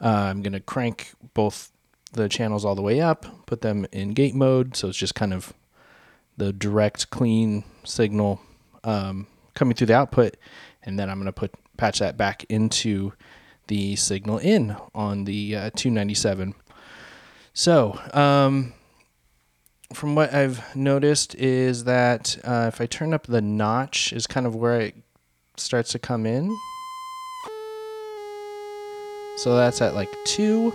Uh, 0.00 0.08
I'm 0.08 0.42
to 0.52 0.60
crank 0.60 1.12
both 1.34 1.70
the 2.12 2.28
channels 2.28 2.64
all 2.64 2.74
the 2.74 2.82
way 2.82 3.00
up, 3.00 3.46
put 3.46 3.60
them 3.60 3.86
in 3.92 4.10
gate 4.10 4.34
mode, 4.34 4.76
so 4.76 4.88
it's 4.88 4.98
just 4.98 5.14
kind 5.14 5.32
of 5.32 5.52
the 6.36 6.52
direct 6.52 7.10
clean 7.10 7.64
signal 7.84 8.40
um, 8.82 9.28
coming 9.54 9.76
through 9.76 9.86
the 9.86 9.94
output, 9.94 10.36
and 10.82 10.98
then 10.98 11.08
I'm 11.08 11.18
to 11.26 11.32
put 11.32 11.54
patch 11.76 12.00
that 12.00 12.16
back 12.16 12.44
into 12.48 13.12
the 13.68 13.94
signal 13.94 14.38
in 14.38 14.76
on 14.94 15.24
the 15.24 15.54
uh, 15.54 15.70
297. 15.76 16.54
So, 17.52 18.00
um, 18.12 18.72
from 19.92 20.14
what 20.14 20.32
I've 20.32 20.74
noticed 20.76 21.34
is 21.34 21.84
that 21.84 22.38
uh, 22.44 22.70
if 22.72 22.80
I 22.80 22.86
turn 22.86 23.12
up 23.12 23.26
the 23.26 23.42
notch 23.42 24.12
is 24.12 24.26
kind 24.26 24.46
of 24.46 24.54
where 24.54 24.80
it 24.80 24.94
starts 25.56 25.90
to 25.92 25.98
come 25.98 26.26
in. 26.26 26.56
So 29.38 29.56
that's 29.56 29.80
at 29.80 29.94
like 29.94 30.10
two. 30.24 30.72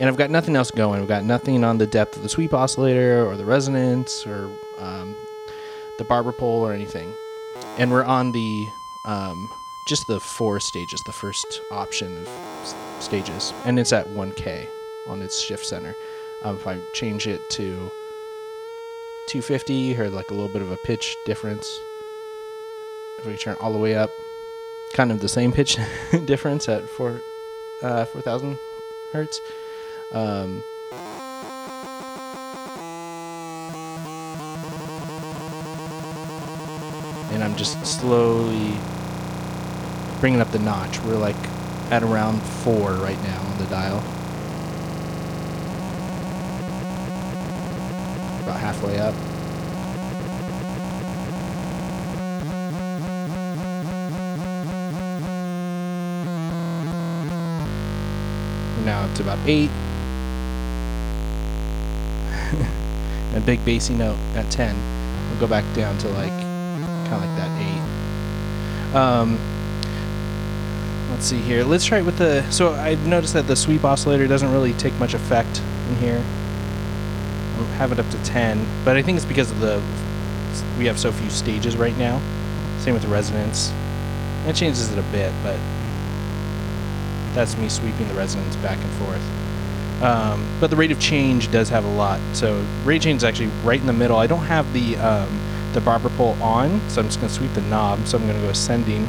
and 0.00 0.08
I've 0.08 0.16
got 0.16 0.30
nothing 0.30 0.56
else 0.56 0.70
going. 0.70 1.02
I've 1.02 1.08
got 1.08 1.24
nothing 1.24 1.64
on 1.64 1.78
the 1.78 1.86
depth 1.86 2.16
of 2.16 2.22
the 2.22 2.28
sweep 2.28 2.54
oscillator 2.54 3.24
or 3.26 3.36
the 3.36 3.44
resonance 3.44 4.26
or 4.26 4.50
um, 4.78 5.14
the 5.98 6.04
barber 6.04 6.32
pole 6.32 6.62
or 6.62 6.72
anything. 6.72 7.12
And 7.78 7.90
we're 7.90 8.04
on 8.04 8.32
the 8.32 8.66
um, 9.06 9.48
just 9.86 10.06
the 10.06 10.20
four 10.20 10.60
stages, 10.60 11.02
the 11.04 11.12
first 11.12 11.60
option 11.70 12.16
of 12.16 12.74
stages, 13.00 13.52
and 13.64 13.78
it's 13.78 13.92
at 13.92 14.06
1K 14.08 14.66
on 15.08 15.22
its 15.22 15.40
shift 15.40 15.64
center. 15.66 15.94
Um, 16.42 16.56
if 16.56 16.66
I 16.66 16.78
change 16.92 17.26
it 17.26 17.40
to 17.50 17.90
250, 19.28 19.74
you 19.74 19.94
heard 19.94 20.12
like 20.12 20.30
a 20.30 20.34
little 20.34 20.48
bit 20.48 20.62
of 20.62 20.70
a 20.70 20.76
pitch 20.78 21.16
difference. 21.24 21.80
If 23.18 23.26
we 23.26 23.36
turn 23.36 23.56
all 23.60 23.72
the 23.72 23.78
way 23.78 23.94
up, 23.94 24.10
kind 24.92 25.12
of 25.12 25.20
the 25.20 25.28
same 25.28 25.52
pitch 25.52 25.76
difference 26.24 26.68
at 26.68 26.88
four 26.88 27.20
uh, 27.82 28.04
4,000 28.06 28.58
hertz. 29.12 29.40
Um, 30.12 30.62
and 37.32 37.44
I'm 37.44 37.56
just 37.56 37.84
slowly 37.86 38.76
bringing 40.20 40.40
up 40.40 40.50
the 40.50 40.58
notch. 40.58 41.00
We're 41.02 41.16
like 41.16 41.36
at 41.90 42.02
around 42.02 42.40
four 42.40 42.92
right 42.94 43.20
now 43.22 43.40
on 43.40 43.58
the 43.58 43.66
dial. 43.66 44.02
About 48.50 48.62
halfway 48.62 48.98
up. 48.98 49.14
Now 58.84 59.08
to 59.14 59.22
about 59.22 59.38
eight. 59.46 59.70
a 63.36 63.40
big 63.40 63.64
bassy 63.64 63.94
note 63.94 64.18
at 64.34 64.50
10. 64.50 64.74
We'll 65.30 65.38
go 65.38 65.46
back 65.46 65.64
down 65.76 65.96
to 65.98 66.08
like 66.08 66.30
kind 66.30 67.12
of 67.12 67.20
like 67.20 67.36
that 67.36 67.52
8. 68.92 68.96
Um, 68.96 69.38
let's 71.12 71.26
see 71.26 71.38
here. 71.38 71.62
Let's 71.62 71.84
try 71.84 71.98
it 71.98 72.04
with 72.04 72.18
the. 72.18 72.50
So 72.50 72.72
I've 72.72 73.06
noticed 73.06 73.34
that 73.34 73.46
the 73.46 73.54
sweep 73.54 73.84
oscillator 73.84 74.26
doesn't 74.26 74.50
really 74.50 74.72
take 74.72 74.94
much 74.94 75.14
effect 75.14 75.62
in 75.88 75.94
here. 75.98 76.24
Have 77.80 77.92
it 77.92 77.98
up 77.98 78.10
to 78.10 78.22
10, 78.24 78.66
but 78.84 78.98
I 78.98 79.00
think 79.00 79.16
it's 79.16 79.24
because 79.24 79.50
of 79.50 79.60
the. 79.60 79.82
We 80.78 80.84
have 80.84 80.98
so 80.98 81.10
few 81.10 81.30
stages 81.30 81.78
right 81.78 81.96
now. 81.96 82.20
Same 82.80 82.92
with 82.92 83.02
the 83.02 83.08
resonance. 83.08 83.72
It 84.46 84.54
changes 84.54 84.92
it 84.92 84.98
a 84.98 85.02
bit, 85.04 85.32
but 85.42 85.56
that's 87.34 87.56
me 87.56 87.70
sweeping 87.70 88.06
the 88.06 88.12
resonance 88.12 88.54
back 88.56 88.76
and 88.76 88.90
forth. 88.98 90.02
Um, 90.02 90.46
but 90.60 90.68
the 90.68 90.76
rate 90.76 90.92
of 90.92 91.00
change 91.00 91.50
does 91.50 91.70
have 91.70 91.86
a 91.86 91.94
lot. 91.94 92.20
So 92.34 92.62
rate 92.84 93.00
change 93.00 93.16
is 93.22 93.24
actually 93.24 93.50
right 93.64 93.80
in 93.80 93.86
the 93.86 93.94
middle. 93.94 94.18
I 94.18 94.26
don't 94.26 94.44
have 94.44 94.70
the 94.74 94.98
um, 94.98 95.40
the 95.72 95.80
barber 95.80 96.10
pole 96.10 96.36
on, 96.42 96.82
so 96.90 97.00
I'm 97.00 97.06
just 97.06 97.18
going 97.18 97.30
to 97.30 97.34
sweep 97.34 97.54
the 97.54 97.62
knob. 97.62 98.06
So 98.06 98.18
I'm 98.18 98.24
going 98.24 98.36
to 98.36 98.42
go 98.42 98.50
ascending. 98.50 99.08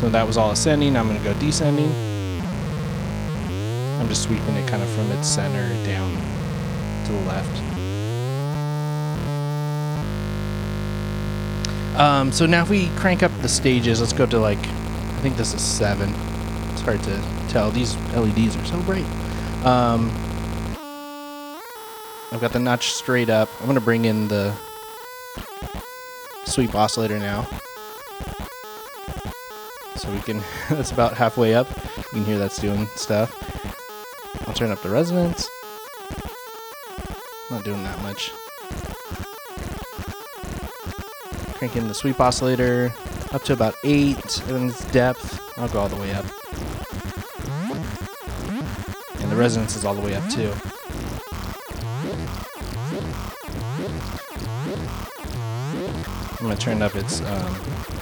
So 0.00 0.08
that 0.08 0.26
was 0.26 0.38
all 0.38 0.50
ascending. 0.50 0.96
I'm 0.96 1.06
going 1.06 1.18
to 1.18 1.24
go 1.24 1.38
descending. 1.38 1.92
I'm 4.00 4.08
just 4.08 4.22
sweeping 4.22 4.54
it 4.54 4.66
kind 4.66 4.82
of 4.82 4.88
from 4.88 5.12
its 5.12 5.28
center 5.28 5.68
down 5.84 6.10
to 7.04 7.12
the 7.12 7.20
left. 7.26 7.62
Um, 12.00 12.32
so 12.32 12.46
now 12.46 12.62
if 12.62 12.70
we 12.70 12.88
crank 12.96 13.22
up 13.22 13.30
the 13.42 13.48
stages, 13.48 14.00
let's 14.00 14.14
go 14.14 14.24
to 14.24 14.38
like, 14.38 14.56
I 14.56 15.18
think 15.20 15.36
this 15.36 15.52
is 15.52 15.60
seven. 15.60 16.08
It's 16.72 16.80
hard 16.80 17.02
to 17.02 17.22
tell. 17.50 17.70
These 17.70 17.94
LEDs 18.14 18.56
are 18.56 18.64
so 18.64 18.80
bright. 18.84 19.04
Um, 19.66 20.10
I've 22.32 22.40
got 22.40 22.54
the 22.54 22.58
notch 22.58 22.94
straight 22.94 23.28
up. 23.28 23.50
I'm 23.60 23.66
gonna 23.66 23.82
bring 23.82 24.06
in 24.06 24.28
the 24.28 24.54
sweep 26.46 26.74
oscillator 26.74 27.18
now. 27.18 27.46
So 30.00 30.10
we 30.10 30.20
can, 30.20 30.42
that's 30.70 30.92
about 30.92 31.14
halfway 31.14 31.52
up. 31.52 31.68
You 31.98 32.04
can 32.10 32.24
hear 32.24 32.38
that's 32.38 32.56
doing 32.56 32.86
stuff. 32.96 33.36
I'll 34.48 34.54
turn 34.54 34.70
up 34.70 34.80
the 34.80 34.88
resonance. 34.88 35.46
Not 37.50 37.64
doing 37.64 37.82
that 37.82 38.00
much. 38.00 38.32
Cranking 41.58 41.86
the 41.86 41.92
sweep 41.92 42.18
oscillator 42.18 42.94
up 43.32 43.42
to 43.42 43.52
about 43.52 43.74
8 43.84 44.16
in 44.48 44.70
its 44.70 44.90
depth. 44.90 45.38
I'll 45.58 45.68
go 45.68 45.80
all 45.80 45.88
the 45.88 45.96
way 45.96 46.12
up. 46.12 46.24
And 49.20 49.30
the 49.30 49.36
resonance 49.36 49.76
is 49.76 49.84
all 49.84 49.92
the 49.94 50.00
way 50.00 50.14
up 50.14 50.26
too. 50.30 50.50
I'm 56.38 56.46
going 56.46 56.56
to 56.56 56.62
turn 56.62 56.80
up 56.80 56.96
its 56.96 57.20
um, 57.20 57.99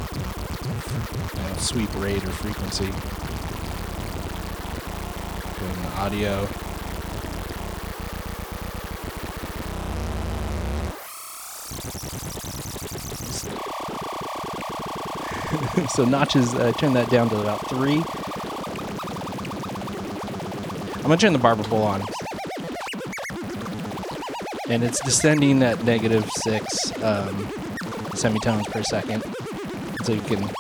know, 1.37 1.55
sweep 1.59 1.95
rate 1.97 2.25
or 2.25 2.31
frequency. 2.31 2.87
Doing 5.59 5.83
the 5.83 5.91
audio. 5.99 6.49
so 15.89 16.05
notches, 16.05 16.55
uh, 16.55 16.73
turn 16.73 16.93
that 16.95 17.09
down 17.11 17.29
to 17.31 17.41
about 17.41 17.69
three. 17.69 18.03
I'm 20.97 21.03
gonna 21.03 21.17
turn 21.17 21.33
the 21.33 21.39
barber 21.39 21.63
pole 21.65 21.85
on. 21.85 22.03
And 24.69 24.85
it's 24.85 25.01
descending 25.01 25.63
at 25.63 25.83
negative 25.85 26.29
six 26.31 26.93
um, 27.03 27.49
semitones 28.15 28.67
per 28.69 28.83
second. 28.83 29.25
So 30.05 30.13
you 30.13 30.21
can 30.21 30.51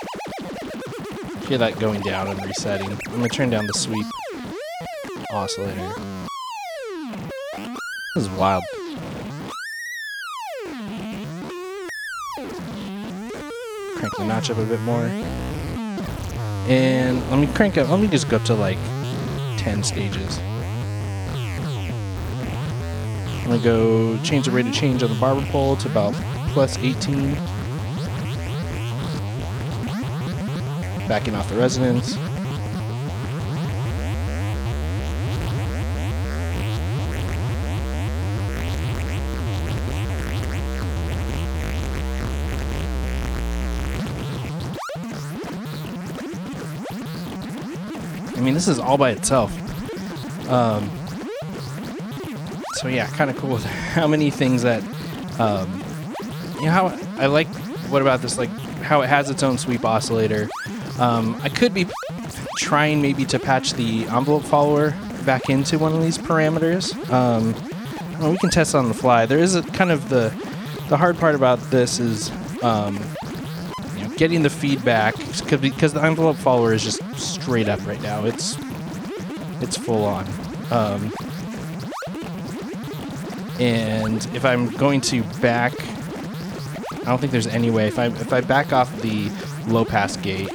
hear 1.48 1.56
that 1.56 1.78
going 1.78 2.00
down 2.02 2.28
and 2.28 2.44
resetting. 2.44 2.90
I'm 2.90 3.16
gonna 3.16 3.28
turn 3.30 3.48
down 3.48 3.66
the 3.66 3.72
sweep 3.72 4.04
oscillator. 5.32 5.94
This 8.14 8.24
is 8.24 8.28
wild. 8.30 8.62
crank 13.96 14.16
the 14.16 14.24
notch 14.26 14.50
up 14.50 14.58
a 14.58 14.64
bit 14.64 14.80
more. 14.82 15.04
And 16.68 17.18
let 17.30 17.40
me 17.40 17.46
crank 17.54 17.78
up, 17.78 17.88
let 17.88 17.98
me 17.98 18.08
just 18.08 18.28
go 18.28 18.36
up 18.36 18.44
to 18.44 18.54
like 18.54 18.76
10 19.56 19.82
stages. 19.82 20.38
I'm 23.38 23.46
gonna 23.46 23.58
go 23.58 24.18
change 24.22 24.44
the 24.44 24.50
rate 24.50 24.66
of 24.66 24.74
change 24.74 25.02
on 25.02 25.08
the 25.08 25.18
barber 25.18 25.46
pole 25.46 25.76
to 25.76 25.88
about 25.88 26.12
plus 26.52 26.76
18. 26.78 27.57
Backing 31.08 31.34
off 31.34 31.48
the 31.48 31.56
resonance. 31.56 32.16
I 48.36 48.40
mean, 48.40 48.54
this 48.54 48.68
is 48.68 48.78
all 48.78 48.96
by 48.96 49.10
itself. 49.10 49.50
Um, 50.48 50.88
so 52.74 52.86
yeah, 52.86 53.08
kind 53.08 53.30
of 53.30 53.36
cool 53.36 53.56
how 53.56 54.06
many 54.06 54.30
things 54.30 54.62
that, 54.62 54.82
um, 55.40 55.82
you 56.56 56.66
know, 56.66 56.70
how 56.70 56.98
I 57.16 57.26
like. 57.26 57.48
What 57.88 58.02
about 58.02 58.20
this? 58.20 58.38
Like 58.38 58.50
how 58.82 59.00
it 59.02 59.08
has 59.08 59.30
its 59.30 59.42
own 59.42 59.58
sweep 59.58 59.84
oscillator. 59.84 60.48
Um, 60.98 61.38
I 61.42 61.48
could 61.48 61.72
be 61.72 61.86
trying 62.56 63.00
maybe 63.00 63.24
to 63.26 63.38
patch 63.38 63.74
the 63.74 64.06
envelope 64.08 64.42
follower 64.42 64.90
back 65.24 65.48
into 65.48 65.78
one 65.78 65.92
of 65.94 66.02
these 66.02 66.18
parameters. 66.18 66.94
Um, 67.10 67.54
well, 68.18 68.32
we 68.32 68.38
can 68.38 68.50
test 68.50 68.74
on 68.74 68.88
the 68.88 68.94
fly. 68.94 69.26
There 69.26 69.38
is 69.38 69.54
a 69.54 69.62
kind 69.62 69.90
of 69.90 70.08
the 70.08 70.34
the 70.88 70.96
hard 70.96 71.18
part 71.18 71.34
about 71.34 71.60
this 71.70 72.00
is 72.00 72.30
um, 72.62 72.98
you 73.96 74.04
know, 74.04 74.14
getting 74.16 74.42
the 74.42 74.50
feedback 74.50 75.14
because 75.60 75.92
the 75.92 76.02
envelope 76.02 76.36
follower 76.36 76.72
is 76.72 76.82
just 76.82 77.02
straight 77.16 77.68
up 77.68 77.84
right 77.86 78.00
now. 78.02 78.24
It's 78.24 78.56
it's 79.60 79.76
full 79.76 80.04
on. 80.04 80.26
Um, 80.70 81.12
and 83.60 84.24
if 84.34 84.44
I'm 84.44 84.68
going 84.70 85.00
to 85.02 85.22
back, 85.40 85.74
I 86.92 87.04
don't 87.04 87.18
think 87.18 87.32
there's 87.32 87.46
any 87.46 87.70
way. 87.70 87.86
If 87.88 87.98
I 87.98 88.06
if 88.06 88.32
I 88.32 88.40
back 88.40 88.72
off 88.72 89.00
the 89.00 89.30
low 89.66 89.84
pass 89.84 90.16
gate, 90.16 90.50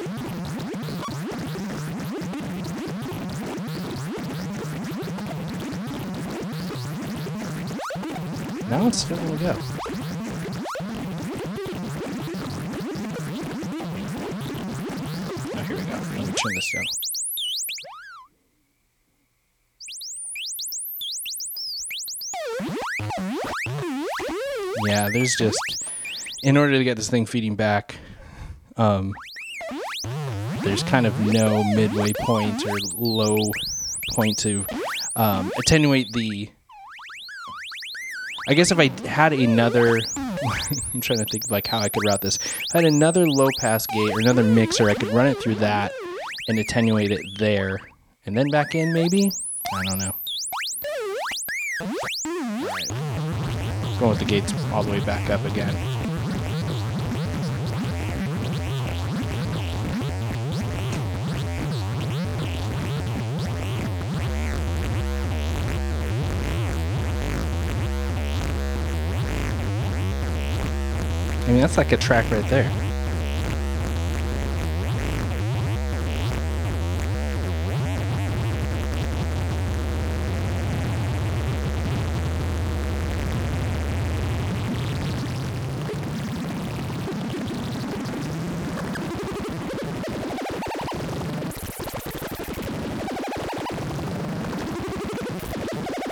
now 8.94 9.00
it's 9.00 9.02
still 9.02 9.18
gonna 9.18 9.38
go. 9.38 9.54
turn 16.36 16.56
this 16.56 16.74
down. 16.74 16.84
Yeah, 24.88 25.10
there's 25.12 25.36
just 25.36 25.58
in 26.44 26.58
order 26.58 26.74
to 26.74 26.84
get 26.84 26.98
this 26.98 27.10
thing 27.10 27.26
feeding 27.26 27.56
back, 27.56 27.98
um, 28.76 29.14
there's 30.64 30.84
kind 30.84 31.08
of 31.08 31.20
no 31.22 31.64
midway 31.64 32.12
point 32.20 32.66
or 32.66 32.78
low 32.96 33.38
point 34.14 34.38
to 34.39 34.66
um, 35.16 35.52
attenuate 35.58 36.08
the. 36.14 36.50
I 38.48 38.56
guess 38.56 38.72
if 38.72 38.80
I 38.80 38.89
had 39.08 39.32
another, 39.32 40.00
I'm 40.18 41.00
trying 41.00 41.20
to 41.20 41.26
think 41.26 41.50
like 41.50 41.66
how 41.66 41.80
I 41.80 41.88
could 41.88 42.04
route 42.06 42.22
this. 42.22 42.36
If 42.38 42.76
I 42.76 42.80
had 42.80 42.86
another 42.86 43.26
low 43.26 43.48
pass 43.60 43.88
gate 43.88 44.12
or 44.12 44.20
another 44.20 44.44
mixer, 44.44 44.89
I 44.89 44.96
could 44.96 45.10
run 45.10 45.28
it 45.28 45.38
through 45.38 45.56
that 45.56 45.94
and 46.50 46.60
attenuate 46.60 47.12
it 47.12 47.22
there, 47.38 47.80
and 48.26 48.38
then 48.38 48.50
back 48.50 48.76
in 48.76 48.91
maybe. 48.91 49.32
I 49.74 49.84
don't 49.89 50.00
know. 50.00 50.16
Going 54.00 54.10
with 54.10 54.20
the 54.20 54.26
gates 54.26 54.54
all 54.72 54.84
the 54.84 54.91
way 54.91 55.00
back 55.06 55.30
up 55.30 55.46
again. 55.46 55.93
I 71.44 71.48
mean, 71.48 71.60
that's 71.60 71.76
like 71.76 71.91
a 71.91 71.98
track 71.98 72.32
right 72.32 72.48
there. 72.48 72.72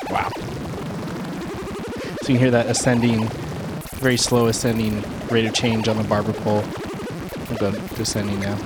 Wow. 0.10 0.30
So 2.22 2.28
you 2.28 2.34
can 2.34 2.36
hear 2.36 2.52
that 2.52 2.66
ascending, 2.66 3.30
very 3.94 4.18
slow 4.18 4.48
ascending 4.48 5.21
rate 5.32 5.46
of 5.46 5.54
change 5.54 5.88
on 5.88 5.98
the 5.98 6.04
barber 6.04 6.34
pole. 6.34 6.64
Go 7.58 7.72
descending 7.96 8.40
now. 8.42 8.58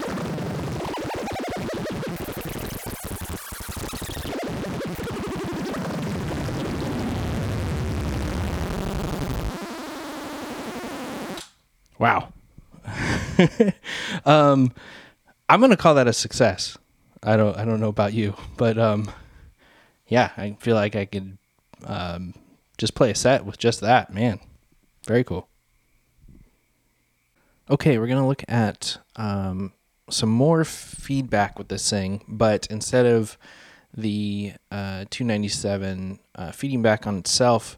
Wow. 11.99 12.33
um, 14.25 14.73
I'm 15.47 15.61
gonna 15.61 15.77
call 15.77 15.95
that 15.95 16.07
a 16.07 16.13
success. 16.13 16.77
I 17.21 17.37
don't 17.37 17.55
I 17.57 17.63
don't 17.63 17.79
know 17.79 17.89
about 17.89 18.13
you, 18.13 18.35
but 18.57 18.77
um, 18.77 19.11
yeah, 20.07 20.31
I 20.35 20.57
feel 20.59 20.75
like 20.75 20.95
I 20.95 21.05
could 21.05 21.37
um, 21.85 22.33
just 22.77 22.95
play 22.95 23.11
a 23.11 23.15
set 23.15 23.45
with 23.45 23.57
just 23.57 23.81
that. 23.81 24.13
Man, 24.13 24.39
very 25.07 25.23
cool. 25.23 25.47
Okay, 27.67 27.97
we're 27.97 28.05
gonna 28.05 28.27
look 28.27 28.43
at 28.47 28.99
um, 29.15 29.73
some 30.07 30.29
more 30.29 30.63
feedback 30.63 31.57
with 31.57 31.67
this 31.67 31.89
thing, 31.89 32.23
but 32.27 32.67
instead 32.67 33.07
of 33.07 33.39
the 33.97 34.53
uh, 34.69 35.05
297 35.09 36.19
uh, 36.35 36.51
feeding 36.51 36.83
back 36.83 37.07
on 37.07 37.17
itself, 37.17 37.75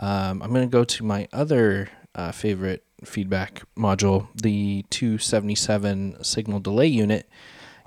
um, 0.00 0.42
I'm 0.42 0.54
gonna 0.54 0.66
go 0.66 0.84
to 0.84 1.04
my 1.04 1.28
other 1.34 1.90
uh, 2.14 2.32
favorite 2.32 2.82
feedback 3.04 3.62
module, 3.76 4.28
the 4.34 4.86
277 4.88 6.24
signal 6.24 6.60
delay 6.60 6.86
unit, 6.86 7.28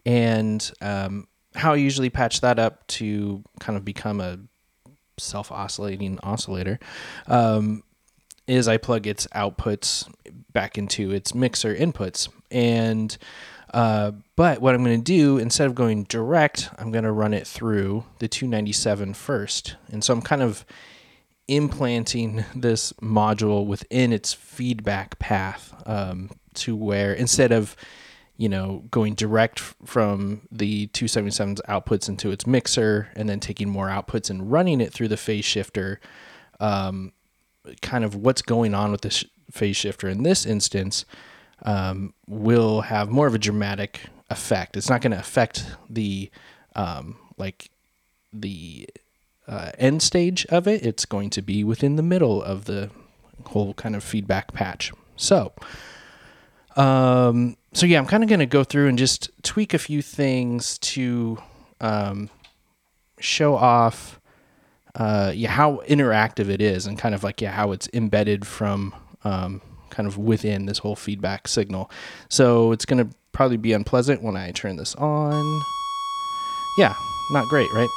and 0.06 0.72
um, 0.82 1.28
how 1.56 1.74
I 1.74 1.78
usually 1.78 2.12
patch 2.12 2.42
that 2.42 2.60
up 2.60 2.86
to 2.88 3.44
kind 3.60 3.76
of 3.76 3.84
become 3.84 4.22
a 4.22 4.38
self 5.18 5.52
oscillating 5.52 6.20
oscillator. 6.22 6.80
Um, 7.26 7.82
is 8.46 8.68
I 8.68 8.78
plug 8.78 9.06
its 9.06 9.28
outputs 9.28 10.08
back 10.54 10.78
into 10.78 11.12
its 11.12 11.34
mixer 11.34 11.76
inputs. 11.76 12.30
And 12.52 13.18
uh, 13.74 14.12
but 14.36 14.62
what 14.62 14.74
I'm 14.74 14.84
going 14.84 15.00
to 15.00 15.04
do 15.04 15.38
instead 15.38 15.68
of 15.68 15.76
going 15.76 16.04
direct, 16.06 16.70
I'm 16.78 16.92
going 16.92 17.04
to 17.04 17.12
run 17.12 17.34
it 17.34 17.46
through 17.46 18.06
the 18.20 18.28
297 18.28 19.14
first. 19.14 19.76
And 19.92 20.04
so 20.04 20.14
I'm 20.14 20.22
kind 20.22 20.42
of 20.42 20.66
implanting 21.48 22.46
this 22.56 22.94
module 22.94 23.66
within 23.66 24.14
its 24.14 24.34
feedback 24.34 25.20
path 25.20 25.74
um, 25.86 26.32
to 26.56 26.76
where 26.76 27.14
instead 27.14 27.52
of 27.52 27.76
you 28.38 28.48
know 28.48 28.86
going 28.90 29.16
direct 29.16 29.60
from 29.60 30.42
the 30.52 30.88
277's 30.88 31.62
outputs 31.68 32.08
into 32.08 32.32
its 32.32 32.48
mixer 32.48 33.10
and 33.16 33.28
then 33.28 33.40
taking 33.40 33.70
more 33.70 33.88
outputs 33.88 34.30
and 34.30 34.50
running 34.50 34.80
it 34.80 34.94
through 34.94 35.10
the 35.10 35.18
phase 35.18 35.44
shifter 35.44 36.00
um, 36.62 37.12
kind 37.82 38.06
of 38.06 38.16
what's 38.16 38.42
going 38.42 38.74
on 38.74 38.92
with 38.92 39.02
this 39.02 39.26
phase 39.52 39.78
shifter 39.78 40.08
in 40.08 40.24
this 40.24 40.46
instance 40.46 41.06
um, 41.64 42.14
will 42.28 42.82
have 42.82 43.10
more 43.10 43.28
of 43.28 43.36
a 43.36 43.40
dramatic 43.40 44.02
effect. 44.30 44.78
It's 44.78 44.90
not 44.90 45.02
going 45.02 45.12
to 45.12 45.20
affect 45.20 45.66
the 45.90 46.30
um, 46.76 47.18
like 47.38 47.70
the 48.32 48.88
uh, 49.48 49.72
end 49.78 50.02
stage 50.02 50.46
of 50.48 50.68
it. 50.68 50.86
It's 50.86 51.06
going 51.06 51.30
to 51.32 51.42
be 51.42 51.64
within 51.64 51.96
the 51.96 52.04
middle 52.04 52.42
of 52.42 52.66
the 52.66 52.90
whole 53.46 53.74
kind 53.74 53.96
of 53.96 54.04
feedback 54.04 54.54
patch. 54.54 54.92
So, 55.16 55.52
um, 56.76 57.58
so 57.74 57.86
yeah, 57.86 57.98
I'm 57.98 58.06
kind 58.06 58.24
of 58.24 58.30
going 58.30 58.40
to 58.40 58.46
go 58.46 58.64
through 58.64 58.88
and 58.88 58.98
just 58.98 59.30
tweak 59.44 59.74
a 59.74 59.80
few 59.80 60.02
things 60.02 60.78
to 60.80 61.42
um, 61.82 62.30
show 63.20 63.56
off 63.56 64.20
uh, 64.96 65.32
yeah, 65.34 65.50
how 65.50 65.82
interactive 65.88 66.50
it 66.50 66.62
is 66.62 66.86
and 66.86 66.98
kind 66.98 67.14
of 67.14 67.24
like, 67.24 67.42
yeah, 67.42 67.52
how 67.52 67.72
it's 67.72 67.88
embedded 67.94 68.46
from 68.46 68.94
um, 69.24 69.62
kind 69.90 70.08
of 70.08 70.18
within 70.18 70.66
this 70.66 70.80
whole 70.80 70.96
feedback 70.96 71.48
signal. 71.48 71.90
So 72.30 72.72
it's 72.72 72.86
going 72.86 73.08
to 73.08 73.16
probably 73.32 73.58
be 73.58 73.74
unpleasant 73.74 74.22
when 74.22 74.36
I 74.36 74.52
turn 74.52 74.78
this 74.78 74.96
on. 74.96 75.62
Yeah, 76.78 76.94
not 77.32 77.48
great, 77.48 77.70
right? 77.74 77.90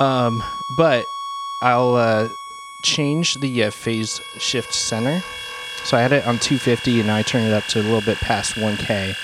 Um, 0.00 0.42
but 0.76 1.04
I'll 1.62 1.94
uh, 1.94 2.28
change 2.84 3.34
the 3.40 3.64
uh, 3.64 3.70
phase 3.70 4.20
shift 4.38 4.72
center. 4.74 5.20
So 5.84 5.96
I 5.96 6.00
had 6.00 6.12
it 6.12 6.26
on 6.26 6.38
250 6.38 7.00
and 7.00 7.10
I 7.10 7.22
turn 7.22 7.42
it 7.42 7.52
up 7.52 7.64
to 7.68 7.80
a 7.80 7.82
little 7.82 8.00
bit 8.00 8.18
past 8.18 8.54
1K. 8.54 9.14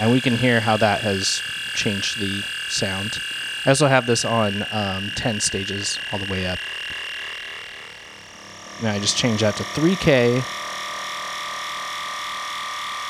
And 0.00 0.12
we 0.12 0.20
can 0.20 0.36
hear 0.36 0.60
how 0.60 0.76
that 0.78 1.00
has 1.00 1.40
changed 1.74 2.18
the 2.20 2.42
sound. 2.68 3.12
I 3.64 3.70
also 3.70 3.86
have 3.86 4.06
this 4.06 4.24
on 4.24 4.66
um, 4.72 5.10
10 5.16 5.40
stages 5.40 5.98
all 6.12 6.18
the 6.18 6.30
way 6.30 6.46
up. 6.46 6.58
Now 8.82 8.92
I 8.92 8.98
just 8.98 9.16
change 9.16 9.40
that 9.40 9.56
to 9.56 9.62
3K 9.62 10.44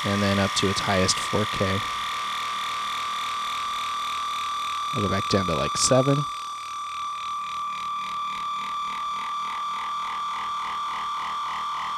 and 0.07 0.23
then 0.23 0.39
up 0.39 0.53
to 0.59 0.69
its 0.69 0.81
highest 0.81 1.17
4K. 1.17 1.81
I'll 4.95 5.03
go 5.03 5.09
back 5.09 5.29
down 5.31 5.47
to 5.47 5.55
like 5.55 5.77
7. 5.77 6.15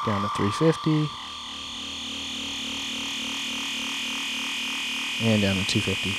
Down 0.06 0.22
to 0.22 0.28
350. 0.28 1.10
And 5.28 5.42
down 5.42 5.56
to 5.56 5.64
250. 5.66 6.12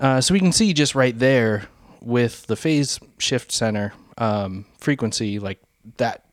Uh, 0.00 0.20
so 0.20 0.32
we 0.32 0.38
can 0.38 0.52
see 0.52 0.72
just 0.72 0.94
right 0.94 1.18
there 1.18 1.64
with 2.00 2.46
the 2.46 2.54
phase 2.54 3.00
shift 3.18 3.50
center 3.50 3.92
um, 4.18 4.66
frequency, 4.78 5.38
like 5.38 5.60
that 5.96 6.24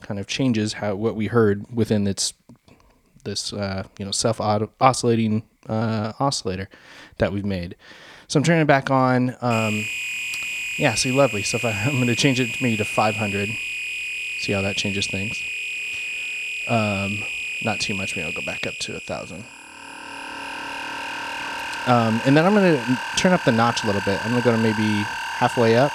kind 0.00 0.20
of 0.20 0.26
changes 0.26 0.74
how 0.74 0.94
what 0.94 1.14
we 1.14 1.26
heard 1.26 1.64
within 1.74 2.06
its 2.06 2.34
this 3.24 3.52
uh, 3.52 3.84
you 3.98 4.04
know 4.04 4.10
self 4.10 4.40
oscillating 4.40 5.42
uh, 5.68 6.12
oscillator 6.18 6.68
that 7.18 7.32
we've 7.32 7.44
made. 7.44 7.76
So 8.28 8.38
I'm 8.38 8.44
turning 8.44 8.62
it 8.62 8.66
back 8.66 8.90
on. 8.90 9.36
Um, 9.40 9.84
yeah, 10.78 10.94
see, 10.94 11.12
lovely. 11.12 11.42
So 11.42 11.56
if 11.56 11.64
I, 11.64 11.70
I'm 11.86 11.94
going 11.94 12.06
to 12.06 12.16
change 12.16 12.40
it 12.40 12.48
maybe 12.60 12.76
to 12.76 12.84
500, 12.84 13.48
see 14.40 14.52
how 14.52 14.62
that 14.62 14.76
changes 14.76 15.06
things. 15.06 15.40
Um, 16.68 17.24
not 17.64 17.80
too 17.80 17.94
much. 17.94 18.16
Maybe 18.16 18.26
I'll 18.26 18.32
go 18.32 18.44
back 18.44 18.66
up 18.66 18.74
to 18.80 18.96
a 18.96 19.00
thousand. 19.00 19.44
Um, 21.86 22.20
and 22.24 22.36
then 22.36 22.44
I'm 22.44 22.54
going 22.54 22.76
to 22.76 22.98
turn 23.16 23.32
up 23.32 23.44
the 23.44 23.52
notch 23.52 23.82
a 23.84 23.86
little 23.86 24.02
bit. 24.02 24.24
I'm 24.24 24.30
going 24.30 24.42
to 24.42 24.44
go 24.44 24.52
to 24.52 24.62
maybe 24.62 25.02
halfway 25.38 25.76
up. 25.76 25.92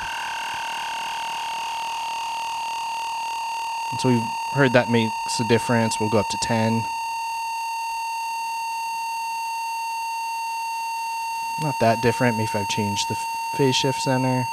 So 4.00 4.10
we've 4.10 4.28
heard 4.52 4.74
that 4.74 4.90
makes 4.90 5.40
a 5.40 5.44
difference. 5.44 6.00
We'll 6.00 6.10
go 6.10 6.18
up 6.18 6.28
to 6.30 6.38
10. 6.38 6.86
not 11.62 11.80
that 11.80 12.02
different. 12.02 12.38
Maybe 12.38 12.46
if 12.46 12.56
I've 12.56 12.68
changed 12.68 13.08
the 13.08 13.16
phase 13.16 13.76
shift 13.76 14.02
center. 14.02 14.48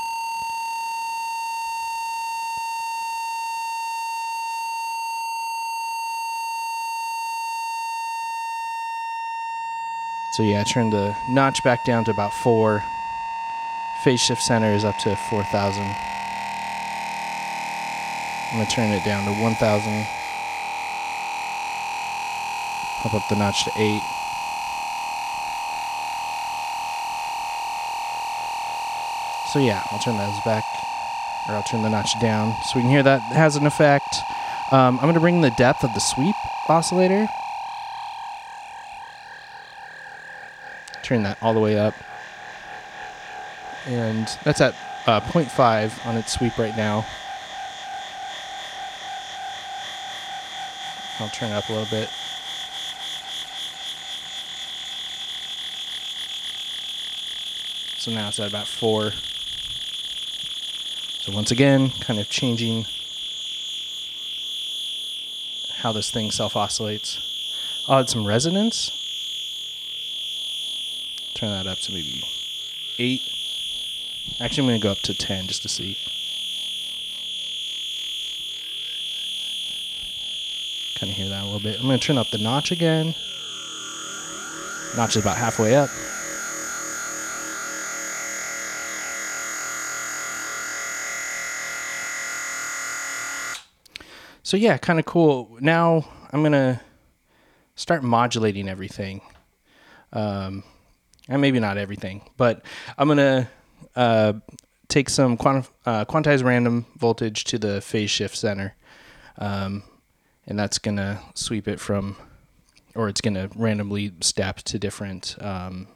So 10.31 10.43
yeah, 10.43 10.61
I 10.61 10.65
turned 10.65 10.95
the 10.95 11.15
notch 11.29 11.63
back 11.63 11.85
down 11.85 12.05
to 12.05 12.11
about 12.11 12.33
four. 12.33 12.85
Phase 14.03 14.21
shift 14.21 14.43
center 14.43 14.73
is 14.73 14.85
up 14.85 14.97
to 14.99 15.15
4,000. 15.15 16.12
I'm 18.53 18.59
gonna 18.59 18.71
turn 18.71 18.93
it 18.93 19.05
down 19.05 19.25
to 19.25 19.33
1,000. 19.33 20.07
Pump 23.03 23.15
up 23.15 23.29
the 23.29 23.37
notch 23.37 23.65
to 23.65 23.71
eight. 23.77 24.03
So 29.53 29.59
yeah, 29.59 29.83
I'll 29.91 29.99
turn 29.99 30.17
those 30.17 30.41
back, 30.45 30.65
or 31.49 31.55
I'll 31.55 31.63
turn 31.65 31.83
the 31.83 31.89
notch 31.89 32.21
down 32.21 32.55
so 32.65 32.77
we 32.77 32.83
can 32.83 32.91
hear 32.91 33.03
that 33.03 33.23
has 33.23 33.57
an 33.57 33.67
effect. 33.67 34.17
Um, 34.71 34.99
I'm 35.01 35.07
gonna 35.07 35.21
bring 35.21 35.41
the 35.41 35.51
depth 35.51 35.83
of 35.83 35.93
the 35.95 36.01
sweep 36.01 36.37
oscillator 36.69 37.27
turn 41.13 41.25
that 41.25 41.37
all 41.43 41.53
the 41.53 41.61
way 41.61 41.79
up. 41.79 41.95
And 43.87 44.27
that's 44.45 44.61
at 44.61 44.75
uh, 45.07 45.21
0.5 45.21 46.07
on 46.07 46.17
its 46.17 46.33
sweep 46.33 46.57
right 46.59 46.77
now. 46.77 47.05
I'll 51.23 51.31
turn 51.31 51.51
it 51.51 51.55
up 51.55 51.69
a 51.69 51.73
little 51.73 51.89
bit. 51.91 52.09
So 57.99 58.11
now 58.11 58.29
it's 58.29 58.41
at 58.41 58.49
about 58.49 58.67
4. 58.67 59.13
So 61.21 61.33
once 61.33 61.51
again, 61.51 61.91
kind 61.91 62.19
of 62.19 62.29
changing 62.29 62.87
how 65.77 65.93
this 65.93 66.11
thing 66.11 66.31
self 66.31 66.57
oscillates. 66.57 67.19
I'll 67.89 68.01
add 68.01 68.09
some 68.09 68.27
resonance 68.27 68.91
turn 71.43 71.51
that 71.51 71.67
up 71.67 71.79
to 71.79 71.93
maybe 71.93 72.23
eight. 73.01 73.23
Actually, 74.39 74.63
I'm 74.63 74.69
going 74.69 74.81
to 74.81 74.85
go 74.85 74.93
up 74.93 75.01
to 75.01 75.13
10 75.13 75.49
just 75.49 75.63
to 75.63 75.69
see. 75.69 75.99
Kind 81.03 81.11
of 81.11 81.17
hear 81.17 81.31
that 81.31 81.43
a 81.43 81.47
little 81.47 81.59
bit. 81.59 81.81
I'm 81.81 81.87
going 81.87 81.99
to 81.99 82.07
turn 82.07 82.17
up 82.17 82.31
the 82.31 82.39
notch 82.39 82.71
again. 82.71 83.13
Notch 84.97 85.17
is 85.17 85.23
about 85.23 85.37
halfway 85.37 85.75
up. 85.75 85.91
So 94.45 94.57
yeah, 94.57 94.79
kind 94.79 95.01
of 95.01 95.05
cool. 95.05 95.57
Now 95.59 96.07
I'm 96.31 96.45
gonna 96.45 96.81
start 97.75 98.05
modulating 98.05 98.69
everything. 98.69 99.23
Um, 100.13 100.63
and 101.29 101.41
maybe 101.41 101.59
not 101.59 101.79
everything, 101.79 102.31
but 102.37 102.65
I'm 102.97 103.09
gonna 103.09 103.51
uh, 103.97 104.35
take 104.87 105.11
some 105.11 105.37
quanti- 105.37 105.69
uh, 105.85 106.05
quantized 106.05 106.45
random 106.45 106.87
voltage 106.97 107.43
to 107.45 107.59
the 107.59 107.81
phase 107.81 108.11
shift 108.11 108.37
center, 108.37 108.77
um, 109.39 109.83
and 110.47 110.59
that's 110.59 110.79
gonna 110.79 111.21
sweep 111.35 111.69
it 111.69 111.81
from, 111.81 112.17
or 112.95 113.09
it's 113.09 113.21
gonna 113.21 113.49
randomly 113.55 114.13
step 114.21 114.59
to 114.59 114.79
different 114.79 115.37
um, 115.41 115.89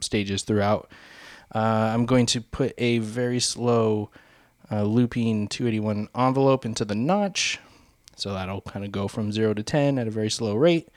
stages 0.00 0.42
throughout. 0.42 0.90
Uh, 1.54 1.92
I'm 1.94 2.06
going 2.06 2.26
to 2.26 2.40
put 2.40 2.74
a 2.78 2.98
very 2.98 3.40
slow 3.40 4.10
uh, 4.70 4.82
looping 4.82 5.48
281 5.48 6.08
envelope 6.16 6.64
into 6.64 6.84
the 6.84 6.94
notch, 6.94 7.60
so 8.16 8.32
that'll 8.32 8.62
kind 8.62 8.84
of 8.84 8.92
go 8.92 9.08
from 9.08 9.30
zero 9.30 9.54
to 9.54 9.62
10 9.62 9.98
at 9.98 10.06
a 10.06 10.10
very 10.10 10.30
slow 10.30 10.54
rate. 10.54 10.88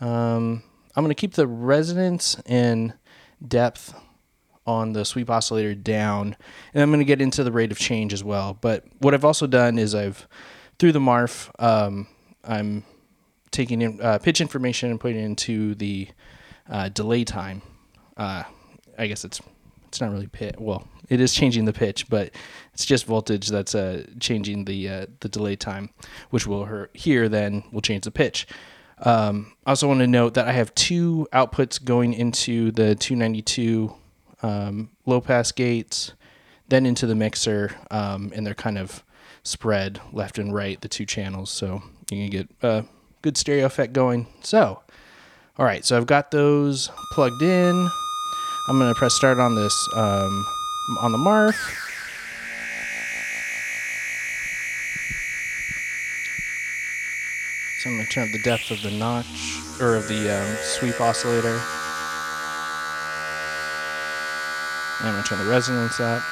Um, 0.00 0.62
I'm 0.94 1.04
going 1.04 1.14
to 1.14 1.20
keep 1.20 1.34
the 1.34 1.46
resonance 1.46 2.40
and 2.46 2.94
depth 3.46 3.94
on 4.66 4.92
the 4.92 5.04
sweep 5.04 5.30
oscillator 5.30 5.74
down. 5.74 6.36
And 6.74 6.82
I'm 6.82 6.90
going 6.90 7.00
to 7.00 7.04
get 7.04 7.22
into 7.22 7.42
the 7.42 7.52
rate 7.52 7.72
of 7.72 7.78
change 7.78 8.12
as 8.12 8.22
well. 8.22 8.56
But 8.60 8.84
what 8.98 9.14
I've 9.14 9.24
also 9.24 9.46
done 9.46 9.78
is 9.78 9.94
I've, 9.94 10.28
through 10.78 10.92
the 10.92 11.00
MARF, 11.00 11.50
um, 11.58 12.06
I'm 12.44 12.84
taking 13.50 13.82
in 13.82 14.00
uh, 14.00 14.18
pitch 14.18 14.40
information 14.40 14.90
and 14.90 15.00
putting 15.00 15.18
it 15.18 15.24
into 15.24 15.74
the 15.74 16.08
uh, 16.68 16.88
delay 16.90 17.24
time. 17.24 17.62
Uh, 18.16 18.44
I 18.98 19.06
guess 19.06 19.24
it's 19.24 19.40
it's 19.86 20.00
not 20.00 20.10
really 20.10 20.26
pitch. 20.26 20.56
Well, 20.58 20.86
it 21.08 21.20
is 21.20 21.32
changing 21.32 21.64
the 21.64 21.72
pitch, 21.72 22.08
but 22.08 22.30
it's 22.74 22.84
just 22.84 23.06
voltage 23.06 23.48
that's 23.48 23.74
uh, 23.74 24.04
changing 24.20 24.64
the 24.64 24.88
uh, 24.88 25.06
the 25.20 25.28
delay 25.28 25.56
time, 25.56 25.90
which 26.30 26.46
will 26.46 26.86
here 26.92 27.28
then 27.28 27.64
will 27.72 27.80
change 27.80 28.04
the 28.04 28.10
pitch. 28.10 28.46
Um, 29.00 29.52
I 29.64 29.70
also 29.70 29.88
want 29.88 30.00
to 30.00 30.06
note 30.06 30.34
that 30.34 30.48
I 30.48 30.52
have 30.52 30.74
two 30.74 31.28
outputs 31.32 31.82
going 31.82 32.12
into 32.12 32.72
the 32.72 32.96
292 32.96 33.94
um, 34.42 34.90
low 35.06 35.20
pass 35.20 35.52
gates, 35.52 36.12
then 36.68 36.84
into 36.84 37.06
the 37.06 37.14
mixer, 37.14 37.76
um, 37.90 38.32
and 38.34 38.46
they're 38.46 38.54
kind 38.54 38.76
of 38.76 39.04
spread 39.44 40.00
left 40.12 40.38
and 40.38 40.52
right, 40.52 40.80
the 40.80 40.88
two 40.88 41.06
channels. 41.06 41.50
So 41.50 41.82
you 42.10 42.28
can 42.28 42.30
get 42.30 42.48
a 42.62 42.84
good 43.22 43.36
stereo 43.36 43.66
effect 43.66 43.92
going. 43.92 44.26
So, 44.42 44.82
all 45.58 45.64
right, 45.64 45.84
so 45.84 45.96
I've 45.96 46.06
got 46.06 46.30
those 46.30 46.90
plugged 47.12 47.42
in. 47.42 47.88
I'm 48.68 48.78
to 48.78 48.94
press 48.94 49.14
start 49.14 49.38
on 49.38 49.54
this 49.54 49.88
um, 49.94 50.46
on 51.00 51.12
the 51.12 51.18
MARF. 51.18 51.54
So 57.82 57.90
I'm 57.90 57.98
to 57.98 58.06
turn 58.06 58.24
up 58.24 58.32
the 58.32 58.42
depth 58.42 58.70
of 58.70 58.82
the 58.82 58.90
notch, 58.90 59.60
or 59.80 59.96
of 59.96 60.08
the 60.08 60.28
um, 60.30 60.56
sweep 60.62 61.00
oscillator. 61.00 61.60
And 65.00 65.08
I'm 65.08 65.22
to 65.22 65.28
turn 65.28 65.38
the 65.38 65.50
resonance 65.50 66.00
up. 66.00 66.22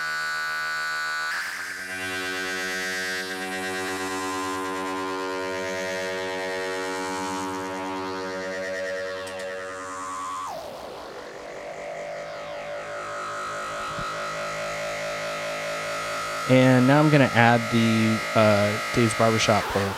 And 16.48 16.86
now 16.86 17.00
I'm 17.00 17.10
going 17.10 17.28
to 17.28 17.36
add 17.36 17.60
the 17.72 18.20
uh, 18.38 18.78
Dave's 18.94 19.14
Barbershop 19.14 19.64
pole. 19.64 19.92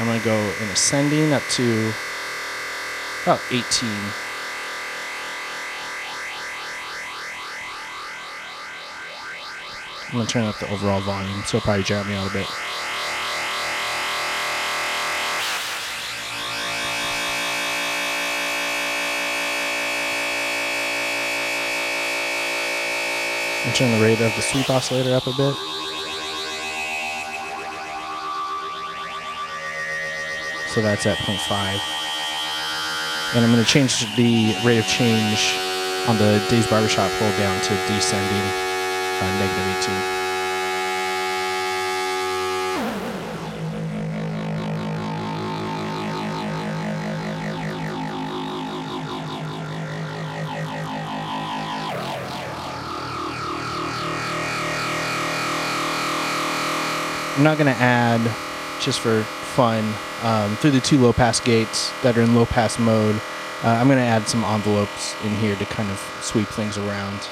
I'm 0.00 0.06
going 0.06 0.18
to 0.18 0.24
go 0.24 0.36
in 0.62 0.68
ascending 0.70 1.32
up 1.32 1.42
to 1.50 1.92
about 3.22 3.40
18. 3.50 3.88
I'm 10.08 10.14
going 10.14 10.26
to 10.26 10.32
turn 10.32 10.44
up 10.44 10.58
the 10.58 10.68
overall 10.72 11.00
volume, 11.02 11.42
so 11.44 11.58
it'll 11.58 11.60
probably 11.60 11.84
jam 11.84 12.08
me 12.08 12.14
out 12.14 12.30
a 12.30 12.32
bit. 12.32 12.46
And 23.70 23.76
turn 23.76 24.00
the 24.00 24.04
rate 24.04 24.20
of 24.20 24.34
the 24.34 24.42
sweep 24.42 24.68
oscillator 24.68 25.14
up 25.14 25.28
a 25.28 25.30
bit. 25.30 25.54
So 30.74 30.82
that's 30.82 31.06
at 31.06 31.16
0.5. 31.18 31.78
And 33.36 33.44
I'm 33.44 33.52
going 33.52 33.64
to 33.64 33.70
change 33.70 34.12
the 34.16 34.56
rate 34.66 34.78
of 34.78 34.86
change 34.86 35.54
on 36.08 36.18
the 36.18 36.44
Dave's 36.50 36.66
Barbershop 36.66 37.12
hold 37.12 37.36
down 37.38 37.62
to 37.62 37.94
descending 37.94 38.42
uh, 39.22 39.38
negative 39.38 39.84
18. 39.84 40.19
I'm 57.40 57.44
not 57.44 57.56
going 57.56 57.74
to 57.74 57.80
add, 57.80 58.20
just 58.82 59.00
for 59.00 59.22
fun, 59.22 59.94
um, 60.22 60.56
through 60.56 60.72
the 60.72 60.80
two 60.80 60.98
low 60.98 61.14
pass 61.14 61.40
gates 61.40 61.90
that 62.02 62.18
are 62.18 62.20
in 62.20 62.34
low 62.34 62.44
pass 62.44 62.78
mode. 62.78 63.16
Uh, 63.64 63.68
I'm 63.68 63.86
going 63.86 63.96
to 63.96 64.04
add 64.04 64.28
some 64.28 64.44
envelopes 64.44 65.16
in 65.24 65.34
here 65.36 65.56
to 65.56 65.64
kind 65.64 65.90
of 65.90 65.98
sweep 66.20 66.48
things 66.48 66.76
around. 66.76 67.30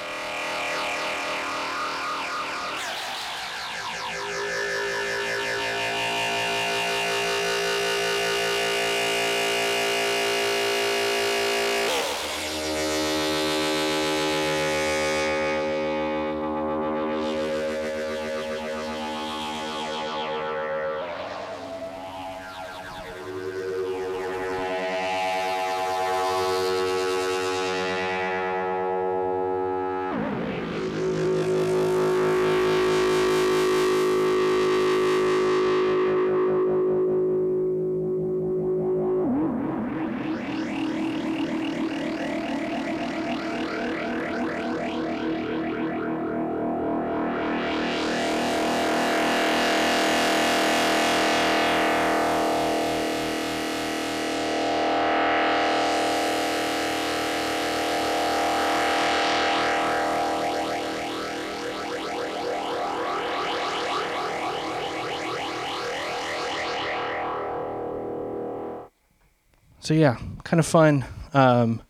So 69.89 69.95
yeah, 69.95 70.19
kind 70.45 70.61
of 70.61 70.67
fun. 70.67 71.03
Um, 71.33 71.81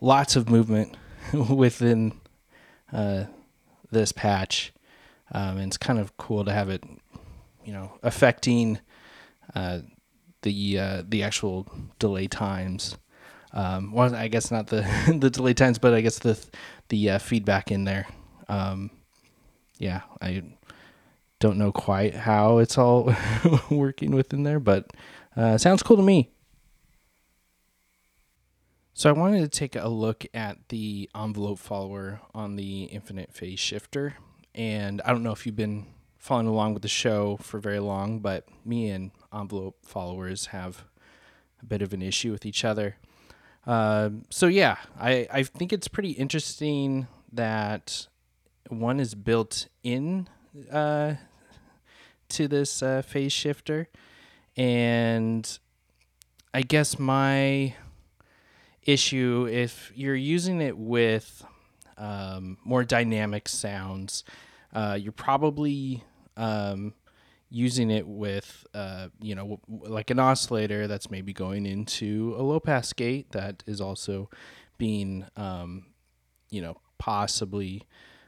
lots 0.00 0.36
of 0.36 0.48
movement 0.48 0.96
within 1.50 2.18
uh, 2.90 3.24
this 3.90 4.10
patch, 4.10 4.72
um, 5.32 5.58
and 5.58 5.66
it's 5.66 5.76
kind 5.76 5.98
of 5.98 6.16
cool 6.16 6.46
to 6.46 6.50
have 6.50 6.70
it, 6.70 6.82
you 7.62 7.74
know, 7.74 7.92
affecting 8.02 8.78
uh, 9.54 9.80
the 10.40 10.78
uh, 10.78 11.02
the 11.06 11.22
actual 11.24 11.68
delay 11.98 12.26
times. 12.26 12.96
Um, 13.52 13.92
well, 13.92 14.14
I 14.14 14.28
guess 14.28 14.50
not 14.50 14.68
the 14.68 14.88
the 15.20 15.28
delay 15.28 15.52
times, 15.52 15.78
but 15.78 15.92
I 15.92 16.00
guess 16.00 16.18
the 16.18 16.42
the 16.88 17.10
uh, 17.10 17.18
feedback 17.18 17.70
in 17.70 17.84
there. 17.84 18.06
Um, 18.48 18.90
yeah, 19.76 20.00
I 20.22 20.42
don't 21.38 21.58
know 21.58 21.70
quite 21.70 22.14
how 22.14 22.56
it's 22.60 22.78
all 22.78 23.14
working 23.70 24.12
within 24.12 24.42
there, 24.42 24.58
but 24.58 24.90
uh, 25.36 25.58
sounds 25.58 25.82
cool 25.82 25.98
to 25.98 26.02
me. 26.02 26.30
So 28.98 29.10
I 29.10 29.12
wanted 29.12 29.42
to 29.42 29.48
take 29.48 29.76
a 29.76 29.88
look 29.88 30.24
at 30.32 30.70
the 30.70 31.10
envelope 31.14 31.58
follower 31.58 32.22
on 32.34 32.56
the 32.56 32.84
infinite 32.84 33.30
phase 33.30 33.60
shifter. 33.60 34.14
And 34.54 35.02
I 35.02 35.12
don't 35.12 35.22
know 35.22 35.32
if 35.32 35.44
you've 35.44 35.54
been 35.54 35.84
following 36.16 36.46
along 36.46 36.72
with 36.72 36.82
the 36.82 36.88
show 36.88 37.36
for 37.36 37.60
very 37.60 37.78
long, 37.78 38.20
but 38.20 38.48
me 38.64 38.88
and 38.88 39.10
envelope 39.34 39.84
followers 39.84 40.46
have 40.46 40.86
a 41.60 41.66
bit 41.66 41.82
of 41.82 41.92
an 41.92 42.00
issue 42.00 42.32
with 42.32 42.46
each 42.46 42.64
other. 42.64 42.96
Uh, 43.66 44.08
so 44.30 44.46
yeah, 44.46 44.78
I, 44.98 45.28
I 45.30 45.42
think 45.42 45.74
it's 45.74 45.88
pretty 45.88 46.12
interesting 46.12 47.06
that 47.30 48.06
one 48.70 48.98
is 48.98 49.14
built 49.14 49.68
in 49.82 50.26
uh, 50.72 51.16
to 52.30 52.48
this 52.48 52.82
uh, 52.82 53.02
phase 53.02 53.34
shifter, 53.34 53.88
and 54.56 55.58
I 56.54 56.62
guess 56.62 56.98
my 56.98 57.74
issue 58.86 59.48
if 59.50 59.92
you're 59.94 60.14
using 60.14 60.60
it 60.60 60.78
with 60.78 61.44
um, 61.98 62.58
more 62.64 62.84
dynamic 62.84 63.48
sounds, 63.48 64.24
uh, 64.72 64.96
you're 65.00 65.12
probably 65.12 66.04
um, 66.36 66.94
using 67.50 67.90
it 67.90 68.06
with 68.06 68.66
uh, 68.74 69.08
you 69.20 69.34
know 69.34 69.60
like 69.68 70.10
an 70.10 70.18
oscillator 70.18 70.86
that's 70.86 71.10
maybe 71.10 71.32
going 71.32 71.66
into 71.66 72.34
a 72.38 72.42
low 72.42 72.60
pass 72.60 72.92
gate 72.92 73.30
that 73.32 73.62
is 73.66 73.80
also 73.80 74.28
being 74.78 75.24
um, 75.36 75.86
you 76.50 76.60
know 76.60 76.76
possibly 76.98 77.82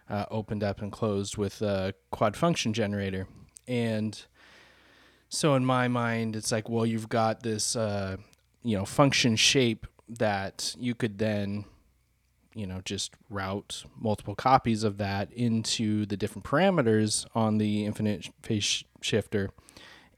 uh, 0.08 0.24
opened 0.30 0.62
up 0.62 0.80
and 0.80 0.92
closed 0.92 1.36
with 1.36 1.60
a 1.62 1.94
quad 2.10 2.36
function 2.36 2.72
generator. 2.72 3.26
And 3.66 4.20
so 5.28 5.54
in 5.54 5.64
my 5.64 5.88
mind 5.88 6.36
it's 6.36 6.52
like 6.52 6.68
well 6.68 6.86
you've 6.86 7.08
got 7.08 7.42
this 7.42 7.76
uh, 7.76 8.16
you 8.62 8.76
know 8.76 8.84
function 8.84 9.36
shape 9.36 9.86
that 10.08 10.74
you 10.78 10.94
could 10.94 11.18
then 11.18 11.64
you 12.54 12.66
know 12.66 12.80
just 12.84 13.12
route 13.30 13.84
multiple 13.98 14.34
copies 14.34 14.82
of 14.82 14.98
that 14.98 15.30
into 15.32 16.06
the 16.06 16.16
different 16.16 16.44
parameters 16.44 17.26
on 17.34 17.58
the 17.58 17.84
infinite 17.84 18.28
phase 18.42 18.84
shifter 19.00 19.50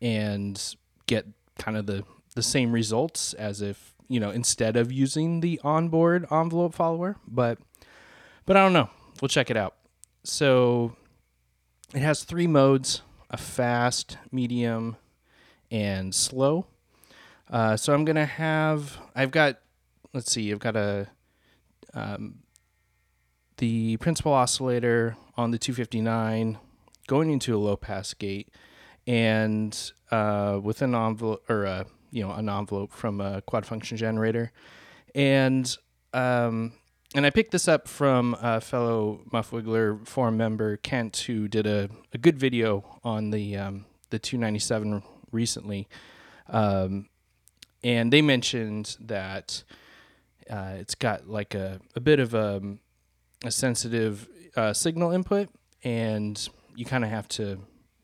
and 0.00 0.76
get 1.06 1.26
kind 1.58 1.76
of 1.76 1.86
the 1.86 2.04
the 2.34 2.42
same 2.42 2.72
results 2.72 3.34
as 3.34 3.60
if 3.60 3.94
you 4.08 4.20
know 4.20 4.30
instead 4.30 4.76
of 4.76 4.92
using 4.92 5.40
the 5.40 5.60
onboard 5.64 6.26
envelope 6.30 6.74
follower 6.74 7.16
but 7.26 7.58
but 8.50 8.56
I 8.56 8.64
don't 8.64 8.72
know. 8.72 8.90
We'll 9.20 9.28
check 9.28 9.48
it 9.48 9.56
out. 9.56 9.76
So 10.24 10.96
it 11.94 12.00
has 12.00 12.24
three 12.24 12.48
modes 12.48 13.02
a 13.30 13.36
fast 13.36 14.18
medium 14.32 14.96
and 15.70 16.12
slow. 16.12 16.66
Uh, 17.48 17.76
so 17.76 17.94
I'm 17.94 18.04
gonna 18.04 18.26
have 18.26 18.98
I've 19.14 19.30
got 19.30 19.60
let's 20.12 20.32
see, 20.32 20.50
I've 20.52 20.58
got 20.58 20.76
a 20.76 21.08
um, 21.94 22.40
the 23.56 23.96
principal 23.98 24.32
oscillator 24.32 25.16
on 25.36 25.50
the 25.50 25.58
259 25.58 26.58
going 27.06 27.30
into 27.30 27.56
a 27.56 27.58
low 27.58 27.76
pass 27.76 28.14
gate, 28.14 28.48
and 29.06 29.92
uh, 30.10 30.60
with 30.62 30.82
an 30.82 30.94
envelope 30.94 31.48
or 31.48 31.64
a, 31.64 31.86
you 32.10 32.22
know 32.26 32.32
an 32.32 32.48
envelope 32.48 32.92
from 32.92 33.20
a 33.20 33.42
quad 33.42 33.66
function 33.66 33.96
generator, 33.96 34.52
and 35.14 35.76
um, 36.12 36.72
and 37.14 37.26
I 37.26 37.30
picked 37.30 37.50
this 37.50 37.68
up 37.68 37.88
from 37.88 38.36
a 38.40 38.60
fellow 38.60 39.20
Muffwiggler 39.32 40.06
forum 40.06 40.36
member 40.36 40.76
Kent, 40.76 41.16
who 41.26 41.48
did 41.48 41.66
a, 41.66 41.88
a 42.12 42.18
good 42.18 42.38
video 42.38 42.98
on 43.02 43.30
the 43.30 43.56
um, 43.56 43.84
the 44.10 44.18
297 44.18 45.02
recently, 45.32 45.88
um, 46.48 47.08
and 47.82 48.12
they 48.12 48.22
mentioned 48.22 48.96
that 49.00 49.64
uh, 50.50 50.72
it's 50.78 50.94
got 50.96 51.28
like 51.28 51.54
a, 51.54 51.80
a 51.94 52.00
bit 52.00 52.18
of 52.18 52.34
a, 52.34 52.56
um, 52.56 52.80
a 53.44 53.50
sensitive 53.50 54.28
uh, 54.56 54.72
signal 54.72 55.12
input, 55.12 55.48
and 55.84 56.48
you 56.74 56.84
kind 56.84 57.04
of 57.04 57.10
have 57.10 57.28
to, 57.28 57.60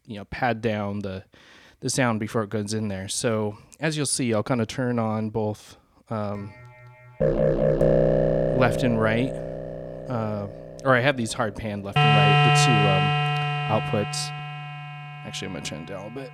you 0.07 0.17
know, 0.17 0.25
pad 0.27 0.61
down 0.63 1.01
the 1.01 1.25
the 1.81 1.91
sound 1.91 2.19
before 2.21 2.43
it 2.43 2.49
goes 2.49 2.73
in 2.73 2.89
there. 2.89 3.07
So 3.09 3.59
as 3.81 3.97
you'll 3.97 4.07
see, 4.07 4.33
I'll 4.33 4.43
kind 4.43 4.63
of 4.63 4.67
turn 4.69 4.99
on 4.99 5.29
both 5.29 5.77
um, 6.09 6.55
left 7.21 8.83
and 8.83 8.99
right, 9.01 9.31
uh, 10.09 10.47
or 10.85 10.97
I 10.97 11.01
have 11.01 11.17
these 11.17 11.33
hard 11.35 11.55
pan 11.55 11.83
left 11.83 11.99
and 11.99 12.07
right, 12.07 12.55
the 12.55 12.65
two 12.65 12.73
um, 12.73 13.05
outputs. 13.83 14.31
Actually, 15.27 15.49
I'm 15.49 15.55
gonna 15.55 15.65
turn 15.65 15.83
it 15.83 15.89
down 15.89 16.07
a 16.07 16.11
bit. 16.15 16.31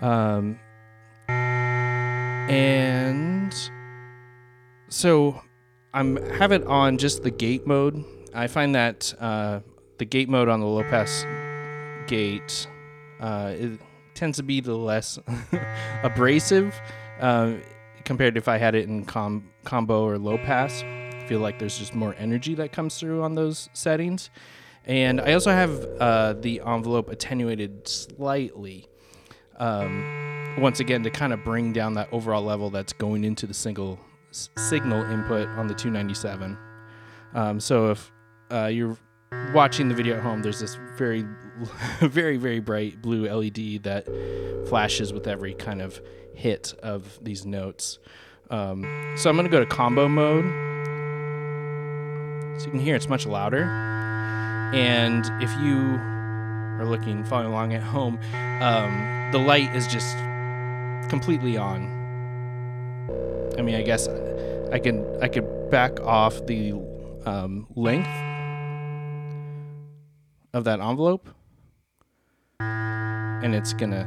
Um, 0.00 0.60
and 2.48 3.54
so 4.88 5.40
I'm 5.92 6.16
have 6.32 6.52
it 6.52 6.64
on 6.66 6.98
just 6.98 7.22
the 7.22 7.30
gate 7.30 7.66
mode. 7.66 8.04
I 8.34 8.46
find 8.46 8.74
that 8.74 9.14
uh, 9.20 9.60
the 9.98 10.04
gate 10.04 10.28
mode 10.28 10.48
on 10.48 10.60
the 10.60 10.66
low 10.66 10.84
pass 10.84 11.24
gate 12.06 12.66
uh, 13.20 13.52
it 13.54 13.80
tends 14.14 14.36
to 14.38 14.42
be 14.42 14.60
the 14.60 14.74
less 14.74 15.18
abrasive 16.02 16.74
uh, 17.20 17.54
compared 18.04 18.34
to 18.34 18.38
if 18.38 18.48
I 18.48 18.58
had 18.58 18.74
it 18.74 18.88
in 18.88 19.04
com- 19.04 19.48
combo 19.64 20.04
or 20.04 20.18
low 20.18 20.38
pass. 20.38 20.82
I 20.82 21.24
feel 21.28 21.40
like 21.40 21.58
there's 21.58 21.78
just 21.78 21.94
more 21.94 22.14
energy 22.18 22.54
that 22.54 22.72
comes 22.72 22.98
through 22.98 23.22
on 23.22 23.34
those 23.34 23.68
settings. 23.74 24.30
And 24.86 25.20
I 25.20 25.34
also 25.34 25.50
have 25.50 25.84
uh, 26.00 26.32
the 26.32 26.62
envelope 26.64 27.10
attenuated 27.10 27.86
slightly. 27.86 28.88
Um, 29.56 30.27
once 30.58 30.80
again 30.80 31.02
to 31.04 31.10
kind 31.10 31.32
of 31.32 31.44
bring 31.44 31.72
down 31.72 31.94
that 31.94 32.08
overall 32.12 32.42
level 32.42 32.70
that's 32.70 32.92
going 32.92 33.24
into 33.24 33.46
the 33.46 33.54
single 33.54 33.98
s- 34.30 34.50
signal 34.56 35.02
input 35.10 35.48
on 35.50 35.66
the 35.66 35.74
297. 35.74 36.58
Um, 37.34 37.60
so 37.60 37.90
if 37.90 38.12
uh, 38.52 38.66
you're 38.66 38.96
watching 39.52 39.88
the 39.88 39.94
video 39.94 40.16
at 40.16 40.22
home, 40.22 40.42
there's 40.42 40.60
this 40.60 40.76
very, 40.96 41.24
very, 42.00 42.36
very 42.36 42.60
bright 42.60 43.00
blue 43.02 43.28
LED 43.28 43.82
that 43.84 44.06
flashes 44.68 45.12
with 45.12 45.26
every 45.26 45.54
kind 45.54 45.82
of 45.82 46.00
hit 46.34 46.74
of 46.82 47.18
these 47.22 47.44
notes. 47.44 47.98
Um, 48.50 49.14
so 49.16 49.28
I'm 49.28 49.36
going 49.36 49.46
to 49.46 49.50
go 49.50 49.60
to 49.60 49.66
combo 49.66 50.08
mode. 50.08 50.44
So 52.60 52.66
you 52.66 52.70
can 52.70 52.80
hear 52.80 52.96
it's 52.96 53.08
much 53.08 53.26
louder. 53.26 53.64
And 54.74 55.24
if 55.42 55.50
you 55.60 55.98
are 56.78 56.84
looking, 56.84 57.24
following 57.24 57.48
along 57.48 57.74
at 57.74 57.82
home, 57.82 58.18
um, 58.60 59.30
the 59.32 59.38
light 59.38 59.74
is 59.74 59.86
just 59.86 60.16
completely 61.08 61.56
on. 61.56 61.96
I 63.58 63.62
mean, 63.62 63.74
I 63.74 63.82
guess 63.82 64.08
I 64.72 64.78
can 64.78 65.04
I 65.22 65.28
could 65.28 65.70
back 65.70 66.00
off 66.00 66.46
the 66.46 66.72
um, 67.26 67.66
length 67.74 68.08
of 70.54 70.64
that 70.64 70.80
envelope, 70.80 71.28
and 72.60 73.54
it's 73.54 73.72
gonna, 73.72 74.06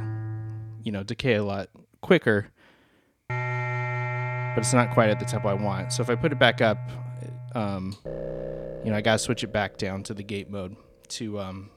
you 0.82 0.92
know, 0.92 1.02
decay 1.02 1.34
a 1.34 1.44
lot 1.44 1.68
quicker. 2.00 2.48
But 3.28 4.58
it's 4.58 4.74
not 4.74 4.90
quite 4.92 5.08
at 5.08 5.18
the 5.18 5.24
tempo 5.24 5.48
I 5.48 5.54
want. 5.54 5.92
So 5.92 6.02
if 6.02 6.10
I 6.10 6.14
put 6.14 6.30
it 6.32 6.38
back 6.38 6.60
up, 6.60 6.78
um, 7.54 7.96
you 8.84 8.90
know, 8.90 8.96
I 8.96 9.00
gotta 9.00 9.18
switch 9.18 9.42
it 9.44 9.52
back 9.52 9.78
down 9.78 10.02
to 10.04 10.14
the 10.14 10.22
gate 10.22 10.50
mode 10.50 10.76
to, 11.08 11.40
um, 11.40 11.70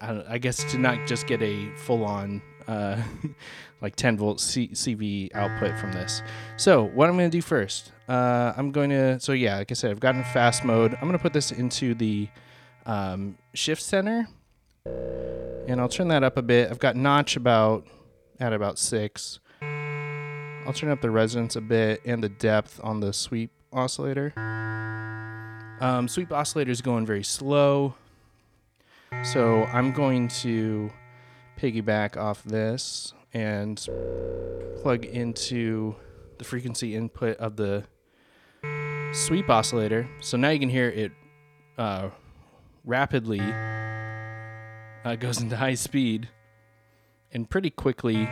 I, 0.00 0.22
I 0.28 0.38
guess, 0.38 0.62
to 0.72 0.78
not 0.78 1.08
just 1.08 1.26
get 1.26 1.42
a 1.42 1.74
full 1.76 2.04
on 2.04 2.40
uh, 2.70 3.02
like 3.80 3.96
10 3.96 4.16
volt 4.16 4.40
C- 4.40 4.68
CV 4.68 5.34
output 5.34 5.78
from 5.78 5.92
this. 5.92 6.22
So 6.56 6.84
what 6.84 7.08
I'm 7.08 7.16
going 7.16 7.30
to 7.30 7.36
do 7.36 7.42
first, 7.42 7.92
uh, 8.08 8.52
I'm 8.56 8.70
going 8.70 8.90
to, 8.90 9.18
so 9.20 9.32
yeah, 9.32 9.58
like 9.58 9.70
I 9.70 9.74
said, 9.74 9.90
I've 9.90 10.00
gotten 10.00 10.22
fast 10.24 10.64
mode. 10.64 10.94
I'm 10.94 11.00
going 11.00 11.12
to 11.12 11.18
put 11.18 11.32
this 11.32 11.50
into 11.50 11.94
the 11.94 12.28
um, 12.86 13.36
shift 13.54 13.82
center 13.82 14.28
and 14.86 15.80
I'll 15.80 15.88
turn 15.88 16.08
that 16.08 16.22
up 16.22 16.36
a 16.36 16.42
bit. 16.42 16.70
I've 16.70 16.78
got 16.78 16.96
notch 16.96 17.36
about 17.36 17.86
at 18.38 18.52
about 18.52 18.78
six. 18.78 19.40
I'll 19.62 20.72
turn 20.72 20.90
up 20.90 21.00
the 21.00 21.10
resonance 21.10 21.56
a 21.56 21.60
bit 21.60 22.02
and 22.04 22.22
the 22.22 22.28
depth 22.28 22.80
on 22.82 23.00
the 23.00 23.12
sweep 23.12 23.50
oscillator. 23.72 24.32
Um, 25.80 26.06
sweep 26.08 26.32
oscillator 26.32 26.70
is 26.70 26.82
going 26.82 27.06
very 27.06 27.24
slow. 27.24 27.94
So 29.24 29.64
I'm 29.64 29.92
going 29.92 30.28
to 30.28 30.90
piggyback 31.60 32.16
off 32.16 32.42
this 32.44 33.12
and 33.34 33.86
plug 34.82 35.04
into 35.04 35.94
the 36.38 36.44
frequency 36.44 36.94
input 36.94 37.36
of 37.36 37.56
the 37.56 37.84
sweep 39.12 39.50
oscillator. 39.50 40.08
So 40.20 40.36
now 40.36 40.50
you 40.50 40.58
can 40.58 40.70
hear 40.70 40.88
it 40.88 41.12
uh, 41.76 42.10
rapidly 42.84 43.40
uh, 45.04 45.16
goes 45.16 45.40
into 45.40 45.56
high 45.56 45.74
speed 45.74 46.28
and 47.32 47.48
pretty 47.48 47.70
quickly 47.70 48.26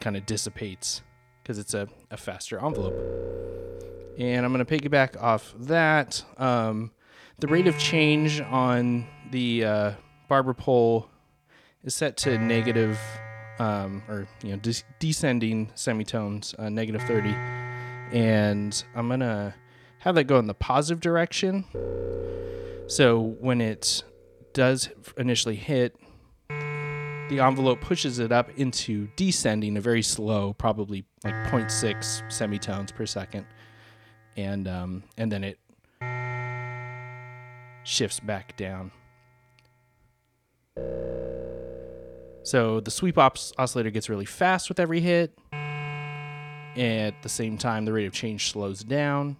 kind 0.00 0.16
of 0.16 0.26
dissipates 0.26 1.02
because 1.42 1.58
it's 1.58 1.74
a, 1.74 1.88
a 2.10 2.16
faster 2.16 2.64
envelope. 2.64 2.94
And 4.18 4.44
I'm 4.44 4.52
going 4.52 4.64
to 4.64 4.78
piggyback 4.78 5.20
off 5.20 5.54
that. 5.58 6.24
Um, 6.38 6.92
the 7.38 7.48
rate 7.48 7.66
of 7.66 7.78
change 7.78 8.40
on 8.40 9.06
the 9.30 9.64
uh, 9.64 9.92
barber 10.28 10.54
pole 10.54 11.08
is 11.84 11.94
set 11.94 12.16
to 12.18 12.38
negative, 12.38 12.98
um, 13.58 14.02
or 14.08 14.26
you 14.42 14.50
know, 14.50 14.56
des- 14.56 14.84
descending 14.98 15.70
semitones, 15.74 16.54
uh, 16.58 16.68
negative 16.68 17.02
30, 17.02 17.30
and 18.12 18.84
I'm 18.94 19.08
gonna 19.08 19.54
have 19.98 20.14
that 20.16 20.24
go 20.24 20.38
in 20.38 20.46
the 20.46 20.54
positive 20.54 21.00
direction. 21.00 21.64
So 22.86 23.20
when 23.40 23.60
it 23.60 24.02
does 24.52 24.88
initially 25.16 25.56
hit, 25.56 25.96
the 26.48 27.40
envelope 27.40 27.80
pushes 27.80 28.18
it 28.18 28.32
up 28.32 28.50
into 28.58 29.08
descending, 29.16 29.76
a 29.76 29.80
very 29.80 30.02
slow, 30.02 30.52
probably 30.52 31.04
like 31.24 31.34
0.6 31.46 32.22
semitones 32.30 32.92
per 32.92 33.06
second, 33.06 33.46
and 34.36 34.68
um, 34.68 35.02
and 35.16 35.32
then 35.32 35.44
it 35.44 35.58
shifts 37.84 38.20
back 38.20 38.56
down. 38.56 38.90
So 42.44 42.80
the 42.80 42.90
sweep 42.90 43.18
os- 43.18 43.52
oscillator 43.56 43.90
gets 43.90 44.08
really 44.08 44.24
fast 44.24 44.68
with 44.68 44.80
every 44.80 45.00
hit. 45.00 45.38
At 45.52 47.22
the 47.22 47.28
same 47.28 47.58
time, 47.58 47.84
the 47.84 47.92
rate 47.92 48.06
of 48.06 48.12
change 48.12 48.50
slows 48.50 48.82
down. 48.82 49.36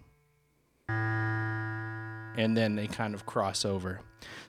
And 0.87 2.55
then 2.57 2.75
they 2.75 2.87
kind 2.87 3.13
of 3.13 3.25
cross 3.25 3.65
over. 3.65 3.99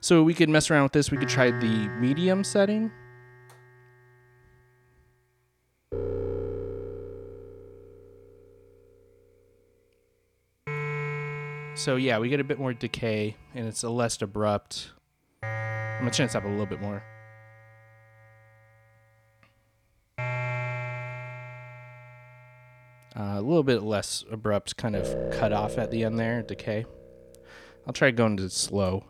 So 0.01 0.23
we 0.23 0.33
could 0.33 0.49
mess 0.49 0.71
around 0.71 0.83
with 0.83 0.93
this. 0.93 1.11
We 1.11 1.17
could 1.17 1.29
try 1.29 1.51
the 1.51 1.89
medium 1.99 2.43
setting. 2.43 2.91
So 11.75 11.97
yeah, 11.97 12.19
we 12.19 12.29
get 12.29 12.39
a 12.39 12.43
bit 12.43 12.57
more 12.57 12.73
decay, 12.73 13.35
and 13.53 13.67
it's 13.67 13.83
a 13.83 13.89
less 13.89 14.19
abrupt. 14.21 14.91
I'm 15.43 15.99
gonna 15.99 16.11
chance 16.11 16.33
up 16.33 16.45
a 16.45 16.47
little 16.47 16.65
bit 16.65 16.81
more. 16.81 17.03
Uh, 23.17 23.35
a 23.37 23.41
little 23.41 23.63
bit 23.63 23.81
less 23.81 24.25
abrupt, 24.29 24.75
kind 24.75 24.93
of 24.93 25.31
cut 25.31 25.53
off 25.53 25.77
at 25.77 25.89
the 25.89 26.03
end 26.03 26.19
there, 26.19 26.41
decay. 26.41 26.85
I'll 27.87 27.93
try 27.93 28.11
going 28.11 28.35
to 28.37 28.49
slow. 28.49 29.05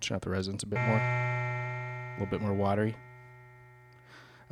Turn 0.00 0.14
out 0.16 0.22
the 0.22 0.30
resonance 0.30 0.62
a 0.62 0.66
bit 0.66 0.80
more. 0.80 0.98
A 0.98 2.14
little 2.18 2.30
bit 2.30 2.40
more 2.40 2.54
watery. 2.54 2.96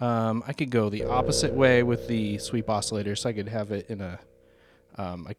Um, 0.01 0.43
I 0.47 0.53
could 0.53 0.71
go 0.71 0.89
the 0.89 1.05
opposite 1.05 1.53
way 1.53 1.83
with 1.83 2.09
the 2.09 2.39
sweep 2.39 2.69
oscillator, 2.69 3.15
so 3.15 3.29
I 3.29 3.33
could 3.33 3.49
have 3.49 3.71
it 3.71 3.89
in 3.89 4.01
a. 4.01 4.19
Um, 4.97 5.27
I, 5.29 5.35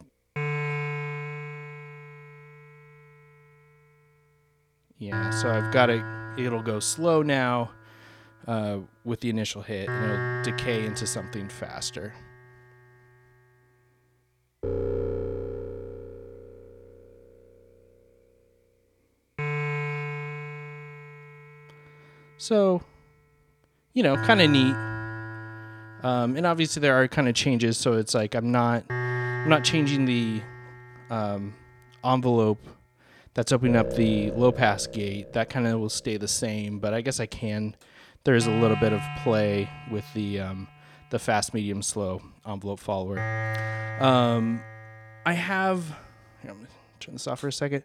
yeah, 5.00 5.30
so 5.32 5.50
I've 5.50 5.72
got 5.72 5.90
it. 5.90 6.04
It'll 6.38 6.62
go 6.62 6.80
slow 6.80 7.22
now 7.22 7.72
uh, 8.48 8.80
with 9.06 9.22
the 9.22 9.30
initial 9.30 9.62
hit, 9.62 9.90
and 9.90 10.12
it'll 10.12 10.58
decay 10.58 10.86
into 10.86 11.08
something 11.08 11.48
faster. 11.48 12.14
So 22.38 22.82
you 23.94 24.04
know, 24.04 24.16
kind 24.18 24.42
of 24.42 24.50
neat. 24.50 24.76
Um, 26.04 26.38
and 26.38 26.46
obviously 26.46 26.80
there 26.82 27.02
are 27.02 27.08
kind 27.08 27.28
of 27.28 27.36
changes, 27.36 27.78
so 27.78 27.94
it's 27.94 28.14
like 28.14 28.36
I'm 28.36 28.52
not 28.52 28.84
I'm 28.90 29.50
not 29.50 29.64
changing 29.64 30.06
the 30.06 30.42
um, 31.10 31.54
envelope 32.04 32.60
that's 33.34 33.52
opening 33.52 33.76
up 33.76 33.94
the 33.94 34.32
low 34.32 34.52
pass 34.52 34.88
gate. 34.88 35.34
That 35.34 35.50
kind 35.50 35.68
of 35.68 35.80
will 35.80 35.90
stay 35.90 36.18
the 36.18 36.28
same, 36.28 36.80
but 36.80 36.94
I 36.94 37.02
guess 37.02 37.20
I 37.20 37.26
can. 37.26 37.76
There 38.24 38.36
is 38.36 38.48
a 38.48 38.52
little 38.52 38.78
bit 38.78 38.94
of 38.94 39.02
play 39.24 39.70
with 39.92 40.06
the 40.14 40.42
um, 40.42 40.68
the 41.10 41.20
fast, 41.20 41.54
medium, 41.54 41.82
slow 41.82 42.22
envelope 42.46 42.80
follower. 42.80 43.20
Um, 44.00 44.62
I 45.26 45.34
have. 45.34 45.86
Here, 46.42 46.52
I'm 46.52 46.58
gonna 46.58 46.68
turn 47.00 47.16
this 47.16 47.28
off 47.28 47.40
for 47.40 47.48
a 47.48 47.54
second. 47.54 47.84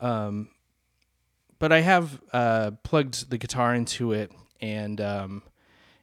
Um, 0.00 0.48
but 1.58 1.70
I 1.70 1.80
have 1.80 2.20
uh, 2.32 2.72
plugged 2.82 3.30
the 3.30 3.38
guitar 3.38 3.74
into 3.74 4.12
it 4.12 4.32
and 4.60 5.00
um, 5.00 5.42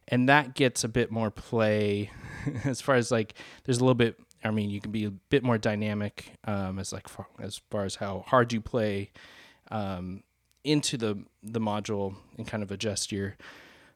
and 0.08 0.30
that 0.30 0.54
gets 0.54 0.84
a 0.84 0.88
bit 0.88 1.12
more 1.12 1.32
play 1.32 2.12
as 2.66 2.82
far 2.82 2.96
as 2.96 3.10
like 3.12 3.34
there's 3.64 3.78
a 3.78 3.82
little 3.82 3.96
bit. 3.96 4.20
I 4.44 4.52
mean, 4.52 4.70
you 4.70 4.80
can 4.80 4.92
be 4.92 5.06
a 5.06 5.12
bit 5.12 5.44
more 5.44 5.58
dynamic 5.58 6.34
um, 6.46 6.80
as 6.80 6.94
like 6.94 7.10
far, 7.10 7.28
as 7.40 7.62
far 7.70 7.86
as 7.86 7.96
how 7.96 8.24
hard 8.28 8.54
you 8.54 8.62
play 8.62 9.12
um, 9.72 10.24
into 10.64 10.98
the 10.98 11.24
the 11.44 11.60
module 11.60 12.16
and 12.38 12.48
kind 12.48 12.64
of 12.64 12.72
adjust 12.72 13.12
your 13.12 13.36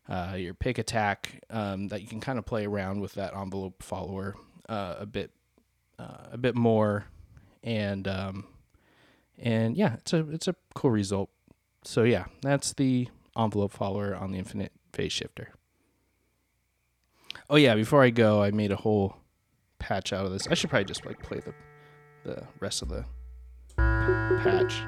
uh, 0.10 0.36
your 0.38 0.53
pick 0.53 0.78
attack 0.78 1.44
um, 1.49 1.88
that 1.88 2.02
you 2.02 2.07
can 2.07 2.20
kind 2.20 2.38
of 2.38 2.45
play 2.45 2.65
around 2.65 2.99
with 2.99 3.14
that 3.14 3.36
envelope 3.36 3.82
follower 3.82 4.36
uh, 4.70 4.95
a 4.99 5.06
bit 5.06 5.32
uh, 5.98 6.28
a 6.32 6.38
bit 6.38 6.56
more 6.56 7.06
and 7.64 8.07
um, 8.07 8.45
and 9.38 9.78
yeah 9.78 9.94
it's 9.95 10.14
a 10.14 10.30
it's 10.32 10.48
a 10.48 10.56
cool 10.74 10.91
result 10.91 11.30
so 11.84 12.03
yeah 12.03 12.26
that's 12.41 12.74
the 12.74 13.07
envelope 13.38 13.72
follower 13.72 14.15
on 14.15 14.32
the 14.32 14.38
infinite 14.38 14.72
phase 14.91 15.11
shifter. 15.11 15.49
Oh 17.49 17.56
yeah, 17.56 17.76
before 17.76 18.03
I 18.03 18.10
go, 18.10 18.41
I 18.41 18.52
made 18.52 18.72
a 18.72 18.78
whole 18.78 19.18
patch 19.84 20.14
out 20.14 20.26
of 20.26 20.31
this. 20.31 20.47
I 20.47 20.53
should 20.53 20.69
probably 20.69 20.85
just 20.85 21.05
like 21.05 21.22
play 21.22 21.39
the 21.39 21.53
the 22.23 22.47
rest 22.61 22.81
of 22.81 22.88
the 22.88 23.05
patch. 23.76 24.81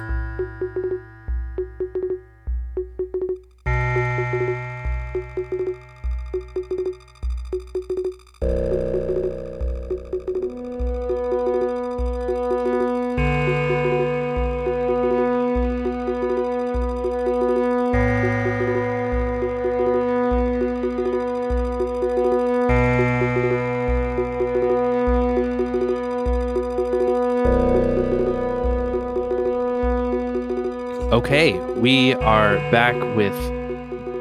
Okay, 31.25 31.57
we 31.73 32.13
are 32.13 32.57
back 32.69 32.93
with 33.15 33.33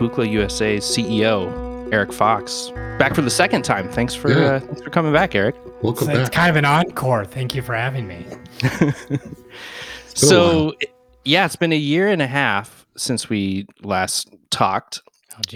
Buchla 0.01 0.27
USA's 0.27 0.85
CEO 0.85 1.93
Eric 1.93 2.15
Fox, 2.15 2.71
back 2.99 3.15
for 3.15 3.21
the 3.21 3.29
second 3.29 3.61
time. 3.61 3.91
Thanks 3.91 4.15
for 4.15 4.31
yeah. 4.33 4.53
uh, 4.53 4.61
thanks 4.61 4.81
for 4.81 4.89
coming 4.89 5.13
back, 5.13 5.35
Eric. 5.35 5.55
Welcome 5.83 6.09
it's, 6.09 6.17
back. 6.17 6.27
It's 6.29 6.35
kind 6.35 6.49
of 6.49 6.57
an 6.57 6.65
encore. 6.65 7.27
Thank 7.27 7.55
you 7.55 7.61
for 7.61 7.75
having 7.75 8.09
me. 8.09 8.25
so, 10.15 10.73
yeah, 11.27 11.45
it's 11.45 11.57
been 11.57 11.73
a 11.75 11.77
year 11.77 12.09
and 12.09 12.23
a 12.23 12.27
half 12.27 12.87
since 12.97 13.29
we 13.29 13.67
last 13.83 14.35
talked. 14.49 15.03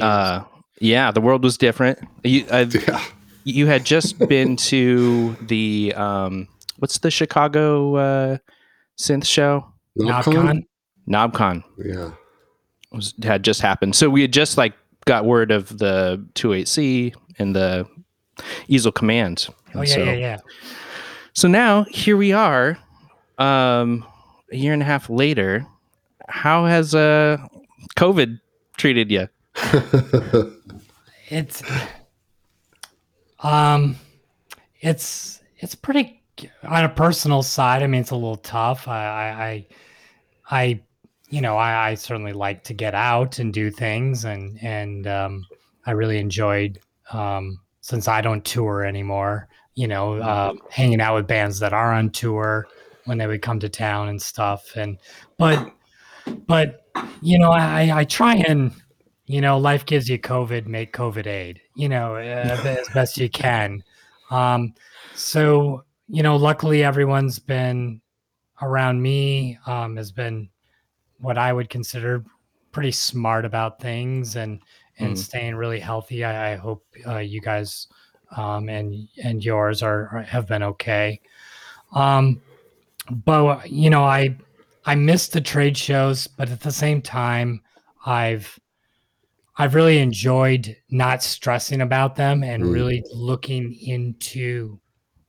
Oh, 0.02 0.06
uh, 0.06 0.44
yeah, 0.82 1.10
the 1.12 1.22
world 1.22 1.42
was 1.42 1.56
different. 1.56 1.98
You, 2.24 2.44
yeah. 2.50 3.02
you 3.44 3.66
had 3.66 3.86
just 3.86 4.18
been 4.18 4.56
to 4.56 5.34
the 5.40 5.94
um, 5.96 6.46
what's 6.76 6.98
the 6.98 7.10
Chicago 7.10 7.96
uh, 7.96 8.38
synth 8.98 9.24
show? 9.24 9.64
KnobCon. 9.98 10.67
KnobCon. 11.08 11.64
Yeah. 11.78 12.10
Was, 12.92 13.14
had 13.22 13.42
just 13.42 13.60
happened. 13.60 13.96
So 13.96 14.08
we 14.08 14.22
had 14.22 14.32
just 14.32 14.56
like 14.56 14.74
got 15.04 15.24
word 15.24 15.50
of 15.50 15.78
the 15.78 16.24
28C 16.34 17.14
and 17.38 17.54
the 17.54 17.86
easel 18.68 18.92
command. 18.92 19.48
Oh 19.74 19.82
yeah, 19.82 19.94
so, 19.94 20.04
yeah, 20.04 20.12
yeah. 20.12 20.38
So 21.34 21.48
now 21.48 21.84
here 21.84 22.16
we 22.16 22.32
are, 22.32 22.78
um, 23.38 24.06
a 24.50 24.56
year 24.56 24.72
and 24.72 24.82
a 24.82 24.84
half 24.86 25.10
later. 25.10 25.66
How 26.28 26.66
has 26.66 26.94
uh 26.94 27.38
COVID 27.96 28.40
treated 28.76 29.10
you? 29.10 29.28
it's 31.28 31.62
um 33.40 33.96
it's 34.80 35.40
it's 35.58 35.74
pretty 35.74 36.18
on 36.62 36.84
a 36.84 36.88
personal 36.88 37.42
side, 37.42 37.82
I 37.82 37.86
mean, 37.86 38.00
it's 38.00 38.10
a 38.10 38.16
little 38.16 38.36
tough. 38.36 38.88
I, 38.88 39.64
I, 40.50 40.56
I, 40.56 40.80
you 41.30 41.40
know, 41.40 41.56
I, 41.56 41.90
I 41.90 41.94
certainly 41.94 42.32
like 42.32 42.64
to 42.64 42.74
get 42.74 42.94
out 42.94 43.38
and 43.38 43.52
do 43.52 43.70
things, 43.70 44.24
and 44.24 44.58
and 44.62 45.06
um, 45.06 45.46
I 45.86 45.92
really 45.92 46.18
enjoyed 46.18 46.78
um, 47.12 47.60
since 47.80 48.08
I 48.08 48.20
don't 48.20 48.44
tour 48.44 48.84
anymore. 48.84 49.48
You 49.74 49.88
know, 49.88 50.14
uh, 50.14 50.54
hanging 50.70 51.00
out 51.00 51.14
with 51.14 51.26
bands 51.26 51.60
that 51.60 51.72
are 51.72 51.92
on 51.92 52.10
tour 52.10 52.66
when 53.04 53.18
they 53.18 53.26
would 53.26 53.42
come 53.42 53.60
to 53.60 53.68
town 53.68 54.08
and 54.08 54.20
stuff. 54.20 54.74
And 54.76 54.98
but 55.36 55.72
but 56.46 56.86
you 57.22 57.38
know, 57.38 57.50
I 57.50 58.00
I 58.00 58.04
try 58.04 58.36
and 58.36 58.72
you 59.26 59.42
know, 59.42 59.58
life 59.58 59.84
gives 59.84 60.08
you 60.08 60.18
COVID, 60.18 60.66
make 60.66 60.94
COVID 60.94 61.26
aid. 61.26 61.60
You 61.74 61.90
know, 61.90 62.16
uh, 62.16 62.18
as 62.64 62.88
best 62.88 63.18
you 63.18 63.28
can. 63.28 63.84
Um, 64.30 64.74
so 65.14 65.84
you 66.08 66.22
know, 66.22 66.36
luckily 66.36 66.82
everyone's 66.82 67.38
been 67.38 68.00
around 68.62 69.02
me 69.02 69.58
um, 69.66 69.96
has 69.96 70.10
been 70.10 70.48
what 71.18 71.38
I 71.38 71.52
would 71.52 71.68
consider 71.70 72.24
pretty 72.72 72.92
smart 72.92 73.44
about 73.44 73.80
things 73.80 74.36
and 74.36 74.60
and 74.98 75.14
mm. 75.14 75.18
staying 75.18 75.54
really 75.54 75.80
healthy. 75.80 76.24
I, 76.24 76.52
I 76.52 76.56
hope 76.56 76.84
uh, 77.06 77.18
you 77.18 77.40
guys 77.40 77.86
um, 78.36 78.68
and 78.68 79.08
and 79.22 79.44
yours 79.44 79.82
are, 79.82 80.08
are, 80.08 80.22
have 80.22 80.46
been 80.46 80.62
okay. 80.62 81.20
Um, 81.92 82.42
but 83.10 83.70
you 83.70 83.90
know, 83.90 84.04
I 84.04 84.36
I 84.84 84.94
miss 84.94 85.28
the 85.28 85.40
trade 85.40 85.76
shows, 85.76 86.26
but 86.26 86.50
at 86.50 86.60
the 86.60 86.72
same 86.72 87.02
time, 87.02 87.62
I've 88.06 88.58
I've 89.56 89.74
really 89.74 89.98
enjoyed 89.98 90.76
not 90.90 91.22
stressing 91.22 91.80
about 91.80 92.16
them 92.16 92.44
and 92.44 92.62
mm. 92.62 92.72
really 92.72 93.02
looking 93.12 93.74
into 93.80 94.78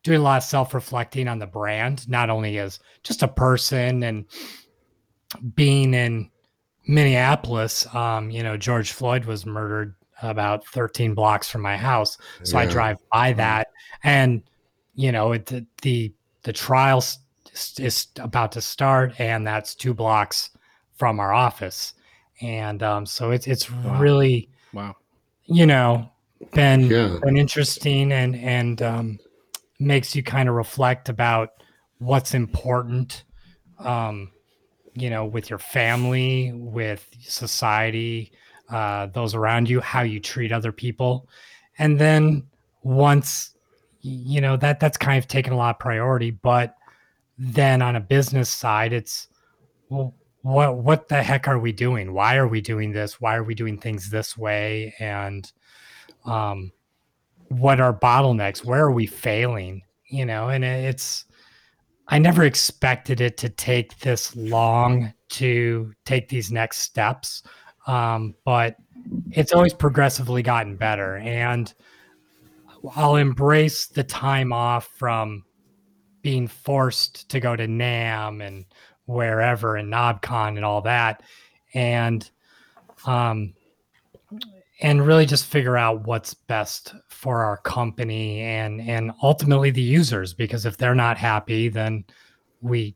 doing 0.04 0.20
a 0.20 0.24
lot 0.24 0.38
of 0.38 0.44
self-reflecting 0.44 1.28
on 1.28 1.40
the 1.40 1.48
brand, 1.48 2.08
not 2.08 2.30
only 2.30 2.58
as 2.60 2.80
just 3.04 3.24
a 3.24 3.28
person 3.28 4.04
and 4.04 4.26
being 5.56 5.94
in 5.94 6.30
Minneapolis, 6.88 7.94
um, 7.94 8.30
you 8.32 8.44
know, 8.44 8.58
George 8.58 8.92
Floyd 8.92 9.26
was 9.26 9.46
murdered 9.46 9.96
about 10.22 10.66
13 10.68 11.14
blocks 11.14 11.50
from 11.50 11.62
my 11.62 11.78
house. 11.78 12.18
So 12.44 12.58
yeah. 12.58 12.64
I 12.64 12.66
drive 12.68 12.98
by 13.12 13.34
that 13.34 13.68
and 14.04 14.44
you 14.96 15.12
know, 15.14 15.32
it, 15.32 15.46
the, 15.46 15.66
the 15.82 16.14
the 16.44 16.52
trial 16.52 17.04
is 17.78 18.08
about 18.18 18.52
to 18.54 18.62
start 18.62 19.14
and 19.20 19.46
that's 19.48 19.76
two 19.76 19.94
blocks 19.94 20.50
from 20.96 21.20
our 21.20 21.34
office. 21.34 21.94
And 22.42 22.84
um, 22.84 23.06
so 23.06 23.32
it's 23.32 23.48
it's 23.48 23.72
wow. 23.72 24.00
really 24.00 24.50
wow. 24.74 24.96
You 25.46 25.66
know, 25.66 26.10
been 26.54 26.86
yeah. 26.86 27.18
been 27.22 27.38
interesting 27.38 28.12
and 28.12 28.36
and 28.36 28.82
um, 28.82 29.20
makes 29.80 30.16
you 30.16 30.24
kind 30.24 30.50
of 30.50 30.56
reflect 30.56 31.08
about 31.10 31.52
what's 32.00 32.34
important 32.34 33.24
um, 33.80 34.32
you 34.94 35.10
know, 35.10 35.26
with 35.26 35.50
your 35.50 35.60
family, 35.60 36.52
with 36.54 37.08
society, 37.22 38.32
uh, 38.70 39.08
those 39.08 39.36
around 39.36 39.70
you, 39.70 39.80
how 39.82 40.02
you 40.02 40.20
treat 40.20 40.52
other 40.52 40.72
people. 40.72 41.28
And 41.78 42.00
then 42.00 42.48
once, 42.84 43.56
you 44.02 44.42
know, 44.42 44.58
that 44.58 44.80
that's 44.80 44.98
kind 44.98 45.18
of 45.18 45.28
taken 45.28 45.54
a 45.54 45.58
lot 45.58 45.76
of 45.76 45.80
priority. 45.80 46.32
But 46.32 46.76
then 47.38 47.82
on 47.82 47.96
a 47.96 48.02
business 48.02 48.50
side, 48.50 48.94
it's, 48.94 49.28
well, 49.90 50.14
what 50.42 50.78
what 50.78 51.08
the 51.10 51.22
heck 51.22 51.48
are 51.48 51.60
we 51.60 51.72
doing? 51.72 52.14
Why 52.14 52.38
are 52.38 52.48
we 52.48 52.62
doing 52.62 52.92
this? 52.92 53.20
Why 53.20 53.36
are 53.36 53.44
we 53.44 53.56
doing 53.56 53.78
things 53.78 54.10
this 54.10 54.38
way? 54.38 54.94
And 55.00 55.52
um, 56.26 56.72
what 57.50 57.80
are 57.80 57.94
bottlenecks? 57.94 58.64
Where 58.64 58.82
are 58.82 58.92
we 58.92 59.06
failing? 59.06 59.82
You 60.10 60.26
know, 60.26 60.50
and 60.50 60.64
it's 60.64 61.26
I 62.12 62.18
never 62.18 62.44
expected 62.44 63.22
it 63.22 63.38
to 63.38 63.50
take 63.50 64.00
this 64.00 64.36
long 64.36 65.14
to 65.30 65.94
take 66.06 66.28
these 66.28 66.52
next 66.52 66.80
steps, 66.80 67.44
um, 67.86 68.34
but 68.46 68.78
it's 69.32 69.54
always 69.54 69.74
progressively 69.76 70.42
gotten 70.42 70.76
better. 70.76 71.18
And 71.18 71.72
I'll 72.96 73.16
embrace 73.16 73.88
the 73.88 74.04
time 74.04 74.52
off 74.52 74.88
from 74.98 75.44
being 76.24 76.48
forced 76.48 77.30
to 77.30 77.40
go 77.40 77.56
to 77.56 77.68
NAMM 77.68 78.46
and 78.46 78.66
wherever 79.06 79.76
and 79.76 79.94
KnobCon 79.94 80.56
and 80.56 80.66
all 80.66 80.82
that, 80.82 81.22
and 81.74 82.30
um, 83.06 83.54
and 84.82 85.06
really 85.06 85.26
just 85.26 85.46
figure 85.46 85.78
out 85.78 86.06
what's 86.06 86.34
best 86.34 86.94
for 87.10 87.44
our 87.44 87.58
company 87.58 88.42
and 88.42 88.82
and 88.82 89.12
ultimately 89.22 89.72
the 89.72 89.82
users 89.82 90.34
because 90.34 90.66
if 90.66 90.78
they're 90.78 90.96
not 90.96 91.18
happy 91.18 91.68
then 91.68 92.04
we 92.62 92.96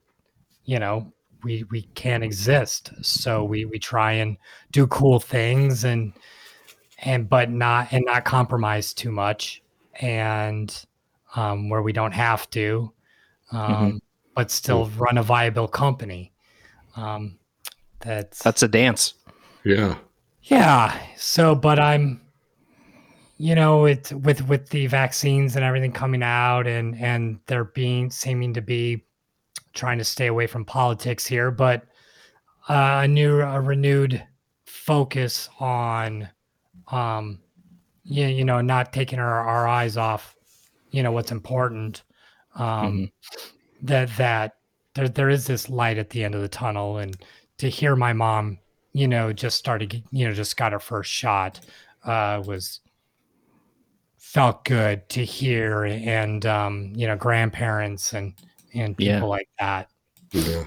you 0.65 0.79
know 0.79 1.11
we 1.43 1.63
we 1.69 1.83
can't 1.95 2.23
exist. 2.23 2.91
So 3.01 3.43
we 3.43 3.65
we 3.65 3.79
try 3.79 4.13
and 4.13 4.37
do 4.71 4.87
cool 4.87 5.19
things 5.19 5.83
and 5.83 6.13
and 6.99 7.29
but 7.29 7.51
not 7.51 7.91
and 7.91 8.05
not 8.05 8.23
compromise 8.25 8.93
too 8.93 9.11
much 9.11 9.61
and 9.95 10.85
um, 11.35 11.69
where 11.69 11.81
we 11.81 11.93
don't 11.93 12.13
have 12.13 12.49
to 12.51 12.93
um, 13.51 13.59
mm-hmm. 13.59 13.97
but 14.35 14.51
still 14.51 14.87
run 14.97 15.17
a 15.17 15.23
viable 15.23 15.67
company. 15.67 16.31
Um, 16.95 17.39
that's 17.99 18.39
that's 18.39 18.63
a 18.63 18.67
dance. 18.67 19.13
Yeah 19.63 19.95
yeah. 20.43 20.97
So, 21.17 21.55
but 21.55 21.79
I'm, 21.79 22.21
you 23.37 23.55
know, 23.55 23.85
it 23.85 24.11
with 24.11 24.47
with 24.47 24.69
the 24.69 24.87
vaccines 24.87 25.55
and 25.55 25.65
everything 25.65 25.91
coming 25.91 26.23
out, 26.23 26.67
and 26.67 26.95
and 26.99 27.39
there 27.47 27.65
being 27.65 28.09
seeming 28.09 28.53
to 28.53 28.61
be 28.61 29.03
trying 29.73 29.97
to 29.97 30.03
stay 30.03 30.27
away 30.27 30.47
from 30.47 30.65
politics 30.65 31.25
here, 31.25 31.51
but 31.51 31.83
uh, 32.69 33.01
a 33.03 33.07
new, 33.07 33.41
a 33.41 33.59
renewed 33.59 34.23
focus 34.65 35.49
on, 35.59 36.29
um, 36.89 37.39
yeah, 38.03 38.27
you 38.27 38.45
know, 38.45 38.61
not 38.61 38.93
taking 38.93 39.19
our, 39.19 39.41
our 39.41 39.67
eyes 39.67 39.97
off, 39.97 40.35
you 40.91 41.03
know, 41.03 41.11
what's 41.11 41.31
important. 41.31 42.03
Um, 42.55 42.67
mm-hmm. 42.67 43.85
that 43.87 44.15
that 44.17 44.57
there 44.93 45.09
there 45.09 45.29
is 45.29 45.47
this 45.47 45.69
light 45.69 45.97
at 45.97 46.11
the 46.11 46.23
end 46.23 46.35
of 46.35 46.41
the 46.41 46.47
tunnel, 46.47 46.97
and 46.97 47.17
to 47.57 47.67
hear 47.67 47.95
my 47.95 48.13
mom 48.13 48.59
you 48.93 49.07
know, 49.07 49.33
just 49.33 49.57
started, 49.57 50.03
you 50.11 50.27
know, 50.27 50.33
just 50.33 50.55
got 50.55 50.71
her 50.71 50.79
first 50.79 51.11
shot, 51.11 51.59
uh, 52.05 52.41
was 52.45 52.79
felt 54.17 54.63
good 54.65 55.07
to 55.09 55.25
hear, 55.25 55.85
and 55.85 56.45
um, 56.45 56.93
you 56.95 57.07
know, 57.07 57.15
grandparents 57.15 58.13
and 58.13 58.33
and 58.73 58.97
people 58.97 59.13
yeah. 59.13 59.23
like 59.23 59.49
that. 59.59 59.89
Yeah. 60.31 60.63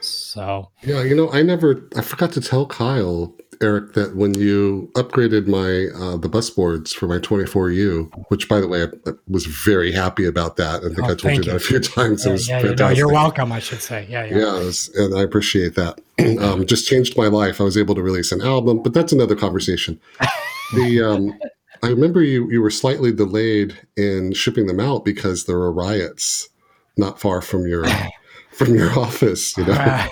So. 0.00 0.70
Yeah, 0.82 1.02
you 1.02 1.14
know, 1.14 1.30
I 1.32 1.42
never, 1.42 1.88
I 1.96 2.02
forgot 2.02 2.32
to 2.32 2.40
tell 2.40 2.66
Kyle 2.66 3.34
Eric, 3.60 3.94
that 3.94 4.16
when 4.16 4.34
you 4.34 4.90
upgraded 4.94 5.46
my 5.46 5.86
uh, 5.98 6.16
the 6.16 6.28
bus 6.28 6.50
boards 6.50 6.92
for 6.92 7.06
my 7.06 7.18
24U, 7.18 8.10
which 8.28 8.48
by 8.48 8.60
the 8.60 8.68
way, 8.68 8.82
I, 8.82 9.10
I 9.10 9.12
was 9.28 9.46
very 9.46 9.92
happy 9.92 10.24
about 10.26 10.56
that. 10.56 10.84
I 10.84 10.88
think 10.88 11.00
oh, 11.00 11.04
I 11.04 11.14
told 11.14 11.22
you, 11.24 11.30
you, 11.30 11.42
that 11.44 11.56
a 11.56 11.60
few 11.60 11.80
times. 11.80 12.24
Yeah, 12.24 12.30
it 12.30 12.32
was 12.32 12.48
yeah, 12.48 12.60
fantastic. 12.60 12.78
No, 12.80 12.88
you're 12.90 13.12
welcome, 13.12 13.52
I 13.52 13.58
should 13.58 13.82
say. 13.82 14.06
Yeah, 14.08 14.24
yeah. 14.24 14.38
Yeah, 14.38 14.52
was, 14.54 14.88
and 14.94 15.16
I 15.16 15.22
appreciate 15.22 15.74
that. 15.74 16.00
um, 16.40 16.66
just 16.66 16.86
changed 16.86 17.16
my 17.16 17.26
life. 17.26 17.60
I 17.60 17.64
was 17.64 17.76
able 17.76 17.94
to 17.94 18.02
release 18.02 18.32
an 18.32 18.42
album, 18.42 18.82
but 18.82 18.94
that's 18.94 19.12
another 19.12 19.36
conversation. 19.36 20.00
the 20.74 21.02
um, 21.02 21.38
I 21.82 21.88
remember 21.88 22.22
you 22.22 22.50
you 22.50 22.62
were 22.62 22.70
slightly 22.70 23.12
delayed 23.12 23.78
in 23.96 24.32
shipping 24.32 24.66
them 24.66 24.80
out 24.80 25.04
because 25.04 25.44
there 25.44 25.58
were 25.58 25.72
riots 25.72 26.48
not 26.96 27.20
far 27.20 27.40
from 27.40 27.66
your 27.66 27.84
from 28.52 28.74
your 28.74 28.98
office. 28.98 29.56
You 29.56 29.66
know. 29.66 30.08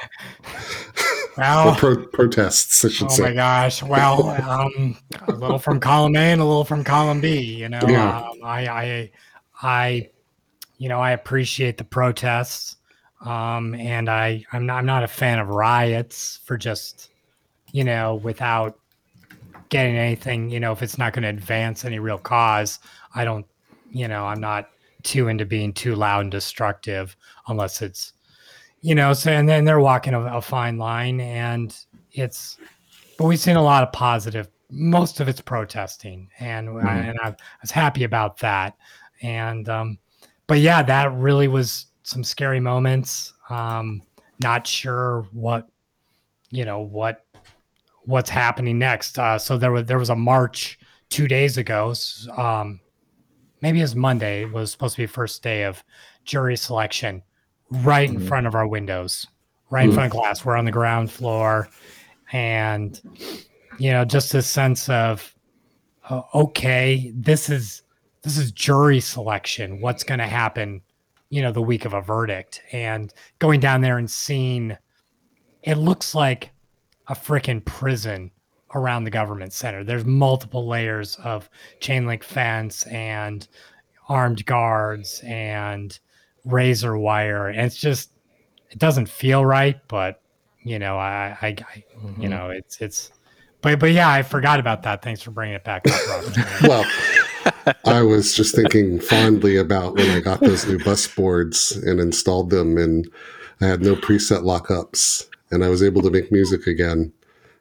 Well, 1.37 1.75
pro- 1.75 2.07
protests, 2.07 2.85
I 2.85 2.89
should 2.89 3.07
oh 3.07 3.11
say. 3.11 3.23
Oh 3.23 3.27
my 3.29 3.35
gosh! 3.35 3.83
Well, 3.83 4.29
um, 4.29 4.97
a 5.29 5.33
little 5.33 5.59
from 5.59 5.81
column 5.81 6.15
A 6.17 6.33
and 6.33 6.41
a 6.41 6.45
little 6.45 6.65
from 6.65 6.85
column 6.85 7.21
B. 7.21 7.41
You 7.41 7.69
know, 7.69 7.81
yeah. 7.89 8.19
um, 8.19 8.39
I, 8.43 8.67
I, 8.67 9.11
I, 9.63 10.11
you 10.79 10.89
know, 10.89 11.01
I 11.01 11.13
appreciate 11.13 11.79
the 11.79 11.85
protests, 11.85 12.77
um, 13.25 13.75
and 13.75 14.11
I, 14.11 14.45
I'm 14.53 14.67
not, 14.67 14.79
I'm 14.79 14.87
not 14.87 15.05
a 15.05 15.09
fan 15.09 15.39
of 15.39 15.49
riots 15.49 16.41
for 16.45 16.59
just, 16.59 17.11
you 17.73 17.85
know, 17.85 18.17
without 18.17 18.79
getting 19.71 19.97
anything. 19.97 20.51
You 20.51 20.61
know, 20.61 20.73
if 20.73 20.83
it's 20.83 20.99
not 20.99 21.15
going 21.15 21.23
to 21.23 21.29
advance 21.31 21.85
any 21.85 21.99
real 21.99 22.19
cause, 22.19 22.79
I 23.15 23.25
don't, 23.25 23.47
you 23.91 24.07
know, 24.07 24.27
I'm 24.27 24.41
not 24.41 24.69
too 25.03 25.29
into 25.29 25.45
being 25.45 25.73
too 25.73 25.95
loud 25.95 26.21
and 26.21 26.31
destructive 26.31 27.17
unless 27.49 27.81
it's 27.83 28.13
you 28.83 28.95
know, 28.95 29.13
so 29.13 29.31
and 29.31 29.49
then 29.49 29.65
they're 29.65 29.81
walking 29.81 30.13
a, 30.13 30.21
a 30.21 30.43
fine 30.43 30.77
line, 30.77 31.21
and 31.21 31.75
it's, 32.13 32.59
but 33.17 33.25
we've 33.25 33.41
seen 33.41 33.57
a 33.57 33.63
lot 33.63 33.83
of 33.83 33.93
positive. 33.93 34.49
Most 34.71 35.21
of 35.21 35.29
it's 35.29 35.41
protesting, 35.41 36.29
and 36.39 36.69
mm-hmm. 36.69 36.87
I, 36.87 36.97
and 36.99 37.19
I 37.21 37.35
was 37.61 37.71
happy 37.71 38.05
about 38.05 38.39
that. 38.39 38.77
And 39.23 39.69
um, 39.69 39.99
but 40.47 40.59
yeah, 40.59 40.83
that 40.83 41.13
really 41.15 41.49
was 41.49 41.87
some 42.03 42.25
scary 42.25 42.61
moments. 42.61 43.33
Um, 43.49 44.03
not 44.43 44.67
sure 44.67 45.27
what, 45.33 45.69
you 46.51 46.65
know, 46.65 46.81
what 46.81 47.25
what's 48.05 48.31
happening 48.31 48.79
next. 48.79 49.19
Uh, 49.19 49.39
so 49.39 49.57
there 49.57 49.73
was 49.73 49.87
there 49.87 49.99
was 49.99 50.11
a 50.11 50.17
march 50.17 50.79
two 51.09 51.29
days 51.29 51.57
ago. 51.59 51.95
Um, 52.37 52.81
maybe 53.61 53.79
it 53.79 53.83
was 53.83 53.95
Monday. 53.95 54.43
It 54.43 54.53
was 54.53 54.73
supposed 54.73 54.97
to 54.97 55.03
be 55.03 55.07
first 55.07 55.43
day 55.43 55.65
of 55.65 55.85
jury 56.25 56.57
selection, 56.57 57.23
right 57.73 58.09
in 58.09 58.17
mm-hmm. 58.17 58.27
front 58.29 58.47
of 58.47 58.55
our 58.55 58.67
windows, 58.67 59.27
right 59.71 59.85
in 59.85 59.93
front 59.93 60.07
of 60.07 60.13
glass. 60.13 60.45
We're 60.45 60.57
on 60.57 60.65
the 60.65 60.73
ground 60.73 61.11
floor, 61.11 61.69
and 62.33 63.01
you 63.79 63.91
know, 63.91 64.05
just 64.05 64.35
a 64.35 64.43
sense 64.43 64.89
of 64.89 65.35
uh, 66.09 66.23
okay, 66.35 67.13
this 67.15 67.49
is 67.49 67.83
this 68.23 68.37
is 68.37 68.53
jury 68.53 69.01
selection. 69.01 69.81
What's 69.81 70.05
going 70.05 70.21
to 70.21 70.27
happen? 70.27 70.83
You 71.31 71.43
know, 71.43 71.53
the 71.53 71.63
week 71.63 71.85
of 71.85 71.95
a 71.95 72.03
verdict, 72.03 72.63
and 72.73 73.13
going 73.39 73.61
down 73.61 73.81
there 73.81 73.99
and 73.99 74.11
seeing, 74.11 74.77
it 75.63 75.77
looks 75.77 76.15
like 76.15 76.51
a 77.09 77.15
freaking 77.15 77.65
prison 77.65 78.31
around 78.75 79.05
the 79.05 79.11
government 79.11 79.53
center. 79.53 79.83
There's 79.83 80.05
multiple 80.05 80.67
layers 80.67 81.17
of 81.17 81.49
chain 81.81 82.07
link 82.07 82.23
fence 82.23 82.85
and 82.85 83.47
armed 84.09 84.45
guards 84.45 85.21
and 85.25 85.99
razor 86.45 86.97
wire. 86.97 87.49
And 87.49 87.61
it's 87.61 87.77
just, 87.77 88.11
it 88.71 88.79
doesn't 88.79 89.09
feel 89.09 89.45
right, 89.45 89.81
but 89.89 90.21
you 90.65 90.79
know, 90.79 90.97
I, 90.97 91.37
I, 91.41 91.47
I 91.49 91.85
mm-hmm. 91.97 92.23
you 92.23 92.29
know, 92.29 92.51
it's, 92.51 92.81
it's, 92.81 93.13
but, 93.61 93.79
but 93.79 93.93
yeah, 93.93 94.11
I 94.11 94.23
forgot 94.23 94.61
about 94.61 94.83
that. 94.85 95.03
Thanks 95.03 95.23
for 95.23 95.31
bringing 95.31 95.55
it 95.55 95.65
back 95.65 95.87
up, 95.89 96.63
well, 96.63 96.85
I 97.85 98.03
was 98.03 98.35
just 98.35 98.55
thinking 98.55 99.01
fondly 99.01 99.57
about 99.57 99.97
when 99.97 100.11
I 100.11 100.21
got 100.21 100.41
those 100.41 100.67
new 100.67 100.79
bus 100.79 101.07
boards 101.07 101.73
and 101.73 102.01
installed 102.01 102.51
them 102.51 102.77
and 102.77 103.09
I 103.61 103.67
had 103.67 103.83
no 103.83 103.95
preset 103.95 104.43
lockups 104.43 105.29
and 105.51 105.65
I 105.65 105.69
was 105.69 105.83
able 105.83 106.03
to 106.03 106.11
make 106.11 106.33
music 106.33 106.67
again 106.67 107.13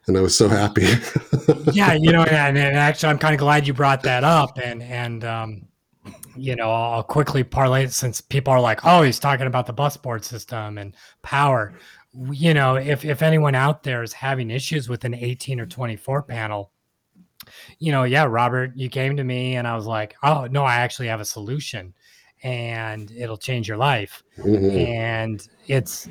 and 0.07 0.17
I 0.17 0.21
was 0.21 0.35
so 0.35 0.47
happy. 0.49 0.87
yeah, 1.73 1.93
you 1.93 2.11
know, 2.11 2.23
and, 2.23 2.57
and, 2.57 2.75
actually, 2.75 3.09
I'm 3.09 3.19
kind 3.19 3.33
of 3.33 3.39
glad 3.39 3.67
you 3.67 3.73
brought 3.73 4.03
that 4.03 4.23
up, 4.23 4.57
and 4.57 4.81
and 4.81 5.23
um, 5.23 5.67
you 6.35 6.55
know, 6.55 6.71
I'll 6.71 7.03
quickly 7.03 7.43
parlay 7.43 7.87
since 7.87 8.21
people 8.21 8.53
are 8.53 8.61
like, 8.61 8.85
oh, 8.85 9.01
he's 9.01 9.19
talking 9.19 9.47
about 9.47 9.65
the 9.65 9.73
bus 9.73 9.97
board 9.97 10.23
system 10.23 10.77
and 10.77 10.95
power. 11.21 11.73
You 12.31 12.53
know, 12.53 12.75
if 12.75 13.05
if 13.05 13.21
anyone 13.21 13.55
out 13.55 13.83
there 13.83 14.03
is 14.03 14.13
having 14.13 14.51
issues 14.51 14.89
with 14.89 15.05
an 15.05 15.13
18 15.13 15.59
or 15.59 15.65
24 15.65 16.23
panel, 16.23 16.71
you 17.79 17.91
know, 17.91 18.03
yeah, 18.03 18.25
Robert, 18.25 18.73
you 18.75 18.89
came 18.89 19.15
to 19.17 19.23
me, 19.23 19.55
and 19.55 19.67
I 19.67 19.75
was 19.75 19.85
like, 19.85 20.15
oh 20.23 20.47
no, 20.51 20.63
I 20.63 20.75
actually 20.75 21.07
have 21.07 21.21
a 21.21 21.25
solution, 21.25 21.93
and 22.43 23.11
it'll 23.11 23.37
change 23.37 23.67
your 23.67 23.77
life, 23.77 24.23
mm-hmm. 24.37 24.77
and 24.77 25.47
it's 25.67 26.07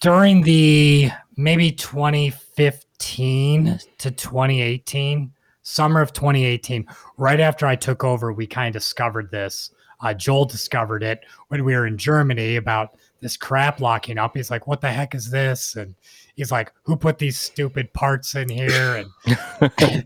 during 0.00 0.42
the 0.42 1.10
maybe 1.36 1.70
2015 1.70 3.78
to 3.98 4.10
2018, 4.10 5.32
summer 5.68 6.00
of 6.00 6.12
2018, 6.12 6.86
right 7.16 7.40
after 7.40 7.66
I 7.66 7.76
took 7.76 8.02
over, 8.02 8.32
we 8.32 8.46
kind 8.46 8.74
of 8.74 8.80
discovered 8.80 9.30
this. 9.30 9.70
Uh, 10.00 10.14
Joel 10.14 10.44
discovered 10.44 11.02
it 11.02 11.24
when 11.48 11.64
we 11.64 11.74
were 11.74 11.86
in 11.86 11.98
Germany 11.98 12.56
about 12.56 12.96
this 13.20 13.36
crap 13.36 13.80
locking 13.80 14.16
up. 14.16 14.36
He's 14.36 14.50
like, 14.50 14.66
"What 14.66 14.80
the 14.80 14.90
heck 14.90 15.14
is 15.14 15.30
this?" 15.30 15.74
And 15.74 15.94
he's 16.36 16.52
like, 16.52 16.72
"Who 16.84 16.96
put 16.96 17.18
these 17.18 17.36
stupid 17.36 17.92
parts 17.92 18.36
in 18.36 18.48
here?" 18.48 19.04
And 19.28 19.72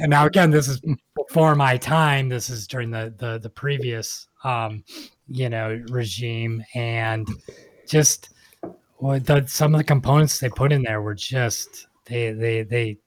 and 0.00 0.10
now 0.10 0.26
again, 0.26 0.50
this 0.50 0.66
is 0.66 0.82
before 1.14 1.54
my 1.54 1.76
time. 1.76 2.28
This 2.28 2.50
is 2.50 2.66
during 2.66 2.90
the 2.90 3.14
the 3.16 3.38
the 3.38 3.50
previous 3.50 4.26
um, 4.42 4.82
you 5.28 5.48
know 5.48 5.80
regime, 5.88 6.64
and 6.74 7.28
just 7.86 8.30
well, 8.98 9.20
the, 9.20 9.46
some 9.46 9.72
of 9.72 9.78
the 9.78 9.84
components 9.84 10.40
they 10.40 10.48
put 10.48 10.72
in 10.72 10.82
there 10.82 11.00
were 11.00 11.14
just 11.14 11.86
they 12.06 12.32
they 12.32 12.62
they 12.62 12.98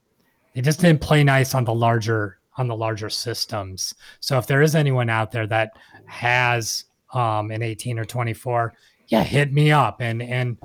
they 0.55 0.61
just 0.61 0.79
didn't 0.79 1.01
play 1.01 1.23
nice 1.23 1.53
on 1.53 1.65
the 1.65 1.73
larger 1.73 2.39
on 2.57 2.67
the 2.67 2.75
larger 2.75 3.09
systems. 3.09 3.93
So 4.21 4.37
if 4.37 4.47
there 4.47 4.61
is 4.61 4.75
anyone 4.75 5.09
out 5.09 5.31
there 5.31 5.45
that 5.47 5.73
has 6.05 6.85
um, 7.13 7.51
an 7.51 7.61
18 7.61 7.99
or 7.99 8.05
24, 8.05 8.73
yeah, 9.09 9.23
hit 9.23 9.51
me 9.51 9.71
up. 9.71 10.01
And 10.01 10.23
and 10.23 10.57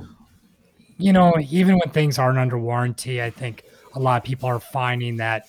you 0.96 1.12
know, 1.12 1.34
even 1.50 1.74
when 1.74 1.90
things 1.90 2.18
aren't 2.18 2.38
under 2.38 2.58
warranty, 2.58 3.20
I 3.20 3.30
think 3.30 3.64
a 3.94 3.98
lot 3.98 4.18
of 4.18 4.24
people 4.24 4.48
are 4.48 4.60
finding 4.60 5.16
that 5.16 5.48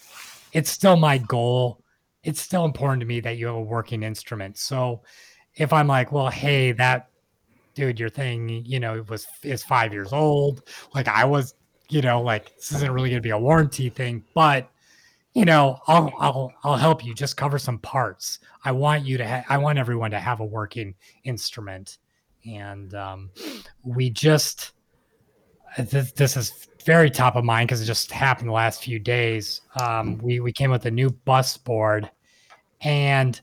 it's 0.53 0.72
still 0.72 0.97
my 0.97 1.19
goal. 1.19 1.84
It's 2.23 2.41
still 2.41 2.65
important 2.65 3.01
to 3.01 3.05
me 3.05 3.19
that 3.19 3.38
you 3.38 3.45
have 3.47 3.55
a 3.55 3.61
working 3.61 4.01
instrument. 4.03 4.57
So 4.57 5.01
if 5.55 5.72
I'm 5.72 5.88
like, 5.88 6.11
well, 6.11 6.30
hey, 6.30 6.72
that 6.73 7.09
dude, 7.76 7.99
your 7.99 8.09
thing, 8.09 8.49
you 8.65 8.80
know, 8.80 8.95
it 8.95 9.09
was 9.09 9.27
is 9.43 9.63
five 9.63 9.93
years 9.93 10.11
old. 10.11 10.63
Like 10.95 11.07
I 11.07 11.26
was, 11.26 11.53
you 11.91 12.01
know, 12.01 12.22
like 12.22 12.55
this 12.55 12.72
isn't 12.72 12.91
really 12.91 13.09
gonna 13.09 13.22
be 13.22 13.31
a 13.31 13.38
warranty 13.38 13.89
thing, 13.89 14.23
but 14.34 14.69
you 15.34 15.45
know, 15.45 15.80
I'll 15.88 16.13
I'll 16.19 16.53
I'll 16.63 16.77
help 16.77 17.05
you. 17.05 17.13
Just 17.13 17.35
cover 17.35 17.59
some 17.59 17.80
parts. 17.80 18.39
I 18.63 18.72
want 18.72 19.05
you 19.05 19.18
to. 19.18 19.27
Ha- 19.27 19.45
I 19.49 19.57
want 19.57 19.77
everyone 19.77 20.11
to 20.11 20.19
have 20.19 20.39
a 20.39 20.45
working 20.45 20.95
instrument, 21.26 21.97
and 22.45 22.93
um, 22.95 23.30
we 23.84 24.09
just 24.09 24.72
this, 25.77 26.13
this 26.13 26.38
is 26.38 26.68
very 26.85 27.09
top 27.09 27.35
of 27.35 27.43
mind 27.43 27.68
because 27.68 27.81
it 27.81 27.85
just 27.85 28.09
happened 28.11 28.49
the 28.49 28.53
last 28.53 28.84
few 28.84 28.97
days. 28.97 29.61
Um, 29.80 30.18
we 30.19 30.39
we 30.39 30.53
came 30.53 30.72
with 30.72 30.85
a 30.85 30.91
new 30.91 31.09
bus 31.09 31.57
board, 31.57 32.09
and 32.80 33.39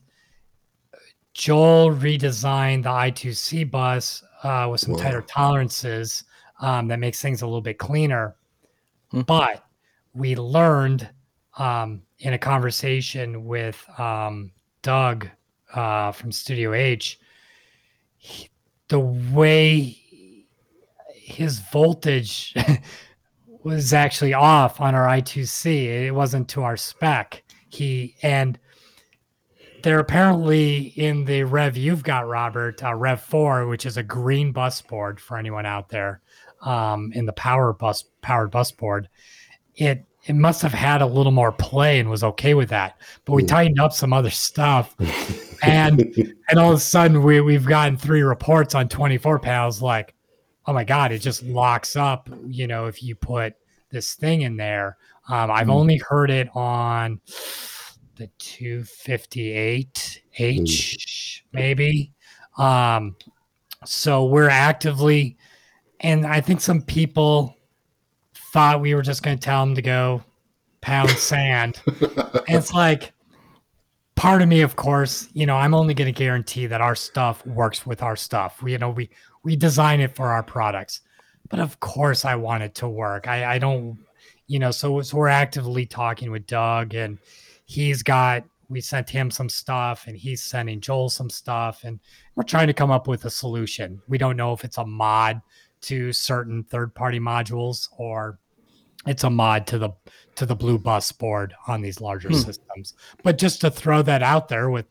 Joel 1.33 1.91
redesigned 1.91 2.83
the 2.83 2.89
I2C 2.89 3.69
bus 3.69 4.23
uh, 4.43 4.67
with 4.71 4.81
some 4.81 4.93
Whoa. 4.93 5.01
tighter 5.01 5.21
tolerances 5.21 6.23
um, 6.61 6.87
that 6.87 6.99
makes 6.99 7.21
things 7.21 7.41
a 7.41 7.45
little 7.45 7.61
bit 7.61 7.77
cleaner. 7.77 8.35
Hmm. 9.11 9.21
But 9.21 9.63
we 10.13 10.35
learned 10.35 11.09
um, 11.57 12.01
in 12.19 12.33
a 12.33 12.37
conversation 12.37 13.45
with 13.45 13.83
um, 13.99 14.51
Doug 14.81 15.27
uh, 15.73 16.11
from 16.11 16.31
Studio 16.31 16.73
H 16.73 17.19
he, 18.17 18.49
the 18.89 18.99
way 18.99 19.97
his 21.13 21.59
voltage 21.59 22.55
was 23.63 23.93
actually 23.93 24.33
off 24.33 24.81
on 24.81 24.95
our 24.95 25.05
I2C. 25.05 26.05
It 26.05 26.11
wasn't 26.11 26.49
to 26.49 26.63
our 26.63 26.77
spec. 26.77 27.43
He 27.69 28.15
and 28.23 28.59
they're 29.83 29.99
apparently 29.99 30.93
in 30.97 31.23
the 31.23 31.43
Rev 31.43 31.77
you've 31.77 32.03
got, 32.03 32.27
Robert, 32.27 32.83
uh, 32.83 32.93
Rev 32.93 33.21
4, 33.21 33.67
which 33.67 33.85
is 33.85 33.95
a 33.95 34.03
green 34.03 34.51
bus 34.51 34.81
board 34.81 35.21
for 35.21 35.37
anyone 35.37 35.65
out 35.65 35.89
there 35.89 36.21
um, 36.61 37.11
in 37.13 37.25
the 37.25 37.33
power 37.33 37.73
bus 37.73 38.05
powered 38.21 38.51
bus 38.51 38.71
board. 38.71 39.09
It 39.75 40.05
it 40.25 40.35
must 40.35 40.61
have 40.61 40.73
had 40.73 41.01
a 41.01 41.05
little 41.05 41.31
more 41.31 41.51
play 41.51 41.99
and 41.99 42.09
was 42.09 42.23
okay 42.23 42.53
with 42.53 42.69
that. 42.69 42.99
But 43.25 43.33
we 43.33 43.43
tightened 43.43 43.79
up 43.79 43.93
some 43.93 44.13
other 44.13 44.29
stuff. 44.29 44.95
and 45.63 46.01
and 46.49 46.59
all 46.59 46.71
of 46.71 46.77
a 46.77 46.81
sudden 46.81 47.23
we, 47.23 47.41
we've 47.41 47.65
gotten 47.65 47.97
three 47.97 48.21
reports 48.21 48.75
on 48.75 48.89
24 48.89 49.39
panels 49.39 49.81
like, 49.81 50.13
oh 50.65 50.73
my 50.73 50.83
God, 50.83 51.11
it 51.11 51.19
just 51.19 51.43
locks 51.43 51.95
up, 51.95 52.29
you 52.47 52.67
know, 52.67 52.85
if 52.85 53.01
you 53.01 53.15
put 53.15 53.55
this 53.89 54.13
thing 54.13 54.41
in 54.41 54.57
there. 54.57 54.97
Um, 55.27 55.51
I've 55.51 55.67
mm. 55.67 55.73
only 55.73 55.97
heard 55.97 56.29
it 56.31 56.49
on 56.55 57.21
the 58.15 58.29
258H, 58.39 60.21
mm. 60.37 61.41
maybe. 61.53 62.13
Um, 62.57 63.15
so 63.85 64.25
we're 64.25 64.49
actively, 64.49 65.37
and 66.01 66.25
I 66.25 66.41
think 66.41 66.61
some 66.61 66.81
people 66.81 67.55
thought 68.53 68.81
we 68.81 68.95
were 68.95 69.01
just 69.01 69.23
going 69.23 69.37
to 69.37 69.43
tell 69.43 69.65
them 69.65 69.75
to 69.75 69.81
go 69.81 70.23
pound 70.81 71.09
sand. 71.17 71.81
it's 72.47 72.73
like, 72.73 73.13
part 74.15 74.41
of 74.41 74.49
me, 74.49 74.61
of 74.61 74.75
course, 74.75 75.29
you 75.33 75.45
know, 75.45 75.55
I'm 75.55 75.73
only 75.73 75.93
going 75.93 76.13
to 76.13 76.17
guarantee 76.17 76.67
that 76.67 76.81
our 76.81 76.95
stuff 76.95 77.45
works 77.45 77.85
with 77.85 78.03
our 78.03 78.15
stuff. 78.15 78.61
We, 78.61 78.73
you 78.73 78.77
know, 78.77 78.89
we 78.89 79.09
we 79.43 79.55
design 79.55 80.01
it 80.01 80.15
for 80.15 80.27
our 80.27 80.43
products, 80.43 81.01
but 81.49 81.59
of 81.59 81.79
course, 81.79 82.25
I 82.25 82.35
want 82.35 82.63
it 82.63 82.75
to 82.75 82.89
work. 82.89 83.27
I, 83.27 83.55
I 83.55 83.57
don't, 83.59 83.97
you 84.47 84.59
know, 84.59 84.71
so, 84.71 85.01
so 85.01 85.17
we're 85.17 85.29
actively 85.29 85.85
talking 85.85 86.31
with 86.31 86.45
Doug 86.47 86.95
and 86.95 87.17
he's 87.65 88.03
got 88.03 88.43
we 88.67 88.81
sent 88.81 89.09
him 89.09 89.31
some 89.31 89.49
stuff 89.49 90.05
and 90.07 90.15
he's 90.15 90.43
sending 90.43 90.79
Joel 90.79 91.09
some 91.09 91.29
stuff 91.29 91.85
and 91.85 91.99
we're 92.35 92.43
trying 92.43 92.67
to 92.67 92.73
come 92.73 92.91
up 92.91 93.07
with 93.07 93.25
a 93.25 93.29
solution. 93.29 94.01
We 94.07 94.17
don't 94.17 94.37
know 94.37 94.53
if 94.53 94.63
it's 94.63 94.77
a 94.77 94.85
mod 94.85 95.41
to 95.81 96.11
certain 96.13 96.63
third 96.63 96.93
party 96.93 97.19
modules 97.19 97.89
or 97.97 98.39
it's 99.07 99.23
a 99.23 99.29
mod 99.29 99.65
to 99.67 99.77
the 99.77 99.91
to 100.35 100.45
the 100.45 100.55
blue 100.55 100.77
bus 100.77 101.11
board 101.11 101.53
on 101.67 101.81
these 101.81 102.01
larger 102.01 102.29
hmm. 102.29 102.35
systems. 102.35 102.93
But 103.23 103.37
just 103.37 103.61
to 103.61 103.71
throw 103.71 104.01
that 104.03 104.23
out 104.23 104.47
there 104.49 104.69
with 104.69 104.85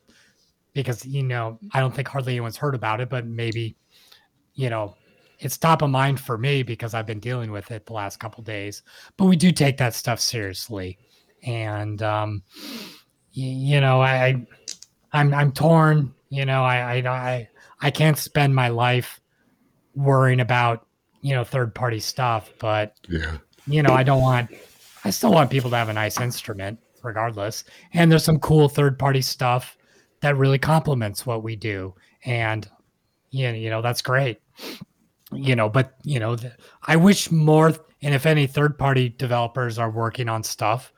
because 0.72 1.04
you 1.04 1.22
know, 1.22 1.58
I 1.72 1.80
don't 1.80 1.94
think 1.94 2.08
hardly 2.08 2.32
anyone's 2.32 2.56
heard 2.56 2.74
about 2.74 3.00
it, 3.00 3.10
but 3.10 3.26
maybe 3.26 3.76
you 4.54 4.70
know, 4.70 4.96
it's 5.38 5.56
top 5.56 5.82
of 5.82 5.90
mind 5.90 6.20
for 6.20 6.36
me 6.36 6.62
because 6.62 6.94
I've 6.94 7.06
been 7.06 7.20
dealing 7.20 7.52
with 7.52 7.70
it 7.70 7.86
the 7.86 7.92
last 7.92 8.18
couple 8.18 8.42
days. 8.42 8.82
But 9.16 9.26
we 9.26 9.36
do 9.36 9.52
take 9.52 9.76
that 9.76 9.94
stuff 9.94 10.20
seriously 10.20 10.98
and 11.42 12.02
um, 12.02 12.42
you, 13.32 13.76
you 13.76 13.80
know, 13.80 14.00
I, 14.00 14.46
I'm 15.12 15.32
I'm 15.32 15.52
torn. 15.52 16.14
You 16.30 16.44
know, 16.44 16.62
I, 16.62 16.96
I 16.96 17.08
I 17.08 17.48
I 17.80 17.90
can't 17.90 18.18
spend 18.18 18.54
my 18.54 18.68
life 18.68 19.17
worrying 19.98 20.40
about 20.40 20.86
you 21.20 21.34
know 21.34 21.44
third 21.44 21.74
party 21.74 22.00
stuff, 22.00 22.52
but 22.58 22.94
yeah, 23.08 23.38
you 23.66 23.82
know, 23.82 23.92
I 23.92 24.02
don't 24.02 24.22
want. 24.22 24.50
I 25.04 25.10
still 25.10 25.32
want 25.32 25.50
people 25.50 25.70
to 25.70 25.76
have 25.76 25.88
a 25.88 25.92
nice 25.92 26.20
instrument, 26.20 26.78
regardless. 27.02 27.64
And 27.94 28.10
there's 28.10 28.24
some 28.24 28.38
cool 28.38 28.68
third 28.68 28.98
party 28.98 29.22
stuff 29.22 29.78
that 30.20 30.36
really 30.36 30.58
complements 30.58 31.24
what 31.24 31.42
we 31.42 31.56
do 31.56 31.94
and 32.24 32.68
yeah 33.30 33.52
you 33.52 33.70
know 33.70 33.82
that's 33.82 34.02
great 34.02 34.40
you 35.32 35.54
know 35.54 35.68
but 35.68 35.94
you 36.02 36.18
know 36.18 36.36
i 36.86 36.96
wish 36.96 37.30
more 37.30 37.72
and 38.02 38.14
if 38.14 38.26
any 38.26 38.46
third 38.46 38.78
party 38.78 39.08
developers 39.08 39.78
are 39.78 39.90
working 39.90 40.28
on 40.28 40.42
stuff 40.42 40.92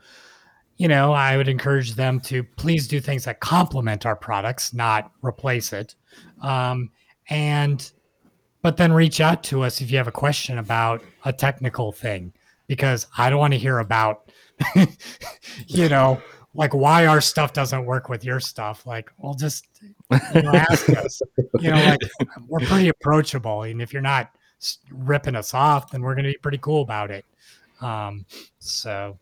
you 0.77 0.89
know 0.89 1.13
i 1.13 1.37
would 1.37 1.49
encourage 1.49 1.95
them 1.95 2.21
to 2.21 2.43
please 2.43 2.89
do 2.89 3.01
things 3.01 3.25
that 3.25 3.41
complement 3.41 4.07
our 4.07 4.17
products 4.17 4.73
not 4.73 5.11
replace 5.23 5.73
it 5.73 5.95
um, 6.43 6.91
and 7.29 7.93
but 8.63 8.77
then 8.77 8.93
reach 8.93 9.21
out 9.21 9.43
to 9.43 9.63
us 9.63 9.81
if 9.81 9.91
you 9.91 9.97
have 9.97 10.09
a 10.09 10.13
question 10.13 10.59
about 10.59 11.03
a 11.25 11.33
technical 11.33 11.93
thing 11.93 12.33
because 12.67 13.07
i 13.19 13.31
don't 13.31 13.39
want 13.39 13.53
to 13.53 13.59
hear 13.59 13.79
about 13.79 14.31
you 15.67 15.89
know 15.89 16.21
like 16.55 16.75
why 16.75 17.07
our 17.07 17.21
stuff 17.21 17.53
doesn't 17.53 17.85
work 17.85 18.09
with 18.09 18.25
your 18.25 18.41
stuff. 18.41 18.87
Like, 18.87 19.11
well, 19.19 19.35
just 19.35 19.67
you 20.35 20.43
know, 20.43 20.53
ask 20.53 20.89
us. 20.91 21.23
You 21.61 21.71
know, 21.71 21.85
like 21.85 22.01
we're 22.49 22.61
pretty 22.61 22.89
approachable, 22.89 23.63
and 23.63 23.81
if 23.81 23.93
you're 23.93 24.03
not 24.03 24.31
ripping 24.91 25.37
us 25.37 25.55
off, 25.55 25.91
then 25.91 26.03
we're 26.03 26.15
going 26.15 26.25
to 26.25 26.33
be 26.33 26.39
pretty 26.39 26.59
cool 26.59 26.83
about 26.83 27.11
it. 27.11 27.25
Um, 27.81 28.27
so, 28.59 29.19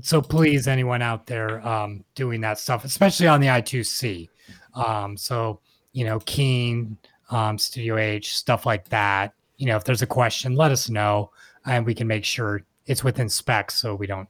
so 0.00 0.20
please, 0.22 0.66
anyone 0.66 1.02
out 1.02 1.26
there 1.26 1.66
um, 1.66 2.04
doing 2.14 2.40
that 2.40 2.58
stuff, 2.58 2.84
especially 2.84 3.28
on 3.28 3.40
the 3.40 3.48
I2C. 3.48 4.28
Um, 4.74 5.16
so, 5.16 5.60
you 5.92 6.04
know, 6.04 6.20
Keen, 6.20 6.98
um, 7.30 7.58
Studio 7.58 7.96
H, 7.96 8.36
stuff 8.36 8.66
like 8.66 8.88
that. 8.88 9.34
You 9.56 9.66
know, 9.66 9.76
if 9.76 9.84
there's 9.84 10.02
a 10.02 10.06
question, 10.06 10.54
let 10.54 10.70
us 10.70 10.88
know, 10.88 11.30
and 11.64 11.86
we 11.86 11.94
can 11.94 12.06
make 12.06 12.24
sure 12.24 12.62
it's 12.86 13.02
within 13.02 13.28
specs, 13.28 13.74
so 13.74 13.94
we 13.94 14.06
don't 14.06 14.28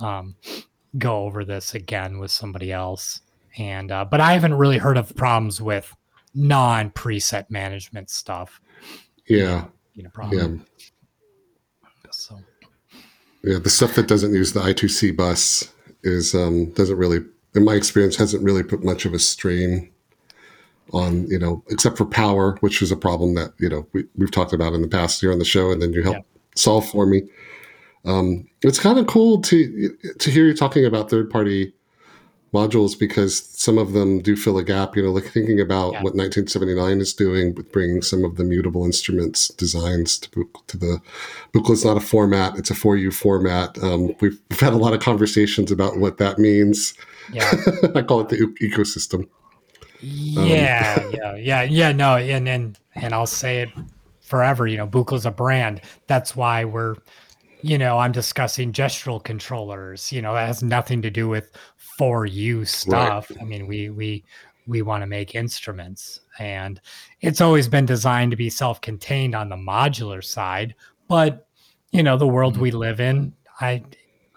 um, 0.00 0.34
go 0.98 1.24
over 1.24 1.44
this 1.44 1.74
again 1.74 2.18
with 2.18 2.30
somebody 2.30 2.72
else. 2.72 3.20
And 3.58 3.92
uh, 3.92 4.04
but 4.04 4.20
I 4.20 4.32
haven't 4.32 4.54
really 4.54 4.78
heard 4.78 4.96
of 4.96 5.14
problems 5.14 5.60
with 5.60 5.94
non 6.34 6.90
preset 6.90 7.50
management 7.50 8.10
stuff. 8.10 8.60
Yeah. 9.26 9.66
You 9.94 10.04
know, 10.04 10.10
problem. 10.10 10.64
Yeah. 10.78 10.90
So. 12.10 12.38
Yeah, 13.42 13.58
the 13.58 13.70
stuff 13.70 13.94
that 13.96 14.06
doesn't 14.06 14.32
use 14.32 14.52
the 14.52 14.60
I2C 14.60 15.16
bus 15.16 15.72
is 16.02 16.34
um, 16.34 16.70
doesn't 16.72 16.96
really, 16.96 17.24
in 17.54 17.64
my 17.64 17.74
experience, 17.74 18.16
hasn't 18.16 18.42
really 18.42 18.62
put 18.62 18.84
much 18.84 19.04
of 19.04 19.14
a 19.14 19.18
strain 19.18 19.91
on 20.92 21.26
you 21.28 21.38
know, 21.38 21.62
except 21.68 21.96
for 21.96 22.04
power, 22.04 22.56
which 22.60 22.82
is 22.82 22.92
a 22.92 22.96
problem 22.96 23.34
that 23.34 23.52
you 23.58 23.68
know 23.68 23.86
we, 23.92 24.04
we've 24.16 24.30
talked 24.30 24.52
about 24.52 24.74
in 24.74 24.82
the 24.82 24.88
past 24.88 25.20
here 25.20 25.32
on 25.32 25.38
the 25.38 25.44
show, 25.44 25.70
and 25.70 25.80
then 25.80 25.92
you 25.92 26.02
help 26.02 26.16
yeah. 26.16 26.22
solve 26.54 26.88
for 26.88 27.06
me. 27.06 27.22
Um, 28.04 28.48
it's 28.62 28.78
kind 28.78 28.98
of 28.98 29.06
cool 29.06 29.40
to 29.42 29.96
to 30.18 30.30
hear 30.30 30.46
you 30.46 30.54
talking 30.54 30.84
about 30.84 31.10
third 31.10 31.30
party 31.30 31.72
modules 32.52 32.98
because 32.98 33.46
some 33.58 33.78
of 33.78 33.92
them 33.92 34.20
do 34.20 34.36
fill 34.36 34.58
a 34.58 34.64
gap. 34.64 34.96
You 34.96 35.02
know, 35.02 35.10
like 35.10 35.24
thinking 35.24 35.60
about 35.60 35.92
yeah. 35.92 36.02
what 36.02 36.14
1979 36.14 37.00
is 37.00 37.14
doing 37.14 37.54
with 37.54 37.72
bringing 37.72 38.02
some 38.02 38.24
of 38.24 38.36
the 38.36 38.44
mutable 38.44 38.84
instruments 38.84 39.48
designs 39.48 40.18
to, 40.18 40.48
to 40.66 40.76
the 40.76 41.00
is 41.70 41.84
not 41.84 41.96
a 41.96 42.00
format; 42.00 42.56
it's 42.58 42.70
a 42.70 42.74
4U 42.74 43.12
format. 43.12 43.82
Um, 43.82 44.14
we've, 44.20 44.40
we've, 44.50 44.60
had 44.60 44.72
a 44.72 44.76
lot 44.76 44.92
of 44.92 45.00
conversations 45.00 45.70
about 45.70 45.98
what 45.98 46.18
that 46.18 46.38
means. 46.38 46.94
Yeah, 47.32 47.50
I 47.94 48.02
call 48.02 48.20
it 48.20 48.28
the 48.28 48.36
ecosystem. 48.60 49.28
Yeah, 50.02 50.98
um, 51.04 51.12
yeah, 51.12 51.36
yeah, 51.36 51.62
yeah. 51.62 51.92
No, 51.92 52.16
and 52.16 52.48
and 52.48 52.78
and 52.94 53.14
I'll 53.14 53.26
say 53.26 53.62
it 53.62 53.70
forever. 54.20 54.66
You 54.66 54.76
know, 54.76 54.86
Buchla 54.86 55.14
is 55.14 55.26
a 55.26 55.30
brand. 55.30 55.80
That's 56.06 56.34
why 56.34 56.64
we're 56.64 56.96
you 57.62 57.78
know, 57.78 57.98
I'm 57.98 58.12
discussing 58.12 58.72
gestural 58.72 59.22
controllers. 59.22 60.12
You 60.12 60.20
know, 60.20 60.34
that 60.34 60.46
has 60.46 60.62
nothing 60.62 61.00
to 61.02 61.10
do 61.10 61.28
with 61.28 61.50
4U 61.98 62.66
stuff. 62.66 63.30
Right. 63.30 63.40
I 63.40 63.44
mean, 63.44 63.66
we 63.66 63.88
we 63.88 64.24
we 64.66 64.82
want 64.82 65.02
to 65.02 65.06
make 65.06 65.34
instruments, 65.34 66.20
and 66.38 66.80
it's 67.20 67.40
always 67.40 67.68
been 67.68 67.86
designed 67.86 68.30
to 68.32 68.36
be 68.36 68.50
self-contained 68.50 69.34
on 69.34 69.48
the 69.48 69.56
modular 69.56 70.22
side. 70.22 70.74
But 71.08 71.46
you 71.92 72.02
know, 72.02 72.16
the 72.16 72.26
world 72.26 72.54
mm-hmm. 72.54 72.62
we 72.62 72.70
live 72.72 73.00
in, 73.00 73.32
I, 73.60 73.82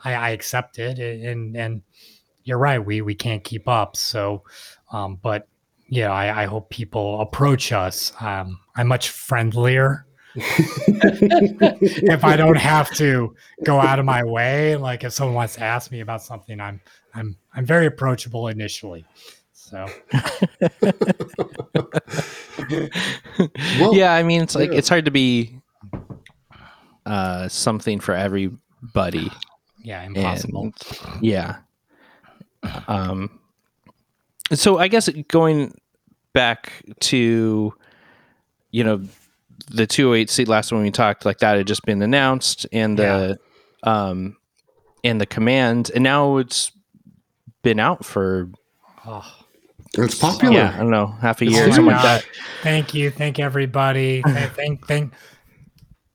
I 0.04 0.14
I 0.14 0.30
accept 0.30 0.78
it, 0.80 1.00
and 1.00 1.58
and 1.58 1.82
you're 2.44 2.60
right. 2.60 2.84
We 2.84 3.02
we 3.02 3.16
can't 3.16 3.44
keep 3.44 3.68
up. 3.68 3.98
So, 3.98 4.44
um, 4.92 5.18
but 5.22 5.48
yeah, 5.88 6.12
I, 6.12 6.44
I 6.44 6.46
hope 6.46 6.70
people 6.70 7.22
approach 7.22 7.72
us. 7.72 8.12
Um, 8.20 8.60
I'm 8.76 8.88
much 8.88 9.10
friendlier 9.10 10.06
if 10.38 12.26
I 12.26 12.36
don't 12.36 12.58
have 12.58 12.92
to 12.96 13.34
go 13.64 13.80
out 13.80 14.00
of 14.00 14.06
my 14.06 14.22
way, 14.22 14.76
like 14.76 15.06
if 15.06 15.14
someone 15.14 15.34
wants 15.34 15.56
to 15.56 15.64
ask 15.64 15.92
me 15.92 16.02
about 16.02 16.22
something, 16.22 16.60
I'm 16.60 16.82
I'm 17.14 17.38
I'm 17.54 17.66
very 17.66 17.86
approachable 17.86 18.50
initially. 18.50 19.06
So 19.54 19.86
well, 23.80 23.96
yeah, 23.96 24.14
I 24.14 24.24
mean 24.24 24.42
it's 24.42 24.56
like 24.56 24.72
yeah. 24.72 24.78
it's 24.78 24.90
hard 24.90 25.06
to 25.06 25.12
be 25.12 25.58
uh 27.06 27.48
something 27.48 28.02
for 28.02 28.14
everybody. 28.14 29.32
Yeah, 29.84 30.04
impossible. 30.04 30.64
And, 30.64 30.74
yeah. 31.22 31.60
Um 32.90 33.40
so 34.54 34.78
I 34.78 34.88
guess 34.88 35.10
going 35.28 35.74
back 36.34 36.84
to 37.00 37.74
you 38.72 38.84
know 38.84 39.02
the 39.68 39.88
208C 39.88 40.48
last 40.48 40.72
one 40.72 40.84
we 40.84 40.92
talked 40.92 41.26
like 41.26 41.40
that 41.40 41.58
had 41.58 41.66
just 41.66 41.84
been 41.84 42.02
announced 42.02 42.68
and 42.72 43.00
the 43.00 43.40
yeah. 43.84 44.08
um 44.10 44.36
and 45.04 45.20
the 45.20 45.26
command 45.26 45.90
and 45.96 46.04
now 46.04 46.38
it's 46.38 46.72
been 47.64 47.80
out 47.80 48.06
for 48.06 48.50
oh, 49.08 49.26
it's 49.98 50.20
popular. 50.20 50.54
Yeah 50.54 50.74
i 50.76 50.80
don't 50.80 50.92
know 50.92 51.08
half 51.08 51.42
a 51.42 51.46
year 51.46 51.72
something 51.72 51.86
like 51.86 52.04
that. 52.04 52.26
Thank 52.62 52.94
you. 52.94 53.12
Thank 53.12 53.40
everybody. 53.40 54.22
Thank 54.26 54.86
thank 54.86 55.14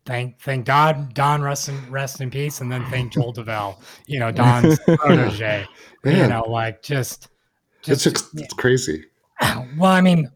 thank 0.07 0.41
thank 0.41 0.67
god 0.67 1.15
don 1.15 1.41
rest 1.41 1.69
in 1.69 1.91
rest 1.91 2.21
in 2.21 2.31
peace 2.31 2.61
and 2.61 2.71
then 2.71 2.85
thank 2.87 3.13
Joel 3.13 3.33
Davel 3.33 3.77
you 4.07 4.19
know 4.19 4.31
don's 4.31 4.79
protege. 4.99 5.67
You 6.05 6.27
know 6.27 6.43
like 6.43 6.83
just 6.83 7.29
just 7.91 8.07
it's, 8.07 8.35
it's 8.35 8.55
crazy 8.55 9.05
well 9.79 9.93
i 9.93 10.01
mean 10.01 10.31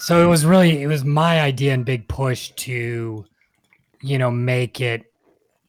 so 0.00 0.24
it 0.24 0.28
was 0.28 0.46
really 0.46 0.82
it 0.82 0.86
was 0.86 1.04
my 1.04 1.42
idea 1.42 1.74
and 1.74 1.84
big 1.84 2.08
push 2.08 2.50
to, 2.52 3.26
you 4.00 4.18
know, 4.18 4.30
make 4.30 4.80
it 4.80 5.12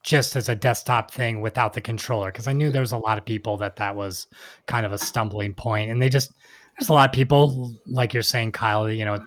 just 0.04 0.38
as 0.38 0.48
a 0.48 0.56
desktop 0.56 1.12
thing 1.12 1.42
without 1.42 1.74
the 1.74 1.82
controller 1.82 2.32
because 2.32 2.48
I 2.48 2.54
knew 2.54 2.72
there 2.72 2.82
was 2.82 2.94
a 2.94 2.98
lot 2.98 3.18
of 3.18 3.26
people 3.26 3.58
that 3.58 3.76
that 3.76 3.94
was 3.94 4.28
kind 4.68 4.86
of 4.86 4.94
a 4.94 4.98
stumbling 4.98 5.54
point, 5.54 5.92
and 5.92 6.02
they 6.02 6.08
just 6.08 6.32
there's 6.80 6.88
a 6.88 6.94
lot 6.94 7.10
of 7.10 7.14
people 7.14 7.76
like 7.86 8.14
you're 8.14 8.24
saying, 8.24 8.54
Kyle. 8.54 8.90
You 8.90 9.04
know, 9.04 9.20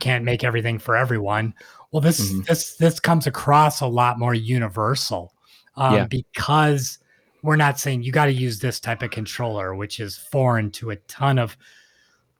can't 0.00 0.22
make 0.22 0.44
everything 0.44 0.78
for 0.78 0.96
everyone. 0.96 1.54
Well, 1.90 2.02
this 2.02 2.20
mm-hmm. 2.20 2.42
this 2.46 2.76
this 2.76 3.00
comes 3.00 3.26
across 3.26 3.80
a 3.80 3.86
lot 3.86 4.18
more 4.18 4.34
universal 4.34 5.32
um, 5.76 5.94
yeah. 5.94 6.04
because 6.04 6.98
we're 7.42 7.56
not 7.56 7.78
saying 7.78 8.02
you 8.02 8.12
got 8.12 8.26
to 8.26 8.32
use 8.32 8.58
this 8.58 8.80
type 8.80 9.02
of 9.02 9.10
controller, 9.10 9.74
which 9.74 10.00
is 10.00 10.16
foreign 10.16 10.70
to 10.72 10.90
a 10.90 10.96
ton 10.96 11.38
of 11.38 11.56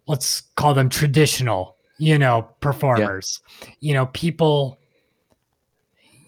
let's 0.06 0.42
call 0.56 0.74
them 0.74 0.88
traditional 0.88 1.76
you 2.02 2.18
know, 2.18 2.48
performers. 2.58 3.40
Yeah. 3.60 3.68
You 3.78 3.94
know, 3.94 4.06
people, 4.06 4.76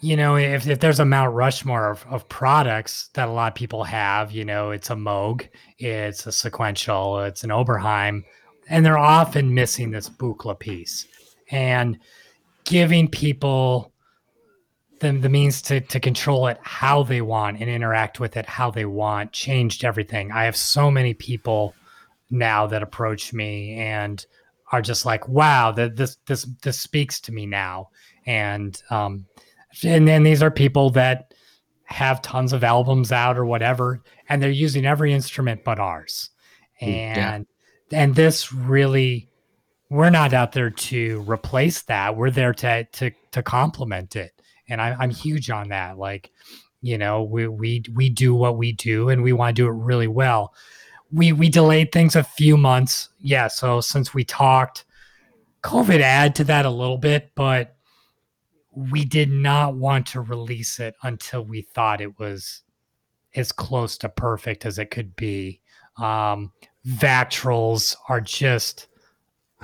you 0.00 0.16
know, 0.16 0.36
if, 0.36 0.68
if 0.68 0.78
there's 0.78 1.00
a 1.00 1.04
Mount 1.04 1.34
Rushmore 1.34 1.90
of, 1.90 2.06
of 2.08 2.28
products 2.28 3.08
that 3.14 3.28
a 3.28 3.32
lot 3.32 3.52
of 3.52 3.56
people 3.56 3.82
have, 3.82 4.30
you 4.30 4.44
know, 4.44 4.70
it's 4.70 4.90
a 4.90 4.94
Moog, 4.94 5.48
it's 5.78 6.26
a 6.26 6.32
sequential, 6.32 7.18
it's 7.20 7.42
an 7.42 7.50
Oberheim, 7.50 8.22
and 8.68 8.86
they're 8.86 8.96
often 8.96 9.52
missing 9.52 9.90
this 9.90 10.08
Buchla 10.08 10.56
piece. 10.56 11.08
And 11.50 11.98
giving 12.62 13.08
people 13.08 13.92
the, 15.04 15.12
the 15.12 15.28
means 15.28 15.60
to, 15.62 15.80
to 15.80 16.00
control 16.00 16.46
it 16.46 16.58
how 16.62 17.02
they 17.02 17.20
want 17.20 17.60
and 17.60 17.68
interact 17.68 18.20
with 18.20 18.36
it 18.36 18.46
how 18.46 18.70
they 18.70 18.86
want 18.86 19.32
changed 19.32 19.84
everything. 19.84 20.32
I 20.32 20.44
have 20.44 20.56
so 20.56 20.90
many 20.90 21.12
people 21.12 21.74
now 22.30 22.66
that 22.66 22.82
approach 22.82 23.32
me 23.32 23.74
and 23.74 24.24
are 24.72 24.80
just 24.80 25.04
like, 25.04 25.28
wow, 25.28 25.72
that 25.72 25.96
this 25.96 26.16
this 26.26 26.46
this 26.62 26.80
speaks 26.80 27.20
to 27.20 27.32
me 27.32 27.46
now. 27.46 27.90
And 28.26 28.80
um, 28.90 29.26
and 29.82 30.08
then 30.08 30.22
these 30.22 30.42
are 30.42 30.50
people 30.50 30.90
that 30.90 31.34
have 31.84 32.22
tons 32.22 32.54
of 32.54 32.64
albums 32.64 33.12
out 33.12 33.36
or 33.36 33.44
whatever, 33.44 34.02
and 34.28 34.42
they're 34.42 34.50
using 34.50 34.86
every 34.86 35.12
instrument 35.12 35.64
but 35.64 35.78
ours. 35.78 36.30
Hmm, 36.80 36.86
and 36.86 37.46
yeah. 37.90 38.02
and 38.02 38.14
this 38.14 38.52
really 38.52 39.28
we're 39.90 40.10
not 40.10 40.32
out 40.32 40.52
there 40.52 40.70
to 40.70 41.22
replace 41.28 41.82
that. 41.82 42.16
We're 42.16 42.30
there 42.30 42.54
to 42.54 42.84
to 42.84 43.10
to 43.32 43.42
complement 43.42 44.16
it. 44.16 44.33
And 44.68 44.80
I, 44.80 44.96
I'm 44.98 45.10
huge 45.10 45.50
on 45.50 45.68
that. 45.68 45.98
Like, 45.98 46.30
you 46.80 46.98
know, 46.98 47.22
we 47.22 47.48
we 47.48 47.82
we 47.94 48.10
do 48.10 48.34
what 48.34 48.56
we 48.56 48.72
do 48.72 49.08
and 49.08 49.22
we 49.22 49.32
want 49.32 49.56
to 49.56 49.62
do 49.62 49.68
it 49.68 49.72
really 49.72 50.08
well 50.08 50.54
we 51.14 51.32
we 51.32 51.48
delayed 51.48 51.92
things 51.92 52.16
a 52.16 52.24
few 52.24 52.56
months. 52.56 53.08
Yeah, 53.20 53.46
so 53.46 53.80
since 53.80 54.12
we 54.12 54.24
talked, 54.24 54.84
COVID 55.62 56.00
add 56.00 56.34
to 56.36 56.44
that 56.44 56.66
a 56.66 56.70
little 56.70 56.98
bit, 56.98 57.30
but 57.36 57.76
we 58.72 59.04
did 59.04 59.30
not 59.30 59.76
want 59.76 60.06
to 60.08 60.20
release 60.20 60.80
it 60.80 60.96
until 61.04 61.44
we 61.44 61.62
thought 61.62 62.00
it 62.00 62.18
was 62.18 62.62
as 63.36 63.52
close 63.52 63.96
to 63.98 64.08
perfect 64.08 64.66
as 64.66 64.78
it 64.78 64.90
could 64.90 65.14
be. 65.14 65.60
Um, 65.96 66.52
Vactrols 66.86 67.94
are 68.08 68.20
just 68.20 68.88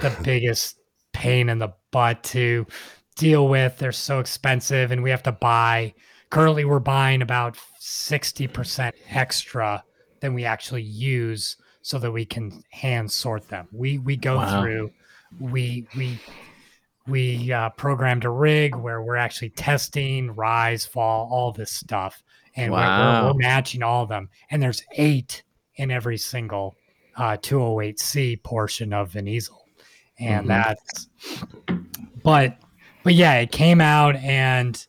the 0.01 0.17
biggest 0.23 0.79
pain 1.13 1.49
in 1.49 1.59
the 1.59 1.73
butt 1.91 2.23
to 2.23 2.67
deal 3.17 3.49
with. 3.49 3.79
They're 3.79 3.93
so 3.93 4.19
expensive, 4.19 4.91
and 4.91 5.03
we 5.03 5.11
have 5.11 5.23
to 5.25 5.33
buy. 5.33 5.95
Currently, 6.31 6.65
we're 6.65 6.79
buying 6.79 7.23
about 7.23 7.59
60% 7.81 8.93
extra 9.11 9.83
than 10.21 10.35
we 10.35 10.45
actually 10.45 10.83
use 10.83 11.57
so 11.83 11.99
that 11.99 12.13
we 12.13 12.25
can 12.25 12.63
hand 12.71 13.11
sort 13.11 13.49
them. 13.49 13.69
We 13.73 13.99
we 13.99 14.17
go 14.17 14.37
wow. 14.37 14.61
through 14.61 14.93
we 15.39 15.87
we 15.97 16.19
we 17.07 17.53
uh, 17.53 17.71
programmed 17.71 18.25
a 18.25 18.31
rig 18.31 18.75
where 18.75 19.03
we're 19.03 19.17
actually 19.17 19.51
testing 19.51 20.31
rise, 20.33 20.85
fall, 20.85 21.29
all 21.31 21.53
this 21.53 21.71
stuff, 21.71 22.23
and 22.57 22.73
wow. 22.73 23.23
we're, 23.23 23.33
we're, 23.33 23.39
matching 23.39 23.83
all 23.83 24.03
of 24.03 24.09
them. 24.09 24.29
And 24.51 24.63
there's 24.63 24.83
eight 24.97 25.43
in 25.77 25.91
every 25.91 26.19
single 26.19 26.77
uh, 27.17 27.37
208C 27.39 28.43
portion 28.43 28.93
of 28.93 29.17
an 29.17 29.27
easel, 29.27 29.65
and 30.19 30.47
mm-hmm. 30.47 30.49
that's. 30.49 31.09
But 32.23 32.59
but 33.03 33.15
yeah, 33.15 33.35
it 33.35 33.53
came 33.53 33.81
out 33.81 34.17
and 34.17 34.87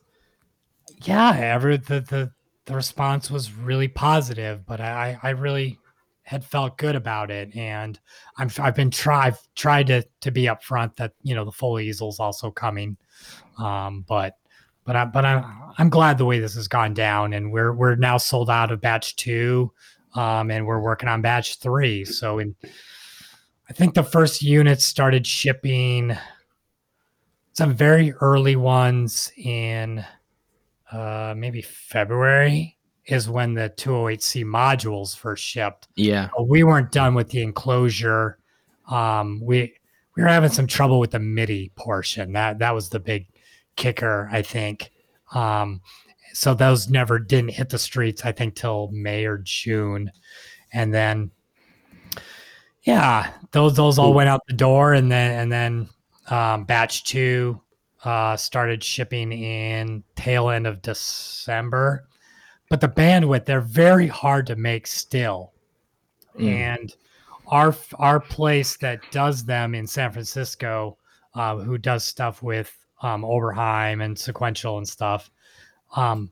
yeah, 1.02 1.36
ever 1.36 1.76
the 1.76 2.00
the 2.00 2.32
the 2.66 2.74
response 2.74 3.30
was 3.30 3.52
really 3.52 3.88
positive. 3.88 4.64
But 4.66 4.80
I 4.80 5.18
I 5.22 5.30
really 5.30 5.78
had 6.22 6.44
felt 6.44 6.78
good 6.78 6.94
about 6.94 7.30
it, 7.30 7.54
and 7.56 7.98
I'm 8.38 8.50
I've 8.58 8.74
been 8.74 8.90
try 8.90 9.26
I've 9.26 9.40
tried 9.54 9.88
to 9.88 10.04
to 10.20 10.30
be 10.30 10.44
upfront 10.44 10.96
that 10.96 11.12
you 11.22 11.34
know 11.34 11.44
the 11.44 11.52
full 11.52 11.80
easel's 11.80 12.20
also 12.20 12.50
coming, 12.50 12.96
um, 13.58 14.04
but 14.06 14.34
but 14.84 14.96
I 14.96 15.04
but 15.04 15.24
I'm 15.24 15.44
I'm 15.78 15.90
glad 15.90 16.18
the 16.18 16.24
way 16.24 16.38
this 16.38 16.54
has 16.54 16.68
gone 16.68 16.94
down, 16.94 17.32
and 17.32 17.52
we're 17.52 17.72
we're 17.72 17.96
now 17.96 18.18
sold 18.18 18.50
out 18.50 18.72
of 18.72 18.80
batch 18.80 19.16
two, 19.16 19.72
um, 20.14 20.50
and 20.50 20.66
we're 20.66 20.80
working 20.80 21.08
on 21.08 21.22
batch 21.22 21.58
three. 21.58 22.04
So 22.04 22.38
in 22.38 22.54
I 23.68 23.72
think 23.72 23.94
the 23.94 24.02
first 24.02 24.42
units 24.42 24.84
started 24.84 25.26
shipping 25.26 26.16
some 27.52 27.74
very 27.74 28.12
early 28.14 28.56
ones 28.56 29.32
in 29.36 30.04
uh, 30.90 31.34
maybe 31.36 31.62
February 31.62 32.76
is 33.06 33.28
when 33.28 33.54
the 33.54 33.70
208C 33.76 34.44
modules 34.44 35.16
first 35.16 35.42
shipped. 35.42 35.88
Yeah. 35.96 36.28
But 36.36 36.48
we 36.48 36.64
weren't 36.64 36.92
done 36.92 37.14
with 37.14 37.30
the 37.30 37.42
enclosure. 37.42 38.38
Um, 38.88 39.40
we 39.42 39.74
we 40.14 40.22
were 40.22 40.28
having 40.28 40.50
some 40.50 40.66
trouble 40.66 41.00
with 41.00 41.12
the 41.12 41.18
MIDI 41.18 41.72
portion. 41.74 42.32
That 42.32 42.58
that 42.58 42.74
was 42.74 42.88
the 42.90 43.00
big 43.00 43.26
kicker, 43.76 44.28
I 44.30 44.42
think. 44.42 44.90
Um, 45.34 45.80
so 46.34 46.54
those 46.54 46.88
never 46.88 47.18
didn't 47.18 47.50
hit 47.50 47.70
the 47.70 47.78
streets, 47.78 48.24
I 48.24 48.32
think, 48.32 48.54
till 48.54 48.88
May 48.92 49.24
or 49.24 49.38
June. 49.38 50.10
And 50.72 50.92
then 50.92 51.30
yeah, 52.82 53.32
those 53.52 53.76
those 53.76 53.98
all 53.98 54.14
went 54.14 54.28
out 54.28 54.42
the 54.46 54.54
door 54.54 54.92
and 54.92 55.10
then 55.10 55.38
and 55.38 55.52
then 55.52 55.88
um, 56.28 56.64
batch 56.64 57.04
two 57.04 57.60
uh, 58.04 58.36
started 58.36 58.82
shipping 58.82 59.32
in 59.32 60.02
tail 60.16 60.50
end 60.50 60.66
of 60.66 60.82
December 60.82 62.06
but 62.72 62.80
the 62.80 62.88
bandwidth 62.88 63.44
they're 63.44 63.60
very 63.60 64.06
hard 64.06 64.46
to 64.46 64.56
make 64.56 64.86
still 64.86 65.52
mm. 66.40 66.48
and 66.48 66.96
our 67.48 67.76
our 67.96 68.18
place 68.18 68.78
that 68.78 68.98
does 69.10 69.44
them 69.44 69.74
in 69.74 69.86
san 69.86 70.10
francisco 70.10 70.96
uh, 71.34 71.56
who 71.58 71.76
does 71.76 72.02
stuff 72.02 72.42
with 72.42 72.74
um, 73.02 73.24
oberheim 73.24 74.02
and 74.02 74.18
sequential 74.18 74.78
and 74.78 74.88
stuff 74.88 75.30
um, 75.96 76.30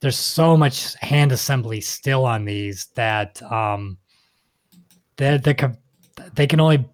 there's 0.00 0.18
so 0.18 0.58
much 0.58 0.94
hand 0.96 1.32
assembly 1.32 1.80
still 1.80 2.26
on 2.26 2.44
these 2.44 2.88
that 2.94 3.40
um, 3.50 3.96
they 5.16 5.38
they 5.38 5.54
can 5.54 5.74
they 6.34 6.46
can 6.46 6.60
only 6.60 6.86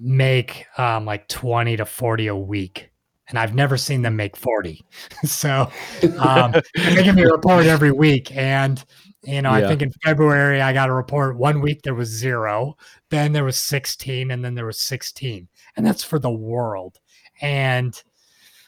make 0.00 0.66
um, 0.78 1.04
like 1.04 1.28
20 1.28 1.76
to 1.76 1.84
40 1.84 2.26
a 2.28 2.36
week 2.36 2.90
and 3.28 3.38
I've 3.38 3.54
never 3.54 3.76
seen 3.76 4.02
them 4.02 4.16
make 4.16 4.36
40. 4.36 4.84
so 5.24 5.70
um, 6.18 6.52
they 6.74 7.04
give 7.04 7.14
me 7.14 7.22
a 7.22 7.32
report 7.32 7.66
every 7.66 7.92
week. 7.92 8.34
And, 8.36 8.84
you 9.22 9.42
know, 9.42 9.56
yeah. 9.56 9.64
I 9.64 9.68
think 9.68 9.82
in 9.82 9.92
February, 10.04 10.60
I 10.60 10.72
got 10.72 10.88
a 10.88 10.94
report 10.94 11.36
one 11.36 11.60
week 11.60 11.82
there 11.82 11.94
was 11.94 12.08
zero, 12.08 12.76
then 13.10 13.32
there 13.32 13.44
was 13.44 13.56
16, 13.58 14.30
and 14.30 14.44
then 14.44 14.54
there 14.54 14.66
was 14.66 14.78
16. 14.78 15.48
And 15.76 15.86
that's 15.86 16.04
for 16.04 16.18
the 16.18 16.30
world. 16.30 16.98
And 17.40 18.00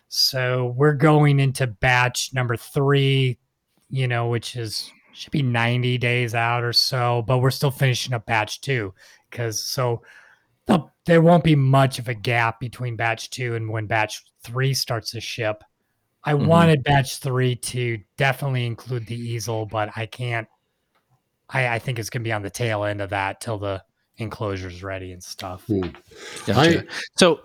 so 0.09 0.75
we're 0.77 0.95
going 0.95 1.41
into 1.41 1.67
batch 1.67 2.33
number 2.33 2.57
three, 2.57 3.39
you 3.91 4.09
know, 4.09 4.29
which 4.29 4.57
is 4.57 4.91
should 5.13 5.33
be 5.33 5.43
90 5.43 5.97
days 5.97 6.35
out 6.35 6.63
or 6.63 6.75
so, 6.75 7.25
but 7.27 7.39
we're 7.39 7.51
still 7.51 7.71
finishing 7.71 8.13
up 8.13 8.27
batch 8.27 8.61
two 8.61 8.93
because 9.31 9.59
so 9.63 10.03
there 11.07 11.23
won't 11.23 11.45
be 11.45 11.57
much 11.57 11.99
of 11.99 12.09
a 12.09 12.15
gap 12.15 12.61
between 12.61 12.97
batch 12.97 13.31
two 13.31 13.55
and 13.55 13.71
when 13.71 13.87
batch 13.87 14.25
three 14.43 14.75
starts 14.75 15.13
to 15.13 15.21
ship. 15.21 15.63
I 16.25 16.33
mm-hmm. 16.33 16.47
wanted 16.47 16.83
batch 16.83 17.19
three 17.19 17.55
to 17.57 17.99
definitely 18.17 18.67
include 18.67 19.07
the 19.07 19.15
easel, 19.15 19.65
but 19.67 19.91
I 19.97 20.07
can't. 20.07 20.49
I, 21.49 21.69
I 21.69 21.79
think 21.79 22.01
it's 22.01 22.11
going 22.11 22.23
to 22.23 22.29
be 22.29 22.33
on 22.33 22.43
the 22.43 22.51
tail 22.51 22.85
end 22.85 23.01
of 23.01 23.11
that 23.11 23.41
till 23.41 23.57
the 23.57 23.83
enclosure's 24.19 24.83
ready 24.83 25.13
and 25.13 25.23
stuff. 25.23 25.65
Hmm. 25.67 25.91
Gotcha. 26.45 26.81
I, 26.81 26.85
so, 27.17 27.41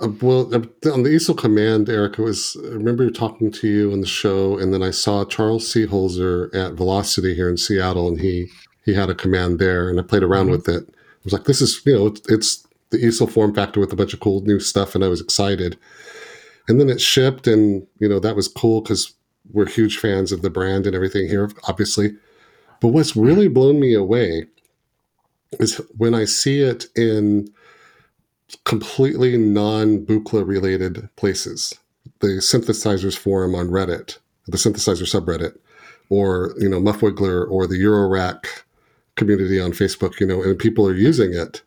uh, 0.00 0.08
well, 0.20 0.52
uh, 0.52 0.92
on 0.92 1.04
the 1.04 1.10
easel 1.10 1.36
command, 1.36 1.88
Eric, 1.88 2.18
it 2.18 2.22
was. 2.22 2.56
I 2.64 2.70
remember 2.70 3.08
talking 3.10 3.52
to 3.52 3.68
you 3.68 3.92
on 3.92 4.00
the 4.00 4.06
show, 4.08 4.58
and 4.58 4.74
then 4.74 4.82
I 4.82 4.90
saw 4.90 5.24
Charles 5.24 5.72
Seeholzer 5.72 6.52
at 6.52 6.72
Velocity 6.72 7.36
here 7.36 7.48
in 7.48 7.56
Seattle, 7.56 8.08
and 8.08 8.20
he 8.20 8.50
he 8.84 8.92
had 8.92 9.08
a 9.08 9.14
command 9.14 9.60
there, 9.60 9.88
and 9.88 10.00
I 10.00 10.02
played 10.02 10.24
around 10.24 10.46
mm-hmm. 10.46 10.56
with 10.56 10.68
it 10.68 10.92
I 10.92 11.01
was 11.24 11.32
like, 11.32 11.44
this 11.44 11.60
is, 11.60 11.80
you 11.86 11.94
know, 11.94 12.06
it's, 12.06 12.20
it's 12.28 12.66
the 12.90 12.98
easel 12.98 13.26
form 13.26 13.54
factor 13.54 13.80
with 13.80 13.92
a 13.92 13.96
bunch 13.96 14.14
of 14.14 14.20
cool 14.20 14.42
new 14.42 14.60
stuff, 14.60 14.94
and 14.94 15.02
I 15.02 15.08
was 15.08 15.20
excited. 15.20 15.76
And 16.68 16.80
then 16.80 16.88
it 16.88 17.00
shipped, 17.00 17.48
and 17.48 17.86
you 17.98 18.08
know 18.08 18.20
that 18.20 18.36
was 18.36 18.46
cool 18.46 18.80
because 18.82 19.14
we're 19.50 19.66
huge 19.66 19.98
fans 19.98 20.30
of 20.30 20.42
the 20.42 20.50
brand 20.50 20.86
and 20.86 20.94
everything 20.94 21.28
here, 21.28 21.50
obviously. 21.66 22.16
But 22.80 22.88
what's 22.88 23.16
really 23.16 23.48
blown 23.48 23.80
me 23.80 23.94
away 23.94 24.46
is 25.58 25.76
when 25.96 26.14
I 26.14 26.24
see 26.24 26.60
it 26.60 26.86
in 26.96 27.52
completely 28.64 29.36
non 29.36 30.04
Buchla 30.04 30.46
related 30.46 31.08
places. 31.16 31.74
The 32.20 32.38
synthesizers 32.38 33.16
forum 33.16 33.54
on 33.54 33.68
Reddit, 33.68 34.18
the 34.46 34.56
synthesizer 34.56 35.02
subreddit, 35.02 35.56
or 36.08 36.54
you 36.58 36.68
know 36.68 36.80
Muff 36.80 37.00
Wiggler 37.00 37.50
or 37.50 37.66
the 37.66 37.82
Eurorack 37.82 38.46
community 39.16 39.60
on 39.60 39.72
Facebook, 39.72 40.20
you 40.20 40.26
know, 40.26 40.42
and 40.42 40.58
people 40.58 40.86
are 40.86 40.94
using 40.94 41.34
it. 41.34 41.62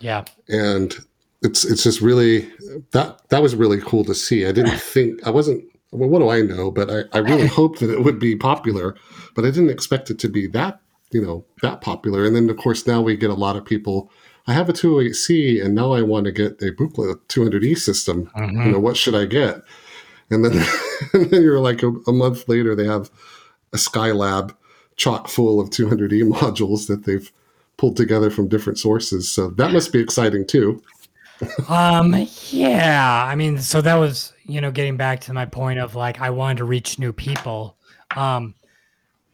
Yeah. 0.00 0.24
And 0.48 0.94
it's 1.42 1.64
it's 1.64 1.82
just 1.82 2.00
really 2.00 2.50
that 2.92 3.28
that 3.30 3.42
was 3.42 3.54
really 3.54 3.80
cool 3.80 4.04
to 4.04 4.14
see. 4.14 4.46
I 4.46 4.52
didn't 4.52 4.80
think 4.80 5.26
I 5.26 5.30
wasn't 5.30 5.64
well, 5.92 6.08
what 6.08 6.20
do 6.20 6.30
I 6.30 6.42
know? 6.42 6.70
But 6.70 6.90
I, 6.90 7.18
I 7.18 7.20
really 7.20 7.46
hoped 7.58 7.80
that 7.80 7.90
it 7.90 8.04
would 8.04 8.18
be 8.18 8.36
popular, 8.36 8.94
but 9.34 9.44
I 9.44 9.50
didn't 9.50 9.70
expect 9.70 10.10
it 10.10 10.18
to 10.20 10.28
be 10.28 10.46
that, 10.48 10.80
you 11.10 11.20
know, 11.20 11.44
that 11.62 11.80
popular. 11.80 12.24
And 12.24 12.34
then 12.34 12.48
of 12.48 12.56
course 12.56 12.86
now 12.86 13.00
we 13.00 13.16
get 13.16 13.30
a 13.30 13.34
lot 13.34 13.56
of 13.56 13.64
people. 13.64 14.10
I 14.46 14.52
have 14.52 14.68
a 14.68 14.72
208C 14.72 15.64
and 15.64 15.74
now 15.74 15.92
I 15.92 16.02
want 16.02 16.24
to 16.24 16.32
get 16.32 16.62
a 16.62 16.72
Buchla 16.72 17.16
200E 17.28 17.76
system. 17.78 18.26
Mm-hmm. 18.36 18.62
You 18.62 18.72
know, 18.72 18.80
what 18.80 18.96
should 18.96 19.14
I 19.14 19.26
get? 19.26 19.62
And 20.30 20.44
then, 20.44 20.52
and 21.12 21.30
then 21.30 21.42
you're 21.42 21.60
like 21.60 21.82
a, 21.82 21.88
a 22.06 22.12
month 22.12 22.48
later, 22.48 22.74
they 22.74 22.86
have 22.86 23.10
a 23.72 23.76
Skylab 23.76 24.54
chock 25.00 25.28
full 25.28 25.60
of 25.60 25.70
200E 25.70 26.30
modules 26.32 26.86
that 26.86 27.04
they've 27.04 27.32
pulled 27.76 27.96
together 27.96 28.30
from 28.30 28.48
different 28.48 28.78
sources. 28.78 29.30
So 29.30 29.48
that 29.50 29.72
must 29.72 29.92
be 29.92 29.98
exciting 29.98 30.46
too. 30.46 30.82
um 31.70 32.26
yeah 32.50 33.24
i 33.26 33.34
mean 33.34 33.56
so 33.56 33.80
that 33.80 33.94
was 33.94 34.34
you 34.44 34.60
know 34.60 34.70
getting 34.70 34.98
back 34.98 35.20
to 35.22 35.32
my 35.32 35.46
point 35.46 35.78
of 35.78 35.94
like 35.94 36.20
i 36.20 36.28
wanted 36.28 36.58
to 36.58 36.64
reach 36.64 36.98
new 36.98 37.14
people 37.14 37.78
um 38.14 38.54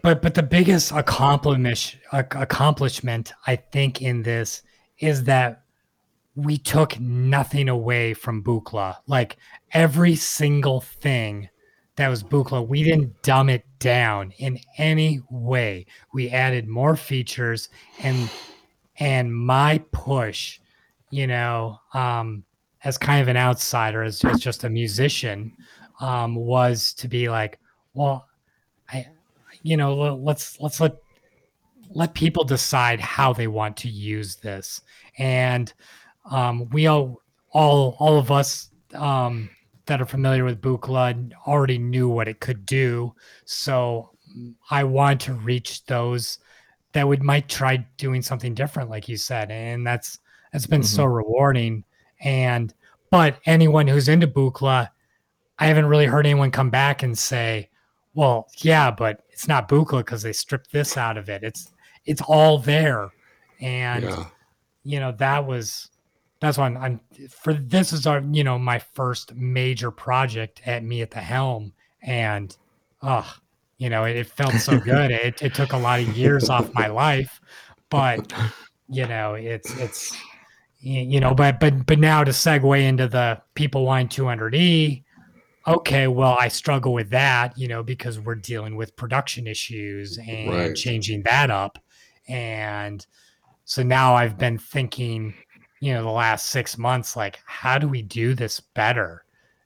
but 0.03 0.23
but 0.23 0.35
the 0.35 0.43
biggest 0.45 0.93
accomplishment 0.93 1.97
accomplishment 2.13 3.33
i 3.49 3.57
think 3.57 4.03
in 4.03 4.23
this 4.23 4.63
is 5.01 5.25
that 5.25 5.65
we 6.37 6.59
took 6.59 7.01
nothing 7.01 7.69
away 7.69 8.13
from 8.15 8.45
Buchla. 8.45 8.99
Like 9.07 9.39
every 9.73 10.15
single 10.15 10.83
thing 10.83 11.49
that 11.97 12.09
was 12.09 12.23
Buchla. 12.23 12.67
We 12.67 12.83
didn't 12.83 13.23
dumb 13.23 13.49
it 13.49 13.65
down 13.79 14.33
in 14.39 14.61
any 14.79 15.23
way. 15.31 15.87
We 16.13 16.31
added 16.31 16.69
more 16.69 16.97
features 16.97 17.69
and 18.03 18.31
and 18.99 19.35
my 19.35 19.83
push, 19.93 20.61
you 21.11 21.27
know, 21.27 21.81
um, 21.93 22.45
as 22.85 22.97
kind 22.97 23.21
of 23.21 23.29
an 23.29 23.37
outsider, 23.37 24.03
as, 24.03 24.25
as 24.25 24.41
just 24.41 24.65
a 24.65 24.71
musician, 24.71 25.53
um, 26.01 26.35
was 26.35 26.95
to 26.95 27.09
be 27.09 27.29
like, 27.29 27.59
well, 27.93 28.27
I, 28.91 29.07
you 29.63 29.77
know, 29.77 29.95
let's 30.15 30.61
let's 30.61 30.81
let 30.81 30.97
let 31.91 32.15
people 32.15 32.45
decide 32.45 33.01
how 33.01 33.33
they 33.33 33.47
want 33.47 33.77
to 33.79 33.89
use 33.89 34.37
this, 34.37 34.83
and 35.19 35.73
um, 36.31 36.69
we 36.71 36.87
all 36.87 37.23
all 37.53 37.97
all 37.99 38.19
of 38.19 38.31
us 38.31 38.71
um, 38.95 39.49
that 39.87 40.01
are 40.01 40.07
familiar 40.07 40.45
with 40.45 40.61
Buchla 40.61 41.33
already 41.47 41.79
knew 41.79 42.09
what 42.09 42.29
it 42.29 42.41
could 42.41 42.67
do. 42.67 43.15
So 43.45 44.11
I 44.71 44.85
want 44.85 45.21
to 45.23 45.35
reach 45.35 45.85
those 45.87 46.39
that 46.93 47.07
would 47.07 47.23
might 47.23 47.49
try 47.49 47.77
doing 47.99 48.23
something 48.23 48.55
different, 48.55 48.91
like 48.91 49.09
you 49.09 49.17
said, 49.17 49.51
and 49.51 49.87
that's 49.87 50.19
that's 50.53 50.67
been 50.67 50.81
mm-hmm. 50.81 50.97
so 50.97 51.05
rewarding. 51.05 51.85
And 52.21 52.73
but 53.11 53.39
anyone 53.47 53.87
who's 53.87 54.09
into 54.09 54.27
Buchla, 54.27 54.89
I 55.59 55.67
haven't 55.67 55.87
really 55.87 56.07
heard 56.07 56.27
anyone 56.27 56.51
come 56.51 56.71
back 56.71 57.03
and 57.03 57.17
say, 57.17 57.69
"Well, 58.15 58.49
yeah, 58.59 58.91
but 58.91 59.23
it's 59.31 59.47
not 59.47 59.69
Buchla 59.69 59.99
because 59.99 60.23
they 60.23 60.33
stripped 60.33 60.73
this 60.73 60.97
out 60.97 61.17
of 61.17 61.29
it." 61.29 61.43
It's 61.43 61.73
it's 62.07 62.23
all 62.23 62.59
there, 62.59 63.11
and 63.61 64.05
yeah. 64.05 64.25
you 64.85 64.99
know 64.99 65.13
that 65.13 65.47
was 65.47 65.91
that's 66.41 66.59
why 66.59 66.67
I'm, 66.67 66.77
I'm, 66.77 67.01
for 67.31 67.55
this 67.55 67.93
is 67.93 68.07
our 68.07 68.21
you 68.21 68.45
know 68.45 68.59
my 68.59 68.79
first 68.79 69.35
major 69.35 69.91
project 69.91 70.61
at 70.67 70.85
me 70.85 71.03
at 71.03 71.11
the 71.11 71.21
helm. 71.21 71.73
And 72.03 72.57
oh 73.03 73.35
you 73.79 73.91
know 73.91 74.05
it, 74.05 74.17
it 74.17 74.27
felt 74.27 74.55
so 74.55 74.79
good. 74.93 75.11
It, 75.11 75.43
it 75.43 75.55
took 75.55 75.73
a 75.73 75.79
lot 75.79 76.01
of 76.01 76.17
years 76.17 76.49
off 76.49 76.73
my 76.75 76.87
life 76.87 77.41
but 77.91 78.33
you 78.89 79.07
know 79.07 79.35
it's 79.35 79.77
it's 79.79 80.17
you 80.81 81.21
know 81.21 81.35
but 81.35 81.59
but 81.61 81.87
but 81.87 81.99
now 81.99 82.23
to 82.23 82.31
segue 82.31 82.81
into 82.81 83.09
the 83.09 83.41
people 83.55 83.85
wine 83.85 84.09
200e 84.09 85.03
okay 85.67 86.07
well 86.07 86.37
i 86.39 86.49
struggle 86.49 86.93
with 86.93 87.11
that 87.11 87.57
you 87.59 87.67
know 87.67 87.83
because 87.83 88.21
we're 88.21 88.35
dealing 88.35 88.77
with 88.77 88.95
production 88.97 89.47
issues 89.47 90.19
and 90.19 90.51
right. 90.51 90.77
changing 90.77 91.23
that 91.23 91.51
up. 91.51 91.79
And 92.29 93.05
so 93.65 93.83
now 93.83 94.15
i've 94.15 94.39
been 94.39 94.59
thinking 94.59 95.35
you 95.81 95.93
know 95.93 96.03
the 96.03 96.11
last 96.11 96.47
six 96.47 96.79
months 96.79 97.17
like 97.17 97.41
how 97.45 97.79
do 97.79 97.89
we 97.89 98.03
do 98.03 98.35
this 98.35 98.61
better? 98.61 99.25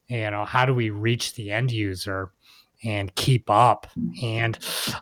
You 0.08 0.30
know 0.30 0.44
how 0.44 0.66
do 0.66 0.74
we 0.74 0.90
reach 0.90 1.34
the 1.34 1.50
end 1.50 1.70
user 1.70 2.32
and 2.84 3.14
keep 3.14 3.48
up? 3.50 3.86
And 4.22 4.58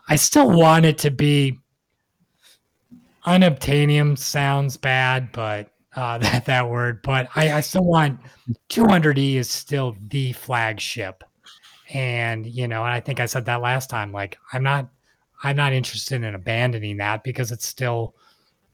i 0.07 0.15
still 0.15 0.49
want 0.49 0.85
it 0.85 0.97
to 0.99 1.11
be 1.11 1.59
unobtainium 3.25 4.17
sounds 4.17 4.77
bad 4.77 5.31
but 5.31 5.71
uh, 5.95 6.17
that 6.19 6.45
that 6.45 6.69
word 6.69 7.01
but 7.01 7.27
I, 7.35 7.53
I 7.53 7.61
still 7.61 7.83
want 7.83 8.19
200e 8.69 9.35
is 9.35 9.49
still 9.49 9.95
the 10.07 10.33
flagship. 10.33 11.23
And 11.93 12.45
you 12.45 12.67
know 12.67 12.83
and 12.83 12.93
i 12.93 12.99
think 12.99 13.19
i 13.19 13.25
said 13.25 13.45
that 13.45 13.61
last 13.61 13.89
time 13.89 14.11
like 14.11 14.37
i'm 14.53 14.61
not 14.61 14.87
i'm 15.43 15.55
not 15.55 15.73
interested 15.73 16.23
in 16.23 16.35
abandoning 16.35 16.97
that 16.97 17.23
because 17.23 17.51
it's 17.51 17.65
still 17.65 18.13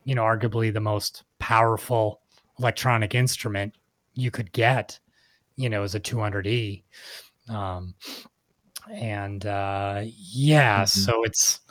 you 0.04 0.16
know 0.16 0.24
arguably 0.24 0.74
the 0.74 0.82
most 0.82 1.24
powerful 1.40 2.20
electronic 2.60 3.16
instrument 3.16 3.76
you 4.14 4.32
could 4.32 4.52
get, 4.52 5.00
you 5.56 5.70
know, 5.70 5.84
as 5.84 5.96
a 5.96 6.00
200E. 6.00 6.84
Um, 7.50 7.96
and 8.92 9.46
uh, 9.46 10.04
yeah, 10.06 10.84
mm-hmm. 10.84 11.00
so 11.00 11.24
it's 11.24 11.62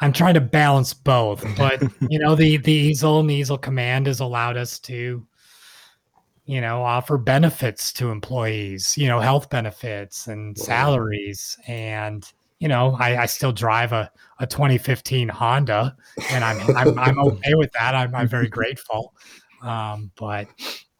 I'm 0.00 0.12
trying 0.12 0.34
to 0.34 0.40
balance 0.40 0.94
both, 0.94 1.44
but 1.56 1.82
you 2.08 2.18
know, 2.18 2.34
the 2.34 2.56
the 2.58 2.72
easel 2.72 3.20
and 3.20 3.30
easel 3.30 3.58
command 3.58 4.06
has 4.06 4.20
allowed 4.20 4.56
us 4.56 4.78
to, 4.80 5.26
you 6.44 6.60
know, 6.60 6.82
offer 6.82 7.18
benefits 7.18 7.92
to 7.94 8.10
employees, 8.10 8.96
you 8.96 9.08
know, 9.08 9.20
health 9.20 9.50
benefits 9.50 10.26
and 10.26 10.56
salaries. 10.56 11.56
And, 11.66 12.30
you 12.58 12.68
know, 12.68 12.96
I, 12.98 13.22
I 13.22 13.26
still 13.26 13.52
drive 13.52 13.92
a, 13.92 14.10
a 14.38 14.46
2015 14.46 15.28
Honda 15.28 15.96
and 16.30 16.44
I'm 16.44 16.76
I'm, 16.76 16.98
I'm 16.98 17.18
okay 17.26 17.54
with 17.54 17.72
that. 17.72 17.94
I'm, 17.94 18.14
I'm 18.14 18.28
very 18.28 18.48
grateful. 18.48 19.14
Um, 19.62 20.10
but 20.16 20.48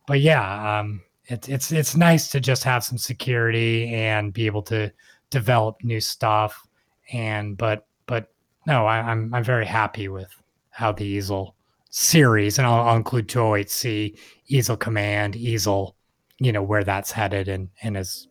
but 0.07 0.21
yeah, 0.21 0.81
um, 0.81 1.03
it's 1.27 1.49
it's 1.49 1.73
it's 1.73 1.97
nice 1.97 2.29
to 2.31 2.41
just 2.41 2.65
have 2.65 2.85
some 2.85 2.99
security 2.99 3.93
and 3.95 4.33
be 4.33 4.47
able 4.47 4.63
to 4.63 4.93
develop 5.31 5.77
new 5.83 6.01
stuff. 6.01 6.67
And 7.13 7.57
but 7.57 7.87
but 8.07 8.33
no, 8.67 8.87
I, 8.87 8.99
I'm 8.99 9.33
I'm 9.33 9.45
very 9.45 9.67
happy 9.67 10.09
with 10.09 10.35
how 10.71 10.93
the 10.93 11.05
easel 11.05 11.55
series, 11.91 12.59
and 12.59 12.67
I'll, 12.67 12.89
I'll 12.89 12.97
include 12.97 13.29
208C, 13.29 14.19
easel 14.49 14.77
command, 14.77 15.37
easel, 15.37 15.97
you 16.39 16.53
know 16.53 16.63
where 16.63 16.85
that's 16.85 17.11
headed, 17.11 17.49
and 17.49 17.69
and 17.83 17.97
has, 17.97 18.29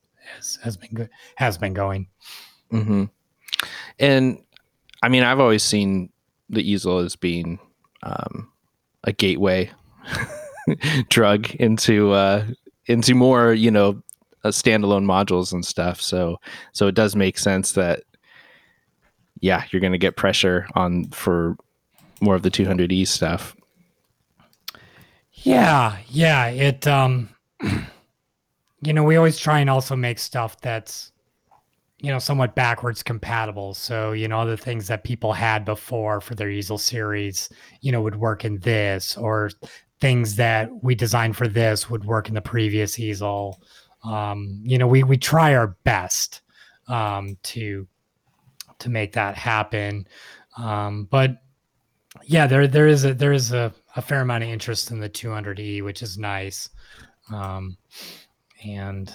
has 0.62 0.78
been 0.78 0.92
good 0.94 1.10
has 1.36 1.58
been 1.58 1.74
going. 1.74 2.08
Mm-hmm. 2.72 3.06
And 4.00 4.44
I 5.02 5.10
mean, 5.10 5.24
I've 5.24 5.40
always 5.40 5.64
seen 5.64 6.10
the 6.50 6.70
easel 6.70 7.00
as 7.00 7.16
being 7.16 7.60
um, 8.04 8.52
a 9.04 9.12
gateway 9.12 9.72
drug 11.10 11.50
into 11.56 12.12
uh, 12.12 12.46
into 12.86 13.16
more 13.16 13.54
you 13.54 13.72
know 13.72 14.02
uh, 14.44 14.50
standalone 14.50 15.06
modules 15.06 15.54
and 15.54 15.66
stuff. 15.66 16.02
So 16.02 16.40
so 16.74 16.88
it 16.88 16.96
does 16.96 17.16
make 17.16 17.38
sense 17.38 17.74
that 17.74 18.04
yeah, 19.42 19.64
you're 19.72 19.80
going 19.80 19.94
to 19.94 19.98
get 19.98 20.18
pressure 20.18 20.68
on 20.76 21.06
for 21.12 21.56
more 22.22 22.36
of 22.36 22.44
the 22.44 22.52
200e 22.52 23.08
stuff. 23.08 23.56
Yeah, 25.32 25.98
yeah, 26.10 26.48
it 26.48 26.88
um 26.88 27.30
you 28.82 28.94
know, 28.94 29.04
we 29.04 29.16
always 29.16 29.38
try 29.38 29.60
and 29.60 29.70
also 29.70 29.96
make 29.96 30.20
stuff 30.20 30.60
that's 30.62 31.12
you 32.02 32.10
know 32.10 32.20
somewhat 32.20 32.56
backwards 32.56 33.04
compatible 33.04 33.74
so 33.74 34.14
you 34.14 34.28
know 34.28 34.46
the 34.46 34.56
things 34.56 34.88
that 34.88 35.04
people 35.04 35.34
had 35.34 35.66
before 35.66 36.22
for 36.22 36.34
their 36.34 36.50
easel 36.50 36.78
series 36.78 37.50
you 37.82 37.92
know 37.92 38.02
would 38.02 38.16
work 38.16 38.46
in 38.46 38.58
this 38.60 39.18
or 39.18 39.50
things 40.00 40.36
that 40.38 40.70
we 40.82 40.96
designed 40.96 41.36
for 41.36 41.48
this 41.48 41.90
would 41.90 42.06
work 42.06 42.28
in 42.28 42.36
the 42.36 42.42
previous 42.42 43.00
easel. 43.00 43.62
Um, 44.04 44.62
you 44.64 44.78
know, 44.78 44.88
we 44.88 45.04
we 45.04 45.18
try 45.18 45.56
our 45.56 45.76
best 45.84 46.42
um, 46.88 47.38
to 47.44 47.88
to 48.80 48.90
make 48.90 49.14
that 49.14 49.36
happen. 49.36 50.08
Um, 50.58 51.06
but 51.06 51.42
yeah, 52.24 52.48
there 52.48 52.68
there 52.68 52.88
is 52.88 53.06
a 53.06 53.14
there 53.14 53.34
is 53.34 53.52
a, 53.52 53.74
a 53.96 54.02
fair 54.02 54.22
amount 54.22 54.44
of 54.44 54.50
interest 54.50 54.92
in 54.92 55.00
the 55.00 55.10
200e, 55.10 55.84
which 55.84 56.02
is 56.02 56.18
nice. 56.18 56.70
Um, 57.32 57.78
and 58.66 59.14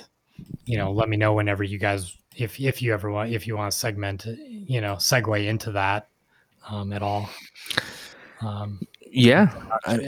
you 0.65 0.78
know, 0.78 0.93
let 0.93 1.09
me 1.09 1.16
know 1.16 1.32
whenever 1.32 1.65
you 1.65 1.78
guys 1.78 2.16
if 2.36 2.61
if 2.61 2.82
you 2.82 2.93
ever 2.93 3.11
want 3.11 3.32
if 3.32 3.47
you 3.47 3.56
want 3.56 3.73
to 3.73 3.78
segment 3.78 4.27
you 4.27 4.81
know 4.81 4.94
segue 4.94 5.47
into 5.47 5.73
that 5.73 6.09
um, 6.69 6.93
at 6.93 7.02
all. 7.02 7.28
Um, 8.40 8.81
yeah. 9.15 9.55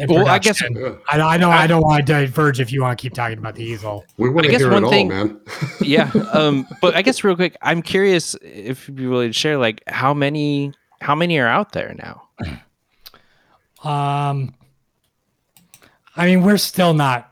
well, 0.09 0.29
I 0.29 0.39
guess 0.39 0.63
I, 0.63 0.69
I 1.09 1.39
don't. 1.39 1.53
I 1.53 1.67
don't 1.67 1.83
want 1.83 2.07
to 2.07 2.13
diverge. 2.13 2.61
If 2.61 2.73
you 2.73 2.83
want 2.83 2.99
to 2.99 3.03
keep 3.03 3.15
talking 3.15 3.39
about 3.39 3.55
the 3.55 3.65
easel, 3.65 4.05
we 4.17 4.29
want 4.29 4.47
to 4.47 4.53
hear 4.57 4.73
it 4.73 4.89
thing, 4.89 5.13
all, 5.13 5.27
man. 5.27 5.41
yeah. 5.81 6.11
Um. 6.33 6.67
But 6.81 6.95
I 6.97 7.03
guess 7.03 7.23
real 7.25 7.37
quick, 7.37 7.57
I'm 7.63 7.83
curious 7.83 8.35
if 8.43 8.89
you'd 8.89 8.97
be 8.97 9.07
willing 9.07 9.31
to 9.31 9.33
share, 9.33 9.59
like, 9.59 9.83
how 9.87 10.13
many, 10.13 10.73
how 11.01 11.15
many 11.15 11.39
are 11.39 11.47
out 11.47 11.73
there 11.73 11.95
now? 11.99 12.29
Um. 13.85 14.55
I 16.17 16.27
mean, 16.27 16.43
we're 16.43 16.57
still 16.57 16.95
not. 16.95 17.31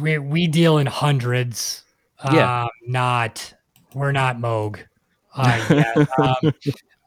We 0.00 0.18
we 0.18 0.46
deal 0.46 0.78
in 0.78 0.86
hundreds. 0.86 1.82
Yeah. 2.32 2.62
Um, 2.62 2.68
not 2.86 3.54
we're 3.94 4.12
not 4.12 4.38
Moog. 4.38 4.80
Uh, 5.34 5.66
yet. 5.70 6.08
um, 6.18 6.54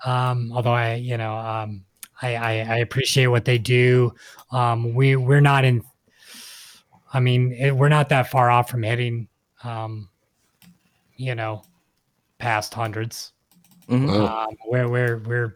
um, 0.06 0.52
although 0.54 0.74
I, 0.74 0.96
you 0.96 1.18
know, 1.18 1.36
um, 1.36 1.86
I, 2.24 2.36
I, 2.36 2.52
I 2.52 2.78
appreciate 2.78 3.28
what 3.28 3.46
they 3.46 3.58
do. 3.58 4.14
Um, 4.52 4.94
we 4.94 5.16
we're 5.16 5.42
not 5.42 5.66
in. 5.66 5.84
I 7.14 7.20
mean, 7.20 7.52
it, 7.54 7.76
we're 7.76 7.90
not 7.90 8.10
that 8.10 8.32
far 8.32 8.50
off 8.50 8.70
from 8.70 8.82
hitting, 8.82 9.28
um, 9.64 10.10
you 11.16 11.36
know, 11.36 11.64
past 12.40 12.74
100s 12.74 13.34
mm-hmm. 13.88 14.10
um, 14.10 14.58
we're 14.68 14.88
we're 14.88 15.18
we're 15.20 15.56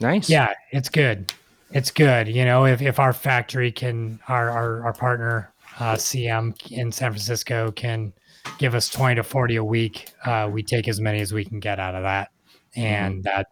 nice. 0.00 0.28
Yeah, 0.28 0.54
it's 0.70 0.88
good. 0.88 1.32
It's 1.72 1.90
good. 1.90 2.28
You 2.28 2.44
know, 2.44 2.66
if 2.66 2.82
if 2.82 2.98
our 2.98 3.12
factory 3.12 3.72
can, 3.72 4.20
our 4.28 4.50
our, 4.50 4.84
our 4.84 4.92
partner 4.92 5.52
uh, 5.78 5.94
CM 5.94 6.54
in 6.70 6.92
San 6.92 7.12
Francisco 7.12 7.70
can 7.72 8.12
give 8.58 8.74
us 8.74 8.88
20 8.88 9.16
to 9.16 9.22
40 9.22 9.56
a 9.56 9.64
week, 9.64 10.10
uh, 10.24 10.48
we 10.50 10.62
take 10.62 10.88
as 10.88 11.00
many 11.00 11.20
as 11.20 11.32
we 11.32 11.44
can 11.44 11.60
get 11.60 11.78
out 11.78 11.94
of 11.94 12.02
that. 12.02 12.30
And 12.74 13.16
mm-hmm. 13.16 13.22
that 13.22 13.46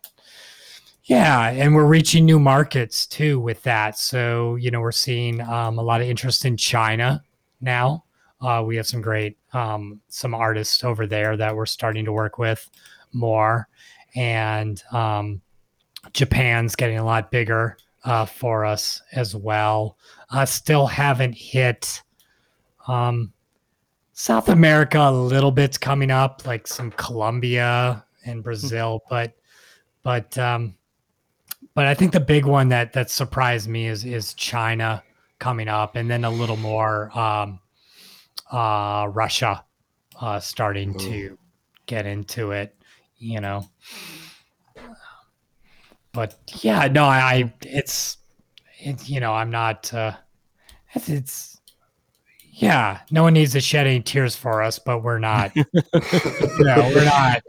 yeah, 1.08 1.48
and 1.48 1.74
we're 1.74 1.86
reaching 1.86 2.26
new 2.26 2.38
markets 2.38 3.06
too 3.06 3.40
with 3.40 3.62
that. 3.62 3.98
So 3.98 4.56
you 4.56 4.70
know 4.70 4.80
we're 4.80 4.92
seeing 4.92 5.40
um, 5.40 5.78
a 5.78 5.82
lot 5.82 6.02
of 6.02 6.06
interest 6.06 6.44
in 6.44 6.56
China 6.56 7.24
now. 7.62 8.04
Uh, 8.42 8.62
we 8.64 8.76
have 8.76 8.86
some 8.86 9.00
great 9.00 9.38
um, 9.54 10.02
some 10.08 10.34
artists 10.34 10.84
over 10.84 11.06
there 11.06 11.34
that 11.38 11.56
we're 11.56 11.64
starting 11.64 12.04
to 12.04 12.12
work 12.12 12.36
with 12.36 12.70
more, 13.14 13.68
and 14.14 14.82
um, 14.92 15.40
Japan's 16.12 16.76
getting 16.76 16.98
a 16.98 17.04
lot 17.04 17.30
bigger 17.30 17.78
uh, 18.04 18.26
for 18.26 18.66
us 18.66 19.00
as 19.12 19.34
well. 19.34 19.96
Uh, 20.28 20.44
still 20.44 20.86
haven't 20.86 21.32
hit 21.32 22.02
um, 22.86 23.32
South 24.12 24.50
America. 24.50 24.98
A 24.98 25.10
little 25.10 25.52
bit's 25.52 25.78
coming 25.78 26.10
up, 26.10 26.46
like 26.46 26.66
some 26.66 26.90
Colombia 26.90 28.04
and 28.26 28.44
Brazil, 28.44 29.02
but 29.08 29.32
but 30.02 30.36
um, 30.36 30.74
but 31.78 31.86
I 31.86 31.94
think 31.94 32.10
the 32.10 32.18
big 32.18 32.44
one 32.44 32.70
that 32.70 32.94
that 32.94 33.08
surprised 33.08 33.68
me 33.68 33.86
is 33.86 34.04
is 34.04 34.34
China 34.34 35.00
coming 35.38 35.68
up, 35.68 35.94
and 35.94 36.10
then 36.10 36.24
a 36.24 36.30
little 36.30 36.56
more 36.56 37.16
um, 37.16 37.60
uh, 38.50 39.06
Russia 39.08 39.64
uh, 40.20 40.40
starting 40.40 40.98
to 40.98 41.38
get 41.86 42.04
into 42.04 42.50
it. 42.50 42.74
You 43.18 43.40
know, 43.40 43.68
but 46.10 46.34
yeah, 46.62 46.88
no, 46.88 47.04
I, 47.04 47.54
it's, 47.64 48.16
it's, 48.80 49.08
you 49.08 49.20
know, 49.20 49.32
I'm 49.32 49.52
not, 49.52 49.94
uh, 49.94 50.16
it's, 50.94 51.08
it's, 51.08 51.60
yeah, 52.50 53.02
no 53.12 53.22
one 53.22 53.34
needs 53.34 53.52
to 53.52 53.60
shed 53.60 53.86
any 53.86 54.00
tears 54.00 54.34
for 54.34 54.64
us, 54.64 54.80
but 54.80 55.04
we're 55.04 55.20
not, 55.20 55.54
you 55.54 55.64
know, 56.58 56.90
we're 56.92 57.04
not, 57.04 57.40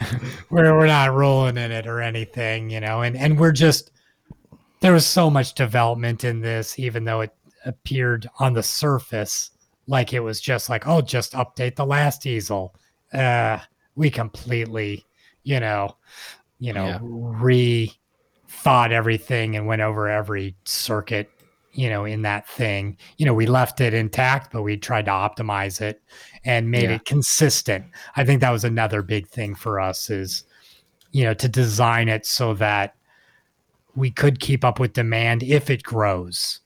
we're, 0.50 0.76
we're 0.76 0.86
not 0.86 1.14
rolling 1.14 1.56
in 1.56 1.72
it 1.72 1.86
or 1.86 2.00
anything, 2.00 2.70
you 2.70 2.80
know, 2.80 3.02
and, 3.02 3.16
and 3.16 3.38
we're 3.38 3.52
just, 3.52 3.90
there 4.80 4.92
was 4.92 5.06
so 5.06 5.30
much 5.30 5.54
development 5.54 6.24
in 6.24 6.40
this, 6.40 6.78
even 6.78 7.04
though 7.04 7.22
it 7.22 7.34
appeared 7.64 8.28
on 8.38 8.52
the 8.52 8.62
surface 8.62 9.50
like 9.86 10.12
it 10.12 10.20
was 10.20 10.40
just 10.40 10.68
like, 10.68 10.86
oh, 10.86 11.00
just 11.00 11.32
update 11.32 11.76
the 11.76 11.86
last 11.86 12.26
easel. 12.26 12.74
Uh, 13.12 13.58
we 13.94 14.10
completely, 14.10 15.04
you 15.44 15.60
know, 15.60 15.96
you 16.58 16.72
know, 16.72 16.86
yeah. 16.86 16.98
rethought 18.62 18.90
everything 18.90 19.56
and 19.56 19.66
went 19.66 19.82
over 19.82 20.08
every 20.08 20.56
circuit, 20.64 21.30
you 21.76 21.90
know, 21.90 22.04
in 22.04 22.22
that 22.22 22.48
thing. 22.48 22.96
You 23.18 23.26
know, 23.26 23.34
we 23.34 23.46
left 23.46 23.80
it 23.80 23.94
intact, 23.94 24.52
but 24.52 24.62
we 24.62 24.76
tried 24.76 25.04
to 25.04 25.10
optimize 25.10 25.80
it 25.80 26.02
and 26.44 26.70
made 26.70 26.84
yeah. 26.84 26.96
it 26.96 27.04
consistent. 27.04 27.84
I 28.16 28.24
think 28.24 28.40
that 28.40 28.50
was 28.50 28.64
another 28.64 29.02
big 29.02 29.28
thing 29.28 29.54
for 29.54 29.78
us 29.78 30.08
is, 30.08 30.44
you 31.12 31.22
know, 31.24 31.34
to 31.34 31.48
design 31.48 32.08
it 32.08 32.24
so 32.24 32.54
that 32.54 32.94
we 33.94 34.10
could 34.10 34.40
keep 34.40 34.64
up 34.64 34.80
with 34.80 34.94
demand 34.94 35.42
if 35.42 35.68
it 35.68 35.82
grows. 35.82 36.60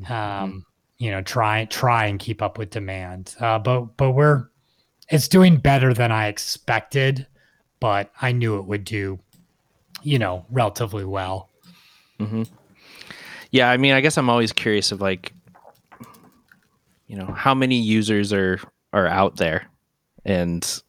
Mm-hmm. 0.00 0.12
Um, 0.12 0.66
you 0.98 1.10
know, 1.10 1.20
try 1.20 1.66
try 1.66 2.06
and 2.06 2.18
keep 2.18 2.40
up 2.40 2.56
with 2.56 2.70
demand. 2.70 3.34
Uh, 3.38 3.58
but 3.58 3.96
but 3.98 4.12
we're 4.12 4.48
it's 5.10 5.28
doing 5.28 5.58
better 5.58 5.92
than 5.92 6.10
I 6.10 6.28
expected, 6.28 7.26
but 7.78 8.10
I 8.22 8.32
knew 8.32 8.58
it 8.58 8.66
would 8.66 8.84
do, 8.84 9.18
you 10.02 10.18
know, 10.18 10.46
relatively 10.50 11.04
well. 11.04 11.50
Mm-hmm. 12.18 12.44
Yeah, 13.50 13.70
I 13.70 13.76
mean, 13.76 13.92
I 13.92 14.00
guess 14.00 14.18
I'm 14.18 14.28
always 14.28 14.52
curious 14.52 14.92
of 14.92 15.00
like, 15.00 15.32
you 17.06 17.16
know, 17.16 17.26
how 17.26 17.54
many 17.54 17.76
users 17.76 18.32
are 18.32 18.60
are 18.92 19.06
out 19.06 19.36
there, 19.36 19.66
and 20.24 20.82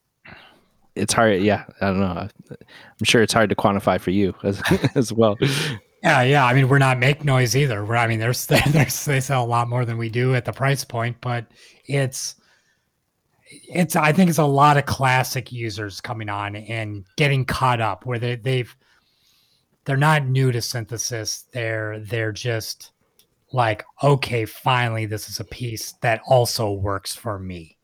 it's 0.96 1.14
hard. 1.14 1.42
Yeah, 1.42 1.66
I 1.82 1.88
don't 1.88 2.00
know. 2.00 2.28
I'm 2.50 3.06
sure 3.06 3.22
it's 3.22 3.34
hard 3.34 3.50
to 3.50 3.56
quantify 3.56 4.00
for 4.00 4.12
you 4.12 4.34
as 4.44 4.62
as 4.96 5.14
well. 5.14 5.38
Yeah, 6.04 6.22
yeah. 6.22 6.46
I 6.46 6.54
mean, 6.54 6.68
we're 6.68 6.80
not 6.80 7.00
make 7.00 7.24
noise 7.24 7.56
either. 7.56 7.84
We're, 7.84 7.96
I 7.96 8.08
mean, 8.08 8.20
there's, 8.20 8.46
there's 8.72 9.06
they 9.06 9.20
sell 9.20 9.44
a 9.44 9.48
lot 9.48 9.68
more 9.70 9.86
than 9.86 9.98
we 9.98 10.10
do 10.10 10.36
at 10.36 10.46
the 10.46 10.54
price 10.54 10.84
point, 10.84 11.18
but 11.22 11.46
it's 11.86 12.36
it's 13.50 13.96
I 13.96 14.12
think 14.12 14.30
it's 14.30 14.40
a 14.40 14.46
lot 14.46 14.78
of 14.78 14.86
classic 14.86 15.52
users 15.52 16.02
coming 16.02 16.30
on 16.30 16.56
and 16.56 17.06
getting 17.16 17.46
caught 17.46 17.82
up 17.82 18.06
where 18.06 18.20
they 18.20 18.36
they've 18.36 18.76
they're 19.88 19.98
not 19.98 20.26
new 20.26 20.52
to 20.52 20.62
synthesis. 20.62 21.46
They're 21.52 22.00
they're 22.00 22.32
just 22.32 22.92
like, 23.54 23.86
okay, 24.04 24.46
finally 24.46 25.06
this 25.06 25.30
is 25.30 25.40
a 25.40 25.46
piece 25.46 25.94
that 26.02 26.22
also 26.28 26.72
works 26.72 27.16
for 27.16 27.40
me. 27.40 27.78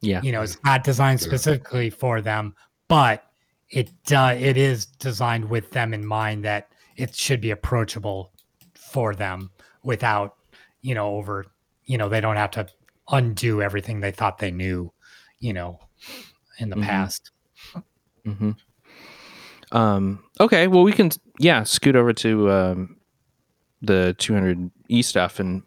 Yeah. 0.00 0.22
You 0.22 0.32
know, 0.32 0.42
it's 0.42 0.58
not 0.64 0.84
designed 0.84 1.20
specifically 1.20 1.90
for 1.90 2.20
them, 2.20 2.54
but 2.86 3.24
it 3.70 3.90
uh, 4.12 4.36
it 4.38 4.56
is 4.56 4.86
designed 4.86 5.50
with 5.50 5.70
them 5.72 5.92
in 5.92 6.06
mind 6.06 6.44
that 6.44 6.68
it 6.96 7.14
should 7.14 7.40
be 7.40 7.50
approachable 7.50 8.32
for 8.74 9.14
them 9.14 9.50
without, 9.82 10.36
you 10.80 10.94
know, 10.94 11.16
over, 11.16 11.46
you 11.84 11.98
know, 11.98 12.08
they 12.08 12.20
don't 12.20 12.36
have 12.36 12.52
to 12.52 12.68
undo 13.10 13.60
everything 13.60 14.00
they 14.00 14.12
thought 14.12 14.38
they 14.38 14.50
knew 14.50 14.92
you 15.40 15.52
know, 15.52 15.78
in 16.58 16.68
the 16.70 16.76
mm-hmm. 16.76 16.84
past. 16.84 17.30
Mm-hmm. 18.26 18.50
Um, 19.72 20.24
okay, 20.40 20.66
well, 20.66 20.82
we 20.82 20.92
can, 20.92 21.10
yeah, 21.38 21.62
scoot 21.62 21.96
over 21.96 22.12
to 22.14 22.50
um, 22.50 22.96
the 23.82 24.14
200e 24.18 25.04
stuff. 25.04 25.40
And 25.40 25.62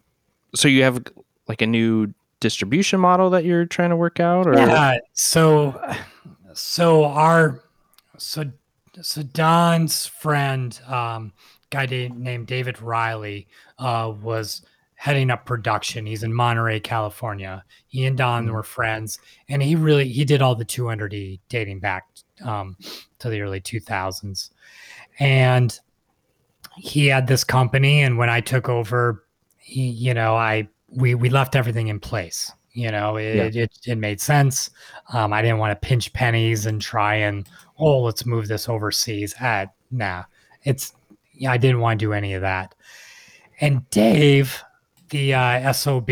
so 0.56 0.68
you 0.68 0.84
have 0.84 1.03
like 1.48 1.61
a 1.61 1.68
new 1.68 2.14
distribution 2.40 2.99
model 2.99 3.30
that 3.30 3.45
you're 3.45 3.65
trying 3.65 3.91
to 3.91 3.95
work 3.95 4.19
out, 4.19 4.48
or 4.48 4.56
yeah. 4.56 4.98
So, 5.14 5.80
so 6.53 7.06
our 7.06 7.64
so 8.18 8.52
so 9.02 9.23
Don's 9.23 10.07
friend, 10.07 10.78
um, 10.88 11.32
guy 11.69 11.86
named 11.86 12.48
David 12.48 12.82
Riley, 12.82 13.48
uh, 13.80 14.14
was 14.22 14.64
heading 14.95 15.32
up 15.32 15.45
production. 15.45 16.06
He's 16.06 16.23
in 16.23 16.34
Monterey, 16.34 16.80
California. 16.80 17.64
He 17.88 18.06
and 18.06 18.18
Don 18.18 18.45
mm-hmm. 18.45 18.53
were 18.53 18.64
friends, 18.64 19.19
and 19.48 19.64
he 19.64 19.76
really 19.76 20.10
he 20.10 20.26
did 20.26 20.41
all 20.41 20.56
the 20.56 20.65
200e 20.65 21.40
dating 21.48 21.80
back 21.80 22.07
um, 22.43 22.77
to 23.19 23.30
the 23.30 23.41
early 23.41 23.61
2000s, 23.61 24.49
and 25.19 25.80
he 26.77 27.07
had 27.07 27.27
this 27.27 27.43
company. 27.43 28.01
And 28.01 28.18
when 28.18 28.30
I 28.30 28.41
took 28.41 28.69
over, 28.69 29.23
he, 29.57 29.89
you 29.89 30.13
know, 30.13 30.35
I 30.35 30.68
we 30.89 31.15
we 31.15 31.30
left 31.30 31.55
everything 31.55 31.88
in 31.88 31.99
place. 31.99 32.51
You 32.73 32.89
know, 32.89 33.18
it 33.18 33.53
yeah. 33.53 33.63
it, 33.63 33.80
it, 33.85 33.97
made 33.97 34.22
sense. 34.22 34.69
Um, 35.11 35.34
I 35.34 35.41
didn't 35.41 35.57
want 35.57 35.72
to 35.72 35.88
pinch 35.88 36.13
pennies 36.13 36.65
and 36.65 36.81
try 36.81 37.15
and 37.15 37.47
oh, 37.77 38.01
let's 38.01 38.26
move 38.26 38.47
this 38.47 38.69
overseas. 38.69 39.35
Ah, 39.41 39.65
nah, 39.91 40.23
it's 40.63 40.93
yeah, 41.34 41.51
I 41.51 41.57
didn't 41.57 41.81
want 41.81 41.99
to 41.99 42.05
do 42.05 42.13
any 42.13 42.34
of 42.34 42.41
that. 42.41 42.73
And 43.59 43.89
Dave, 43.89 44.63
the 45.09 45.34
uh, 45.34 45.73
SOB. 45.73 46.09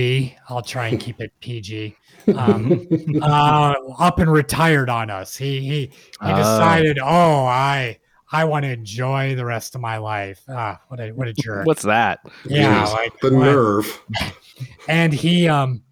I'll 0.49 0.61
try 0.61 0.87
and 0.87 0.99
keep 1.05 1.19
it 1.19 1.31
PG. 1.39 1.95
Um, 2.35 2.87
uh, 3.21 3.75
up 3.97 4.19
and 4.19 4.31
retired 4.31 4.89
on 4.89 5.09
us. 5.09 5.35
He 5.35 5.59
he 5.61 5.79
he 5.87 5.91
oh. 6.21 6.35
decided, 6.35 6.99
oh, 6.99 7.45
I 7.45 7.99
I 8.31 8.45
want 8.45 8.63
to 8.63 8.71
enjoy 8.71 9.35
the 9.35 9.45
rest 9.45 9.75
of 9.75 9.81
my 9.81 9.97
life. 9.97 10.41
Ah, 10.47 10.79
what 10.87 10.99
a 10.99 11.09
what 11.11 11.27
a 11.27 11.33
jerk. 11.33 11.65
What's 11.65 11.81
that? 11.83 12.19
Yeah, 12.45 12.85
like 12.85 13.17
the 13.19 13.33
what? 13.33 13.45
nerve. 13.45 14.01
And 14.89 15.13
he 15.13 15.47
um 15.47 15.83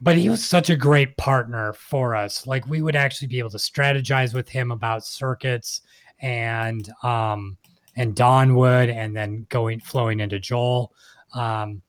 but 0.00 0.16
he 0.16 0.28
was 0.28 0.44
such 0.44 0.70
a 0.70 0.76
great 0.76 1.16
partner 1.16 1.72
for 1.72 2.14
us. 2.14 2.46
Like 2.46 2.64
we 2.68 2.80
would 2.80 2.94
actually 2.94 3.26
be 3.26 3.40
able 3.40 3.50
to 3.50 3.56
strategize 3.56 4.32
with 4.32 4.48
him 4.48 4.70
about 4.70 5.04
circuits 5.04 5.80
and 6.20 6.88
um 7.02 7.56
and 7.96 8.14
Don 8.14 8.54
would 8.54 8.90
and 8.90 9.16
then 9.16 9.44
going 9.48 9.80
flowing 9.80 10.20
into 10.20 10.38
Joel. 10.38 10.92
Um 11.34 11.82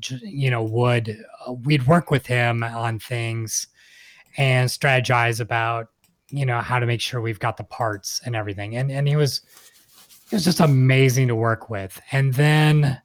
you 0.00 0.50
know, 0.50 0.62
would 0.62 1.16
uh, 1.46 1.52
we'd 1.52 1.86
work 1.86 2.10
with 2.10 2.26
him 2.26 2.62
on 2.62 2.98
things 2.98 3.66
and 4.36 4.68
strategize 4.68 5.40
about, 5.40 5.88
you 6.30 6.46
know, 6.46 6.60
how 6.60 6.78
to 6.78 6.86
make 6.86 7.00
sure 7.00 7.20
we've 7.20 7.38
got 7.38 7.56
the 7.56 7.64
parts 7.64 8.20
and 8.24 8.34
everything. 8.34 8.76
And 8.76 8.90
and 8.90 9.06
he 9.06 9.16
was 9.16 9.42
he 10.28 10.36
was 10.36 10.44
just 10.44 10.60
amazing 10.60 11.28
to 11.28 11.34
work 11.34 11.70
with. 11.70 12.00
And 12.12 12.34
then, 12.34 13.00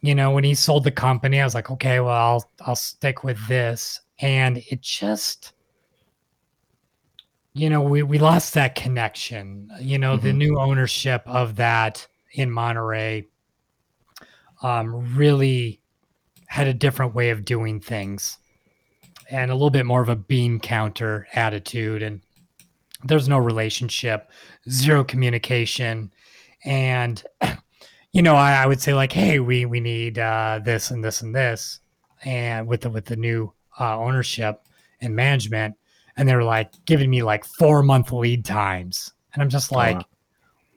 you 0.00 0.14
know, 0.14 0.30
when 0.30 0.44
he 0.44 0.54
sold 0.54 0.84
the 0.84 0.90
company, 0.90 1.40
I 1.40 1.44
was 1.44 1.54
like, 1.54 1.70
okay, 1.70 2.00
well, 2.00 2.14
I'll 2.14 2.50
I'll 2.66 2.76
stick 2.76 3.24
with 3.24 3.46
this. 3.48 4.00
And 4.18 4.58
it 4.70 4.80
just 4.82 5.52
you 7.54 7.68
know, 7.68 7.82
we 7.82 8.02
we 8.02 8.18
lost 8.18 8.54
that 8.54 8.74
connection. 8.74 9.70
You 9.80 9.98
know, 9.98 10.16
mm-hmm. 10.16 10.26
the 10.26 10.32
new 10.32 10.58
ownership 10.58 11.22
of 11.26 11.56
that 11.56 12.06
in 12.32 12.50
Monterey 12.50 13.28
um, 14.62 15.16
really 15.16 15.80
had 16.46 16.68
a 16.68 16.74
different 16.74 17.14
way 17.14 17.30
of 17.30 17.44
doing 17.44 17.80
things 17.80 18.38
and 19.30 19.50
a 19.50 19.54
little 19.54 19.70
bit 19.70 19.86
more 19.86 20.02
of 20.02 20.08
a 20.08 20.16
bean 20.16 20.60
counter 20.60 21.26
attitude. 21.34 22.02
And 22.02 22.20
there's 23.04 23.28
no 23.28 23.38
relationship, 23.38 24.30
zero 24.68 25.04
communication. 25.04 26.12
And, 26.64 27.22
you 28.12 28.22
know, 28.22 28.36
I, 28.36 28.62
I 28.62 28.66
would 28.66 28.80
say 28.80 28.94
like, 28.94 29.12
Hey, 29.12 29.40
we, 29.40 29.64
we 29.64 29.80
need 29.80 30.18
uh, 30.18 30.60
this 30.62 30.90
and 30.90 31.02
this 31.02 31.22
and 31.22 31.34
this. 31.34 31.80
And 32.24 32.68
with 32.68 32.82
the, 32.82 32.90
with 32.90 33.06
the 33.06 33.16
new 33.16 33.52
uh, 33.80 33.98
ownership 33.98 34.62
and 35.00 35.16
management, 35.16 35.74
and 36.16 36.28
they 36.28 36.36
were 36.36 36.44
like 36.44 36.72
giving 36.84 37.10
me 37.10 37.22
like 37.22 37.44
four 37.44 37.82
month 37.82 38.12
lead 38.12 38.44
times. 38.44 39.10
And 39.32 39.42
I'm 39.42 39.48
just 39.48 39.72
like, 39.72 39.96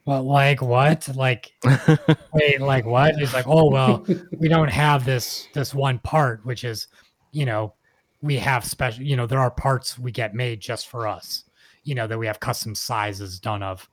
well, 0.05 0.23
like 0.23 0.61
what? 0.61 1.07
Like, 1.15 1.53
wait, 2.33 2.61
like 2.61 2.85
what? 2.85 3.15
He's 3.15 3.33
like, 3.33 3.47
oh 3.47 3.69
well, 3.69 4.05
we 4.37 4.47
don't 4.47 4.69
have 4.69 5.03
this 5.03 5.47
this 5.53 5.73
one 5.73 5.99
part, 5.99 6.45
which 6.45 6.63
is, 6.63 6.87
you 7.31 7.45
know, 7.45 7.73
we 8.21 8.37
have 8.37 8.65
special. 8.65 9.03
You 9.03 9.15
know, 9.15 9.25
there 9.25 9.39
are 9.39 9.51
parts 9.51 9.97
we 9.97 10.11
get 10.11 10.35
made 10.35 10.59
just 10.59 10.87
for 10.87 11.07
us. 11.07 11.43
You 11.83 11.95
know 11.95 12.07
that 12.07 12.19
we 12.19 12.27
have 12.27 12.39
custom 12.39 12.75
sizes 12.75 13.39
done 13.39 13.63
of, 13.63 13.89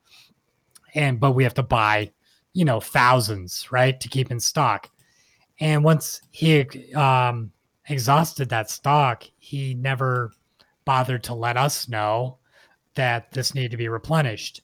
and 0.93 1.19
but 1.19 1.31
we 1.31 1.43
have 1.43 1.55
to 1.55 1.63
buy, 1.63 2.11
you 2.53 2.65
know, 2.65 2.79
thousands 2.79 3.71
right 3.71 3.99
to 3.99 4.09
keep 4.09 4.29
in 4.29 4.39
stock. 4.39 4.89
And 5.59 5.83
once 5.83 6.21
he 6.31 6.93
um, 6.93 7.51
exhausted 7.87 8.49
that 8.49 8.69
stock, 8.69 9.23
he 9.39 9.73
never 9.73 10.31
bothered 10.85 11.23
to 11.23 11.33
let 11.33 11.57
us 11.57 11.87
know 11.87 12.37
that 12.95 13.31
this 13.31 13.55
needed 13.55 13.71
to 13.71 13.77
be 13.77 13.87
replenished. 13.87 14.61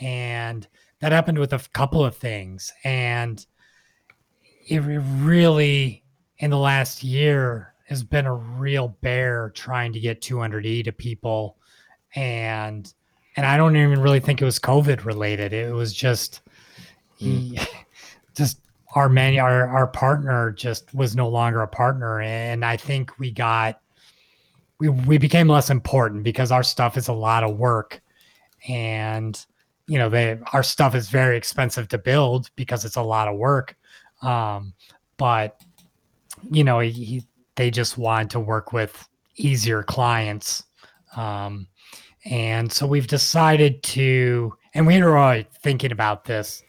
And 0.00 0.66
that 1.02 1.10
happened 1.10 1.38
with 1.38 1.52
a 1.52 1.58
couple 1.72 2.04
of 2.04 2.16
things. 2.16 2.72
And 2.84 3.44
it 4.68 4.78
really 4.78 6.04
in 6.38 6.50
the 6.50 6.58
last 6.58 7.02
year 7.02 7.74
has 7.86 8.04
been 8.04 8.24
a 8.24 8.34
real 8.34 8.96
bear 9.02 9.50
trying 9.50 9.92
to 9.92 10.00
get 10.00 10.20
200e 10.20 10.84
to 10.84 10.92
people. 10.92 11.56
And 12.14 12.92
and 13.34 13.46
i 13.46 13.56
don't 13.56 13.76
even 13.76 14.00
really 14.00 14.20
think 14.20 14.40
it 14.40 14.44
was 14.44 14.60
covid 14.60 15.04
related. 15.04 15.52
It 15.52 15.74
was 15.74 15.92
just 15.92 16.42
he 17.16 17.56
mm. 17.56 17.68
just 18.36 18.60
our 18.94 19.08
man 19.08 19.36
our 19.38 19.66
our 19.66 19.88
partner 19.88 20.52
just 20.52 20.94
was 20.94 21.16
no 21.16 21.28
longer 21.28 21.62
a 21.62 21.68
partner. 21.68 22.20
And 22.20 22.64
i 22.64 22.76
think 22.76 23.18
we 23.18 23.32
got 23.32 23.80
we 24.78 24.88
we 24.88 25.18
became 25.18 25.48
less 25.48 25.68
important 25.68 26.22
because 26.22 26.52
our 26.52 26.62
stuff 26.62 26.96
is 26.96 27.08
a 27.08 27.12
lot 27.12 27.42
of 27.42 27.58
work. 27.58 28.00
And 28.68 29.44
you 29.86 29.98
know 29.98 30.08
they 30.08 30.38
our 30.52 30.62
stuff 30.62 30.94
is 30.94 31.08
very 31.08 31.36
expensive 31.36 31.88
to 31.88 31.98
build 31.98 32.50
because 32.56 32.84
it's 32.84 32.96
a 32.96 33.02
lot 33.02 33.28
of 33.28 33.36
work. 33.36 33.76
Um 34.22 34.74
but 35.16 35.60
you 36.50 36.64
know 36.64 36.80
he, 36.80 37.24
they 37.56 37.70
just 37.70 37.98
wanted 37.98 38.30
to 38.30 38.40
work 38.40 38.72
with 38.72 39.08
easier 39.36 39.82
clients. 39.82 40.64
Um 41.16 41.66
and 42.24 42.72
so 42.72 42.86
we've 42.86 43.08
decided 43.08 43.82
to 43.82 44.54
and 44.74 44.86
we 44.86 45.02
were 45.02 45.18
already 45.18 45.46
thinking 45.62 45.92
about 45.92 46.24
this. 46.24 46.62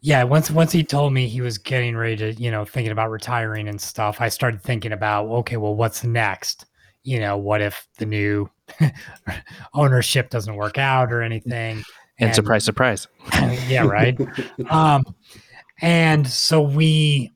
Yeah 0.00 0.22
once 0.24 0.50
once 0.50 0.72
he 0.72 0.84
told 0.84 1.12
me 1.12 1.28
he 1.28 1.40
was 1.40 1.56
getting 1.56 1.96
ready 1.96 2.16
to 2.16 2.34
you 2.34 2.50
know 2.50 2.64
thinking 2.64 2.92
about 2.92 3.10
retiring 3.10 3.68
and 3.68 3.80
stuff 3.80 4.20
i 4.20 4.28
started 4.28 4.62
thinking 4.62 4.92
about 4.92 5.26
okay 5.28 5.56
well 5.56 5.74
what's 5.74 6.04
next? 6.04 6.66
You 7.02 7.20
know 7.20 7.36
what 7.38 7.62
if 7.62 7.88
the 7.98 8.06
new 8.06 8.50
ownership 9.74 10.30
doesn't 10.30 10.56
work 10.56 10.78
out 10.78 11.12
or 11.12 11.22
anything 11.22 11.82
and, 12.18 12.28
and 12.28 12.34
surprise 12.34 12.64
surprise 12.64 13.08
yeah 13.68 13.84
right 13.84 14.18
um 14.70 15.02
and 15.80 16.26
so 16.26 16.60
we 16.60 17.32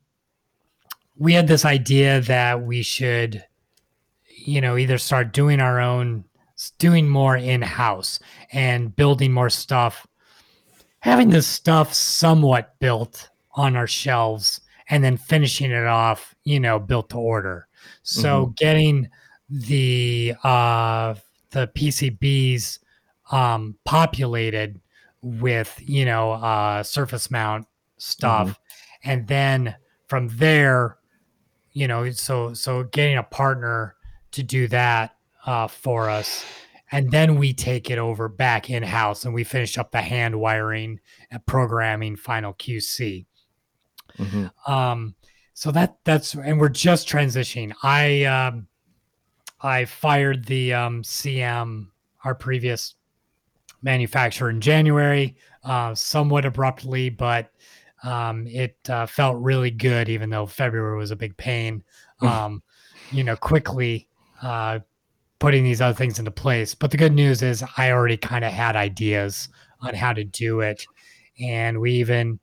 we 1.16 1.32
had 1.32 1.48
this 1.48 1.64
idea 1.64 2.20
that 2.22 2.62
we 2.62 2.82
should 2.82 3.44
you 4.44 4.60
know 4.60 4.76
either 4.76 4.98
start 4.98 5.32
doing 5.32 5.60
our 5.60 5.80
own 5.80 6.24
doing 6.78 7.08
more 7.08 7.36
in 7.36 7.62
house 7.62 8.18
and 8.52 8.94
building 8.96 9.32
more 9.32 9.50
stuff 9.50 10.06
having 11.00 11.30
this 11.30 11.46
stuff 11.46 11.94
somewhat 11.94 12.74
built 12.80 13.30
on 13.54 13.76
our 13.76 13.86
shelves 13.86 14.60
and 14.90 15.04
then 15.04 15.16
finishing 15.16 15.70
it 15.70 15.86
off, 15.86 16.34
you 16.44 16.58
know, 16.58 16.78
built 16.78 17.10
to 17.10 17.18
order. 17.18 17.66
So 18.02 18.46
mm-hmm. 18.46 18.52
getting 18.56 19.08
the 19.50 20.34
uh 20.44 21.14
the 21.50 21.68
PCBs 21.68 22.78
um 23.30 23.76
populated 23.84 24.80
with, 25.22 25.74
you 25.84 26.04
know, 26.04 26.32
uh 26.32 26.82
surface 26.82 27.30
mount 27.30 27.66
stuff 27.98 28.48
mm-hmm. 28.48 29.10
and 29.10 29.26
then 29.26 29.76
from 30.06 30.28
there, 30.38 30.98
you 31.72 31.88
know, 31.88 32.10
so 32.10 32.54
so 32.54 32.84
getting 32.84 33.18
a 33.18 33.22
partner 33.22 33.96
to 34.32 34.42
do 34.42 34.68
that 34.68 35.16
uh 35.46 35.66
for 35.66 36.08
us 36.08 36.44
and 36.90 37.10
then 37.10 37.36
we 37.36 37.52
take 37.52 37.90
it 37.90 37.98
over 37.98 38.28
back 38.28 38.70
in 38.70 38.82
house 38.82 39.24
and 39.24 39.34
we 39.34 39.44
finish 39.44 39.76
up 39.76 39.90
the 39.90 40.00
hand 40.00 40.38
wiring 40.38 41.00
and 41.30 41.44
programming 41.44 42.16
final 42.16 42.54
QC. 42.54 43.26
Mm-hmm. 44.18 44.72
Um, 44.72 45.14
so 45.52 45.70
that 45.72 45.98
that's 46.04 46.34
and 46.34 46.58
we're 46.58 46.68
just 46.68 47.08
transitioning. 47.08 47.72
I 47.82 48.24
um, 48.24 48.68
I 49.60 49.84
fired 49.84 50.44
the 50.46 50.72
um, 50.72 51.02
CM 51.02 51.88
our 52.24 52.34
previous 52.34 52.94
manufacturer 53.82 54.50
in 54.50 54.60
January, 54.60 55.36
uh, 55.64 55.94
somewhat 55.94 56.44
abruptly, 56.44 57.10
but 57.10 57.50
um, 58.02 58.46
it 58.46 58.76
uh, 58.88 59.06
felt 59.06 59.36
really 59.38 59.70
good, 59.70 60.08
even 60.08 60.30
though 60.30 60.46
February 60.46 60.96
was 60.96 61.10
a 61.10 61.16
big 61.16 61.36
pain. 61.36 61.82
Um, 62.20 62.62
you 63.12 63.24
know, 63.24 63.36
quickly 63.36 64.08
uh, 64.42 64.80
putting 65.38 65.64
these 65.64 65.80
other 65.80 65.94
things 65.94 66.18
into 66.18 66.30
place. 66.30 66.74
But 66.74 66.90
the 66.90 66.96
good 66.96 67.12
news 67.12 67.42
is 67.42 67.64
I 67.76 67.92
already 67.92 68.16
kind 68.16 68.44
of 68.44 68.52
had 68.52 68.76
ideas 68.76 69.48
on 69.80 69.94
how 69.94 70.12
to 70.12 70.24
do 70.24 70.60
it. 70.60 70.84
And 71.40 71.80
we 71.80 71.92
even 71.92 72.40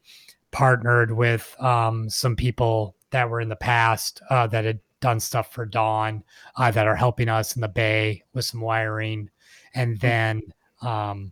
partnered 0.51 1.11
with 1.11 1.55
um, 1.59 2.09
some 2.09 2.35
people 2.35 2.95
that 3.11 3.29
were 3.29 3.41
in 3.41 3.49
the 3.49 3.55
past 3.55 4.21
uh, 4.29 4.47
that 4.47 4.65
had 4.65 4.79
done 5.01 5.19
stuff 5.19 5.51
for 5.51 5.65
Don 5.65 6.23
uh, 6.55 6.71
that 6.71 6.87
are 6.87 6.95
helping 6.95 7.29
us 7.29 7.55
in 7.55 7.61
the 7.61 7.67
Bay 7.67 8.23
with 8.33 8.45
some 8.45 8.61
wiring. 8.61 9.29
And 9.73 9.95
hmm. 9.95 9.99
then, 9.99 10.41
um, 10.85 11.31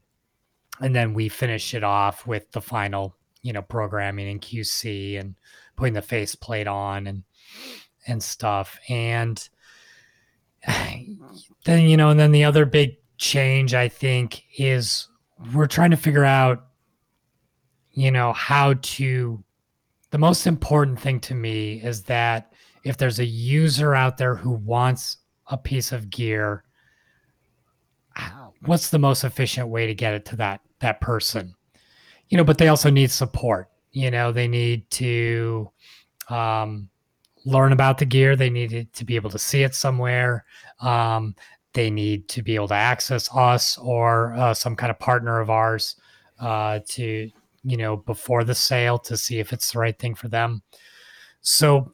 and 0.82 0.96
then 0.96 1.14
we 1.14 1.30
finish 1.30 1.74
it 1.74 1.84
off 1.84 2.26
with 2.26 2.52
the 2.52 2.62
final, 2.62 3.16
you 3.42 3.54
know, 3.54 3.62
programming 3.62 4.28
and 4.30 4.42
QC 4.42 5.20
and 5.20 5.36
putting 5.76 5.94
the 5.94 6.02
faceplate 6.02 6.68
on 6.68 7.08
and, 7.08 7.24
and 8.08 8.22
stuff. 8.22 8.80
And, 8.90 9.48
then 10.68 11.82
you 11.82 11.98
know, 11.98 12.10
and 12.10 12.20
then 12.20 12.32
the 12.32 12.44
other 12.44 12.66
big 12.66 12.98
change 13.18 13.74
I 13.74 13.88
think 13.88 14.44
is 14.58 15.08
we're 15.54 15.68
trying 15.68 15.92
to 15.92 15.98
figure 15.98 16.26
out, 16.26 16.66
you 17.92 18.12
know, 18.12 18.34
how 18.34 18.74
to. 18.74 19.44
The 20.10 20.20
most 20.20 20.46
important 20.46 21.00
thing 21.00 21.20
to 21.22 21.34
me 21.34 21.82
is 21.82 22.04
that 22.04 22.54
if 22.84 22.98
there's 22.98 23.18
a 23.18 23.26
user 23.26 23.96
out 23.96 24.18
there 24.18 24.36
who 24.36 24.52
wants 24.52 25.18
a 25.48 25.58
piece 25.58 25.92
of 25.92 26.12
gear, 26.12 26.64
what's 28.66 28.90
the 28.90 29.00
most 29.00 29.24
efficient 29.24 29.68
way 29.68 29.88
to 29.88 29.94
get 29.94 30.14
it 30.14 30.26
to 30.26 30.36
that 30.38 30.62
that 30.80 31.02
person? 31.02 31.56
You 32.30 32.38
know, 32.38 32.44
but 32.44 32.58
they 32.58 32.68
also 32.68 32.90
need 32.90 33.12
support. 33.12 33.70
You 33.92 34.10
know, 34.12 34.32
they 34.32 34.48
need 34.48 34.90
to 34.92 35.70
um, 36.30 36.90
learn 37.46 37.72
about 37.72 37.98
the 37.98 38.06
gear. 38.06 38.36
They 38.36 38.50
need 38.50 38.92
to 38.94 39.06
be 39.06 39.16
able 39.16 39.30
to 39.30 39.40
see 39.40 39.64
it 39.64 39.76
somewhere. 39.76 40.46
Um, 40.80 41.36
they 41.74 41.90
need 41.90 42.30
to 42.30 42.42
be 42.42 42.56
able 42.56 42.68
to 42.70 42.76
access 42.76 43.30
us 43.36 43.78
or 43.78 44.34
uh, 44.34 44.54
some 44.54 44.76
kind 44.76 44.92
of 44.92 45.00
partner 45.00 45.40
of 45.40 45.50
ours 45.50 45.96
uh, 46.40 46.80
to, 46.88 47.30
you 47.64 47.78
know, 47.78 47.98
before 47.98 48.44
the 48.44 48.56
sale 48.56 48.98
to 49.00 49.18
see 49.18 49.40
if 49.40 49.54
it's 49.54 49.72
the 49.72 49.80
right 49.80 49.98
thing 49.98 50.16
for 50.16 50.28
them. 50.28 50.62
So 51.42 51.94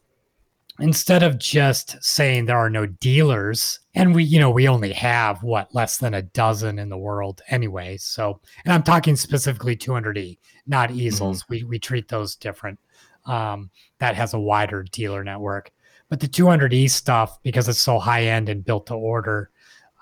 instead 0.80 1.24
of 1.24 1.38
just 1.38 2.02
saying 2.04 2.46
there 2.46 2.58
are 2.58 2.70
no 2.70 2.86
dealers, 2.86 3.80
and 3.96 4.14
we, 4.14 4.24
you 4.24 4.40
know, 4.40 4.50
we 4.50 4.68
only 4.68 4.94
have 4.94 5.44
what 5.44 5.74
less 5.74 5.98
than 5.98 6.14
a 6.14 6.22
dozen 6.22 6.80
in 6.80 6.90
the 6.90 6.98
world 6.98 7.42
anyway. 7.50 7.98
So, 7.98 8.40
and 8.64 8.74
I'm 8.74 8.84
talking 8.84 9.16
specifically 9.16 9.76
200E, 9.76 10.38
not 10.68 10.92
easels. 10.92 11.44
Mm-hmm. 11.44 11.54
We 11.54 11.64
we 11.64 11.80
treat 11.80 12.08
those 12.08 12.36
different 12.36 12.80
um, 13.26 13.70
that 14.00 14.16
has 14.16 14.34
a 14.34 14.40
wider 14.40 14.84
dealer 14.84 15.24
network. 15.24 15.72
But 16.10 16.20
the 16.20 16.28
200E 16.28 16.90
stuff, 16.90 17.42
because 17.44 17.70
it's 17.70 17.80
so 17.80 18.00
high 18.00 18.24
end 18.24 18.50
and 18.50 18.66
built 18.66 18.88
to 18.88 18.96
order, 18.96 19.52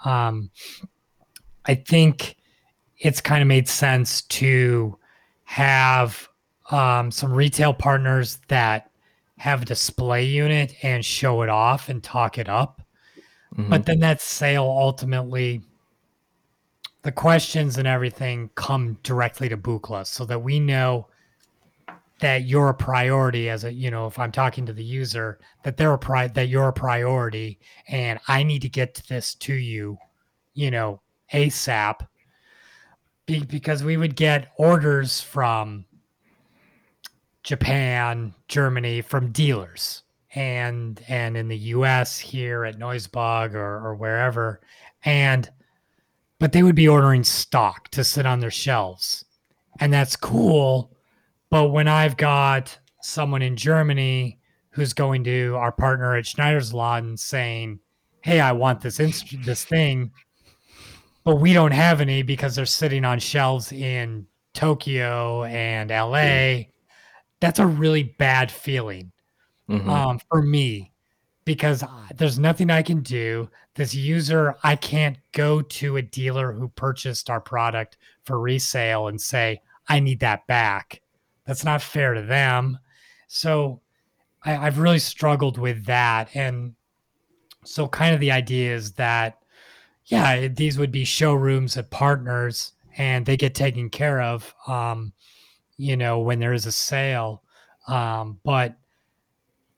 um, 0.06 0.50
I 1.66 1.76
think 1.76 2.38
it's 2.98 3.20
kind 3.20 3.42
of 3.42 3.48
made 3.48 3.68
sense 3.68 4.22
to 4.24 4.98
have 5.44 6.28
um, 6.72 7.12
some 7.12 7.32
retail 7.32 7.74
partners 7.74 8.40
that 8.48 8.90
have 9.38 9.62
a 9.62 9.66
display 9.66 10.26
unit 10.26 10.76
and 10.84 11.04
show 11.04 11.42
it 11.42 11.50
off 11.50 11.90
and 11.90 12.04
talk 12.04 12.38
it 12.38 12.50
up. 12.50 12.82
Mm-hmm. 13.56 13.70
But 13.70 13.86
then 13.86 14.00
that 14.00 14.22
sale 14.22 14.64
ultimately, 14.64 15.62
the 17.04 17.12
questions 17.12 17.78
and 17.78 17.88
everything 17.88 18.50
come 18.56 18.98
directly 19.04 19.48
to 19.50 19.58
Buchla 19.58 20.06
so 20.06 20.26
that 20.26 20.42
we 20.42 20.60
know 20.60 21.08
that 22.20 22.46
you're 22.46 22.70
a 22.70 22.74
priority 22.74 23.50
as 23.50 23.64
a 23.64 23.72
you 23.72 23.92
know 23.92 24.08
if 24.08 24.18
i'm 24.18 24.32
talking 24.32 24.66
to 24.66 24.74
the 24.74 24.84
user 24.84 25.40
that 25.64 25.78
they're 25.78 25.94
a 25.94 26.00
pri- 26.00 26.28
that 26.28 26.48
you're 26.48 26.70
a 26.70 26.74
priority 26.74 27.60
and 27.88 28.20
i 28.28 28.44
need 28.44 28.62
to 28.62 28.70
get 28.70 28.96
this 29.08 29.36
to 29.36 29.54
you 29.54 29.98
you 30.54 30.72
know 30.72 31.00
asap 31.34 32.08
Be- 33.26 33.46
because 33.46 33.84
we 33.84 33.98
would 33.98 34.16
get 34.16 34.52
orders 34.58 35.22
from 35.22 35.86
japan 37.48 38.34
germany 38.50 39.00
from 39.02 39.32
dealers. 39.32 40.04
And 40.36 41.02
and 41.08 41.38
in 41.38 41.48
the 41.48 41.58
us 41.58 42.20
here 42.20 42.66
at 42.66 42.78
noisebug 42.78 43.56
or, 43.56 43.88
or 43.88 43.96
wherever. 43.96 44.60
And 45.06 45.50
but 46.40 46.52
they 46.52 46.62
would 46.62 46.76
be 46.76 46.90
ordering 46.90 47.24
stock 47.24 47.88
to 47.92 48.04
sit 48.04 48.26
on 48.26 48.42
their 48.42 48.52
shelves. 48.52 49.24
And 49.80 49.94
that's 49.94 50.18
cool. 50.18 50.92
But 51.50 51.70
when 51.70 51.88
I've 51.88 52.18
got 52.18 52.78
someone 53.02 53.42
in 53.42 53.56
Germany 53.56 54.40
who's 54.72 54.92
going 54.94 55.24
to 55.24 55.56
our 55.56 55.72
partner 55.72 56.18
at 56.18 56.26
Schneidersladen 56.26 57.18
saying, 57.18 57.80
"Hey, 58.22 58.42
I 58.42 58.52
want 58.52 58.82
this 58.82 59.00
inst- 59.00 59.46
this 59.46 59.64
thing," 59.64 60.12
but 61.24 61.38
we 61.38 61.54
don't 61.54 61.72
have 61.72 62.02
any 62.02 62.24
because 62.24 62.58
they're 62.58 62.66
sitting 62.66 63.06
on 63.06 63.20
shelves 63.20 63.72
in 63.72 64.28
Tokyo 64.54 65.46
and 65.46 65.90
LA, 65.90 66.66
that's 67.40 67.60
a 67.60 67.68
really 67.68 68.04
bad 68.04 68.52
feeling 68.52 69.12
mm-hmm. 69.70 69.90
um, 69.90 70.20
for 70.30 70.42
me 70.42 70.92
because 71.46 71.84
there's 72.16 72.40
nothing 72.40 72.70
I 72.70 72.82
can 72.82 73.02
do. 73.02 73.50
This 73.76 73.94
user, 73.94 74.56
I 74.64 74.76
can't 74.76 75.18
go 75.32 75.62
to 75.62 75.98
a 75.98 76.02
dealer 76.02 76.52
who 76.52 76.68
purchased 76.70 77.30
our 77.30 77.40
product 77.40 77.98
for 78.26 78.40
resale 78.40 79.08
and 79.08 79.22
say, 79.22 79.62
I 79.88 80.00
need 80.00 80.20
that 80.20 80.46
back 80.48 81.02
that's 81.48 81.64
not 81.64 81.82
fair 81.82 82.14
to 82.14 82.22
them. 82.22 82.78
So 83.28 83.82
I, 84.44 84.52
have 84.52 84.78
really 84.78 85.00
struggled 85.00 85.58
with 85.58 85.86
that. 85.86 86.30
And 86.36 86.76
so, 87.64 87.88
kind 87.88 88.14
of 88.14 88.20
the 88.20 88.32
idea 88.32 88.76
is 88.76 88.94
that, 88.94 89.40
yeah, 90.06 90.48
these 90.50 90.78
would 90.78 90.92
be 90.92 91.06
showrooms 91.06 91.78
at 91.78 91.90
partners 91.90 92.74
and 92.98 93.26
they 93.26 93.38
get 93.38 93.56
taken 93.56 93.90
care 93.90 94.22
of. 94.22 94.54
Um, 94.68 95.14
you 95.78 95.96
know, 95.96 96.20
when 96.20 96.40
there 96.40 96.54
is 96.54 96.66
a 96.66 96.72
sale. 96.72 97.44
Um, 97.88 98.40
but 98.44 98.76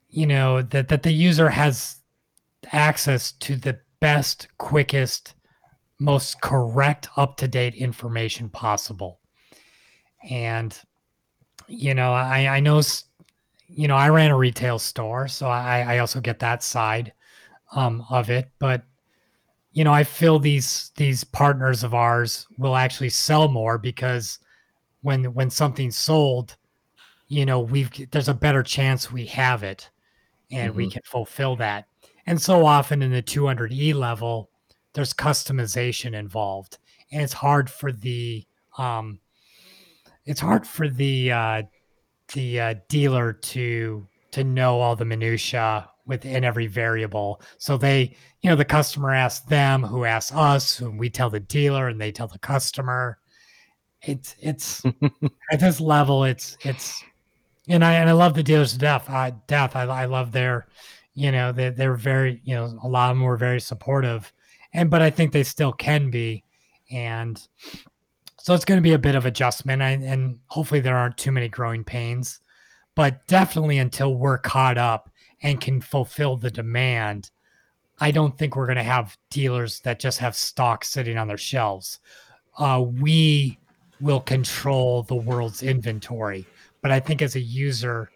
you 0.08 0.26
know 0.26 0.62
that 0.62 0.88
that 0.88 1.02
the 1.02 1.12
user 1.12 1.48
has 1.48 1.96
access 2.72 3.32
to 3.32 3.56
the 3.56 3.78
best, 4.00 4.48
quickest, 4.58 5.34
most 5.98 6.40
correct, 6.40 7.08
up 7.16 7.36
to 7.36 7.48
date 7.48 7.74
information 7.74 8.48
possible. 8.48 9.20
And 10.28 10.76
you 11.68 11.94
know, 11.94 12.12
I 12.12 12.56
I 12.56 12.60
know 12.60 12.82
you 13.68 13.86
know 13.86 13.96
I 13.96 14.08
ran 14.08 14.30
a 14.30 14.36
retail 14.36 14.78
store, 14.78 15.28
so 15.28 15.48
I 15.48 15.80
I 15.82 15.98
also 15.98 16.20
get 16.20 16.40
that 16.40 16.62
side 16.62 17.12
um, 17.72 18.04
of 18.10 18.30
it, 18.30 18.50
but 18.58 18.82
you 19.72 19.84
know, 19.84 19.92
I 19.92 20.04
feel 20.04 20.38
these 20.38 20.90
these 20.96 21.24
partners 21.24 21.84
of 21.84 21.94
ours 21.94 22.46
will 22.58 22.76
actually 22.76 23.10
sell 23.10 23.48
more 23.48 23.78
because 23.78 24.38
when 25.02 25.32
when 25.34 25.50
something's 25.50 25.96
sold, 25.96 26.56
you 27.28 27.46
know, 27.46 27.60
we've 27.60 27.90
there's 28.10 28.28
a 28.28 28.34
better 28.34 28.62
chance 28.62 29.10
we 29.10 29.26
have 29.26 29.62
it 29.62 29.90
and 30.50 30.70
mm-hmm. 30.70 30.78
we 30.78 30.90
can 30.90 31.02
fulfill 31.04 31.56
that. 31.56 31.86
And 32.26 32.40
so 32.40 32.66
often 32.66 33.02
in 33.02 33.12
the 33.12 33.22
200E 33.22 33.94
level, 33.94 34.50
there's 34.92 35.12
customization 35.12 36.14
involved, 36.14 36.78
and 37.12 37.22
it's 37.22 37.32
hard 37.32 37.70
for 37.70 37.92
the 37.92 38.44
um, 38.76 39.20
it's 40.24 40.40
hard 40.40 40.66
for 40.66 40.88
the 40.88 41.32
uh, 41.32 41.62
the 42.34 42.60
uh, 42.60 42.74
dealer 42.88 43.32
to 43.32 44.06
to 44.32 44.44
know 44.44 44.80
all 44.80 44.96
the 44.96 45.04
minutia 45.04 45.88
within 46.06 46.44
every 46.44 46.66
variable. 46.66 47.40
So 47.58 47.76
they, 47.76 48.16
you 48.42 48.50
know, 48.50 48.56
the 48.56 48.64
customer 48.64 49.14
asks 49.14 49.46
them, 49.46 49.82
who 49.84 50.04
asks 50.04 50.34
us, 50.34 50.76
who 50.76 50.90
we 50.90 51.08
tell 51.08 51.30
the 51.30 51.40
dealer, 51.40 51.88
and 51.88 52.00
they 52.00 52.12
tell 52.12 52.26
the 52.26 52.38
customer. 52.38 53.18
It's 54.02 54.34
it's 54.40 54.82
at 55.52 55.60
this 55.60 55.80
level, 55.80 56.24
it's 56.24 56.56
it's, 56.62 57.02
and 57.68 57.84
I 57.84 57.94
and 57.94 58.08
I 58.08 58.12
love 58.12 58.34
the 58.34 58.42
dealers 58.42 58.76
death. 58.76 59.08
I 59.10 59.32
death. 59.46 59.76
I, 59.76 59.82
I 59.82 60.04
love 60.06 60.32
their, 60.32 60.66
you 61.14 61.30
know, 61.32 61.52
they 61.52 61.70
they're 61.70 61.94
very, 61.94 62.40
you 62.44 62.54
know, 62.54 62.78
a 62.82 62.88
lot 62.88 63.10
of 63.10 63.16
them 63.16 63.24
were 63.24 63.36
very 63.36 63.60
supportive, 63.60 64.32
and 64.72 64.90
but 64.90 65.02
I 65.02 65.10
think 65.10 65.32
they 65.32 65.42
still 65.42 65.72
can 65.72 66.10
be, 66.10 66.44
and 66.90 67.40
so 68.38 68.54
it's 68.54 68.64
going 68.64 68.78
to 68.78 68.82
be 68.82 68.94
a 68.94 68.98
bit 68.98 69.14
of 69.14 69.26
adjustment, 69.26 69.82
and, 69.82 70.02
and 70.02 70.38
hopefully 70.46 70.80
there 70.80 70.96
aren't 70.96 71.18
too 71.18 71.30
many 71.30 71.48
growing 71.48 71.84
pains, 71.84 72.40
but 72.94 73.26
definitely 73.26 73.78
until 73.78 74.14
we're 74.14 74.38
caught 74.38 74.78
up 74.78 75.10
and 75.42 75.60
can 75.60 75.80
fulfill 75.80 76.36
the 76.36 76.50
demand, 76.50 77.30
I 77.98 78.10
don't 78.10 78.36
think 78.36 78.56
we're 78.56 78.66
going 78.66 78.76
to 78.76 78.82
have 78.82 79.16
dealers 79.30 79.80
that 79.80 80.00
just 80.00 80.18
have 80.18 80.34
stock 80.34 80.84
sitting 80.86 81.18
on 81.18 81.28
their 81.28 81.36
shelves. 81.36 82.00
Uh, 82.58 82.82
we 82.84 83.58
will 84.00 84.20
control 84.20 85.02
the 85.02 85.14
world's 85.14 85.62
inventory, 85.62 86.46
but 86.82 86.90
I 86.90 87.00
think 87.00 87.22
as 87.22 87.36
a 87.36 87.40
user, 87.40 88.10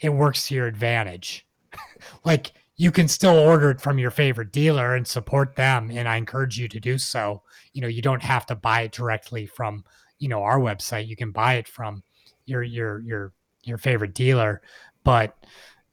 it 0.00 0.10
works 0.10 0.48
to 0.48 0.54
your 0.54 0.66
advantage. 0.66 1.46
like 2.24 2.52
you 2.76 2.90
can 2.90 3.08
still 3.08 3.36
order 3.38 3.70
it 3.70 3.80
from 3.80 3.98
your 3.98 4.10
favorite 4.10 4.52
dealer 4.52 4.94
and 4.94 5.06
support 5.06 5.54
them, 5.56 5.90
and 5.92 6.08
I 6.08 6.16
encourage 6.16 6.58
you 6.58 6.68
to 6.68 6.80
do 6.80 6.98
so. 6.98 7.42
You 7.72 7.82
know, 7.82 7.88
you 7.88 8.02
don't 8.02 8.22
have 8.22 8.46
to 8.46 8.54
buy 8.54 8.82
it 8.82 8.92
directly 8.92 9.46
from 9.46 9.84
you 10.18 10.28
know 10.28 10.42
our 10.42 10.58
website. 10.58 11.06
You 11.06 11.16
can 11.16 11.30
buy 11.30 11.54
it 11.54 11.68
from 11.68 12.02
your 12.46 12.62
your 12.62 13.00
your 13.00 13.32
your 13.64 13.78
favorite 13.78 14.14
dealer, 14.14 14.62
but 15.04 15.36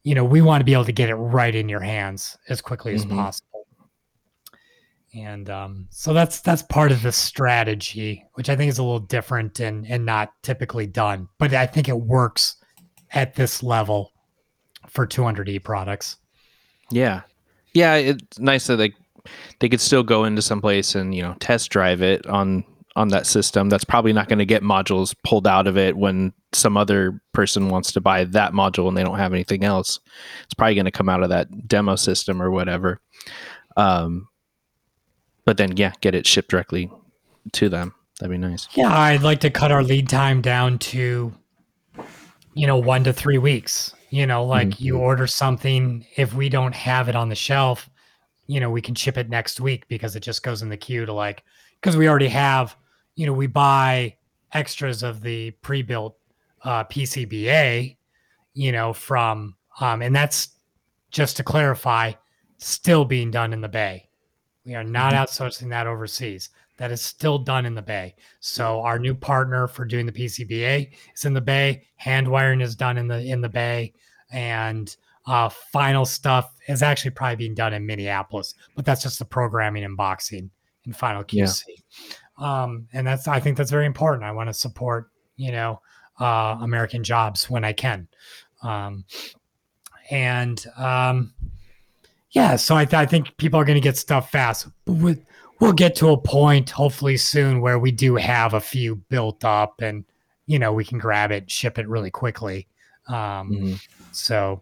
you 0.07 0.15
know, 0.15 0.24
we 0.24 0.41
want 0.41 0.61
to 0.61 0.65
be 0.65 0.72
able 0.72 0.86
to 0.86 0.94
get 0.94 1.10
it 1.10 1.15
right 1.15 1.53
in 1.53 1.68
your 1.68 1.82
hands 1.82 2.38
as 2.48 2.61
quickly 2.61 2.94
as 2.94 3.06
mm-hmm. 3.06 3.18
possible. 3.18 3.56
And 5.22 5.49
um, 5.49 5.88
so 5.89 6.14
that's 6.14 6.41
that's 6.41 6.61
part 6.61 6.91
of 6.91 7.02
the 7.02 7.11
strategy, 7.11 8.26
which 8.34 8.49
I 8.49 8.56
think 8.56 8.69
is 8.69 8.77
a 8.77 8.84
little 8.84 8.99
different 8.99 9.60
and 9.60 9.85
and 9.88 10.06
not 10.06 10.31
typically 10.44 10.88
done, 10.88 11.27
but 11.38 11.53
I 11.53 11.65
think 11.65 11.89
it 11.89 11.99
works 11.99 12.57
at 13.11 13.35
this 13.35 13.64
level 13.64 14.11
for 14.88 15.07
200e 15.07 15.64
products. 15.64 16.18
Yeah, 16.91 17.22
yeah, 17.73 17.95
it's 17.95 18.39
nice 18.39 18.68
that 18.68 18.77
they 18.77 18.94
they 19.60 19.69
could 19.69 19.81
still 19.81 20.03
go 20.03 20.23
into 20.23 20.41
some 20.41 20.61
place 20.61 20.95
and 20.95 21.14
you 21.14 21.22
know 21.22 21.35
test 21.39 21.69
drive 21.69 22.02
it 22.02 22.26
on 22.27 22.64
on 22.95 23.10
that 23.10 23.27
system. 23.27 23.69
That's 23.69 23.84
probably 23.84 24.11
not 24.11 24.27
going 24.27 24.39
to 24.39 24.45
get 24.45 24.64
modules 24.64 25.15
pulled 25.23 25.45
out 25.45 25.68
of 25.68 25.77
it 25.77 25.95
when 25.95 26.34
some 26.52 26.76
other 26.76 27.22
person 27.31 27.69
wants 27.69 27.91
to 27.91 28.02
buy 28.02 28.23
that 28.23 28.53
module 28.53 28.88
and 28.88 28.98
they 28.98 29.03
don't 29.03 29.19
have 29.19 29.34
anything 29.34 29.64
else. 29.64 29.99
It's 30.44 30.56
probably 30.56 30.73
going 30.73 30.85
to 30.85 30.91
come 30.91 31.07
out 31.07 31.22
of 31.22 31.30
that 31.30 31.68
demo 31.68 31.95
system 31.95 32.41
or 32.41 32.49
whatever. 32.49 32.99
Um, 33.76 34.27
but 35.48 35.57
then 35.57 35.76
yeah 35.78 35.94
get 36.02 36.14
it 36.14 36.28
shipped 36.28 36.49
directly 36.52 36.91
to 37.53 37.69
them. 37.69 37.95
That'd 38.19 38.32
be 38.32 38.38
nice. 38.38 38.68
Yeah. 38.74 38.95
I'd 38.95 39.24
like 39.24 39.40
to 39.40 39.49
cut 39.49 39.72
our 39.72 39.84
lead 39.84 40.10
time 40.10 40.41
down 40.41 40.78
to 40.80 41.34
you 42.53 42.68
know 42.68 42.78
one 42.78 43.03
to 43.06 43.14
three 43.14 43.38
weeks. 43.38 43.95
You 44.10 44.28
know 44.28 44.45
like 44.45 44.68
mm-hmm. 44.69 44.84
you 44.84 44.98
order 44.98 45.26
something. 45.26 46.06
If 46.15 46.34
we 46.34 46.49
don't 46.49 46.76
have 46.76 47.10
it 47.10 47.15
on 47.15 47.30
the 47.30 47.36
shelf 47.36 47.90
you 48.49 48.61
know 48.61 48.69
we 48.69 48.82
can 48.82 48.95
ship 48.95 49.18
it 49.18 49.30
next 49.30 49.60
week 49.60 49.86
because 49.90 50.15
it 50.15 50.22
just 50.22 50.41
goes 50.41 50.61
in 50.61 50.69
the 50.69 50.78
queue 50.78 51.06
to 51.06 51.11
like 51.11 51.44
because 51.82 51.98
we 51.98 52.07
already 52.07 52.30
have 52.30 52.78
you 53.18 53.26
know, 53.26 53.34
we 53.34 53.48
buy 53.48 54.15
extras 54.53 55.03
of 55.03 55.22
the 55.22 55.52
pre-built 55.64 56.15
uh, 56.64 56.86
PCBA, 56.86 57.98
you 58.53 58.72
know, 58.72 58.94
from 58.94 59.56
um, 59.82 60.02
and 60.02 60.15
that's 60.15 60.49
just 61.11 61.36
to 61.38 61.44
clarify, 61.44 62.14
still 62.60 63.06
being 63.06 63.32
done 63.32 63.53
in 63.53 63.61
the 63.61 63.68
Bay. 63.68 64.06
We 64.68 64.76
are 64.76 64.84
not 64.84 65.14
mm-hmm. 65.14 65.23
outsourcing 65.23 65.69
that 65.69 65.88
overseas. 65.88 66.49
That 66.77 66.91
is 66.91 67.02
still 67.02 67.39
done 67.39 67.65
in 67.65 67.73
the 67.73 67.81
Bay. 67.81 68.14
So 68.39 68.81
our 68.81 68.99
new 68.99 69.15
partner 69.15 69.68
for 69.68 69.84
doing 69.84 70.06
the 70.06 70.11
PCBA 70.11 70.91
is 71.15 71.26
in 71.26 71.34
the 71.34 71.41
Bay. 71.41 71.88
Hand 71.95 72.27
wiring 72.27 72.61
is 72.61 72.76
done 72.76 72.99
in 72.99 73.07
the 73.07 73.19
in 73.19 73.41
the 73.41 73.49
Bay, 73.49 73.94
and 74.31 74.95
uh, 75.26 75.49
final 75.49 76.06
stuff 76.06 76.53
is 76.68 76.84
actually 76.84 77.11
probably 77.11 77.38
being 77.38 77.56
done 77.56 77.73
in 77.73 77.85
Minneapolis. 77.85 78.53
But 78.76 78.85
that's 78.85 79.02
just 79.02 79.18
the 79.18 79.26
programming 79.26 79.85
and 79.85 79.98
boxing 79.98 80.52
and 80.85 80.95
final 80.95 81.23
QC. 81.23 81.64
Yeah 81.68 82.15
um, 82.38 82.88
and 82.94 83.06
that's 83.06 83.27
I 83.27 83.39
think 83.39 83.57
that's 83.57 83.72
very 83.72 83.85
important. 83.85 84.23
I 84.23 84.31
want 84.31 84.49
to 84.49 84.53
support 84.53 85.10
you 85.35 85.52
know 85.52 85.81
uh, 86.19 86.57
American 86.61 87.03
jobs 87.03 87.49
when 87.49 87.64
I 87.64 87.73
can, 87.73 88.07
um, 88.61 89.06
and 90.10 90.64
um, 90.77 91.34
yeah. 92.38 92.55
So 92.55 92.76
I, 92.76 92.85
th- 92.85 92.93
I 92.93 93.05
think 93.05 93.35
people 93.38 93.59
are 93.59 93.65
going 93.65 93.76
to 93.77 93.81
get 93.81 93.97
stuff 93.97 94.31
fast. 94.31 94.68
We'll, 94.85 95.15
we'll 95.59 95.73
get 95.73 95.95
to 95.97 96.09
a 96.09 96.18
point 96.18 96.69
hopefully 96.69 97.18
soon 97.18 97.61
where 97.61 97.80
we 97.80 97.91
do 97.91 98.15
have 98.15 98.53
a 98.53 98.61
few 98.61 98.95
built 98.95 99.43
up, 99.43 99.81
and 99.81 100.05
you 100.45 100.59
know 100.59 100.72
we 100.72 100.85
can 100.85 100.99
grab 100.99 101.31
it, 101.31 101.49
ship 101.49 101.80
it 101.80 101.88
really 101.88 102.11
quickly. 102.11 102.68
Um, 103.07 103.15
mm-hmm. 103.51 103.73
So, 104.11 104.61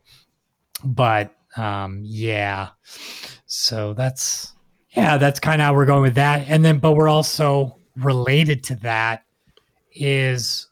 but 0.86 1.36
um, 1.58 2.00
yeah. 2.04 2.70
So 3.46 3.94
that's 3.94 4.54
yeah, 4.92 5.18
that's 5.18 5.42
kind 5.42 5.62
of 5.62 5.66
how 5.66 5.76
we're 5.76 5.86
going 5.86 6.04
with 6.04 6.16
that. 6.16 6.46
And 6.48 6.64
then, 6.64 6.80
but 6.80 6.94
we're 6.94 7.10
also 7.10 7.78
related 7.98 8.64
to 8.66 8.76
that 8.78 9.26
is 9.92 10.68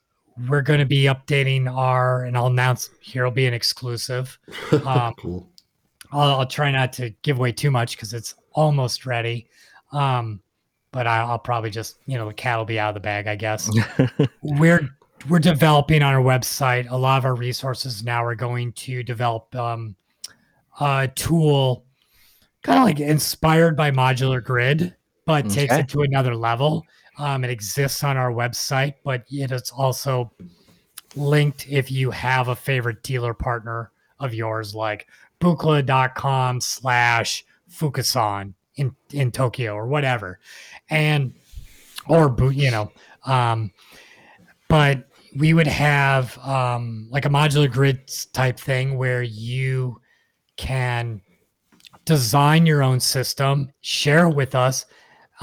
we're 0.50 0.62
going 0.62 0.80
to 0.80 0.86
be 0.86 1.04
updating 1.04 1.70
our, 1.72 2.24
and 2.24 2.38
I'll 2.38 2.48
announce 2.48 2.90
here 3.02 3.24
will 3.26 3.32
be 3.32 3.46
an 3.46 3.54
exclusive. 3.54 4.40
Um, 4.86 5.14
cool. 5.20 5.53
I'll, 6.14 6.40
I'll, 6.40 6.46
try 6.46 6.72
not 6.72 6.94
to 6.94 7.10
give 7.22 7.38
away 7.38 7.52
too 7.52 7.72
much 7.72 7.96
because 7.96 8.14
it's 8.14 8.36
almost 8.54 9.06
ready. 9.06 9.48
Um, 9.92 10.42
but 10.92 11.08
I, 11.08 11.30
will 11.30 11.40
probably 11.40 11.72
just, 11.72 11.98
you 12.06 12.18
know, 12.18 12.28
the 12.28 12.34
cat 12.34 12.58
will 12.58 12.66
be 12.66 12.80
out 12.80 12.90
of 12.90 12.94
the 12.94 13.00
bag, 13.00 13.28
I 13.28 13.36
guess. 13.36 13.70
we're 14.44 14.88
we're 15.30 15.40
developing 15.40 16.04
on 16.04 16.14
our 16.14 16.22
website. 16.22 16.90
A 16.90 16.98
lot 16.98 17.18
of 17.18 17.26
our 17.26 17.36
resources 17.36 18.04
now 18.04 18.24
are 18.24 18.36
going 18.36 18.74
to 18.74 19.04
develop 19.04 19.54
um, 19.56 19.96
a 20.80 21.10
tool 21.16 21.86
kind 22.62 22.80
of 22.80 22.86
like 22.86 23.00
inspired 23.00 23.76
by 23.76 23.92
modular 23.92 24.44
grid, 24.44 24.96
but 25.26 25.46
okay. 25.46 25.68
takes 25.68 25.76
it 25.76 25.90
to 25.90 26.02
another 26.02 26.36
level. 26.36 26.86
Um, 27.18 27.44
it 27.44 27.50
exists 27.50 28.04
on 28.04 28.18
our 28.18 28.32
website, 28.32 28.96
but 29.04 29.24
it 29.30 29.52
is 29.52 29.70
also 29.72 30.32
linked 31.16 31.68
if 31.70 31.92
you 31.92 32.10
have 32.12 32.48
a 32.48 32.56
favorite 32.56 33.04
dealer 33.04 33.34
partner 33.34 33.92
of 34.20 34.34
yours, 34.34 34.74
like 34.74 35.08
buchla.com 35.44 36.62
slash 36.62 37.46
Fukasan 37.70 38.54
in, 38.76 38.96
in 39.12 39.32
Tokyo 39.32 39.74
or 39.74 39.88
whatever. 39.88 40.40
And, 40.90 41.34
or, 42.08 42.36
you 42.52 42.72
know, 42.72 42.92
um, 43.26 43.72
but 44.70 45.10
we 45.36 45.54
would 45.54 45.68
have 45.68 46.38
um, 46.40 47.08
like 47.12 47.26
a 47.26 47.30
modular 47.30 47.72
grid 47.72 48.10
type 48.34 48.60
thing 48.60 48.98
where 48.98 49.24
you 49.24 50.00
can 50.58 51.22
design 52.06 52.66
your 52.66 52.84
own 52.84 53.00
system, 53.00 53.72
share 53.82 54.28
it 54.28 54.36
with 54.36 54.56
us, 54.56 54.86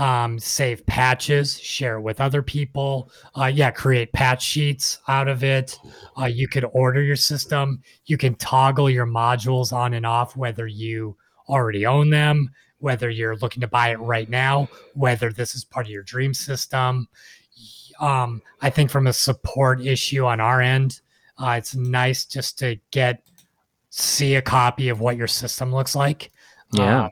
um, 0.01 0.39
save 0.39 0.87
patches, 0.87 1.61
share 1.61 1.99
it 1.99 2.01
with 2.01 2.23
other 2.23 2.41
people. 2.41 3.11
Uh, 3.39 3.51
yeah, 3.53 3.71
create 3.71 4.11
patch 4.15 4.43
sheets 4.43 4.99
out 5.09 5.29
of 5.29 5.45
it. 5.45 5.79
Uh, 6.19 6.25
you 6.25 6.49
could 6.49 6.65
order 6.73 7.03
your 7.03 7.17
system. 7.17 7.83
You 8.07 8.17
can 8.17 8.35
toggle 8.37 8.89
your 8.89 9.05
modules 9.05 9.75
on 9.75 9.93
and 9.93 10.07
off, 10.07 10.39
whether 10.39 10.67
you 10.67 11.19
already 11.51 11.85
own 11.85 12.09
them, 12.09 12.49
whether 12.79 13.11
you're 13.11 13.37
looking 13.37 13.61
to 13.61 13.69
buy 13.69 13.91
it 13.91 13.99
right 13.99 14.31
now, 14.31 14.71
whether 14.95 15.31
this 15.31 15.55
is 15.55 15.67
part 15.67 15.85
of 15.85 15.93
your 15.93 16.03
dream 16.03 16.33
system. 16.33 17.07
um, 18.01 18.41
I 18.63 18.71
think 18.71 18.91
from 18.91 19.07
a 19.07 19.13
support 19.13 19.83
issue 19.85 20.25
on 20.25 20.41
our 20.41 20.63
end, 20.63 21.03
uh, 21.37 21.57
it's 21.59 21.75
nice 21.75 22.25
just 22.25 22.59
to 22.61 22.79
get 22.91 23.23
see 23.91 24.37
a 24.37 24.43
copy 24.43 24.89
of 24.89 25.01
what 25.01 25.19
your 25.19 25.27
system 25.27 25.75
looks 25.75 25.95
like. 25.95 26.31
Yeah. 26.73 27.11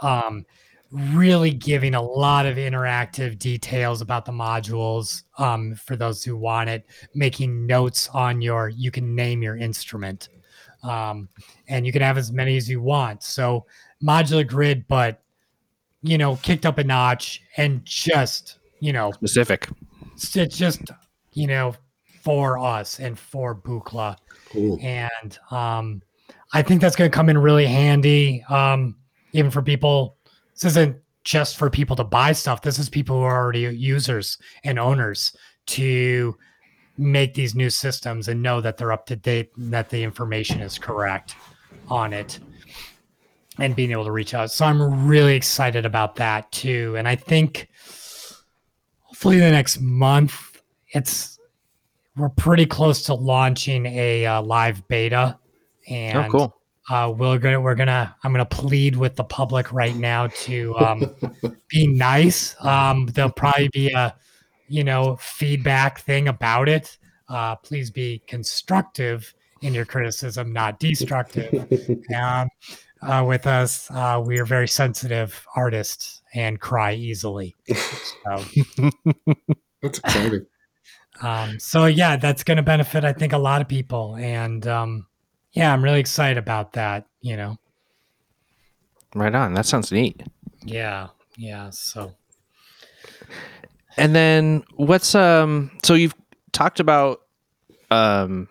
Um, 0.00 0.10
um, 0.22 0.46
really 0.90 1.50
giving 1.50 1.94
a 1.94 2.02
lot 2.02 2.46
of 2.46 2.56
interactive 2.56 3.38
details 3.38 4.00
about 4.00 4.24
the 4.24 4.32
modules 4.32 5.22
um, 5.38 5.74
for 5.74 5.96
those 5.96 6.24
who 6.24 6.36
want 6.36 6.68
it, 6.68 6.84
making 7.14 7.66
notes 7.66 8.08
on 8.12 8.40
your, 8.40 8.68
you 8.68 8.90
can 8.90 9.14
name 9.14 9.42
your 9.42 9.56
instrument. 9.56 10.28
Um, 10.82 11.28
and 11.68 11.86
you 11.86 11.92
can 11.92 12.02
have 12.02 12.18
as 12.18 12.32
many 12.32 12.56
as 12.56 12.68
you 12.68 12.80
want. 12.80 13.22
So 13.22 13.66
modular 14.02 14.46
grid, 14.46 14.88
but 14.88 15.22
you 16.02 16.18
know, 16.18 16.36
kicked 16.36 16.64
up 16.64 16.78
a 16.78 16.84
notch 16.84 17.42
and 17.56 17.84
just, 17.84 18.58
you 18.80 18.92
know, 18.92 19.12
specific. 19.12 19.68
It's 20.14 20.56
just, 20.56 20.80
you 21.32 21.46
know, 21.46 21.74
for 22.22 22.58
us 22.58 23.00
and 23.00 23.18
for 23.18 23.54
Buchla. 23.54 24.16
Cool. 24.50 24.78
And 24.82 25.38
um, 25.50 26.02
I 26.52 26.62
think 26.62 26.80
that's 26.80 26.96
going 26.96 27.10
to 27.10 27.14
come 27.14 27.28
in 27.28 27.38
really 27.38 27.66
handy, 27.66 28.44
um, 28.48 28.96
even 29.32 29.50
for 29.50 29.62
people. 29.62 30.16
This 30.60 30.72
isn't 30.72 30.96
just 31.24 31.56
for 31.56 31.70
people 31.70 31.96
to 31.96 32.04
buy 32.04 32.32
stuff. 32.32 32.62
This 32.62 32.78
is 32.78 32.88
people 32.88 33.16
who 33.16 33.22
are 33.22 33.36
already 33.36 33.60
users 33.60 34.38
and 34.64 34.78
owners 34.78 35.34
to 35.66 36.36
make 36.98 37.34
these 37.34 37.54
new 37.54 37.70
systems 37.70 38.28
and 38.28 38.42
know 38.42 38.60
that 38.60 38.76
they're 38.76 38.92
up 38.92 39.06
to 39.06 39.16
date 39.16 39.50
and 39.56 39.72
that 39.72 39.88
the 39.88 40.02
information 40.02 40.60
is 40.60 40.78
correct 40.78 41.34
on 41.88 42.12
it 42.12 42.38
and 43.58 43.74
being 43.74 43.90
able 43.90 44.04
to 44.04 44.12
reach 44.12 44.34
out. 44.34 44.50
So 44.50 44.64
I'm 44.64 45.06
really 45.06 45.34
excited 45.34 45.86
about 45.86 46.16
that 46.16 46.50
too. 46.52 46.94
And 46.96 47.08
I 47.08 47.16
think 47.16 47.68
hopefully 49.02 49.38
the 49.38 49.50
next 49.50 49.80
month, 49.80 50.62
it's 50.88 51.38
we're 52.16 52.28
pretty 52.28 52.66
close 52.66 53.02
to 53.04 53.14
launching 53.14 53.86
a 53.86 54.26
uh, 54.26 54.42
live 54.42 54.86
beta. 54.88 55.38
And 55.88 56.18
oh, 56.18 56.28
cool. 56.30 56.59
Uh, 56.90 57.08
we're 57.16 57.38
gonna 57.38 57.60
we're 57.60 57.76
gonna 57.76 58.16
I'm 58.24 58.32
gonna 58.32 58.44
plead 58.44 58.96
with 58.96 59.14
the 59.14 59.22
public 59.22 59.72
right 59.72 59.94
now 59.94 60.26
to 60.26 60.76
um, 60.78 61.14
be 61.68 61.86
nice. 61.86 62.56
Um, 62.64 63.06
there'll 63.06 63.30
probably 63.30 63.68
be 63.68 63.92
a 63.92 64.12
you 64.66 64.82
know 64.82 65.16
feedback 65.20 66.00
thing 66.00 66.26
about 66.26 66.68
it. 66.68 66.98
Uh, 67.28 67.54
please 67.54 67.92
be 67.92 68.20
constructive 68.26 69.32
in 69.62 69.72
your 69.72 69.84
criticism, 69.84 70.52
not 70.52 70.80
destructive. 70.80 71.54
um, 72.16 72.48
uh, 73.02 73.24
with 73.26 73.46
us. 73.46 73.88
Uh, 73.90 74.20
we 74.24 74.40
are 74.40 74.44
very 74.44 74.68
sensitive 74.68 75.46
artists 75.54 76.22
and 76.34 76.60
cry 76.60 76.94
easily. 76.94 77.56
So. 77.68 78.44
that's 79.82 79.98
exciting. 80.00 80.46
Um, 81.22 81.58
so 81.58 81.86
yeah, 81.86 82.16
that's 82.16 82.44
going 82.44 82.56
to 82.56 82.62
benefit, 82.62 83.04
I 83.04 83.12
think, 83.12 83.32
a 83.32 83.38
lot 83.38 83.60
of 83.60 83.68
people, 83.68 84.16
and 84.16 84.66
um, 84.66 85.06
yeah, 85.52 85.72
I'm 85.72 85.82
really 85.82 86.00
excited 86.00 86.38
about 86.38 86.72
that. 86.72 87.06
You 87.20 87.36
know, 87.36 87.58
right 89.14 89.34
on. 89.34 89.54
That 89.54 89.66
sounds 89.66 89.92
neat. 89.92 90.22
Yeah, 90.64 91.08
yeah. 91.36 91.70
So, 91.70 92.12
and 93.96 94.14
then 94.14 94.64
what's 94.76 95.14
um? 95.14 95.70
So 95.82 95.94
you've 95.94 96.14
talked 96.52 96.80
about 96.80 97.22
um, 97.90 98.48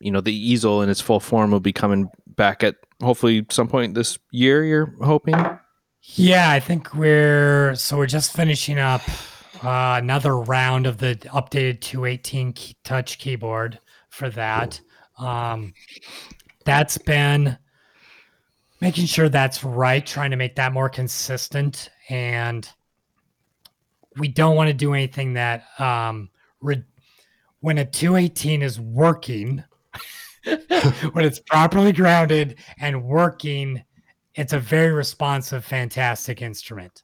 you 0.00 0.10
know, 0.10 0.20
the 0.20 0.34
easel 0.34 0.82
in 0.82 0.88
its 0.88 1.00
full 1.00 1.20
form 1.20 1.50
will 1.50 1.60
be 1.60 1.72
coming 1.72 2.08
back 2.26 2.64
at 2.64 2.76
hopefully 3.02 3.46
some 3.50 3.68
point 3.68 3.94
this 3.94 4.18
year 4.30 4.64
you're 4.64 4.94
hoping 5.02 5.34
yeah 6.02 6.50
i 6.50 6.60
think 6.60 6.94
we're 6.94 7.74
so 7.74 7.96
we're 7.96 8.06
just 8.06 8.32
finishing 8.32 8.78
up 8.78 9.02
uh, 9.62 9.98
another 10.02 10.38
round 10.38 10.86
of 10.86 10.98
the 10.98 11.16
updated 11.26 11.80
218 11.80 12.52
key, 12.54 12.76
touch 12.82 13.18
keyboard 13.18 13.78
for 14.08 14.30
that 14.30 14.80
um, 15.20 15.72
that's 16.64 16.98
been 16.98 17.56
making 18.80 19.06
sure 19.06 19.28
that's 19.28 19.62
right 19.62 20.06
trying 20.06 20.30
to 20.30 20.36
make 20.36 20.56
that 20.56 20.72
more 20.72 20.88
consistent 20.88 21.90
and 22.08 22.68
we 24.16 24.26
don't 24.26 24.56
want 24.56 24.68
to 24.68 24.74
do 24.74 24.94
anything 24.94 25.34
that 25.34 25.64
um, 25.78 26.28
re- 26.60 26.82
when 27.60 27.78
a 27.78 27.84
218 27.84 28.62
is 28.62 28.80
working 28.80 29.62
when 30.44 31.24
it's 31.24 31.38
properly 31.38 31.92
grounded 31.92 32.56
and 32.80 33.02
working, 33.02 33.82
it's 34.34 34.52
a 34.52 34.58
very 34.58 34.92
responsive, 34.92 35.64
fantastic 35.64 36.40
instrument. 36.40 37.02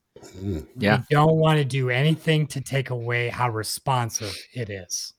Yeah. 0.76 0.98
You 0.98 1.05
don't 1.10 1.36
want 1.36 1.59
to 1.59 1.64
do 1.64 1.90
anything 1.90 2.47
to 2.48 2.60
take 2.60 2.90
away 2.90 3.28
how 3.28 3.51
responsive 3.51 4.34
it 4.55 4.70
is. 4.70 5.12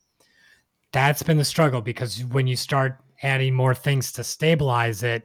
That's 0.92 1.24
been 1.24 1.38
the 1.38 1.46
struggle 1.46 1.82
because 1.82 2.24
when 2.26 2.48
you 2.48 2.56
start 2.56 3.00
adding 3.24 3.54
more 3.54 3.76
things 3.76 4.12
to 4.14 4.24
stabilize 4.24 5.04
it, 5.04 5.24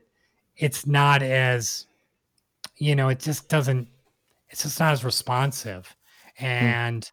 it's 0.57 0.87
not 0.87 1.23
as, 1.23 1.87
you 2.77 2.95
know, 2.95 3.09
it 3.09 3.21
just 3.21 3.49
doesn't, 3.49 3.89
it's 4.49 4.63
just 4.63 4.81
not 4.81 4.93
as 4.93 5.05
responsive. 5.05 5.95
Hmm. 6.39 6.45
And, 6.45 7.03
mm 7.03 7.11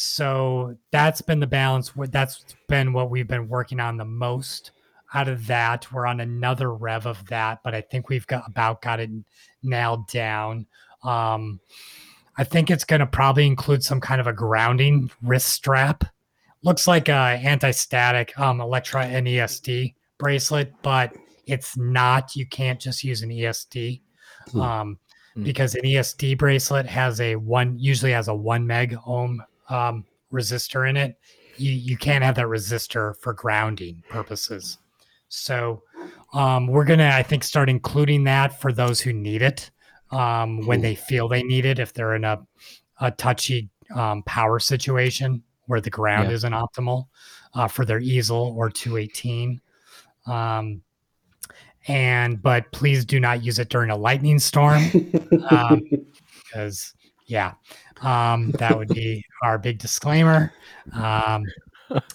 so 0.00 0.76
that's 0.92 1.20
been 1.20 1.40
the 1.40 1.46
balance. 1.46 1.92
That's 1.96 2.44
been 2.68 2.92
what 2.92 3.10
we've 3.10 3.26
been 3.26 3.48
working 3.48 3.80
on 3.80 3.96
the 3.96 4.04
most 4.04 4.70
out 5.12 5.26
of 5.28 5.46
that. 5.48 5.90
We're 5.92 6.06
on 6.06 6.20
another 6.20 6.72
rev 6.72 7.06
of 7.06 7.26
that, 7.26 7.64
but 7.64 7.74
I 7.74 7.80
think 7.80 8.08
we've 8.08 8.26
got 8.26 8.46
about 8.46 8.82
got 8.82 9.00
it 9.00 9.10
nailed 9.62 10.08
down. 10.08 10.66
Um, 11.02 11.58
I 12.36 12.44
think 12.44 12.70
it's 12.70 12.84
going 12.84 13.00
to 13.00 13.06
probably 13.06 13.46
include 13.46 13.82
some 13.82 14.00
kind 14.00 14.20
of 14.20 14.26
a 14.26 14.32
grounding 14.32 15.10
wrist 15.22 15.48
strap. 15.48 16.04
Looks 16.62 16.86
like 16.86 17.08
a 17.08 17.12
anti-static 17.12 18.38
um, 18.38 18.60
Electra 18.60 19.04
and 19.04 19.26
ESD 19.26 19.94
bracelet, 20.18 20.72
but 20.82 21.14
it's 21.46 21.76
not. 21.76 22.34
You 22.34 22.46
can't 22.46 22.80
just 22.80 23.04
use 23.04 23.22
an 23.22 23.30
ESD 23.30 24.00
hmm. 24.50 24.60
um, 24.60 24.98
hmm. 25.34 25.44
because 25.44 25.74
an 25.74 25.82
ESD 25.82 26.36
bracelet 26.36 26.86
has 26.86 27.20
a 27.20 27.36
one 27.36 27.78
usually 27.78 28.12
has 28.12 28.28
a 28.28 28.34
one 28.34 28.66
meg 28.66 28.96
ohm 29.06 29.42
um, 29.68 30.04
resistor 30.32 30.88
in 30.88 30.96
it. 30.96 31.16
You 31.56 31.72
you 31.72 31.96
can't 31.96 32.24
have 32.24 32.34
that 32.36 32.46
resistor 32.46 33.16
for 33.16 33.32
grounding 33.32 34.02
purposes. 34.08 34.78
So 35.28 35.82
um, 36.32 36.66
we're 36.66 36.84
gonna, 36.84 37.10
I 37.12 37.22
think, 37.22 37.44
start 37.44 37.68
including 37.68 38.24
that 38.24 38.60
for 38.60 38.72
those 38.72 39.00
who 39.00 39.12
need 39.12 39.42
it 39.42 39.70
um, 40.10 40.66
when 40.66 40.80
they 40.80 40.94
feel 40.94 41.28
they 41.28 41.42
need 41.42 41.66
it. 41.66 41.78
If 41.78 41.92
they're 41.92 42.14
in 42.14 42.24
a 42.24 42.40
a 43.00 43.10
touchy 43.12 43.70
um, 43.94 44.22
power 44.24 44.58
situation 44.58 45.42
where 45.68 45.80
the 45.80 45.90
ground 45.90 46.28
yeah. 46.28 46.34
isn't 46.34 46.52
optimal 46.52 47.06
uh, 47.54 47.68
for 47.68 47.84
their 47.84 48.00
easel 48.00 48.54
or 48.56 48.68
218. 48.68 49.60
Um, 50.26 50.82
and 51.86 52.42
but 52.42 52.70
please 52.72 53.04
do 53.04 53.20
not 53.20 53.42
use 53.42 53.58
it 53.58 53.68
during 53.70 53.90
a 53.90 53.96
lightning 53.96 54.38
storm 54.38 54.82
because 55.30 55.42
um, 55.50 56.98
yeah, 57.26 57.52
um, 58.02 58.50
that 58.52 58.76
would 58.76 58.88
be 58.88 59.24
our 59.42 59.58
big 59.58 59.78
disclaimer 59.78 60.52
um, 60.94 61.44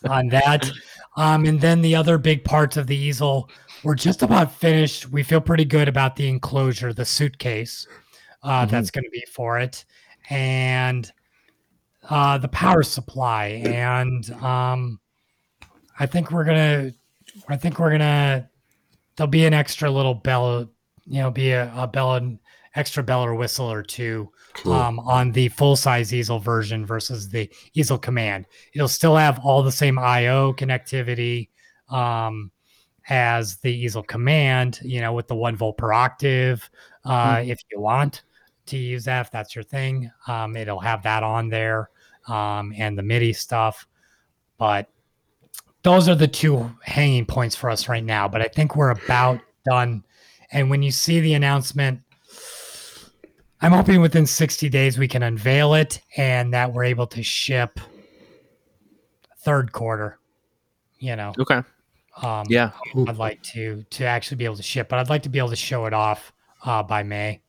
on 0.09 0.27
that. 0.27 0.69
Um, 1.15 1.45
and 1.45 1.61
then 1.61 1.81
the 1.81 1.95
other 1.95 2.17
big 2.17 2.43
parts 2.43 2.77
of 2.77 2.87
the 2.87 2.95
easel, 2.95 3.49
we're 3.83 3.95
just 3.95 4.21
about 4.23 4.51
finished. 4.51 5.09
We 5.11 5.23
feel 5.23 5.41
pretty 5.41 5.65
good 5.65 5.87
about 5.87 6.15
the 6.15 6.27
enclosure, 6.27 6.93
the 6.93 7.05
suitcase 7.05 7.87
uh, 8.41 8.61
mm-hmm. 8.61 8.71
that's 8.71 8.91
going 8.91 9.03
to 9.03 9.09
be 9.11 9.23
for 9.31 9.59
it, 9.59 9.85
and 10.29 11.11
uh, 12.09 12.37
the 12.37 12.47
power 12.47 12.83
supply. 12.83 13.61
And 13.65 14.29
um, 14.41 14.99
I 15.99 16.05
think 16.05 16.31
we're 16.31 16.43
gonna, 16.43 16.93
I 17.47 17.57
think 17.57 17.79
we're 17.79 17.91
gonna. 17.91 18.49
There'll 19.15 19.29
be 19.29 19.45
an 19.45 19.53
extra 19.53 19.91
little 19.91 20.15
bell, 20.15 20.69
you 21.05 21.21
know, 21.21 21.29
be 21.29 21.51
a, 21.51 21.71
a 21.75 21.87
bell, 21.87 22.15
an 22.15 22.39
extra 22.75 23.03
bell 23.03 23.23
or 23.23 23.35
whistle 23.35 23.71
or 23.71 23.83
two 23.83 24.31
cool. 24.53 24.73
um, 24.73 24.99
on 24.99 25.31
the 25.31 25.49
full 25.49 25.75
size 25.75 26.13
easel 26.13 26.39
version 26.39 26.85
versus 26.85 27.29
the 27.29 27.49
easel 27.75 27.97
command. 27.97 28.45
It'll 28.73 28.87
still 28.87 29.15
have 29.15 29.39
all 29.39 29.61
the 29.61 29.71
same 29.71 29.99
IO 29.99 30.53
connectivity 30.53 31.49
um, 31.89 32.51
as 33.09 33.57
the 33.57 33.71
easel 33.71 34.03
command, 34.03 34.79
you 34.81 35.01
know, 35.01 35.13
with 35.13 35.27
the 35.27 35.35
one 35.35 35.55
volt 35.55 35.77
per 35.77 35.93
octave. 35.93 36.67
Uh, 37.05 37.35
mm. 37.35 37.49
If 37.49 37.59
you 37.71 37.79
want 37.79 38.23
to 38.67 38.77
use 38.77 39.05
that, 39.05 39.27
if 39.27 39.31
that's 39.31 39.55
your 39.55 39.63
thing, 39.63 40.09
um, 40.27 40.55
it'll 40.55 40.79
have 40.79 41.03
that 41.03 41.21
on 41.21 41.49
there 41.49 41.89
um, 42.27 42.73
and 42.77 42.97
the 42.97 43.03
MIDI 43.03 43.33
stuff. 43.33 43.87
But 44.57 44.89
those 45.83 46.07
are 46.07 46.15
the 46.15 46.27
two 46.27 46.71
hanging 46.83 47.25
points 47.25 47.55
for 47.55 47.69
us 47.69 47.89
right 47.89 48.03
now. 48.03 48.27
But 48.27 48.41
I 48.41 48.47
think 48.47 48.75
we're 48.75 48.91
about 48.91 49.41
done. 49.65 50.03
And 50.51 50.69
when 50.69 50.83
you 50.83 50.91
see 50.91 51.19
the 51.19 51.33
announcement 51.33 52.01
I'm 53.63 53.71
hoping 53.71 54.01
within 54.01 54.25
60 54.25 54.67
days 54.67 54.97
we 54.97 55.07
can 55.07 55.23
unveil 55.23 55.73
it 55.73 56.01
and 56.17 56.53
that 56.53 56.73
we're 56.73 56.83
able 56.83 57.07
to 57.07 57.23
ship 57.23 57.79
third 59.39 59.71
quarter. 59.71 60.19
You 60.99 61.15
know. 61.15 61.33
Okay. 61.39 61.61
Um, 62.21 62.45
yeah. 62.49 62.71
I'd 63.07 63.17
like 63.17 63.41
to 63.43 63.85
to 63.91 64.05
actually 64.05 64.37
be 64.37 64.45
able 64.45 64.57
to 64.57 64.63
ship, 64.63 64.89
but 64.89 64.99
I'd 64.99 65.09
like 65.09 65.23
to 65.23 65.29
be 65.29 65.39
able 65.39 65.49
to 65.49 65.55
show 65.55 65.85
it 65.85 65.93
off 65.93 66.33
uh, 66.65 66.83
by 66.83 67.03
May, 67.03 67.41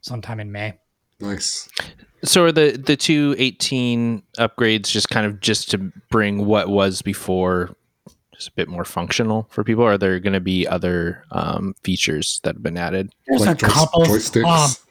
sometime 0.00 0.40
in 0.40 0.50
May. 0.50 0.78
Nice. 1.20 1.68
So 2.24 2.44
are 2.44 2.52
the 2.52 2.72
the 2.72 2.96
two 2.96 3.34
eighteen 3.38 4.22
upgrades 4.38 4.90
just 4.90 5.08
kind 5.08 5.26
of 5.26 5.40
just 5.40 5.70
to 5.70 5.78
bring 6.10 6.46
what 6.46 6.68
was 6.68 7.02
before 7.02 7.74
just 8.34 8.48
a 8.48 8.52
bit 8.52 8.68
more 8.68 8.84
functional 8.84 9.46
for 9.50 9.62
people? 9.62 9.84
Or 9.84 9.92
are 9.92 9.98
there 9.98 10.18
going 10.18 10.32
to 10.32 10.40
be 10.40 10.66
other 10.66 11.24
um, 11.30 11.74
features 11.82 12.40
that 12.42 12.56
have 12.56 12.62
been 12.62 12.78
added? 12.78 13.12
There's 13.26 13.46
like 13.46 13.62
a 13.62 13.66
couple 13.66 14.04
joysticks. 14.04 14.84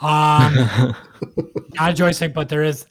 Um, 0.00 0.08
um 0.08 0.96
not 1.74 1.90
a 1.90 1.94
joystick, 1.94 2.34
but 2.34 2.48
there 2.48 2.64
is. 2.64 2.86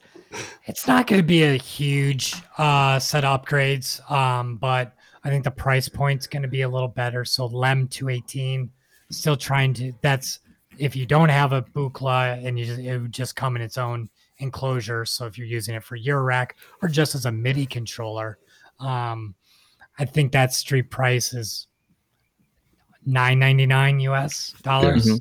It's 0.66 0.86
not 0.86 1.06
going 1.06 1.20
to 1.20 1.26
be 1.26 1.44
a 1.44 1.56
huge 1.56 2.34
uh, 2.58 2.98
set 2.98 3.24
of 3.24 3.42
upgrades, 3.42 4.08
um, 4.10 4.56
but 4.56 4.94
I 5.24 5.30
think 5.30 5.44
the 5.44 5.50
price 5.50 5.88
point's 5.88 6.26
going 6.26 6.42
to 6.42 6.48
be 6.48 6.62
a 6.62 6.68
little 6.68 6.88
better. 6.88 7.24
So 7.24 7.46
Lem 7.46 7.88
218, 7.88 8.70
still 9.10 9.36
trying 9.36 9.72
to. 9.74 9.92
That's 10.02 10.40
if 10.78 10.96
you 10.96 11.06
don't 11.06 11.28
have 11.28 11.52
a 11.52 11.62
Buchla 11.62 12.44
and 12.44 12.58
you 12.58 12.66
just, 12.66 12.80
it 12.80 12.98
would 12.98 13.12
just 13.12 13.36
come 13.36 13.56
in 13.56 13.62
its 13.62 13.78
own 13.78 14.08
enclosure. 14.38 15.04
So 15.04 15.26
if 15.26 15.38
you're 15.38 15.46
using 15.46 15.74
it 15.74 15.84
for 15.84 15.96
your 15.96 16.22
rack 16.22 16.56
or 16.82 16.88
just 16.88 17.14
as 17.14 17.26
a 17.26 17.32
MIDI 17.32 17.66
controller, 17.66 18.38
um, 18.80 19.34
I 19.98 20.04
think 20.04 20.32
that 20.32 20.52
street 20.52 20.90
price 20.90 21.32
is 21.32 21.66
nine 23.06 23.38
ninety 23.38 23.66
nine 23.66 24.00
US 24.00 24.54
dollars 24.62 25.06
mm-hmm. 25.06 25.16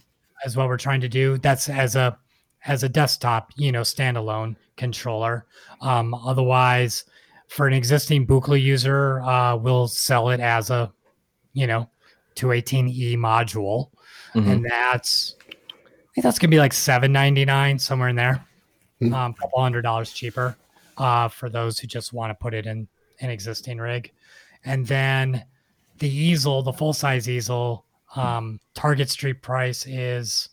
is 0.46 0.58
what 0.58 0.68
we're 0.68 0.78
trying 0.78 1.02
to 1.02 1.10
do. 1.10 1.38
That's 1.38 1.70
as 1.70 1.96
a 1.96 2.18
as 2.66 2.84
a 2.84 2.90
desktop, 2.90 3.52
you 3.56 3.72
know, 3.72 3.82
standalone 3.82 4.56
controller. 4.76 5.46
Um, 5.82 6.14
otherwise, 6.14 7.06
for 7.48 7.68
an 7.68 7.74
existing 7.74 8.26
Buchla 8.26 8.62
user, 8.62 9.22
uh, 9.22 9.56
we'll 9.56 9.88
sell 9.88 10.30
it 10.30 10.40
as 10.40 10.72
a, 10.72 10.92
you 11.54 11.68
know, 11.68 11.88
218e 12.36 13.16
module, 13.18 13.92
mm-hmm. 14.34 14.50
and 14.50 14.66
that's 14.66 15.36
think 16.16 16.24
that's 16.24 16.40
gonna 16.40 16.52
be 16.52 16.60
like 16.60 16.74
seven 16.74 17.12
ninety 17.12 17.44
nine 17.44 17.78
somewhere 17.78 18.08
in 18.08 18.16
there, 18.16 18.46
mm-hmm. 19.02 19.14
um, 19.14 19.32
a 19.32 19.42
couple 19.42 19.62
hundred 19.62 19.82
dollars 19.82 20.14
cheaper 20.14 20.56
uh, 20.98 21.28
for 21.28 21.50
those 21.50 21.78
who 21.78 21.88
just 21.88 22.14
want 22.14 22.32
to 22.32 22.36
put 22.36 22.54
it 22.54 22.66
in 22.66 22.88
an 23.20 23.30
existing 23.30 23.78
rig, 23.80 24.12
and 24.64 24.88
then 24.88 25.44
the 26.00 26.10
easel, 26.10 26.64
the 26.64 26.72
full 26.72 26.94
size 26.94 27.30
easel, 27.30 27.86
um, 28.16 28.60
Target 28.74 29.10
Street 29.10 29.42
price 29.42 29.86
is 29.86 30.50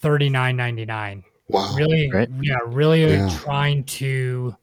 thirty 0.00 0.30
nine 0.30 0.56
ninety 0.56 0.86
nine. 0.86 1.22
Wow! 1.48 1.74
Really, 1.76 2.10
right? 2.10 2.28
yeah, 2.40 2.56
really 2.64 3.04
yeah. 3.04 3.38
trying 3.38 3.84
to. 3.84 4.56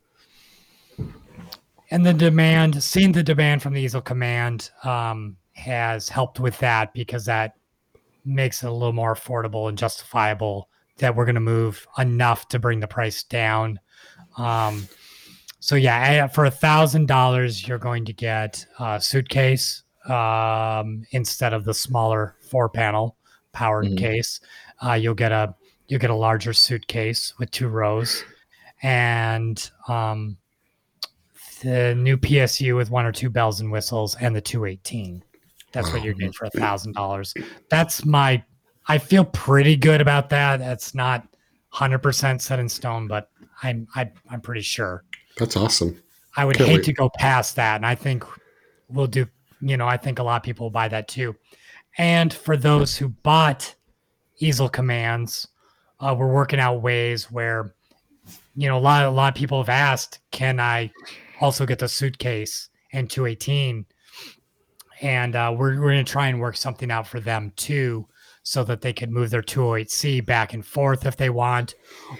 And 1.91 2.03
the 2.03 2.13
demand, 2.13 2.83
seeing 2.83 3.11
the 3.11 3.21
demand 3.21 3.61
from 3.61 3.73
the 3.73 3.81
easel 3.81 4.01
command, 4.01 4.71
um, 4.83 5.37
has 5.51 6.09
helped 6.09 6.39
with 6.39 6.57
that 6.57 6.91
because 6.95 7.25
that 7.25 7.53
makes 8.25 8.63
it 8.63 8.67
a 8.67 8.71
little 8.71 8.93
more 8.93 9.15
affordable 9.15 9.69
and 9.69 9.77
justifiable 9.77 10.69
that 10.97 11.15
we're 11.15 11.25
going 11.25 11.35
to 11.35 11.41
move 11.41 11.87
enough 11.97 12.47
to 12.49 12.59
bring 12.59 12.79
the 12.79 12.87
price 12.87 13.23
down. 13.23 13.79
Um, 14.37 14.87
so 15.59 15.75
yeah, 15.75 16.27
for 16.27 16.45
a 16.45 16.51
thousand 16.51 17.07
dollars, 17.07 17.67
you're 17.67 17.77
going 17.77 18.05
to 18.05 18.13
get 18.13 18.65
a 18.79 18.99
suitcase 19.01 19.83
um, 20.09 21.05
instead 21.11 21.53
of 21.53 21.63
the 21.63 21.73
smaller 21.73 22.35
four 22.49 22.69
panel 22.69 23.17
powered 23.53 23.85
mm-hmm. 23.85 23.95
case. 23.95 24.41
Uh, 24.85 24.93
you'll 24.93 25.13
get 25.13 25.31
a 25.31 25.55
you'll 25.87 25.99
get 25.99 26.09
a 26.09 26.15
larger 26.15 26.53
suitcase 26.53 27.33
with 27.39 27.49
two 27.51 27.69
rows, 27.69 28.23
and 28.81 29.71
um, 29.87 30.37
the 31.61 31.95
new 31.95 32.17
PSU 32.17 32.75
with 32.75 32.91
one 32.91 33.05
or 33.05 33.11
two 33.11 33.29
bells 33.29 33.61
and 33.61 33.71
whistles, 33.71 34.15
and 34.19 34.35
the 34.35 34.41
218. 34.41 35.23
That's 35.73 35.91
what 35.91 36.03
you're 36.03 36.13
getting 36.13 36.31
for 36.31 36.45
a 36.45 36.49
thousand 36.51 36.93
dollars. 36.93 37.33
That's 37.69 38.05
my. 38.05 38.43
I 38.87 38.97
feel 38.97 39.25
pretty 39.25 39.75
good 39.75 40.01
about 40.01 40.29
that. 40.29 40.57
That's 40.57 40.93
not 40.93 41.27
hundred 41.69 41.99
percent 41.99 42.41
set 42.41 42.59
in 42.59 42.69
stone, 42.69 43.07
but 43.07 43.29
I'm 43.63 43.87
I, 43.95 44.01
am 44.01 44.11
i 44.29 44.33
am 44.35 44.41
pretty 44.41 44.61
sure. 44.61 45.03
That's 45.37 45.57
awesome. 45.57 46.01
I 46.37 46.45
would 46.45 46.57
Can't 46.57 46.69
hate 46.69 46.75
wait. 46.77 46.85
to 46.85 46.93
go 46.93 47.09
past 47.09 47.55
that, 47.55 47.77
and 47.77 47.85
I 47.85 47.95
think 47.95 48.23
we'll 48.87 49.07
do. 49.07 49.25
You 49.61 49.77
know, 49.77 49.87
I 49.87 49.97
think 49.97 50.19
a 50.19 50.23
lot 50.23 50.37
of 50.37 50.43
people 50.43 50.65
will 50.65 50.71
buy 50.71 50.87
that 50.89 51.07
too. 51.07 51.35
And 51.97 52.33
for 52.33 52.57
those 52.57 52.97
who 52.97 53.09
bought 53.09 53.73
easel 54.39 54.69
commands, 54.69 55.47
uh, 55.99 56.15
we're 56.17 56.31
working 56.31 56.59
out 56.59 56.81
ways 56.81 57.31
where, 57.31 57.73
you 58.55 58.67
know, 58.67 58.77
a 58.77 58.79
lot 58.79 59.05
a 59.05 59.09
lot 59.09 59.33
of 59.33 59.39
people 59.39 59.59
have 59.59 59.69
asked, 59.69 60.19
can 60.31 60.59
I 60.59 60.91
also 61.39 61.65
get 61.65 61.79
the 61.79 61.87
suitcase 61.87 62.69
and 62.91 63.09
218 63.09 63.85
and 65.03 65.35
uh, 65.35 65.53
we're, 65.55 65.79
we're 65.79 65.91
going 65.91 66.03
to 66.03 66.11
try 66.11 66.29
and 66.29 66.39
work 66.39 66.55
something 66.55 66.89
out 66.89 67.05
for 67.05 67.19
them 67.19 67.51
too 67.55 68.07
so 68.41 68.63
that 68.63 68.81
they 68.81 68.93
can 68.93 69.13
move 69.13 69.29
their 69.29 69.41
208c 69.41 70.25
back 70.25 70.53
and 70.53 70.65
forth 70.65 71.05
if 71.05 71.17
they 71.17 71.29
want 71.29 71.75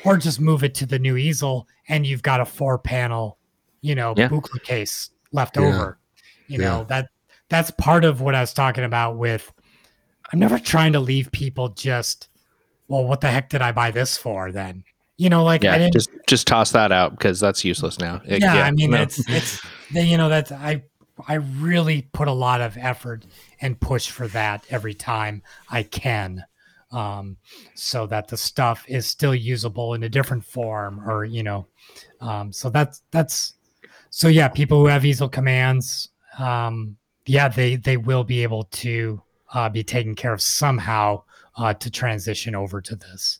or 0.05 0.18
just 0.18 0.39
move 0.39 0.64
it 0.64 0.76
to 0.76 0.85
the 0.85 0.99
new 0.99 1.18
easel 1.18 1.68
and 1.89 2.05
you've 2.05 2.22
got 2.22 2.39
a 2.39 2.45
four 2.45 2.77
panel 2.77 3.39
you 3.81 3.95
know 3.95 4.14
yeah. 4.15 4.30
Case 4.64 5.10
left 5.31 5.57
yeah. 5.57 5.64
over 5.64 5.99
you 6.47 6.60
yeah. 6.60 6.69
know 6.69 6.84
that 6.85 7.10
that's 7.49 7.72
part 7.72 8.05
of 8.05 8.22
what 8.22 8.35
i 8.35 8.41
was 8.41 8.53
talking 8.53 8.84
about 8.84 9.18
with 9.18 9.51
i'm 10.31 10.39
never 10.39 10.57
trying 10.60 10.93
to 10.93 10.99
leave 10.99 11.31
people 11.31 11.69
just 11.69 12.30
well 12.88 13.05
what 13.05 13.19
the 13.19 13.30
heck 13.30 13.49
did 13.49 13.61
i 13.61 13.72
buy 13.72 13.91
this 13.91 14.18
for 14.18 14.51
then 14.51 14.84
you 15.18 15.30
know 15.30 15.43
like 15.43 15.64
yeah 15.64 15.89
just 15.89 16.10
just 16.27 16.47
toss 16.47 16.72
that 16.72 16.91
out 16.91 17.11
because 17.11 17.39
that's 17.39 17.65
useless 17.65 17.99
now 17.99 18.22
it, 18.26 18.41
yeah, 18.41 18.64
i 18.64 18.72
mean 18.72 18.91
no. 18.91 19.01
it's 19.01 19.27
it's 19.30 19.61
you 19.91 20.18
know 20.18 20.30
that's 20.30 20.51
i 20.51 20.81
I 21.27 21.35
really 21.35 22.03
put 22.14 22.27
a 22.27 22.34
lot 22.34 22.61
of 22.61 22.77
effort 22.77 23.26
and 23.61 23.80
push 23.80 24.10
for 24.10 24.27
that 24.30 24.65
every 24.69 24.94
time 24.94 25.44
I 25.69 25.84
can. 25.84 26.44
Um, 26.91 27.38
so 27.73 28.06
that 28.07 28.27
the 28.27 28.38
stuff 28.38 28.85
is 28.88 29.07
still 29.07 29.34
usable 29.34 29.95
in 29.95 30.03
a 30.03 30.10
different 30.10 30.45
form 30.45 31.02
or, 31.10 31.26
you 31.26 31.41
know, 31.41 31.65
um, 32.22 32.53
so 32.53 32.69
that's, 32.69 33.02
that's, 33.10 33.56
so 34.11 34.27
yeah, 34.27 34.48
people 34.48 34.80
who 34.80 34.85
have 34.85 35.03
easel 35.03 35.27
commands, 35.27 36.10
um, 36.38 36.95
yeah, 37.26 37.48
they, 37.48 37.77
they 37.77 37.98
will 37.98 38.23
be 38.23 38.44
able 38.44 38.65
to, 38.65 39.19
uh, 39.56 39.69
be 39.69 39.84
taken 39.84 40.14
care 40.14 40.34
of 40.34 40.41
somehow, 40.41 41.23
uh, 41.57 41.73
to 41.73 41.90
transition 41.90 42.53
over 42.53 42.80
to 42.80 42.95
this, 42.95 43.40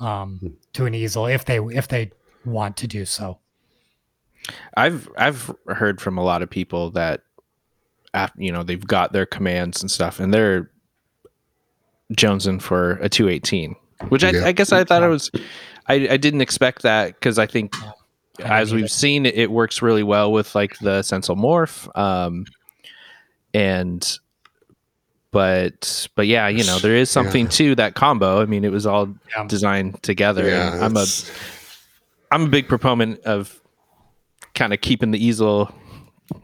um, 0.00 0.38
hmm. 0.40 0.48
to 0.72 0.86
an 0.86 0.94
easel 0.94 1.26
if 1.26 1.44
they, 1.44 1.58
if 1.58 1.86
they 1.86 2.10
want 2.46 2.78
to 2.78 2.86
do 2.86 3.04
so. 3.04 3.38
I've 4.76 5.08
I've 5.16 5.54
heard 5.68 6.00
from 6.00 6.18
a 6.18 6.24
lot 6.24 6.42
of 6.42 6.50
people 6.50 6.90
that 6.92 7.22
after, 8.14 8.42
you 8.42 8.52
know 8.52 8.62
they've 8.62 8.86
got 8.86 9.12
their 9.12 9.26
commands 9.26 9.80
and 9.80 9.90
stuff, 9.90 10.20
and 10.20 10.32
they're 10.32 10.70
jonesing 12.14 12.60
for 12.60 12.92
a 13.00 13.08
218, 13.08 13.76
which 14.08 14.24
I, 14.24 14.30
yeah. 14.30 14.46
I 14.46 14.52
guess 14.52 14.72
I 14.72 14.84
thought 14.84 15.02
it 15.02 15.08
was. 15.08 15.30
I, 15.86 16.08
I 16.10 16.16
didn't 16.16 16.40
expect 16.40 16.82
that 16.82 17.14
because 17.14 17.38
I 17.38 17.46
think 17.46 17.74
as 18.38 18.72
we've 18.72 18.90
seen, 18.90 19.26
it, 19.26 19.34
it, 19.34 19.50
works 19.50 19.82
really 19.82 20.02
well 20.02 20.32
with 20.32 20.54
like 20.54 20.78
the 20.78 21.02
Sensel 21.02 21.36
Morph, 21.36 21.88
um, 21.98 22.46
and 23.52 24.18
but 25.30 26.08
but 26.14 26.26
yeah, 26.26 26.48
you 26.48 26.64
know 26.64 26.78
there 26.78 26.96
is 26.96 27.10
something 27.10 27.44
yeah. 27.44 27.50
to 27.50 27.74
that 27.76 27.94
combo. 27.94 28.40
I 28.40 28.46
mean, 28.46 28.64
it 28.64 28.72
was 28.72 28.86
all 28.86 29.14
yeah. 29.36 29.46
designed 29.46 30.02
together. 30.02 30.48
Yeah, 30.48 30.78
I'm 30.80 30.96
a 30.96 31.06
I'm 32.30 32.44
a 32.44 32.48
big 32.48 32.68
proponent 32.68 33.20
of 33.20 33.59
kind 34.60 34.74
of 34.74 34.80
keeping 34.82 35.10
the 35.10 35.24
easel 35.24 35.72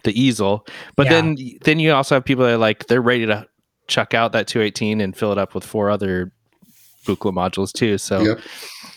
the 0.03 0.21
easel. 0.21 0.67
But 0.97 1.07
yeah. 1.07 1.13
then 1.13 1.37
then 1.63 1.79
you 1.79 1.93
also 1.93 2.17
have 2.17 2.25
people 2.25 2.45
that 2.45 2.55
are 2.55 2.59
like 2.59 2.87
they're 2.87 3.03
ready 3.03 3.27
to 3.27 3.47
chuck 3.89 4.15
out 4.15 4.33
that 4.33 4.49
218 4.49 5.01
and 5.01 5.15
fill 5.15 5.31
it 5.33 5.39
up 5.39 5.55
with 5.55 5.65
four 5.65 5.91
other 5.91 6.33
Buchla 7.05 7.33
modules 7.33 7.73
too. 7.73 7.99
So 7.99 8.23
yep. 8.23 8.41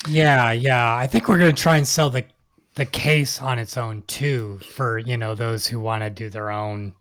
yeah, 0.07 0.51
yeah. 0.53 0.95
I 0.95 1.05
think 1.05 1.27
we're 1.27 1.37
gonna 1.37 1.53
try 1.53 1.75
and 1.77 1.87
sell 1.87 2.09
the 2.09 2.23
the 2.75 2.85
case 2.85 3.41
on 3.41 3.59
its 3.59 3.75
own 3.75 4.03
too 4.07 4.57
for 4.69 4.97
you 4.99 5.17
know 5.17 5.35
those 5.35 5.67
who 5.67 5.81
want 5.81 6.01
to 6.01 6.09
do 6.09 6.29
their 6.29 6.49
own 6.49 6.93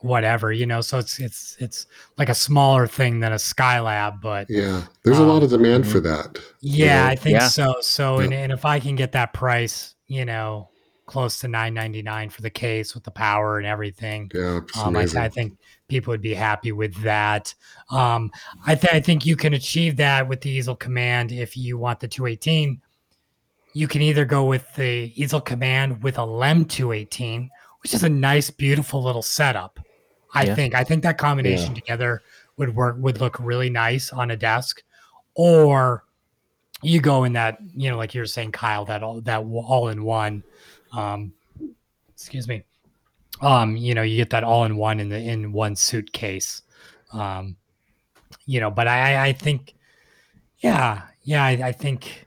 whatever 0.00 0.52
you 0.52 0.66
know 0.66 0.82
so 0.82 0.98
it's 0.98 1.18
it's 1.18 1.56
it's 1.60 1.86
like 2.18 2.28
a 2.28 2.34
smaller 2.34 2.86
thing 2.86 3.20
than 3.20 3.32
a 3.32 3.36
skylab 3.36 4.20
but 4.20 4.46
yeah 4.50 4.82
there's 5.02 5.18
um, 5.18 5.26
a 5.26 5.32
lot 5.32 5.42
of 5.42 5.48
demand 5.48 5.88
for 5.88 5.98
that 5.98 6.38
yeah 6.60 7.04
you 7.04 7.06
know? 7.06 7.10
i 7.12 7.16
think 7.16 7.38
yeah. 7.40 7.48
so 7.48 7.74
so 7.80 8.18
yeah. 8.18 8.24
and, 8.24 8.34
and 8.34 8.52
if 8.52 8.66
i 8.66 8.78
can 8.78 8.96
get 8.96 9.12
that 9.12 9.32
price 9.32 9.94
you 10.06 10.26
know 10.26 10.68
close 11.06 11.38
to 11.40 11.48
999 11.48 12.30
for 12.30 12.42
the 12.42 12.50
case 12.50 12.94
with 12.94 13.04
the 13.04 13.10
power 13.10 13.58
and 13.58 13.66
everything. 13.66 14.30
Yeah, 14.34 14.60
um, 14.80 14.96
I, 14.96 15.02
I, 15.16 15.28
think 15.28 15.56
people 15.88 16.12
would 16.12 16.22
be 16.22 16.34
happy 16.34 16.72
with 16.72 16.94
that. 17.02 17.54
Um, 17.90 18.30
I, 18.66 18.74
th- 18.74 18.92
I 18.92 19.00
think 19.00 19.26
you 19.26 19.36
can 19.36 19.54
achieve 19.54 19.96
that 19.96 20.26
with 20.26 20.40
the 20.40 20.50
easel 20.50 20.76
command 20.76 21.32
if 21.32 21.56
you 21.56 21.76
want 21.78 22.00
the 22.00 22.08
218. 22.08 22.80
You 23.74 23.88
can 23.88 24.02
either 24.02 24.24
go 24.24 24.44
with 24.44 24.72
the 24.76 25.12
easel 25.20 25.40
command 25.40 26.02
with 26.02 26.18
a 26.18 26.24
LEM 26.24 26.64
218, 26.64 27.50
which 27.82 27.92
is 27.92 28.02
a 28.02 28.08
nice, 28.08 28.50
beautiful 28.50 29.02
little 29.02 29.22
setup. 29.22 29.80
I 30.32 30.44
yeah. 30.44 30.54
think. 30.54 30.74
I 30.74 30.84
think 30.84 31.02
that 31.02 31.18
combination 31.18 31.74
yeah. 31.74 31.80
together 31.80 32.22
would 32.56 32.74
work. 32.74 32.96
Would 32.98 33.20
look 33.20 33.38
really 33.38 33.70
nice 33.70 34.12
on 34.12 34.32
a 34.32 34.36
desk, 34.36 34.82
or 35.34 36.04
you 36.82 37.00
go 37.00 37.24
in 37.24 37.34
that 37.34 37.58
you 37.74 37.90
know, 37.90 37.96
like 37.96 38.14
you're 38.14 38.26
saying, 38.26 38.52
Kyle, 38.52 38.84
that 38.86 39.02
all 39.02 39.20
that 39.22 39.38
all 39.38 39.88
in 39.88 40.04
one 40.04 40.42
um, 40.96 41.32
excuse 42.12 42.48
me. 42.48 42.62
Um, 43.40 43.76
you 43.76 43.94
know, 43.94 44.02
you 44.02 44.16
get 44.16 44.30
that 44.30 44.44
all 44.44 44.64
in 44.64 44.76
one 44.76 45.00
in 45.00 45.08
the 45.08 45.18
in 45.18 45.52
one 45.52 45.76
suitcase. 45.76 46.62
Um, 47.12 47.56
you 48.46 48.60
know, 48.60 48.70
but 48.70 48.88
I 48.88 49.28
I 49.28 49.32
think, 49.32 49.74
yeah, 50.58 51.02
yeah, 51.22 51.44
I, 51.44 51.50
I 51.50 51.72
think 51.72 52.26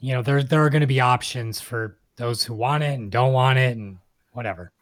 you 0.00 0.14
know 0.14 0.22
there 0.22 0.42
there 0.42 0.64
are 0.64 0.70
going 0.70 0.82
to 0.82 0.86
be 0.86 1.00
options 1.00 1.60
for 1.60 1.96
those 2.16 2.44
who 2.44 2.54
want 2.54 2.82
it 2.82 2.98
and 2.98 3.10
don't 3.10 3.32
want 3.32 3.58
it 3.58 3.76
and 3.76 3.98
whatever. 4.32 4.72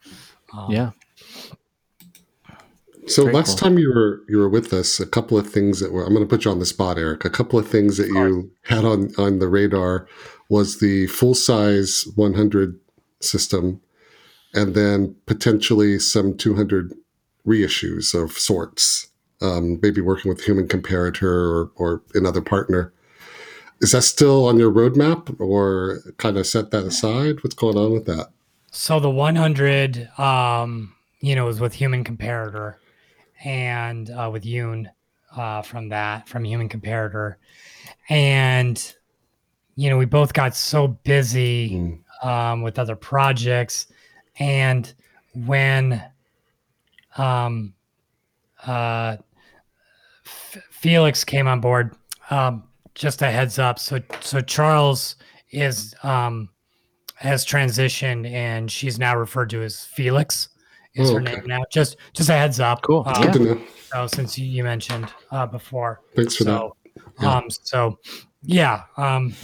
Um, 0.53 0.71
yeah. 0.71 0.91
So 3.07 3.25
Very 3.25 3.35
last 3.35 3.59
cool. 3.59 3.69
time 3.69 3.79
you 3.79 3.93
were 3.93 4.23
you 4.29 4.39
were 4.39 4.49
with 4.49 4.73
us, 4.73 5.01
a 5.01 5.07
couple 5.07 5.37
of 5.37 5.51
things 5.51 5.81
that 5.81 5.93
were 5.93 6.05
I'm 6.05 6.13
going 6.13 6.27
to 6.27 6.29
put 6.29 6.45
you 6.45 6.51
on 6.51 6.61
the 6.61 6.67
spot, 6.67 6.99
Eric. 6.99 7.25
A 7.25 7.31
couple 7.31 7.59
of 7.59 7.69
things 7.69 7.97
that 7.97 8.09
you 8.09 8.51
had 8.65 8.85
on 8.85 9.11
on 9.19 9.39
the 9.39 9.49
radar 9.49 10.07
was 10.49 10.79
the 10.79 11.07
full 11.09 11.35
size 11.35 12.05
100 12.15 12.79
system, 13.25 13.81
and 14.55 14.75
then 14.75 15.17
potentially 15.27 15.99
some 15.99 16.37
200 16.37 16.93
reissues 17.47 18.15
of 18.15 18.33
sorts. 18.33 19.09
Um, 19.41 19.81
maybe 19.83 20.01
working 20.01 20.29
with 20.29 20.45
human 20.45 20.69
comparator 20.69 21.23
or, 21.25 21.73
or 21.75 22.03
another 22.15 22.41
partner. 22.41 22.93
Is 23.81 23.91
that 23.91 24.03
still 24.03 24.47
on 24.47 24.57
your 24.57 24.71
roadmap, 24.71 25.41
or 25.41 25.99
kind 26.19 26.37
of 26.37 26.47
set 26.47 26.71
that 26.71 26.85
aside? 26.85 27.43
What's 27.43 27.57
going 27.57 27.77
on 27.77 27.91
with 27.91 28.07
that? 28.07 28.29
So 28.71 29.01
the 29.01 29.11
100, 29.11 30.09
um, 30.17 30.95
you 31.21 31.35
know, 31.35 31.49
is 31.49 31.59
with 31.59 31.75
human 31.75 32.05
comparator 32.05 32.77
and 33.45 34.09
uh, 34.11 34.31
with 34.33 34.45
Yoon 34.45 34.87
uh, 35.37 35.63
from 35.63 35.89
that, 35.89 36.29
from 36.29 36.45
Human 36.45 36.69
Comparator. 36.69 37.37
And, 38.09 38.95
you 39.77 39.91
know, 39.91 39.99
we 39.99 40.05
both 40.05 40.33
got 40.33 40.55
so 40.55 40.89
busy 40.89 41.71
mm. 41.71 41.99
Um, 42.23 42.63
with 42.63 42.79
other 42.79 42.97
projects. 42.97 43.87
And 44.39 44.93
when 45.35 46.03
um, 47.17 47.75
uh, 48.67 49.17
F- 50.25 50.63
Felix 50.71 51.25
came 51.25 51.47
on 51.47 51.61
board, 51.61 51.95
um, 52.31 52.65
just 52.95 53.23
a 53.23 53.31
heads 53.31 53.59
up. 53.59 53.79
So, 53.79 54.01
so 54.21 54.41
Charles 54.41 55.17
is 55.51 55.95
um, 56.03 56.49
has 57.17 57.45
transitioned 57.45 58.29
and 58.31 58.71
she's 58.71 58.99
now 58.99 59.17
referred 59.17 59.51
to 59.51 59.63
as 59.63 59.85
Felix 59.85 60.49
is 60.95 61.11
oh, 61.11 61.15
her 61.15 61.21
okay. 61.21 61.37
name 61.37 61.47
now. 61.47 61.63
Just 61.71 61.97
just 62.13 62.29
a 62.29 62.35
heads 62.35 62.61
up. 62.61 62.83
Cool. 62.83 63.05
Um, 63.07 63.23
Good 63.23 63.33
to 63.35 63.39
know. 63.39 63.63
So 63.93 64.07
since 64.07 64.39
you, 64.39 64.47
you 64.47 64.65
mentioned 64.65 65.13
uh, 65.31 65.47
before. 65.47 66.01
Thanks 66.17 66.37
for 66.37 66.45
so, 66.45 66.77
that. 66.97 67.03
Yeah. 67.23 67.37
Um, 67.37 67.51
so 67.51 67.99
yeah. 68.43 68.83
Um, 68.97 69.35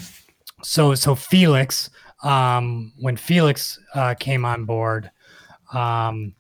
so 0.63 0.95
so 0.95 1.15
Felix, 1.15 1.91
um, 2.23 2.93
when 2.99 3.17
Felix 3.17 3.79
uh, 3.95 4.15
came 4.19 4.45
on 4.45 4.65
board, 4.65 5.11
um, 5.73 6.35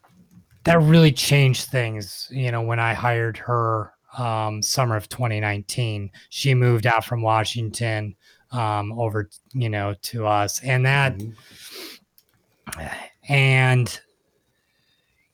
that 0.64 0.80
really 0.80 1.12
changed 1.12 1.66
things. 1.66 2.28
You 2.30 2.50
know, 2.52 2.62
when 2.62 2.80
I 2.80 2.94
hired 2.94 3.36
her 3.38 3.92
um, 4.16 4.62
summer 4.62 4.96
of 4.96 5.08
2019, 5.08 6.10
she 6.30 6.54
moved 6.54 6.86
out 6.86 7.04
from 7.04 7.22
Washington 7.22 8.16
um, 8.50 8.92
over, 8.98 9.28
you 9.52 9.68
know, 9.68 9.94
to 10.02 10.26
us, 10.26 10.62
and 10.62 10.84
that, 10.86 11.16
mm-hmm. 11.16 12.86
and 13.32 14.00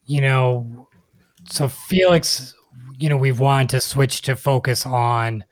you 0.07 0.21
know, 0.21 0.89
so 1.49 1.69
Felix, 1.69 2.55
you 2.99 3.09
know, 3.09 3.17
we've 3.17 3.41
wanted 3.41 3.71
to 3.71 3.81
switch 3.81 4.23
to 4.23 4.37
focus 4.37 4.85
on 4.87 5.45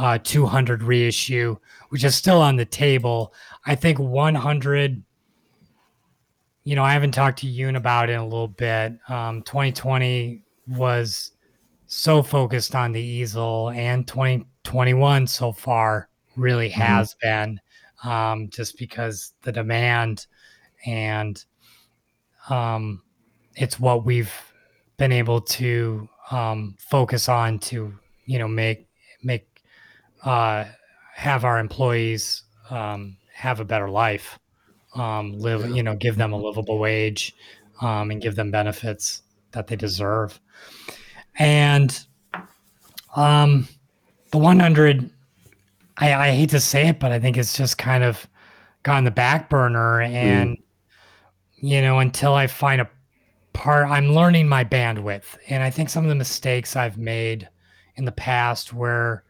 uh, 0.00 0.18
200 0.24 0.82
reissue, 0.82 1.56
which 1.90 2.04
is 2.04 2.14
still 2.14 2.40
on 2.40 2.56
the 2.56 2.64
table. 2.64 3.34
I 3.66 3.74
think 3.74 3.98
100, 3.98 5.02
you 6.64 6.74
know, 6.74 6.82
I 6.82 6.94
haven't 6.94 7.12
talked 7.12 7.40
to 7.40 7.46
Yoon 7.46 7.76
about 7.76 8.08
it 8.08 8.14
in 8.14 8.18
a 8.18 8.24
little 8.24 8.48
bit. 8.48 8.94
Um, 9.10 9.42
2020 9.42 10.42
was 10.68 11.32
so 11.86 12.22
focused 12.22 12.74
on 12.74 12.92
the 12.92 13.02
easel, 13.02 13.70
and 13.70 14.08
2021 14.08 15.26
so 15.26 15.52
far 15.52 16.08
really 16.34 16.70
mm-hmm. 16.70 16.80
has 16.80 17.14
been 17.20 17.60
um, 18.02 18.48
just 18.48 18.78
because 18.78 19.34
the 19.42 19.52
demand 19.52 20.26
and 20.86 21.44
um, 22.48 23.02
it's 23.56 23.78
what 23.78 24.06
we've 24.06 24.32
been 24.96 25.12
able 25.12 25.42
to 25.42 26.08
um, 26.30 26.74
focus 26.78 27.28
on 27.28 27.58
to 27.58 27.92
you 28.24 28.38
know 28.38 28.48
make 28.48 28.86
make 29.22 29.49
uh, 30.24 30.64
have 31.14 31.44
our 31.44 31.58
employees 31.58 32.42
um, 32.70 33.16
have 33.34 33.60
a 33.60 33.64
better 33.64 33.88
life, 33.88 34.38
um, 34.94 35.38
live 35.38 35.68
you 35.70 35.82
know 35.82 35.94
give 35.94 36.16
them 36.16 36.32
a 36.32 36.36
livable 36.36 36.78
wage, 36.78 37.34
um, 37.80 38.10
and 38.10 38.22
give 38.22 38.36
them 38.36 38.50
benefits 38.50 39.22
that 39.52 39.66
they 39.66 39.76
deserve, 39.76 40.40
and 41.38 42.04
um, 43.16 43.68
the 44.30 44.38
100. 44.38 45.10
I, 45.98 46.14
I 46.14 46.30
hate 46.30 46.50
to 46.50 46.60
say 46.60 46.88
it, 46.88 46.98
but 46.98 47.12
I 47.12 47.18
think 47.18 47.36
it's 47.36 47.56
just 47.56 47.76
kind 47.76 48.02
of 48.02 48.26
gone 48.82 49.04
the 49.04 49.10
back 49.10 49.50
burner, 49.50 50.00
and 50.00 50.56
mm. 50.56 50.62
you 51.56 51.82
know 51.82 51.98
until 51.98 52.34
I 52.34 52.46
find 52.46 52.80
a 52.80 52.88
part 53.52 53.88
I'm 53.88 54.14
learning 54.14 54.48
my 54.48 54.64
bandwidth. 54.64 55.36
And 55.48 55.62
I 55.62 55.70
think 55.70 55.90
some 55.90 56.04
of 56.04 56.08
the 56.08 56.14
mistakes 56.14 56.76
I've 56.76 56.98
made 56.98 57.48
in 57.96 58.04
the 58.04 58.12
past 58.12 58.72
were 58.72 59.24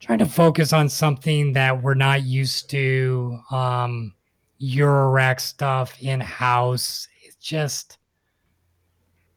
trying 0.00 0.18
to 0.18 0.26
focus 0.26 0.72
on 0.72 0.88
something 0.88 1.52
that 1.52 1.82
we're 1.82 1.94
not 1.94 2.22
used 2.22 2.70
to, 2.70 3.40
um, 3.50 4.14
Eurorack 4.60 5.40
stuff 5.40 5.96
in 6.00 6.20
house. 6.20 7.08
It's 7.22 7.36
just, 7.36 7.98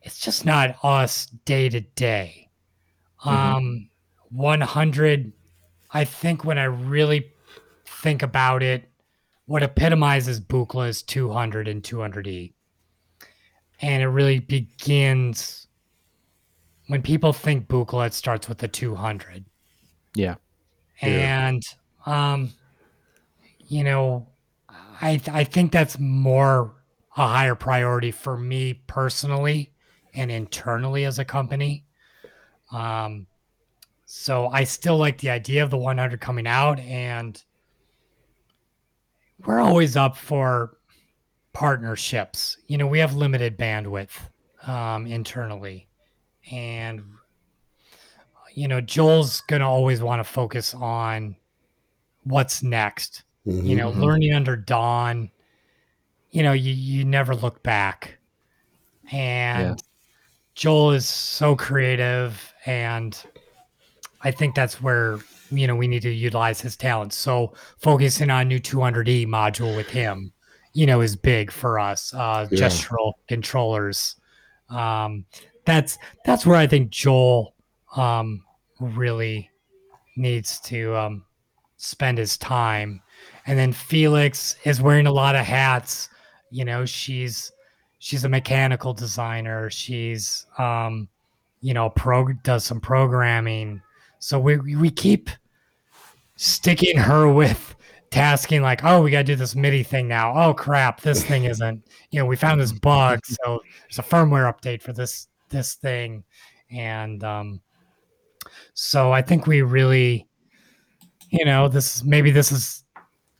it's 0.02 0.20
just 0.20 0.46
not 0.46 0.76
us 0.84 1.28
day 1.46 1.70
to 1.70 1.82
day. 1.82 2.50
Mm-hmm. 3.24 3.56
Um, 3.56 3.90
100, 4.30 5.34
I 5.92 6.06
think 6.06 6.44
when 6.44 6.58
I 6.58 6.64
really 6.64 7.32
think 7.86 8.24
about 8.24 8.64
it, 8.64 8.90
what 9.46 9.64
epitomizes 9.64 10.40
Buchla 10.40 10.88
is 10.88 11.04
200 11.04 11.68
and 11.68 11.84
200E 11.84 12.54
and 13.82 14.04
it 14.04 14.08
really 14.08 14.40
begins 14.40 15.68
when 16.88 17.02
people 17.02 17.34
think 17.34 17.68
Buchla, 17.68 18.08
it 18.08 18.14
starts 18.14 18.48
with 18.50 18.60
the 18.60 18.68
200. 18.68 19.46
Yeah. 20.14 20.36
And, 21.02 21.64
um, 22.06 22.54
you 23.68 23.84
know, 23.84 24.28
I, 24.70 25.20
I 25.32 25.44
think 25.44 25.72
that's 25.72 26.00
more 26.00 26.74
a 27.18 27.28
higher 27.28 27.56
priority 27.56 28.12
for 28.12 28.38
me 28.38 28.74
personally 28.88 29.72
and 30.14 30.32
internally 30.32 31.06
as 31.06 31.20
a 31.20 31.26
company. 31.26 31.86
Um, 32.72 33.28
so 34.06 34.48
I 34.48 34.66
still 34.66 34.98
like 34.98 35.18
the 35.20 35.30
idea 35.30 35.64
of 35.64 35.70
the 35.70 35.78
100 35.78 36.20
coming 36.20 36.48
out, 36.48 36.80
and 36.82 37.42
we're 39.46 39.62
always 39.62 39.96
up 39.96 40.18
for 40.18 40.78
partnerships. 41.54 42.58
You 42.68 42.78
know, 42.78 42.88
we 42.88 43.00
have 43.00 43.16
limited 43.16 43.58
bandwidth 43.58 44.18
um, 44.68 45.08
internally, 45.08 45.88
and 46.52 47.04
you 48.54 48.68
know, 48.68 48.82
Joel's 48.82 49.42
gonna 49.42 49.70
always 49.70 50.02
want 50.02 50.20
to 50.20 50.24
focus 50.24 50.74
on 50.74 51.36
what's 52.24 52.64
next. 52.64 53.24
Mm-hmm. 53.48 53.66
You 53.66 53.76
know, 53.76 53.92
mm-hmm. 53.92 54.02
learning 54.02 54.34
under 54.34 54.56
Don. 54.56 55.32
You 56.32 56.44
know, 56.44 56.54
you 56.54 56.74
you 56.74 57.04
never 57.04 57.36
look 57.36 57.62
back, 57.64 58.18
and 59.12 59.70
yeah. 59.70 59.86
Joel 60.56 60.92
is 60.92 61.06
so 61.06 61.56
creative, 61.56 62.54
and 62.66 63.22
I 64.22 64.32
think 64.32 64.56
that's 64.56 64.82
where 64.82 65.20
you 65.50 65.68
know 65.68 65.76
we 65.76 65.88
need 65.88 66.04
to 66.04 66.12
utilize 66.12 66.62
his 66.62 66.78
talents. 66.78 67.16
So 67.16 67.54
focusing 67.80 68.30
on 68.30 68.48
new 68.48 68.60
200e 68.60 69.28
module 69.28 69.76
with 69.76 69.90
him 69.90 70.32
you 70.74 70.86
know 70.86 71.02
is 71.02 71.16
big 71.16 71.52
for 71.52 71.80
us 71.80 72.14
uh 72.14 72.48
yeah. 72.50 72.60
gestural 72.60 73.14
controllers 73.28 74.16
um 74.70 75.26
that's 75.66 75.98
that's 76.26 76.46
where 76.46 76.58
i 76.58 76.66
think 76.68 76.90
joel 76.90 77.54
um 77.96 78.44
really 78.80 79.50
needs 80.18 80.60
to 80.60 80.96
um 80.96 81.26
spend 81.78 82.18
his 82.18 82.38
time 82.38 83.02
and 83.48 83.58
then 83.58 83.72
felix 83.72 84.56
is 84.66 84.82
wearing 84.82 85.08
a 85.08 85.12
lot 85.12 85.36
of 85.36 85.46
hats 85.46 86.10
you 86.52 86.64
know 86.64 86.86
she's 86.86 87.52
she's 88.00 88.24
a 88.24 88.30
mechanical 88.30 88.94
designer 88.94 89.70
she's 89.70 90.46
um 90.58 91.08
you 91.62 91.74
know 91.74 91.90
pro 91.90 92.28
does 92.44 92.64
some 92.64 92.80
programming 92.80 93.82
so 94.20 94.40
we 94.40 94.58
we 94.76 94.90
keep 94.90 95.30
sticking 96.36 96.98
her 96.98 97.32
with 97.32 97.76
tasking 98.12 98.62
like, 98.62 98.84
oh, 98.84 99.02
we 99.02 99.10
got 99.10 99.20
to 99.20 99.24
do 99.24 99.36
this 99.36 99.56
MIDI 99.56 99.84
thing 99.84 100.08
now. 100.08 100.34
Oh 100.36 100.54
crap, 100.54 101.02
this 101.02 101.24
thing 101.24 101.44
isn't. 101.46 101.84
You 102.12 102.20
know, 102.20 102.26
we 102.26 102.36
found 102.36 102.62
this 102.62 102.72
bug, 102.72 103.26
so 103.26 103.62
there's 103.84 104.00
a 104.00 104.04
firmware 104.04 104.54
update 104.54 104.82
for 104.82 104.94
this 104.94 105.28
this 105.50 105.76
thing, 105.76 106.24
and 106.70 107.24
um, 107.24 107.62
so 108.74 109.12
I 109.12 109.22
think 109.22 109.48
we 109.48 109.62
really, 109.62 110.28
you 111.30 111.46
know, 111.46 111.68
this 111.68 112.04
maybe 112.04 112.32
this 112.32 112.52
is 112.52 112.84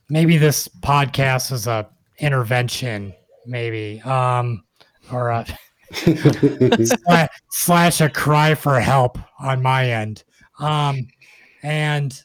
maybe 0.08 0.36
this 0.38 0.68
podcast 0.68 1.52
is 1.52 1.66
a 1.66 1.88
intervention, 2.18 3.14
maybe, 3.46 4.00
um, 4.02 4.62
or 5.10 5.30
a 5.30 5.46
slash, 5.94 7.28
slash 7.50 8.00
a 8.00 8.08
cry 8.08 8.54
for 8.54 8.80
help 8.80 9.18
on 9.40 9.62
my 9.62 9.90
end, 9.90 10.24
um, 10.58 11.06
and 11.62 12.22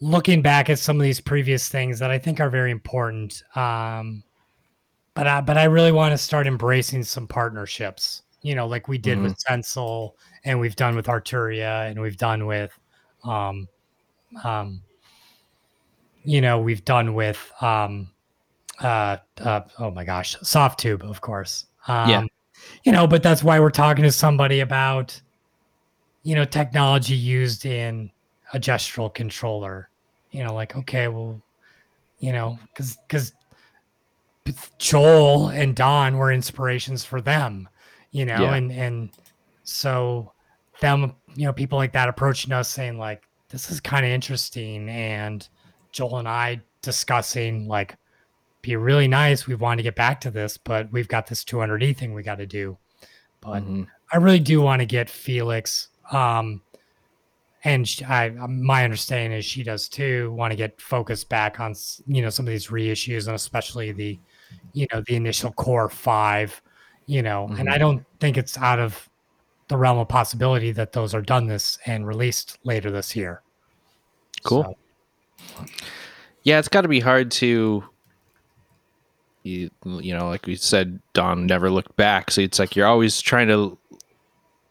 looking 0.00 0.40
back 0.40 0.70
at 0.70 0.78
some 0.78 0.96
of 0.96 1.02
these 1.02 1.20
previous 1.20 1.68
things 1.68 1.98
that 1.98 2.10
I 2.10 2.18
think 2.18 2.40
are 2.40 2.50
very 2.50 2.70
important. 2.70 3.42
Um, 3.54 4.22
but 5.14 5.26
I, 5.26 5.40
but 5.40 5.58
I 5.58 5.64
really 5.64 5.92
want 5.92 6.12
to 6.12 6.18
start 6.18 6.46
embracing 6.46 7.02
some 7.02 7.26
partnerships. 7.26 8.22
You 8.42 8.54
know, 8.54 8.66
like 8.66 8.88
we 8.88 8.96
did 8.96 9.16
mm-hmm. 9.16 9.24
with 9.24 9.38
Sensel, 9.38 10.16
and 10.44 10.58
we've 10.60 10.76
done 10.76 10.96
with 10.96 11.06
Arturia, 11.06 11.90
and 11.90 12.00
we've 12.00 12.16
done 12.16 12.46
with, 12.46 12.76
um, 13.24 13.68
um, 14.44 14.82
you 16.24 16.40
know, 16.40 16.60
we've 16.60 16.84
done 16.84 17.14
with, 17.14 17.52
um, 17.60 18.10
uh, 18.80 19.16
uh 19.40 19.60
oh 19.78 19.90
my 19.90 20.04
gosh, 20.04 20.36
Softube, 20.38 21.02
of 21.02 21.20
course. 21.20 21.66
Um, 21.88 22.10
yeah. 22.10 22.24
You 22.84 22.92
know, 22.92 23.06
but 23.06 23.22
that's 23.22 23.42
why 23.42 23.58
we're 23.58 23.70
talking 23.70 24.04
to 24.04 24.12
somebody 24.12 24.60
about, 24.60 25.20
you 26.22 26.34
know, 26.34 26.44
technology 26.44 27.14
used 27.14 27.64
in 27.64 28.10
a 28.52 28.58
gestural 28.58 29.12
controller. 29.12 29.88
You 30.30 30.44
know, 30.44 30.54
like 30.54 30.76
okay, 30.76 31.08
well, 31.08 31.40
you 32.18 32.32
know, 32.32 32.58
because 32.68 32.98
because 33.06 33.32
Joel 34.78 35.48
and 35.48 35.74
Don 35.74 36.16
were 36.16 36.32
inspirations 36.32 37.04
for 37.04 37.20
them, 37.20 37.68
you 38.10 38.24
know, 38.24 38.42
yeah. 38.42 38.54
and 38.54 38.72
and 38.72 39.10
so 39.62 40.32
them, 40.80 41.14
you 41.34 41.46
know, 41.46 41.52
people 41.52 41.78
like 41.78 41.92
that 41.92 42.08
approaching 42.08 42.52
us 42.52 42.68
saying 42.68 42.98
like, 42.98 43.22
this 43.48 43.70
is 43.70 43.80
kind 43.80 44.04
of 44.04 44.12
interesting, 44.12 44.88
and 44.88 45.48
Joel 45.92 46.18
and 46.18 46.28
I 46.28 46.60
discussing 46.82 47.66
like, 47.66 47.96
be 48.62 48.76
really 48.76 49.08
nice. 49.08 49.46
We 49.46 49.54
want 49.54 49.78
to 49.78 49.82
get 49.82 49.96
back 49.96 50.20
to 50.22 50.30
this, 50.30 50.56
but 50.56 50.90
we've 50.92 51.08
got 51.08 51.26
this 51.26 51.44
200e 51.44 51.96
thing 51.96 52.12
we 52.12 52.22
got 52.22 52.38
to 52.38 52.46
do. 52.46 52.76
But 53.40 53.62
mm-hmm. 53.62 53.84
I 54.12 54.18
really 54.18 54.38
do 54.38 54.60
want 54.60 54.80
to 54.80 54.86
get 54.86 55.08
Felix. 55.08 55.88
Um, 56.12 56.60
and 57.64 57.88
she, 57.88 58.04
I, 58.04 58.30
my 58.30 58.84
understanding 58.84 59.38
is 59.38 59.44
she 59.44 59.62
does 59.62 59.88
too. 59.88 60.32
Want 60.32 60.52
to 60.52 60.56
get 60.56 60.80
focused 60.80 61.28
back 61.28 61.60
on 61.60 61.74
you 62.06 62.22
know 62.22 62.30
some 62.30 62.46
of 62.46 62.50
these 62.50 62.68
reissues 62.68 63.26
and 63.26 63.34
especially 63.34 63.92
the 63.92 64.18
you 64.72 64.86
know 64.92 65.02
the 65.06 65.16
initial 65.16 65.52
core 65.52 65.88
five 65.88 66.60
you 67.06 67.22
know 67.22 67.46
mm-hmm. 67.50 67.60
and 67.60 67.70
i 67.70 67.76
don't 67.76 68.04
think 68.18 68.38
it's 68.38 68.56
out 68.58 68.78
of 68.78 69.09
the 69.70 69.76
realm 69.76 69.98
of 69.98 70.08
possibility 70.08 70.72
that 70.72 70.92
those 70.92 71.14
are 71.14 71.22
done 71.22 71.46
this 71.46 71.78
and 71.86 72.06
released 72.06 72.58
later 72.64 72.90
this 72.90 73.16
year 73.16 73.42
cool 74.44 74.76
so. 75.56 75.64
yeah 76.42 76.58
it's 76.58 76.68
got 76.68 76.82
to 76.82 76.88
be 76.88 77.00
hard 77.00 77.30
to 77.30 77.82
you, 79.42 79.70
you 79.84 80.14
know 80.14 80.28
like 80.28 80.44
we 80.46 80.54
said 80.54 81.00
don 81.14 81.46
never 81.46 81.70
looked 81.70 81.96
back 81.96 82.30
so 82.30 82.42
it's 82.42 82.58
like 82.58 82.76
you're 82.76 82.86
always 82.86 83.20
trying 83.20 83.48
to 83.48 83.76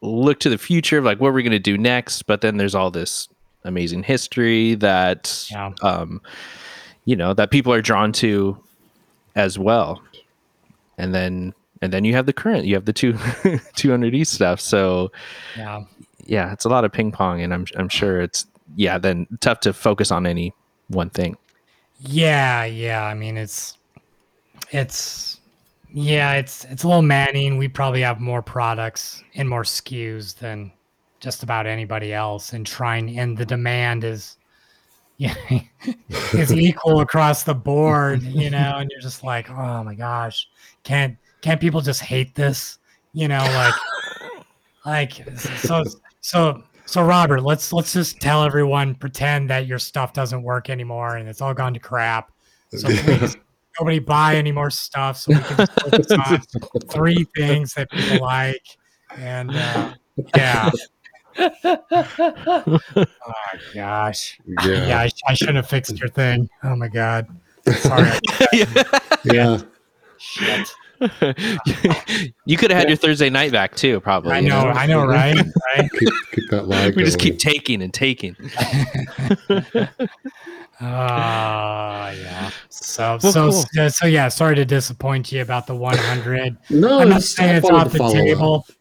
look 0.01 0.39
to 0.39 0.49
the 0.49 0.57
future 0.57 0.99
of 0.99 1.03
like 1.03 1.19
what 1.19 1.33
we're 1.33 1.41
going 1.41 1.51
to 1.51 1.59
do 1.59 1.77
next 1.77 2.23
but 2.23 2.41
then 2.41 2.57
there's 2.57 2.75
all 2.75 2.91
this 2.91 3.27
amazing 3.63 4.03
history 4.03 4.75
that 4.75 5.47
yeah. 5.49 5.71
um 5.81 6.21
you 7.05 7.15
know 7.15 7.33
that 7.33 7.49
people 7.49 7.73
are 7.73 7.81
drawn 7.81 8.11
to 8.11 8.55
as 9.35 9.57
well. 9.57 10.01
And 10.97 11.15
then 11.15 11.53
and 11.81 11.93
then 11.93 12.03
you 12.03 12.13
have 12.13 12.25
the 12.25 12.33
current, 12.33 12.65
you 12.65 12.75
have 12.75 12.85
the 12.85 12.93
two 12.93 13.13
200e 13.13 14.25
stuff. 14.25 14.59
So 14.59 15.11
yeah. 15.57 15.83
Yeah, 16.25 16.53
it's 16.53 16.65
a 16.65 16.69
lot 16.69 16.85
of 16.85 16.91
ping 16.91 17.11
pong 17.11 17.41
and 17.41 17.53
I'm 17.53 17.65
I'm 17.75 17.89
sure 17.89 18.21
it's 18.21 18.45
yeah, 18.75 18.97
then 18.97 19.27
tough 19.41 19.61
to 19.61 19.73
focus 19.73 20.11
on 20.11 20.27
any 20.27 20.53
one 20.87 21.09
thing. 21.09 21.37
Yeah, 21.99 22.65
yeah. 22.65 23.03
I 23.03 23.13
mean, 23.13 23.35
it's 23.35 23.77
it's 24.71 25.39
yeah, 25.91 26.33
it's 26.33 26.65
it's 26.65 26.83
a 26.83 26.87
little 26.87 27.01
manning. 27.01 27.57
We 27.57 27.67
probably 27.67 28.01
have 28.01 28.19
more 28.19 28.41
products 28.41 29.23
and 29.35 29.49
more 29.49 29.63
SKUs 29.63 30.35
than 30.37 30.71
just 31.19 31.43
about 31.43 31.65
anybody 31.65 32.13
else 32.13 32.53
and 32.53 32.65
trying 32.65 33.19
and 33.19 33.37
the 33.37 33.45
demand 33.45 34.03
is 34.03 34.37
yeah, 35.19 35.35
is 36.31 36.53
equal 36.53 37.01
across 37.01 37.43
the 37.43 37.53
board, 37.53 38.23
you 38.23 38.49
know, 38.49 38.77
and 38.77 38.89
you're 38.89 39.01
just 39.01 39.21
like, 39.21 39.49
oh 39.49 39.83
my 39.83 39.93
gosh, 39.93 40.47
can't 40.83 41.17
can't 41.41 41.59
people 41.59 41.81
just 41.81 42.01
hate 42.01 42.35
this? 42.35 42.77
You 43.13 43.27
know, 43.27 43.39
like 43.39 43.73
like 44.85 45.39
so 45.57 45.83
so 46.21 46.63
so 46.85 47.03
Robert, 47.03 47.41
let's 47.41 47.73
let's 47.73 47.93
just 47.93 48.19
tell 48.19 48.43
everyone, 48.43 48.95
pretend 48.95 49.49
that 49.49 49.67
your 49.67 49.79
stuff 49.79 50.13
doesn't 50.13 50.43
work 50.43 50.69
anymore 50.69 51.17
and 51.17 51.27
it's 51.27 51.41
all 51.41 51.53
gone 51.53 51.73
to 51.73 51.79
crap. 51.79 52.31
So 52.69 52.87
please 53.03 53.37
nobody 53.79 53.99
buy 53.99 54.35
any 54.35 54.51
more 54.51 54.69
stuff 54.69 55.17
so 55.17 55.33
we 55.33 55.39
can 55.39 55.67
focus 55.67 56.11
on 56.11 56.41
three 56.89 57.25
things 57.35 57.73
that 57.73 57.89
people 57.91 58.21
like. 58.21 58.63
And 59.17 59.51
uh, 59.55 59.93
yeah 60.35 60.69
oh 61.39 62.79
gosh. 63.73 64.39
Yeah. 64.63 64.87
yeah 64.87 64.99
I, 64.99 65.09
I, 65.27 65.33
shouldn't 65.33 65.57
have 65.57 65.69
fixed 65.69 65.99
your 65.99 66.09
thing. 66.09 66.49
Oh 66.63 66.75
my 66.75 66.87
god. 66.87 67.27
Sorry. 67.77 68.11
yeah. 69.23 69.61
Shit. 70.17 70.67
you 72.45 72.57
could 72.57 72.71
have 72.71 72.79
had 72.79 72.89
your 72.89 72.97
Thursday 72.97 73.29
night 73.29 73.51
back 73.51 73.75
too, 73.75 73.99
probably. 74.01 74.31
I 74.31 74.41
know, 74.41 74.63
know? 74.63 74.69
I 74.71 74.85
know, 74.85 75.05
right? 75.05 75.35
right? 75.77 75.91
Keep, 75.91 76.09
keep 76.31 76.49
that 76.49 76.67
lag. 76.67 76.95
We 76.95 77.03
just 77.03 77.19
keep 77.19 77.39
taking 77.39 77.81
and 77.81 77.93
taking. 77.93 78.35
Ah, 80.81 82.07
uh, 82.07 82.11
yeah. 82.11 82.51
So, 82.69 83.19
well, 83.21 83.33
so, 83.33 83.51
cool. 83.51 83.89
so, 83.89 84.07
yeah. 84.07 84.29
Sorry 84.29 84.55
to 84.55 84.63
disappoint 84.63 85.29
you 85.29 85.41
about 85.41 85.67
the 85.67 85.75
100. 85.75 86.57
no, 86.69 86.99
I'm 87.01 87.09
not 87.09 87.21
saying 87.21 87.57
it's 87.57 87.69
off 87.69 87.91
the 87.91 88.09
table, 88.13 88.65
up. 88.65 88.75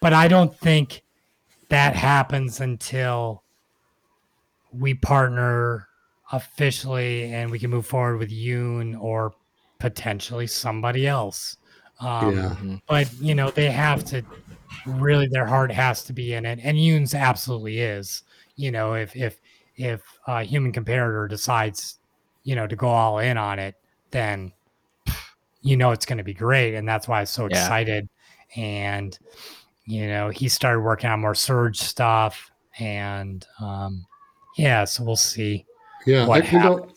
but 0.00 0.12
I 0.12 0.28
don't 0.28 0.56
think 0.56 1.02
that 1.68 1.96
happens 1.96 2.60
until 2.60 3.42
we 4.72 4.94
partner 4.94 5.88
officially 6.32 7.32
and 7.32 7.50
we 7.50 7.58
can 7.58 7.70
move 7.70 7.86
forward 7.86 8.18
with 8.18 8.30
Yoon 8.30 9.00
or 9.00 9.32
potentially 9.80 10.46
somebody 10.46 11.06
else. 11.06 11.56
Um, 12.00 12.36
yeah. 12.36 12.76
But 12.88 13.12
you 13.20 13.34
know, 13.34 13.50
they 13.50 13.70
have 13.70 14.04
to 14.06 14.22
really 14.86 15.26
their 15.26 15.46
heart 15.46 15.70
has 15.70 16.02
to 16.04 16.12
be 16.12 16.34
in 16.34 16.46
it, 16.46 16.58
and 16.62 16.78
Yoon's 16.78 17.14
absolutely 17.14 17.80
is. 17.80 18.22
You 18.56 18.70
know, 18.70 18.94
if 18.94 19.14
if 19.14 19.40
if 19.76 20.02
a 20.26 20.42
human 20.42 20.72
comparator 20.72 21.28
decides, 21.28 21.98
you 22.44 22.54
know, 22.54 22.66
to 22.66 22.76
go 22.76 22.88
all 22.88 23.18
in 23.18 23.36
on 23.36 23.58
it, 23.58 23.74
then 24.10 24.52
you 25.62 25.76
know 25.76 25.90
it's 25.92 26.06
going 26.06 26.18
to 26.18 26.24
be 26.24 26.34
great, 26.34 26.74
and 26.74 26.88
that's 26.88 27.06
why 27.06 27.20
I'm 27.20 27.26
so 27.26 27.48
yeah. 27.50 27.62
excited. 27.62 28.08
And 28.56 29.18
you 29.86 30.06
know, 30.06 30.28
he 30.28 30.48
started 30.48 30.80
working 30.80 31.10
on 31.10 31.20
more 31.20 31.34
Serge 31.34 31.78
stuff, 31.78 32.50
and 32.78 33.46
um, 33.60 34.06
yeah, 34.56 34.84
so 34.84 35.04
we'll 35.04 35.16
see. 35.16 35.66
Yeah, 36.06 36.26
I, 36.28 36.38
you 36.38 36.58
know, 36.58 36.88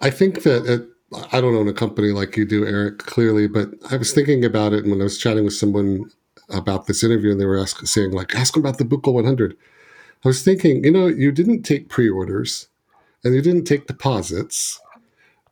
I 0.00 0.10
think 0.10 0.42
that 0.42 0.64
it, 0.66 0.88
I 1.32 1.40
don't 1.40 1.54
own 1.54 1.68
a 1.68 1.72
company 1.72 2.08
like 2.08 2.36
you 2.36 2.44
do, 2.44 2.66
Eric, 2.66 2.98
clearly, 2.98 3.48
but 3.48 3.70
I 3.90 3.96
was 3.96 4.12
thinking 4.12 4.44
about 4.44 4.72
it 4.72 4.84
when 4.84 5.00
I 5.00 5.04
was 5.04 5.18
chatting 5.18 5.44
with 5.44 5.54
someone 5.54 6.10
about 6.50 6.86
this 6.86 7.02
interview, 7.02 7.30
and 7.30 7.40
they 7.40 7.46
were 7.46 7.58
asking, 7.58 7.86
saying 7.86 8.12
like, 8.12 8.34
"Ask 8.34 8.54
them 8.54 8.62
about 8.62 8.78
the 8.78 8.84
Buchla 8.84 9.12
100." 9.12 9.56
I 10.24 10.28
was 10.28 10.42
thinking, 10.42 10.84
you 10.84 10.90
know, 10.90 11.06
you 11.06 11.32
didn't 11.32 11.62
take 11.62 11.88
pre-orders, 11.88 12.68
and 13.24 13.34
you 13.34 13.40
didn't 13.40 13.64
take 13.64 13.86
deposits. 13.86 14.80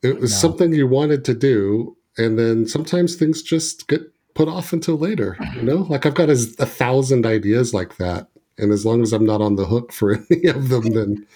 It 0.03 0.20
was 0.20 0.33
no. 0.33 0.37
something 0.37 0.74
you 0.74 0.87
wanted 0.87 1.24
to 1.27 1.35
do, 1.35 1.97
and 2.19 2.39
then 2.39 2.66
sometimes 2.66 3.15
things 3.15 3.43
just 3.43 3.89
get 3.89 4.03
put 4.35 4.49
off 4.49 4.73
until 4.73 4.97
later. 4.97 5.37
You 5.55 5.62
know, 5.62 5.87
like 5.89 6.05
I've 6.05 6.15
got 6.15 6.28
a, 6.28 6.39
a 6.59 6.66
thousand 6.66 7.24
ideas 7.24 7.73
like 7.73 7.97
that, 7.97 8.28
and 8.59 8.73
as 8.73 8.85
long 8.85 9.03
as 9.03 9.12
I'm 9.12 9.24
not 9.24 9.41
on 9.41 9.57
the 9.57 9.66
hook 9.66 9.93
for 9.93 10.12
any 10.31 10.47
of 10.47 10.69
them, 10.69 10.91
then 10.91 11.27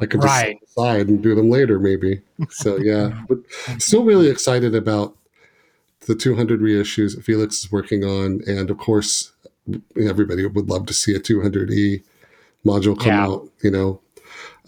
I 0.00 0.06
can 0.06 0.20
just 0.20 0.32
right. 0.32 0.60
decide 0.60 1.08
and 1.08 1.22
do 1.22 1.34
them 1.34 1.50
later, 1.50 1.78
maybe. 1.78 2.20
So 2.50 2.76
yeah, 2.82 3.22
but 3.28 3.38
still 3.78 4.04
really 4.04 4.28
excited 4.28 4.74
about 4.74 5.16
the 6.06 6.14
200 6.14 6.60
reissues 6.60 7.16
that 7.16 7.24
Felix 7.24 7.64
is 7.64 7.72
working 7.72 8.04
on, 8.04 8.40
and 8.46 8.70
of 8.70 8.78
course, 8.78 9.32
everybody 10.00 10.46
would 10.46 10.68
love 10.68 10.86
to 10.86 10.94
see 10.94 11.14
a 11.14 11.20
200e 11.20 12.02
module 12.64 12.98
come 12.98 13.08
yeah. 13.08 13.24
out. 13.24 13.48
You 13.62 13.70
know, 13.70 14.00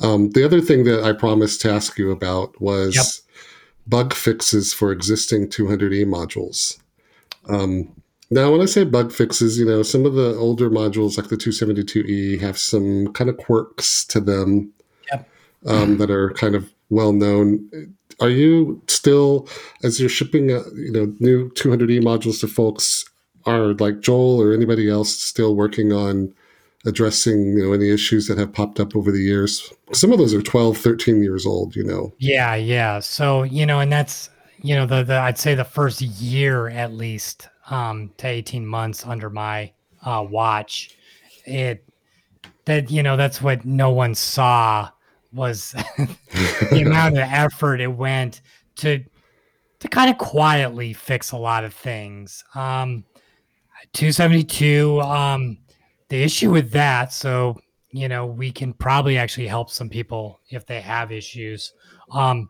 um, 0.00 0.30
the 0.30 0.44
other 0.44 0.60
thing 0.60 0.84
that 0.84 1.04
I 1.04 1.12
promised 1.12 1.60
to 1.62 1.72
ask 1.72 1.98
you 1.98 2.10
about 2.10 2.60
was 2.60 2.96
yep. 2.96 3.06
bug 3.86 4.14
fixes 4.14 4.72
for 4.72 4.92
existing 4.92 5.48
200e 5.48 6.04
modules. 6.06 6.78
Um, 7.48 7.94
now, 8.30 8.52
when 8.52 8.60
I 8.60 8.66
say 8.66 8.84
bug 8.84 9.12
fixes, 9.12 9.58
you 9.58 9.64
know, 9.64 9.82
some 9.82 10.06
of 10.06 10.14
the 10.14 10.36
older 10.36 10.70
modules 10.70 11.16
like 11.16 11.28
the 11.28 11.36
272E 11.36 12.40
have 12.40 12.58
some 12.58 13.12
kind 13.12 13.28
of 13.28 13.36
quirks 13.36 14.04
to 14.06 14.20
them. 14.20 14.72
Um, 15.66 15.98
that 15.98 16.10
are 16.10 16.30
kind 16.30 16.54
of 16.54 16.72
well 16.88 17.12
known. 17.12 17.68
Are 18.20 18.30
you 18.30 18.82
still, 18.86 19.48
as 19.82 20.00
you're 20.00 20.08
shipping, 20.08 20.50
uh, 20.50 20.62
you 20.74 20.92
know, 20.92 21.14
new 21.20 21.50
200E 21.50 22.02
modules 22.02 22.40
to 22.40 22.48
folks, 22.48 23.04
are 23.46 23.72
like 23.74 24.00
Joel 24.00 24.40
or 24.40 24.52
anybody 24.52 24.90
else 24.90 25.14
still 25.16 25.54
working 25.54 25.92
on 25.92 26.34
addressing, 26.84 27.56
you 27.56 27.64
know, 27.64 27.72
any 27.72 27.90
issues 27.90 28.26
that 28.26 28.36
have 28.36 28.52
popped 28.52 28.78
up 28.78 28.94
over 28.94 29.10
the 29.10 29.20
years? 29.20 29.72
Some 29.92 30.12
of 30.12 30.18
those 30.18 30.34
are 30.34 30.42
12, 30.42 30.76
13 30.76 31.22
years 31.22 31.46
old, 31.46 31.74
you 31.74 31.84
know. 31.84 32.12
Yeah, 32.18 32.54
yeah. 32.54 33.00
So, 33.00 33.42
you 33.44 33.64
know, 33.64 33.80
and 33.80 33.90
that's 33.90 34.28
you 34.62 34.74
know 34.74 34.86
the, 34.86 35.02
the 35.02 35.18
I'd 35.18 35.38
say 35.38 35.54
the 35.54 35.64
first 35.64 36.00
year 36.00 36.68
at 36.68 36.92
least 36.92 37.48
um, 37.70 38.12
to 38.18 38.26
18 38.26 38.66
months 38.66 39.06
under 39.06 39.30
my 39.30 39.72
uh, 40.04 40.24
watch 40.28 40.96
it 41.44 41.84
that 42.64 42.90
you 42.90 43.02
know 43.02 43.16
that's 43.16 43.40
what 43.40 43.64
no 43.64 43.90
one 43.90 44.14
saw 44.14 44.90
was 45.32 45.72
the 46.70 46.82
amount 46.86 47.16
of 47.16 47.24
effort 47.24 47.80
it 47.80 47.88
went 47.88 48.42
to 48.76 49.04
to 49.80 49.88
kind 49.88 50.10
of 50.10 50.18
quietly 50.18 50.92
fix 50.92 51.32
a 51.32 51.36
lot 51.36 51.64
of 51.64 51.72
things. 51.72 52.44
Um, 52.54 53.04
272, 53.94 55.00
um, 55.00 55.56
the 56.10 56.22
issue 56.22 56.50
with 56.50 56.70
that, 56.72 57.14
so 57.14 57.58
you 57.92 58.08
know, 58.08 58.26
we 58.26 58.52
can 58.52 58.72
probably 58.72 59.18
actually 59.18 59.48
help 59.48 59.70
some 59.70 59.88
people 59.88 60.40
if 60.50 60.64
they 60.66 60.80
have 60.80 61.10
issues. 61.10 61.72
Um, 62.12 62.48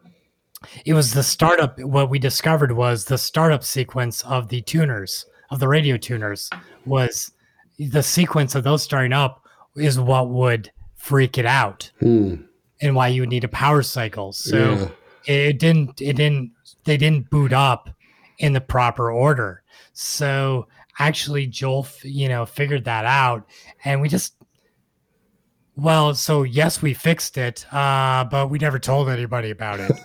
it 0.85 0.93
was 0.93 1.15
the 1.15 1.23
startup. 1.23 1.81
What 1.81 2.11
we 2.11 2.19
discovered 2.19 2.73
was 2.73 3.05
the 3.05 3.16
startup 3.16 3.65
sequence 3.65 4.23
of 4.23 4.48
the 4.48 4.61
tuners 4.61 5.24
of 5.51 5.59
the 5.59 5.69
radio 5.69 5.97
tuners 5.97 6.51
was 6.85 7.32
the 7.78 8.02
sequence 8.02 8.55
of 8.55 8.65
those 8.65 8.82
starting 8.82 9.12
up 9.12 9.44
is 9.77 9.98
what 9.98 10.28
would 10.28 10.70
freak 10.97 11.39
it 11.39 11.47
out 11.47 11.90
hmm. 12.01 12.36
And 12.81 12.94
why 12.94 13.09
you 13.09 13.23
would 13.23 13.28
need 13.28 13.44
a 13.44 13.48
power 13.48 13.82
cycle. 13.82 14.32
So 14.32 14.90
yeah. 15.27 15.48
it 15.48 15.59
didn't. 15.59 16.01
It 16.01 16.16
didn't. 16.16 16.52
They 16.85 16.97
didn't 16.97 17.31
boot 17.31 17.52
up 17.52 17.90
in 18.39 18.52
the 18.52 18.61
proper 18.61 19.11
order. 19.11 19.62
So 19.93 20.66
actually, 20.98 21.47
Joel, 21.47 21.86
you 22.02 22.28
know, 22.28 22.47
figured 22.47 22.85
that 22.85 23.05
out, 23.05 23.48
and 23.85 24.01
we 24.01 24.09
just 24.09 24.35
well, 25.81 26.15
so 26.15 26.43
yes, 26.43 26.82
we 26.82 26.93
fixed 26.93 27.38
it, 27.38 27.64
uh, 27.72 28.24
but 28.24 28.51
we 28.51 28.59
never 28.59 28.79
told 28.79 29.09
anybody 29.09 29.51
about 29.51 29.80
it 29.80 29.93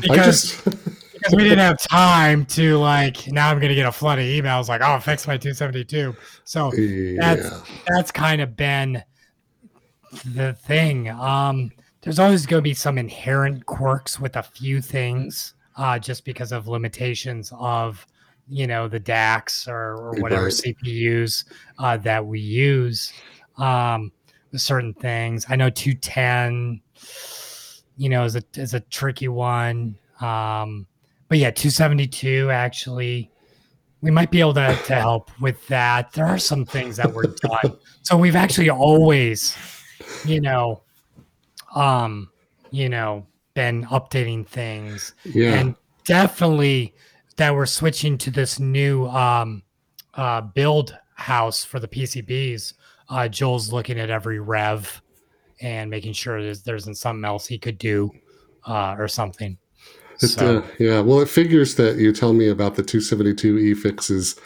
because, 0.00 0.62
just... 0.62 0.64
because 0.64 1.34
we 1.34 1.44
didn't 1.44 1.60
have 1.60 1.80
time 1.80 2.44
to 2.46 2.76
like. 2.76 3.26
Now 3.28 3.50
I'm 3.50 3.58
gonna 3.58 3.74
get 3.74 3.86
a 3.86 3.92
flood 3.92 4.18
of 4.18 4.26
emails 4.26 4.68
like, 4.68 4.82
"Oh, 4.82 4.98
fix 5.00 5.26
my 5.26 5.38
272." 5.38 6.14
So 6.44 6.72
yeah. 6.74 7.16
that's 7.20 7.62
that's 7.86 8.10
kind 8.10 8.42
of 8.42 8.54
been 8.54 9.02
the 10.24 10.54
thing. 10.54 11.10
Um, 11.10 11.70
there's 12.02 12.18
always 12.18 12.46
going 12.46 12.60
to 12.60 12.62
be 12.62 12.74
some 12.74 12.98
inherent 12.98 13.66
quirks 13.66 14.20
with 14.20 14.36
a 14.36 14.42
few 14.42 14.80
things, 14.80 15.54
uh, 15.76 15.98
just 15.98 16.24
because 16.24 16.52
of 16.52 16.68
limitations 16.68 17.52
of 17.58 18.06
you 18.48 18.66
know 18.66 18.88
the 18.88 19.00
DACs 19.00 19.68
or, 19.68 19.96
or 19.96 20.12
whatever 20.20 20.44
right. 20.44 20.52
CPUs 20.52 21.44
uh, 21.78 21.96
that 21.98 22.24
we 22.24 22.40
use. 22.40 23.12
Um, 23.56 24.12
certain 24.56 24.94
things. 24.94 25.44
I 25.48 25.56
know 25.56 25.68
210, 25.68 26.80
you 27.96 28.08
know, 28.08 28.24
is 28.24 28.36
a 28.36 28.42
is 28.54 28.74
a 28.74 28.80
tricky 28.80 29.28
one. 29.28 29.98
Um, 30.20 30.86
but 31.28 31.38
yeah, 31.38 31.50
272 31.50 32.50
actually, 32.50 33.30
we 34.00 34.10
might 34.10 34.30
be 34.30 34.40
able 34.40 34.54
to, 34.54 34.78
to 34.86 34.94
help 34.94 35.30
with 35.40 35.66
that. 35.68 36.12
There 36.12 36.24
are 36.24 36.38
some 36.38 36.64
things 36.64 36.96
that 36.96 37.12
were 37.12 37.34
done. 37.42 37.76
so 38.02 38.16
we've 38.16 38.36
actually 38.36 38.70
always, 38.70 39.56
you 40.24 40.40
know, 40.40 40.82
um, 41.74 42.30
you 42.70 42.88
know, 42.88 43.26
been 43.54 43.84
updating 43.86 44.46
things. 44.46 45.14
Yeah. 45.24 45.54
And 45.54 45.74
definitely 46.04 46.94
that 47.36 47.54
we're 47.54 47.66
switching 47.66 48.18
to 48.18 48.30
this 48.30 48.58
new 48.58 49.06
um 49.06 49.62
uh 50.14 50.40
build 50.40 50.96
house 51.14 51.64
for 51.64 51.78
the 51.78 51.88
PCBs 51.88 52.74
uh, 53.08 53.28
Joel's 53.28 53.72
looking 53.72 53.98
at 53.98 54.10
every 54.10 54.38
rev 54.38 55.02
and 55.60 55.90
making 55.90 56.12
sure 56.12 56.42
there's, 56.42 56.62
there 56.62 56.76
isn't 56.76 56.96
something 56.96 57.24
else 57.24 57.46
he 57.46 57.58
could 57.58 57.78
do 57.78 58.10
uh, 58.66 58.94
or 58.98 59.08
something. 59.08 59.56
It, 60.20 60.28
so. 60.28 60.58
uh, 60.58 60.66
yeah, 60.78 61.00
well, 61.00 61.20
it 61.20 61.28
figures 61.28 61.76
that 61.76 61.96
you 61.96 62.12
tell 62.12 62.32
me 62.32 62.48
about 62.48 62.74
the 62.74 62.82
272E 62.82 63.76
fixes 63.76 64.36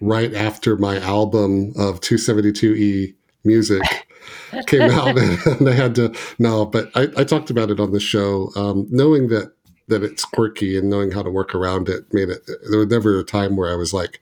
right 0.00 0.34
after 0.34 0.76
my 0.76 0.98
album 1.00 1.72
of 1.76 2.00
272E 2.00 3.14
music 3.44 4.03
came 4.66 4.90
out, 4.90 5.16
and 5.18 5.38
they 5.66 5.74
had 5.74 5.94
to 5.96 6.14
no. 6.38 6.66
But 6.66 6.90
I, 6.94 7.08
I 7.16 7.24
talked 7.24 7.50
about 7.50 7.70
it 7.70 7.80
on 7.80 7.92
the 7.92 8.00
show, 8.00 8.50
um, 8.56 8.86
knowing 8.90 9.28
that 9.28 9.52
that 9.88 10.02
it's 10.02 10.24
quirky 10.24 10.78
and 10.78 10.88
knowing 10.88 11.10
how 11.10 11.22
to 11.22 11.30
work 11.30 11.54
around 11.54 11.88
it 11.88 12.12
made 12.12 12.30
it. 12.30 12.46
There 12.70 12.78
was 12.78 12.88
never 12.88 13.18
a 13.18 13.24
time 13.24 13.56
where 13.56 13.70
I 13.70 13.76
was 13.76 13.92
like, 13.92 14.20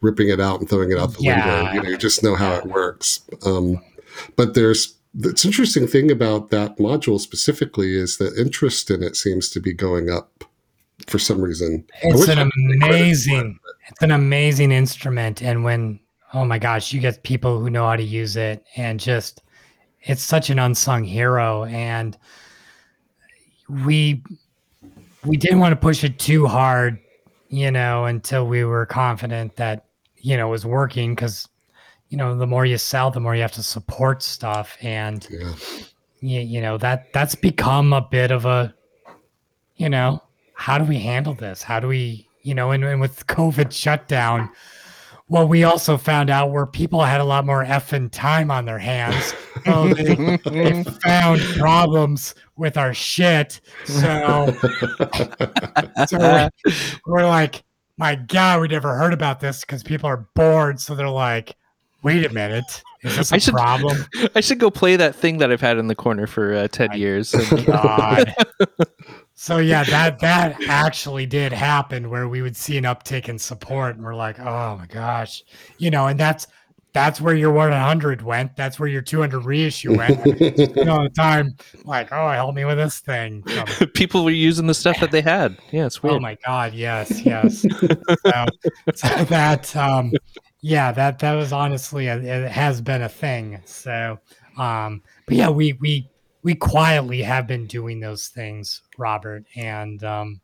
ripping 0.00 0.28
it 0.28 0.40
out 0.40 0.60
and 0.60 0.68
throwing 0.68 0.92
it 0.92 0.98
out 0.98 1.14
the 1.14 1.22
yeah. 1.22 1.62
window. 1.62 1.72
You 1.72 1.82
know, 1.82 1.88
you 1.90 1.98
just 1.98 2.22
know 2.22 2.34
how 2.34 2.54
it 2.54 2.66
works. 2.66 3.20
Um, 3.44 3.82
but 4.36 4.54
there's 4.54 4.94
it's 5.20 5.44
interesting 5.44 5.86
thing 5.86 6.10
about 6.10 6.50
that 6.50 6.76
module 6.76 7.18
specifically 7.18 7.96
is 7.96 8.18
that 8.18 8.36
interest 8.38 8.90
in 8.90 9.02
it 9.02 9.16
seems 9.16 9.48
to 9.50 9.60
be 9.60 9.72
going 9.72 10.10
up 10.10 10.44
for 11.06 11.18
some 11.18 11.40
reason. 11.40 11.84
It's 12.02 12.28
an 12.28 12.50
amazing, 12.82 13.58
it's 13.88 14.02
an 14.02 14.10
amazing 14.10 14.72
instrument, 14.72 15.42
and 15.42 15.64
when 15.64 16.00
oh 16.34 16.44
my 16.44 16.58
gosh, 16.58 16.92
you 16.92 17.00
get 17.00 17.22
people 17.22 17.58
who 17.58 17.70
know 17.70 17.86
how 17.86 17.96
to 17.96 18.02
use 18.02 18.36
it, 18.36 18.64
and 18.76 19.00
just 19.00 19.42
it's 20.02 20.22
such 20.22 20.50
an 20.50 20.58
unsung 20.58 21.04
hero, 21.04 21.64
and 21.64 22.16
we 23.68 24.22
we 25.24 25.36
didn't 25.36 25.60
want 25.60 25.72
to 25.72 25.76
push 25.76 26.04
it 26.04 26.18
too 26.18 26.46
hard, 26.46 26.98
you 27.48 27.70
know, 27.70 28.04
until 28.04 28.46
we 28.46 28.64
were 28.64 28.86
confident 28.86 29.56
that 29.56 29.86
you 30.16 30.36
know 30.36 30.48
was 30.48 30.64
working. 30.64 31.14
Because 31.14 31.48
you 32.08 32.16
know 32.16 32.36
the 32.36 32.46
more 32.46 32.64
you 32.64 32.78
sell 32.78 33.10
the 33.10 33.20
more 33.20 33.34
you 33.34 33.42
have 33.42 33.52
to 33.52 33.62
support 33.62 34.22
stuff. 34.22 34.76
And 34.80 35.26
yeah. 35.30 35.52
you, 36.20 36.40
you 36.40 36.60
know 36.60 36.78
that 36.78 37.12
that's 37.12 37.34
become 37.34 37.92
a 37.92 38.02
bit 38.02 38.30
of 38.30 38.44
a 38.44 38.74
you 39.76 39.88
know 39.88 40.22
how 40.54 40.76
do 40.76 40.84
we 40.84 40.98
handle 40.98 41.34
this? 41.34 41.62
How 41.62 41.80
do 41.80 41.88
we 41.88 42.28
you 42.42 42.54
know 42.54 42.70
and, 42.70 42.84
and 42.84 43.00
with 43.00 43.26
covid 43.26 43.72
shutdown 43.72 44.48
well, 45.28 45.46
we 45.46 45.64
also 45.64 45.98
found 45.98 46.30
out 46.30 46.50
where 46.50 46.66
people 46.66 47.02
had 47.02 47.20
a 47.20 47.24
lot 47.24 47.44
more 47.44 47.64
effing 47.64 48.10
time 48.10 48.50
on 48.50 48.64
their 48.64 48.78
hands. 48.78 49.34
So 49.64 49.88
they, 49.94 50.38
they 50.44 50.84
found 50.84 51.40
problems 51.58 52.34
with 52.56 52.76
our 52.76 52.94
shit. 52.94 53.60
So, 53.84 54.56
so 56.06 56.18
we're, 56.18 56.50
we're 57.06 57.26
like, 57.26 57.62
my 57.98 58.14
God, 58.14 58.60
we 58.60 58.68
never 58.68 58.96
heard 58.96 59.12
about 59.12 59.40
this 59.40 59.60
because 59.60 59.82
people 59.82 60.08
are 60.08 60.28
bored. 60.34 60.80
So 60.80 60.94
they're 60.94 61.08
like, 61.08 61.56
wait 62.02 62.24
a 62.24 62.32
minute. 62.32 62.82
Is 63.02 63.16
this 63.16 63.32
a 63.32 63.34
I 63.34 63.38
should, 63.38 63.54
problem? 63.54 63.96
I 64.34 64.40
should 64.40 64.58
go 64.58 64.70
play 64.70 64.96
that 64.96 65.14
thing 65.14 65.38
that 65.38 65.52
I've 65.52 65.60
had 65.60 65.78
in 65.78 65.88
the 65.88 65.94
corner 65.94 66.26
for 66.26 66.54
uh, 66.54 66.68
10 66.68 66.88
my 66.88 66.94
years. 66.96 67.34
God. 67.66 68.34
so 69.40 69.58
yeah, 69.58 69.84
that 69.84 70.18
that 70.18 70.56
actually 70.68 71.24
did 71.24 71.52
happen 71.52 72.10
where 72.10 72.26
we 72.26 72.42
would 72.42 72.56
see 72.56 72.76
an 72.76 72.82
uptick 72.82 73.28
in 73.28 73.38
support 73.38 73.94
and 73.94 74.04
we're 74.04 74.16
like, 74.16 74.40
oh 74.40 74.76
my 74.76 74.86
gosh. 74.86 75.44
You 75.78 75.92
know, 75.92 76.08
and 76.08 76.18
that's 76.18 76.48
that's 76.92 77.20
where 77.20 77.36
your 77.36 77.52
100 77.52 78.20
went. 78.22 78.56
That's 78.56 78.80
where 78.80 78.88
your 78.88 79.00
200 79.00 79.44
reissue 79.44 79.96
went. 79.96 80.26
you 80.26 80.84
know, 80.84 81.04
the 81.04 81.12
time, 81.16 81.54
like, 81.84 82.08
oh, 82.10 82.30
help 82.30 82.56
me 82.56 82.64
with 82.64 82.78
this 82.78 82.98
thing. 82.98 83.44
People 83.94 84.24
were 84.24 84.32
using 84.32 84.66
the 84.66 84.74
stuff 84.74 84.98
that 84.98 85.12
they 85.12 85.20
had. 85.22 85.56
Yeah, 85.70 85.86
it's 85.86 86.02
weird. 86.02 86.16
Oh 86.16 86.20
my 86.20 86.36
god, 86.44 86.74
yes, 86.74 87.24
yes. 87.24 87.60
so, 87.60 88.46
so, 88.96 89.24
that, 89.26 89.76
um, 89.76 90.12
yeah, 90.62 90.90
that 90.90 91.20
that 91.20 91.34
was 91.34 91.52
honestly 91.52 92.08
a, 92.08 92.16
it 92.16 92.50
has 92.50 92.80
been 92.80 93.02
a 93.02 93.08
thing. 93.08 93.60
So, 93.66 94.18
um, 94.56 95.00
but 95.26 95.36
yeah, 95.36 95.48
we 95.48 95.74
we 95.74 96.10
we 96.42 96.54
quietly 96.54 97.22
have 97.22 97.46
been 97.46 97.66
doing 97.66 98.00
those 98.00 98.28
things, 98.28 98.82
Robert, 98.96 99.44
and 99.56 100.02
um, 100.04 100.40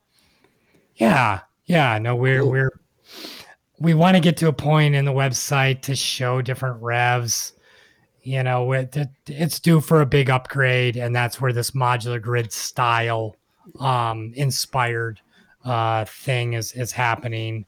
yeah, 0.97 1.41
yeah, 1.67 1.99
no, 1.99 2.17
we're 2.17 2.45
we're 2.45 2.73
we 3.79 3.95
want 3.95 4.17
to 4.17 4.21
get 4.21 4.37
to 4.39 4.49
a 4.49 4.53
point 4.53 4.95
in 4.95 5.05
the 5.05 5.13
website 5.13 5.83
to 5.83 5.97
show 5.97 6.43
different 6.43 6.83
revs. 6.83 7.53
You 8.23 8.43
know, 8.43 8.73
it, 8.73 8.97
it's 9.27 9.61
due 9.61 9.81
for 9.81 10.01
a 10.01 10.07
big 10.07 10.31
upgrade, 10.31 10.97
and 10.97 11.15
that's 11.15 11.41
where 11.41 11.53
this 11.53 11.73
modular 11.73 12.21
grid 12.21 12.53
style 12.53 13.37
um, 13.81 14.33
inspired 14.35 15.21
uh, 15.65 16.05
thing 16.07 16.55
is 16.55 16.73
is 16.73 16.93
happening. 16.93 17.67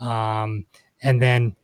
Um, 0.00 0.66
and 1.02 1.20
then 1.20 1.56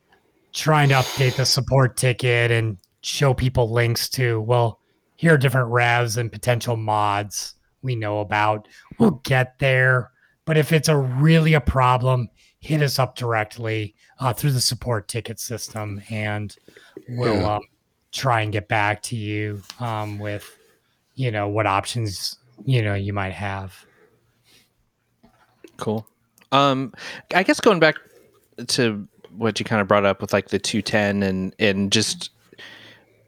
trying 0.53 0.89
to 0.91 0.97
update 0.97 1.37
the 1.37 1.47
support 1.47 1.97
ticket 1.97 2.51
and 2.51 2.79
show 3.03 3.35
people 3.35 3.71
links 3.71 4.09
to 4.11 4.41
well, 4.41 4.81
here 5.23 5.35
are 5.35 5.39
different 5.39 5.71
revs 5.71 6.17
and 6.17 6.33
potential 6.33 6.77
mods 6.77 7.55
we 7.81 7.95
know 7.95 8.19
about. 8.19 8.67
We'll 8.99 9.21
get 9.23 9.57
there, 9.61 10.11
but 10.45 10.57
if 10.57 10.73
it's 10.73 10.89
a 10.89 10.97
really 10.97 11.55
a 11.55 11.61
problem, 11.61 12.29
hit 12.59 12.83
us 12.83 12.99
up 12.99 13.15
directly 13.15 13.95
uh, 14.19 14.33
through 14.33 14.51
the 14.51 14.61
support 14.61 15.07
ticket 15.07 15.39
system, 15.39 16.03
and 16.11 16.57
we'll 17.09 17.37
yeah. 17.37 17.55
um, 17.55 17.63
try 18.11 18.41
and 18.41 18.53
get 18.53 18.67
back 18.67 19.01
to 19.03 19.17
you 19.17 19.63
um, 19.79 20.19
with, 20.19 20.59
you 21.15 21.31
know, 21.31 21.47
what 21.47 21.69
options 21.69 22.39
you 22.65 22.83
know 22.83 22.95
you 22.95 23.13
might 23.13 23.33
have. 23.33 23.87
Cool. 25.77 26.05
Um, 26.51 26.93
I 27.33 27.45
guess 27.45 27.61
going 27.61 27.79
back 27.79 27.95
to 28.67 29.07
what 29.31 29.61
you 29.61 29.65
kind 29.65 29.81
of 29.81 29.87
brought 29.87 30.05
up 30.05 30.21
with 30.21 30.33
like 30.33 30.49
the 30.49 30.59
210 30.59 31.23
and 31.23 31.55
and 31.61 31.93
just 31.93 32.31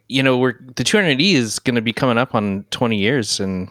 you 0.08 0.22
know 0.22 0.38
we're 0.38 0.54
the 0.76 0.84
200e 0.84 1.34
is 1.34 1.58
going 1.58 1.74
to 1.76 1.82
be 1.82 1.92
coming 1.92 2.18
up 2.18 2.34
on 2.34 2.64
20 2.70 2.96
years 2.96 3.40
and 3.40 3.68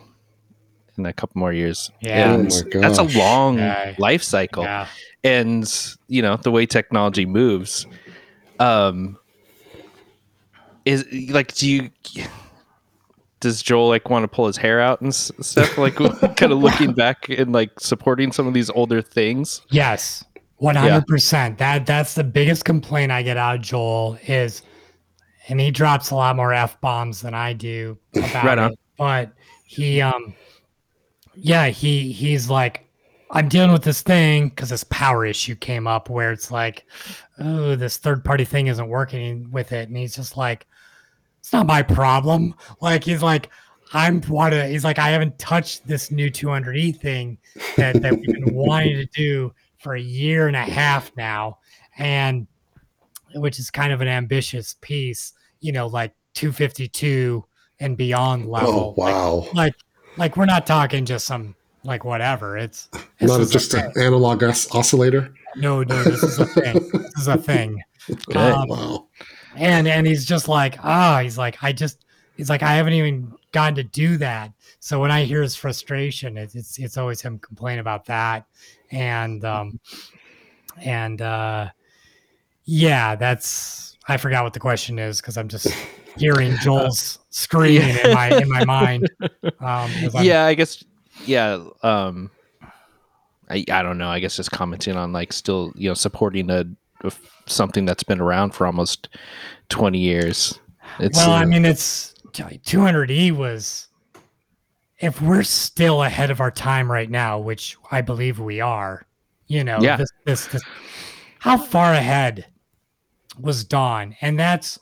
in 0.98 1.06
a 1.08 1.14
couple 1.14 1.40
more 1.40 1.52
years. 1.54 1.92
Yeah, 2.02 2.36
oh 2.38 2.80
that's 2.80 3.00
a 3.00 3.18
long 3.18 3.58
yeah. 3.58 3.96
life 3.98 4.24
cycle. 4.24 4.64
Yeah 4.64 4.88
and 5.24 5.96
you 6.08 6.22
know 6.22 6.38
the 6.38 6.52
way 6.52 6.66
technology 6.66 7.26
moves 7.26 7.88
um 8.60 9.18
is 10.86 11.06
like 11.30 11.54
do 11.56 11.70
you 11.70 11.90
does 13.40 13.62
Joel 13.62 13.90
like 13.90 14.10
want 14.10 14.24
to 14.24 14.28
pull 14.28 14.48
his 14.48 14.56
hair 14.56 14.80
out 14.80 15.02
and 15.02 15.14
stuff? 15.14 15.78
Like 15.78 15.96
kind 16.38 16.54
of 16.54 16.60
looking 16.60 16.94
back 16.94 17.28
and 17.28 17.52
like 17.52 17.78
supporting 17.78 18.32
some 18.32 18.48
of 18.48 18.54
these 18.54 18.70
older 18.70 19.02
things. 19.02 19.60
Yes, 19.70 20.24
one 20.58 20.76
hundred 20.76 21.06
percent. 21.08 21.58
That 21.58 21.86
that's 21.86 22.16
the 22.16 22.24
biggest 22.24 22.64
complaint 22.64 23.12
I 23.12 23.22
get 23.22 23.36
out 23.36 23.56
of 23.56 23.62
Joel 23.62 24.18
is, 24.28 24.62
and 25.48 25.60
he 25.60 25.72
drops 25.72 26.12
a 26.12 26.16
lot 26.16 26.36
more 26.36 26.54
f 26.54 26.80
bombs 26.82 27.22
than 27.22 27.34
I 27.34 27.54
do 27.54 27.98
right 28.16 28.58
on. 28.58 28.74
it. 28.74 28.80
But 28.98 29.34
he, 29.66 30.02
um, 30.02 30.34
yeah, 31.36 31.68
he 31.68 32.12
he's 32.12 32.50
like, 32.50 32.88
I'm 33.32 33.50
dealing 33.50 33.72
with 33.72 33.84
this 33.84 34.02
thing 34.02 34.50
because 34.50 34.70
this 34.70 34.84
power 34.86 35.26
issue 35.26 35.56
came 35.56 35.88
up 35.88 36.10
where 36.10 36.32
it's 36.32 36.52
like, 36.52 36.86
oh, 37.40 37.76
this 37.76 37.98
third 37.98 38.24
party 38.24 38.46
thing 38.46 38.68
isn't 38.68 38.88
working 38.88 39.50
with 39.52 39.72
it, 39.72 39.88
and 39.88 39.98
he's 39.98 40.16
just 40.16 40.38
like 40.38 40.68
it's 41.40 41.52
not 41.52 41.66
my 41.66 41.82
problem. 41.82 42.56
Like 42.80 43.04
he's 43.04 43.22
like, 43.22 43.50
I'm 43.94 44.22
want 44.22 44.54
to. 44.54 44.66
He's 44.68 44.84
like, 44.84 44.98
I 44.98 45.10
haven't 45.10 45.38
touched 45.38 45.86
this 45.86 46.10
new 46.10 46.32
200e 46.32 46.98
thing 47.00 47.38
that 47.76 48.02
that 48.02 48.14
we've 48.18 48.34
been 48.34 48.54
wanting 48.56 48.96
to 48.96 49.06
do 49.08 49.54
for 49.78 49.96
a 49.96 50.02
year 50.02 50.48
and 50.48 50.56
a 50.56 50.62
half 50.62 51.12
now, 51.18 51.58
and 51.98 52.48
which 53.36 53.60
is 53.60 53.72
kind 53.72 53.94
of 53.94 54.02
an 54.02 54.08
ambitious 54.08 54.76
piece. 54.82 55.34
You 55.60 55.72
know, 55.72 55.88
like 55.88 56.14
252 56.36 57.44
and 57.80 57.98
beyond 57.98 58.50
level. 58.50 58.96
Oh 58.98 59.02
wow! 59.02 59.36
Like, 59.40 59.54
like, 59.54 59.76
like 60.18 60.38
we're 60.38 60.46
not 60.46 60.66
talking 60.66 61.06
just 61.06 61.26
some 61.26 61.56
like 61.84 62.06
whatever. 62.06 62.58
It's, 62.58 62.90
it's 63.20 63.32
not 63.32 63.48
just 63.50 63.74
an 63.74 63.92
analog 63.98 64.44
oscillator. 64.44 65.34
No, 65.56 65.84
no, 65.84 66.04
this 66.04 66.24
is 66.24 66.40
a 66.40 66.46
thing. 66.46 66.74
this 66.94 67.18
is 67.20 67.28
a 67.28 67.38
thing. 67.38 67.82
Um, 68.36 68.68
wow 68.68 69.08
and 69.56 69.88
and 69.88 70.08
he's 70.08 70.26
just 70.26 70.48
like 70.48 70.78
ah 70.84 71.18
oh, 71.18 71.24
he's 71.24 71.38
like 71.38 71.64
i 71.64 71.72
just 71.72 72.06
he's 72.36 72.50
like 72.50 72.64
i 72.64 72.74
haven't 72.74 72.94
even 72.94 73.34
gotten 73.52 73.76
to 73.76 73.84
do 73.84 74.18
that 74.18 74.52
so 74.80 75.00
when 75.00 75.12
i 75.12 75.24
hear 75.24 75.42
his 75.42 75.56
frustration 75.56 76.38
it's 76.38 76.56
it's, 76.56 76.80
it's 76.80 76.98
always 76.98 77.22
him 77.22 77.38
complain 77.40 77.80
about 77.80 78.06
that 78.06 78.46
and 78.92 79.46
um 79.46 79.80
and 80.78 81.22
uh 81.22 81.70
yeah 82.66 83.16
that's 83.16 83.98
i 84.08 84.18
forgot 84.18 84.44
what 84.44 84.54
the 84.54 84.60
question 84.60 85.00
is 85.00 85.22
because 85.22 85.38
i'm 85.38 85.48
just 85.48 85.68
hearing 86.18 86.56
joel's 86.58 87.20
screaming 87.30 87.98
in 87.98 88.14
my 88.14 88.30
in 88.38 88.50
my 88.50 88.64
mind 88.66 89.10
um 89.60 89.92
yeah 90.22 90.46
i 90.46 90.54
guess 90.54 90.84
yeah 91.26 91.64
um 91.82 92.30
I, 93.50 93.66
I 93.70 93.84
don't 93.84 93.98
know 93.98 94.10
i 94.10 94.20
guess 94.20 94.36
just 94.36 94.52
commenting 94.52 94.96
on 94.96 95.12
like 95.12 95.34
still 95.34 95.72
you 95.76 95.90
know 95.90 95.96
supporting 95.96 96.50
a 96.50 96.66
something 97.46 97.86
that's 97.86 98.04
been 98.04 98.22
around 98.22 98.52
for 98.52 98.66
almost 98.66 99.10
20 99.70 100.00
years. 100.00 100.60
It's, 101.00 101.18
well, 101.18 101.32
uh, 101.32 101.40
I 101.40 101.46
mean, 101.46 101.66
it's 101.66 102.14
200E 102.32 103.32
was, 103.32 103.88
if 105.00 105.22
we're 105.22 105.44
still 105.44 106.04
ahead 106.04 106.32
of 106.32 106.40
our 106.40 106.52
time 106.52 106.92
right 106.92 107.10
now, 107.10 107.40
which 107.40 107.76
I 107.92 108.02
believe 108.02 108.40
we 108.40 108.62
are, 108.62 109.06
you 109.48 109.64
know, 109.64 109.80
yeah. 109.82 109.98
This, 109.98 110.10
this, 110.26 110.48
this, 110.48 110.64
how 111.40 111.58
far 111.58 111.94
ahead 111.94 112.46
was 113.40 113.64
Don? 113.64 114.16
And 114.22 114.40
that's 114.40 114.80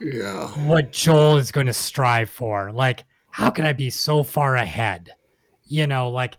yeah 0.00 0.48
what 0.66 0.92
Joel 0.92 1.36
is 1.36 1.52
going 1.52 1.66
to 1.66 1.72
strive 1.72 2.30
for. 2.30 2.72
Like, 2.72 3.04
how 3.30 3.50
can 3.50 3.64
I 3.64 3.72
be 3.72 3.90
so 3.90 4.22
far 4.22 4.56
ahead? 4.56 5.10
You 5.64 5.86
know, 5.86 6.10
like, 6.10 6.36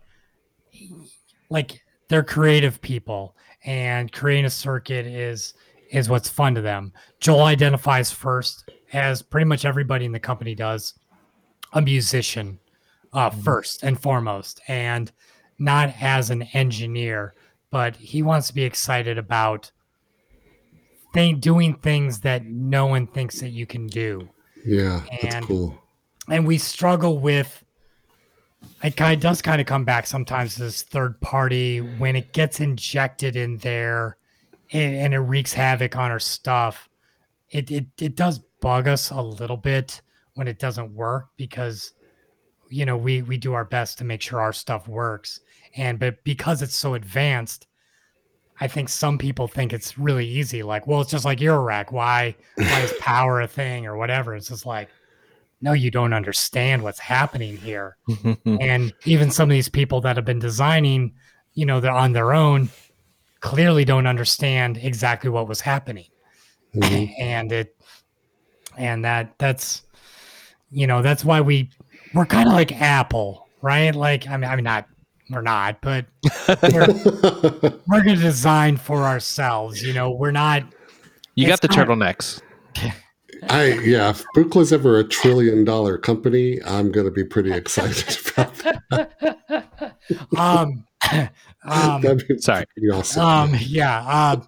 like 1.50 1.82
they're 2.08 2.22
creative 2.22 2.80
people 2.80 3.36
and 3.64 4.12
creating 4.12 4.44
a 4.44 4.50
circuit 4.50 5.06
is 5.06 5.54
is 5.90 6.08
what's 6.08 6.28
fun 6.28 6.54
to 6.54 6.60
them. 6.60 6.92
Joel 7.20 7.44
identifies 7.44 8.10
first, 8.10 8.68
as 8.92 9.22
pretty 9.22 9.44
much 9.44 9.64
everybody 9.64 10.04
in 10.04 10.12
the 10.12 10.20
company 10.20 10.54
does, 10.54 10.94
a 11.72 11.80
musician 11.80 12.58
uh, 13.12 13.30
mm-hmm. 13.30 13.40
first 13.40 13.82
and 13.82 14.00
foremost, 14.00 14.60
and 14.68 15.12
not 15.58 15.94
as 16.00 16.30
an 16.30 16.42
engineer, 16.52 17.34
but 17.70 17.96
he 17.96 18.22
wants 18.22 18.48
to 18.48 18.54
be 18.54 18.64
excited 18.64 19.18
about 19.18 19.70
th- 21.14 21.40
doing 21.40 21.74
things 21.74 22.20
that 22.20 22.44
no 22.44 22.86
one 22.86 23.06
thinks 23.06 23.40
that 23.40 23.50
you 23.50 23.66
can 23.66 23.86
do. 23.86 24.28
Yeah, 24.64 25.02
and, 25.10 25.32
that's 25.32 25.46
cool. 25.46 25.78
And 26.28 26.46
we 26.46 26.58
struggle 26.58 27.18
with 27.18 27.64
it 28.82 28.96
kind 28.96 29.14
of 29.14 29.20
does 29.20 29.42
kind 29.42 29.60
of 29.60 29.66
come 29.66 29.84
back 29.84 30.06
sometimes 30.06 30.56
this 30.56 30.82
third 30.82 31.20
party 31.20 31.78
when 31.80 32.16
it 32.16 32.32
gets 32.32 32.60
injected 32.60 33.36
in 33.36 33.58
there 33.58 34.16
and, 34.72 34.96
and, 34.96 35.14
it 35.14 35.18
wreaks 35.18 35.52
havoc 35.52 35.96
on 35.96 36.10
our 36.10 36.18
stuff. 36.18 36.88
It, 37.50 37.70
it 37.70 37.86
it 38.00 38.16
does 38.16 38.40
bug 38.60 38.88
us 38.88 39.10
a 39.10 39.20
little 39.20 39.56
bit 39.56 40.00
when 40.34 40.48
it 40.48 40.58
doesn't 40.58 40.94
work 40.94 41.28
because 41.36 41.92
you 42.68 42.84
know 42.86 42.96
we 42.96 43.22
we 43.22 43.36
do 43.36 43.52
our 43.52 43.64
best 43.64 43.98
to 43.98 44.04
make 44.04 44.22
sure 44.22 44.40
our 44.40 44.52
stuff 44.52 44.88
works 44.88 45.40
and 45.76 45.98
but 45.98 46.24
because 46.24 46.62
it's 46.62 46.74
so 46.74 46.94
advanced 46.94 47.66
I 48.60 48.68
think 48.68 48.88
some 48.88 49.18
people 49.18 49.48
think 49.48 49.72
it's 49.72 49.98
really 49.98 50.26
easy 50.26 50.62
like 50.62 50.86
well 50.86 51.00
it's 51.00 51.10
just 51.10 51.24
like 51.24 51.38
Eurorack 51.38 51.92
why 51.92 52.36
why 52.54 52.80
is 52.80 52.92
power 53.00 53.40
a 53.40 53.48
thing 53.48 53.86
or 53.86 53.96
whatever 53.96 54.34
it's 54.34 54.48
just 54.48 54.66
like 54.66 54.88
no, 55.64 55.72
you 55.72 55.90
don't 55.90 56.12
understand 56.12 56.82
what's 56.82 56.98
happening 56.98 57.56
here. 57.56 57.96
and 58.44 58.92
even 59.06 59.30
some 59.30 59.48
of 59.48 59.54
these 59.54 59.70
people 59.70 60.02
that 60.02 60.16
have 60.16 60.24
been 60.26 60.38
designing, 60.38 61.14
you 61.54 61.64
know, 61.64 61.80
they're 61.80 61.90
on 61.90 62.12
their 62.12 62.34
own, 62.34 62.68
clearly 63.40 63.86
don't 63.86 64.06
understand 64.06 64.76
exactly 64.76 65.30
what 65.30 65.48
was 65.48 65.62
happening. 65.62 66.04
Mm-hmm. 66.76 67.12
And 67.18 67.50
it, 67.50 67.76
and 68.76 69.06
that, 69.06 69.38
that's, 69.38 69.84
you 70.70 70.86
know, 70.86 71.00
that's 71.00 71.24
why 71.24 71.40
we, 71.40 71.70
we're 72.12 72.26
kind 72.26 72.46
of 72.46 72.52
like 72.54 72.78
Apple, 72.82 73.48
right? 73.62 73.94
Like, 73.94 74.28
I 74.28 74.36
mean, 74.36 74.50
I 74.50 74.56
mean, 74.56 74.64
not, 74.64 74.86
we're 75.30 75.42
not, 75.42 75.80
but 75.80 76.06
we're, 76.48 76.86
we're 77.86 78.04
going 78.04 78.16
to 78.16 78.22
design 78.22 78.76
for 78.76 79.04
ourselves. 79.04 79.82
You 79.82 79.92
know, 79.92 80.10
we're 80.10 80.30
not. 80.30 80.64
You 81.34 81.46
got 81.46 81.60
the 81.60 81.68
not, 81.68 81.88
turtlenecks. 81.88 82.40
I 83.48 83.72
yeah, 83.80 84.10
if 84.10 84.24
Buchla's 84.34 84.72
ever 84.72 84.98
a 84.98 85.04
trillion 85.04 85.64
dollar 85.64 85.98
company, 85.98 86.62
I'm 86.64 86.90
going 86.90 87.06
to 87.06 87.10
be 87.10 87.24
pretty 87.24 87.52
excited 87.52 88.16
about 88.36 88.54
that. 88.90 89.96
um, 90.36 90.86
um 91.64 92.20
sorry. 92.38 92.66
Awesome. 92.92 93.22
Um, 93.22 93.56
yeah, 93.60 94.04
uh, 94.06 94.40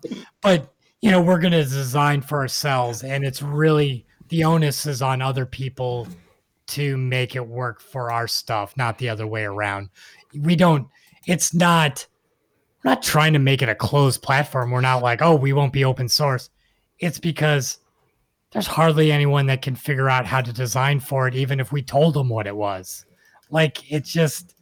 but 0.42 0.72
you 1.00 1.10
know, 1.10 1.20
we're 1.20 1.40
going 1.40 1.52
to 1.52 1.64
design 1.64 2.20
for 2.20 2.38
ourselves, 2.38 3.02
and 3.02 3.24
it's 3.24 3.42
really 3.42 4.06
the 4.28 4.44
onus 4.44 4.86
is 4.86 5.02
on 5.02 5.22
other 5.22 5.46
people 5.46 6.08
to 6.68 6.96
make 6.96 7.36
it 7.36 7.46
work 7.46 7.80
for 7.80 8.10
our 8.10 8.26
stuff, 8.26 8.76
not 8.76 8.98
the 8.98 9.08
other 9.08 9.26
way 9.26 9.44
around. 9.44 9.88
We 10.34 10.56
don't. 10.56 10.88
It's 11.26 11.54
not. 11.54 12.06
We're 12.84 12.92
not 12.92 13.02
trying 13.02 13.32
to 13.32 13.38
make 13.38 13.62
it 13.62 13.68
a 13.68 13.74
closed 13.74 14.22
platform. 14.22 14.70
We're 14.70 14.80
not 14.80 15.02
like, 15.02 15.22
oh, 15.22 15.34
we 15.34 15.52
won't 15.52 15.72
be 15.72 15.84
open 15.84 16.08
source. 16.08 16.50
It's 16.98 17.18
because 17.18 17.78
there's 18.52 18.66
hardly 18.66 19.12
anyone 19.12 19.46
that 19.46 19.62
can 19.62 19.74
figure 19.74 20.08
out 20.08 20.26
how 20.26 20.40
to 20.40 20.52
design 20.52 21.00
for 21.00 21.26
it, 21.28 21.34
even 21.34 21.60
if 21.60 21.72
we 21.72 21.82
told 21.82 22.14
them 22.14 22.28
what 22.28 22.46
it 22.46 22.56
was. 22.56 23.04
Like 23.50 23.90
it's 23.90 24.12
just 24.12 24.54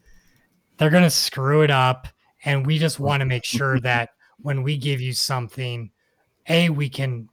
they're 0.77 0.91
gonna 0.91 1.11
screw 1.11 1.63
it 1.63 1.71
up, 1.71 2.09
and 2.45 2.67
we 2.67 2.79
just 2.79 3.01
want 3.01 3.21
to 3.21 3.27
make 3.27 3.45
sure 3.45 3.81
that 3.81 4.11
when 4.39 4.63
we 4.63 4.77
give 4.77 5.01
you 5.01 5.13
something, 5.13 5.91
a 6.49 6.71
we 6.71 6.89
can 6.89 7.29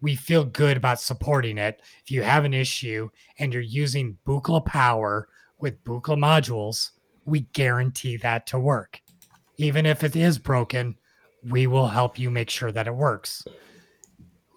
we 0.00 0.16
feel 0.16 0.44
good 0.44 0.76
about 0.76 1.00
supporting 1.00 1.58
it. 1.58 1.80
If 2.04 2.10
you 2.10 2.22
have 2.22 2.44
an 2.44 2.52
issue 2.52 3.08
and 3.38 3.52
you're 3.52 3.62
using 3.62 4.18
Buchla 4.26 4.64
power 4.66 5.28
with 5.58 5.82
Buchla 5.84 6.18
modules, 6.18 6.90
we 7.24 7.40
guarantee 7.52 8.16
that 8.18 8.46
to 8.48 8.58
work. 8.58 9.00
Even 9.56 9.86
if 9.86 10.02
it 10.02 10.16
is 10.16 10.38
broken, 10.38 10.96
we 11.48 11.66
will 11.66 11.88
help 11.88 12.18
you 12.18 12.30
make 12.30 12.50
sure 12.50 12.72
that 12.72 12.86
it 12.86 12.94
works 12.94 13.44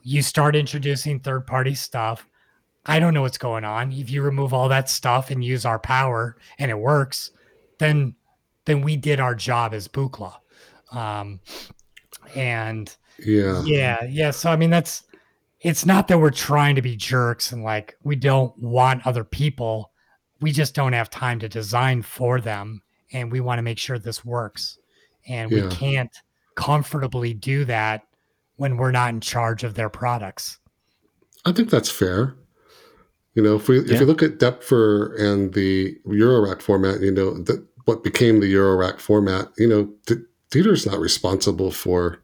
you 0.05 0.21
start 0.21 0.55
introducing 0.55 1.19
third 1.19 1.47
party 1.47 1.73
stuff. 1.73 2.29
I 2.85 2.99
don't 2.99 3.15
know 3.15 3.23
what's 3.23 3.39
going 3.39 3.65
on. 3.65 3.91
If 3.91 4.11
you 4.11 4.21
remove 4.21 4.53
all 4.53 4.69
that 4.69 4.87
stuff 4.87 5.31
and 5.31 5.43
use 5.43 5.65
our 5.65 5.79
power 5.79 6.37
and 6.59 6.69
it 6.69 6.77
works, 6.77 7.31
then 7.79 8.15
then 8.65 8.81
we 8.81 8.95
did 8.95 9.19
our 9.19 9.33
job 9.33 9.73
as 9.73 9.87
Buchla. 9.87 10.35
Um, 10.91 11.39
and 12.35 12.95
yeah, 13.17 13.63
yeah, 13.65 14.03
yeah. 14.03 14.29
So 14.29 14.51
I 14.51 14.55
mean, 14.55 14.69
that's 14.69 15.03
it's 15.61 15.87
not 15.87 16.07
that 16.07 16.19
we're 16.19 16.29
trying 16.29 16.75
to 16.75 16.83
be 16.83 16.95
jerks 16.95 17.51
and 17.51 17.63
like 17.63 17.97
we 18.03 18.15
don't 18.15 18.55
want 18.59 19.07
other 19.07 19.23
people. 19.23 19.91
We 20.45 20.51
just 20.51 20.75
don't 20.75 20.93
have 20.93 21.09
time 21.09 21.39
to 21.39 21.49
design 21.49 22.03
for 22.03 22.39
them, 22.39 22.83
and 23.11 23.31
we 23.31 23.39
want 23.39 23.57
to 23.57 23.63
make 23.63 23.79
sure 23.79 23.97
this 23.97 24.23
works. 24.23 24.77
And 25.27 25.49
yeah. 25.49 25.63
we 25.63 25.69
can't 25.69 26.15
comfortably 26.53 27.33
do 27.33 27.65
that 27.65 28.03
when 28.57 28.77
we're 28.77 28.91
not 28.91 29.09
in 29.09 29.21
charge 29.21 29.63
of 29.63 29.73
their 29.73 29.89
products. 29.89 30.59
I 31.45 31.51
think 31.51 31.71
that's 31.71 31.89
fair. 31.89 32.35
You 33.33 33.41
know, 33.41 33.55
if 33.55 33.67
we 33.67 33.79
yeah. 33.79 33.95
if 33.95 33.99
you 33.99 34.05
look 34.05 34.21
at 34.21 34.37
Doepfer 34.37 35.19
and 35.19 35.51
the 35.55 35.97
Eurorack 36.05 36.61
format, 36.61 37.01
you 37.01 37.11
know, 37.11 37.39
that 37.45 37.65
what 37.85 38.03
became 38.03 38.39
the 38.39 38.53
Eurorack 38.53 38.99
format, 38.99 39.47
you 39.57 39.67
know, 39.67 39.91
D- 40.05 40.25
Dieter's 40.51 40.85
not 40.85 40.99
responsible 40.99 41.71
for 41.71 42.19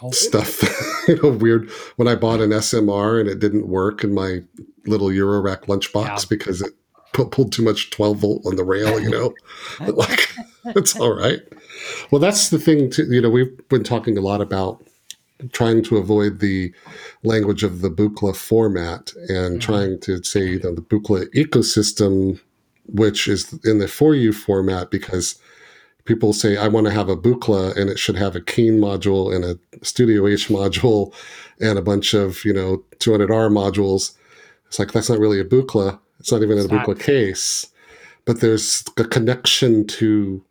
oh. 0.00 0.12
stuff. 0.12 0.62
you 1.08 1.20
know, 1.22 1.28
weird. 1.28 1.68
When 1.96 2.08
I 2.08 2.14
bought 2.14 2.40
an 2.40 2.52
SMR 2.52 3.20
and 3.20 3.28
it 3.28 3.38
didn't 3.38 3.68
work 3.68 4.02
in 4.02 4.14
my 4.14 4.44
little 4.86 5.08
Eurorack 5.08 5.66
lunchbox 5.66 6.06
yeah. 6.06 6.18
because 6.30 6.62
it 6.62 6.72
pulled 7.14 7.52
too 7.52 7.62
much 7.62 7.90
12 7.90 8.18
volt 8.18 8.46
on 8.46 8.56
the 8.56 8.64
rail, 8.64 9.00
you 9.00 9.10
know, 9.10 9.34
like 9.92 10.28
it's 10.66 10.98
all 10.98 11.16
right. 11.16 11.40
Well, 12.10 12.20
that's 12.20 12.50
the 12.50 12.58
thing 12.58 12.90
too. 12.90 13.06
You 13.10 13.20
know, 13.20 13.30
we've 13.30 13.68
been 13.68 13.84
talking 13.84 14.18
a 14.18 14.22
lot 14.22 14.40
about 14.40 14.84
trying 15.52 15.82
to 15.84 15.96
avoid 15.96 16.40
the 16.40 16.72
language 17.22 17.62
of 17.62 17.80
the 17.80 17.90
Buchla 17.90 18.34
format 18.34 19.12
and 19.28 19.28
mm-hmm. 19.28 19.58
trying 19.58 20.00
to 20.00 20.22
say, 20.22 20.44
you 20.44 20.60
know, 20.60 20.74
the 20.74 20.82
Buchla 20.82 21.26
ecosystem, 21.34 22.40
which 22.86 23.28
is 23.28 23.52
in 23.64 23.78
the 23.78 23.86
4U 23.86 24.34
format 24.34 24.90
because 24.90 25.38
people 26.04 26.32
say, 26.32 26.56
I 26.56 26.68
want 26.68 26.86
to 26.86 26.92
have 26.92 27.08
a 27.08 27.16
Buchla 27.16 27.76
and 27.76 27.90
it 27.90 27.98
should 27.98 28.16
have 28.16 28.36
a 28.36 28.40
Keen 28.40 28.78
module 28.78 29.34
and 29.34 29.44
a 29.44 29.58
Studio 29.84 30.26
H 30.26 30.48
module 30.48 31.12
and 31.60 31.78
a 31.78 31.82
bunch 31.82 32.14
of, 32.14 32.44
you 32.44 32.52
know, 32.52 32.82
200R 32.98 33.50
modules. 33.50 34.16
It's 34.66 34.78
like, 34.78 34.92
that's 34.92 35.10
not 35.10 35.18
really 35.18 35.40
a 35.40 35.44
Buchla. 35.44 35.98
It's 36.20 36.32
not 36.32 36.42
even 36.42 36.58
it's 36.58 36.66
a 36.66 36.68
Buchla 36.68 36.98
case. 36.98 37.66
But 38.24 38.40
there's 38.40 38.84
a 38.96 39.04
connection 39.04 39.86
to 39.88 40.42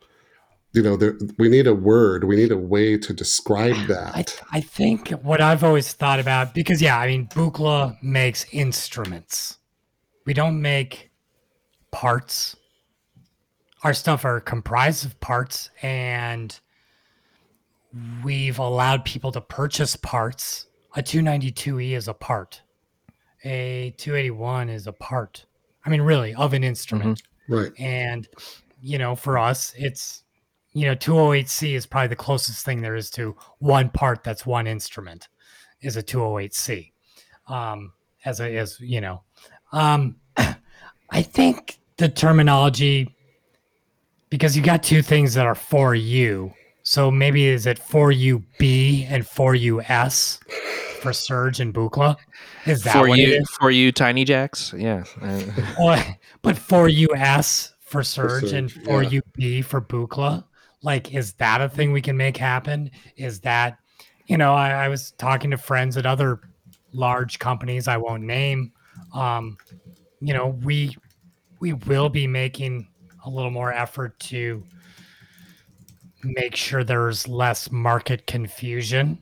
you 0.74 0.82
know, 0.82 0.96
there, 0.96 1.16
we 1.38 1.48
need 1.48 1.68
a 1.68 1.74
word, 1.74 2.24
we 2.24 2.34
need 2.34 2.50
a 2.50 2.58
way 2.58 2.98
to 2.98 3.14
describe 3.14 3.76
that. 3.86 4.16
I, 4.52 4.58
I, 4.58 4.60
think 4.60 5.10
what 5.10 5.40
I've 5.40 5.62
always 5.62 5.92
thought 5.92 6.18
about, 6.18 6.52
because 6.52 6.82
yeah, 6.82 6.98
I 6.98 7.06
mean, 7.06 7.28
Buchla 7.28 7.96
makes 8.02 8.44
instruments. 8.50 9.58
We 10.26 10.34
don't 10.34 10.60
make 10.60 11.12
parts. 11.92 12.56
Our 13.84 13.94
stuff 13.94 14.24
are 14.24 14.40
comprised 14.40 15.06
of 15.06 15.18
parts, 15.20 15.70
and 15.80 16.58
we've 18.24 18.58
allowed 18.58 19.04
people 19.04 19.30
to 19.30 19.40
purchase 19.40 19.94
parts. 19.94 20.66
A 20.96 21.02
292E 21.02 21.92
is 21.92 22.08
a 22.08 22.14
part. 22.14 22.62
A 23.44 23.94
281 23.96 24.70
is 24.70 24.88
a 24.88 24.92
part. 24.92 25.46
I 25.84 25.90
mean, 25.90 26.02
really, 26.02 26.34
of 26.34 26.54
an 26.54 26.64
instrument. 26.64 27.22
Mm-hmm. 27.48 27.54
Right. 27.54 27.72
And, 27.78 28.28
you 28.80 28.98
know, 28.98 29.14
for 29.14 29.38
us, 29.38 29.74
it's 29.76 30.22
you 30.72 30.86
know 30.86 30.96
208c 30.96 31.74
is 31.74 31.86
probably 31.86 32.08
the 32.08 32.16
closest 32.16 32.64
thing 32.64 32.82
there 32.82 32.96
is 32.96 33.08
to 33.10 33.36
one 33.60 33.88
part 33.88 34.24
that's 34.24 34.44
one 34.44 34.66
instrument 34.66 35.28
is 35.80 35.96
a 35.96 36.02
208c 36.02 36.90
um, 37.46 37.92
as 38.24 38.40
a 38.40 38.56
as 38.56 38.80
you 38.80 39.00
know 39.00 39.22
um, 39.70 40.16
i 41.10 41.22
think 41.22 41.78
the 41.96 42.08
terminology 42.08 43.14
because 44.30 44.56
you 44.56 44.64
got 44.64 44.82
two 44.82 45.00
things 45.00 45.34
that 45.34 45.46
are 45.46 45.54
for 45.54 45.94
you 45.94 46.52
so 46.82 47.08
maybe 47.08 47.46
is 47.46 47.66
it 47.66 47.78
for 47.78 48.10
you 48.10 48.42
b 48.58 49.06
and 49.08 49.24
for 49.24 49.54
you 49.54 49.80
s 49.82 50.40
for 51.04 51.12
Serge 51.12 51.60
and 51.60 51.72
Buchla? 51.72 52.16
Is 52.66 52.82
that 52.84 52.92
for 52.92 53.08
you 53.08 53.44
for 53.58 53.70
you 53.70 53.92
tiny 53.92 54.24
jacks? 54.24 54.72
Yeah. 54.76 55.04
but 56.42 56.56
for 56.56 56.88
you 56.88 57.08
s 57.14 57.74
for 57.80 58.02
Serge, 58.02 58.42
for 58.42 58.46
Serge 58.48 58.52
and 58.52 58.72
for 58.72 59.02
yeah. 59.02 59.10
you 59.10 59.22
b 59.34 59.62
for 59.62 59.80
Buchla. 59.80 60.44
like 60.82 61.14
is 61.14 61.34
that 61.34 61.60
a 61.60 61.68
thing 61.68 61.92
we 61.92 62.00
can 62.00 62.16
make 62.16 62.36
happen 62.36 62.90
is 63.16 63.40
that 63.40 63.78
you 64.26 64.36
know 64.36 64.54
I, 64.54 64.70
I 64.70 64.88
was 64.88 65.12
talking 65.12 65.50
to 65.50 65.56
friends 65.56 65.96
at 65.96 66.06
other 66.06 66.40
large 66.92 67.38
companies 67.38 67.88
i 67.88 67.96
won't 67.96 68.22
name 68.22 68.72
um, 69.12 69.56
you 70.20 70.32
know 70.32 70.48
we 70.62 70.96
we 71.60 71.72
will 71.72 72.08
be 72.08 72.26
making 72.26 72.88
a 73.24 73.30
little 73.30 73.50
more 73.50 73.72
effort 73.72 74.18
to 74.20 74.62
make 76.22 76.56
sure 76.56 76.84
there's 76.84 77.28
less 77.28 77.70
market 77.70 78.26
confusion 78.26 79.18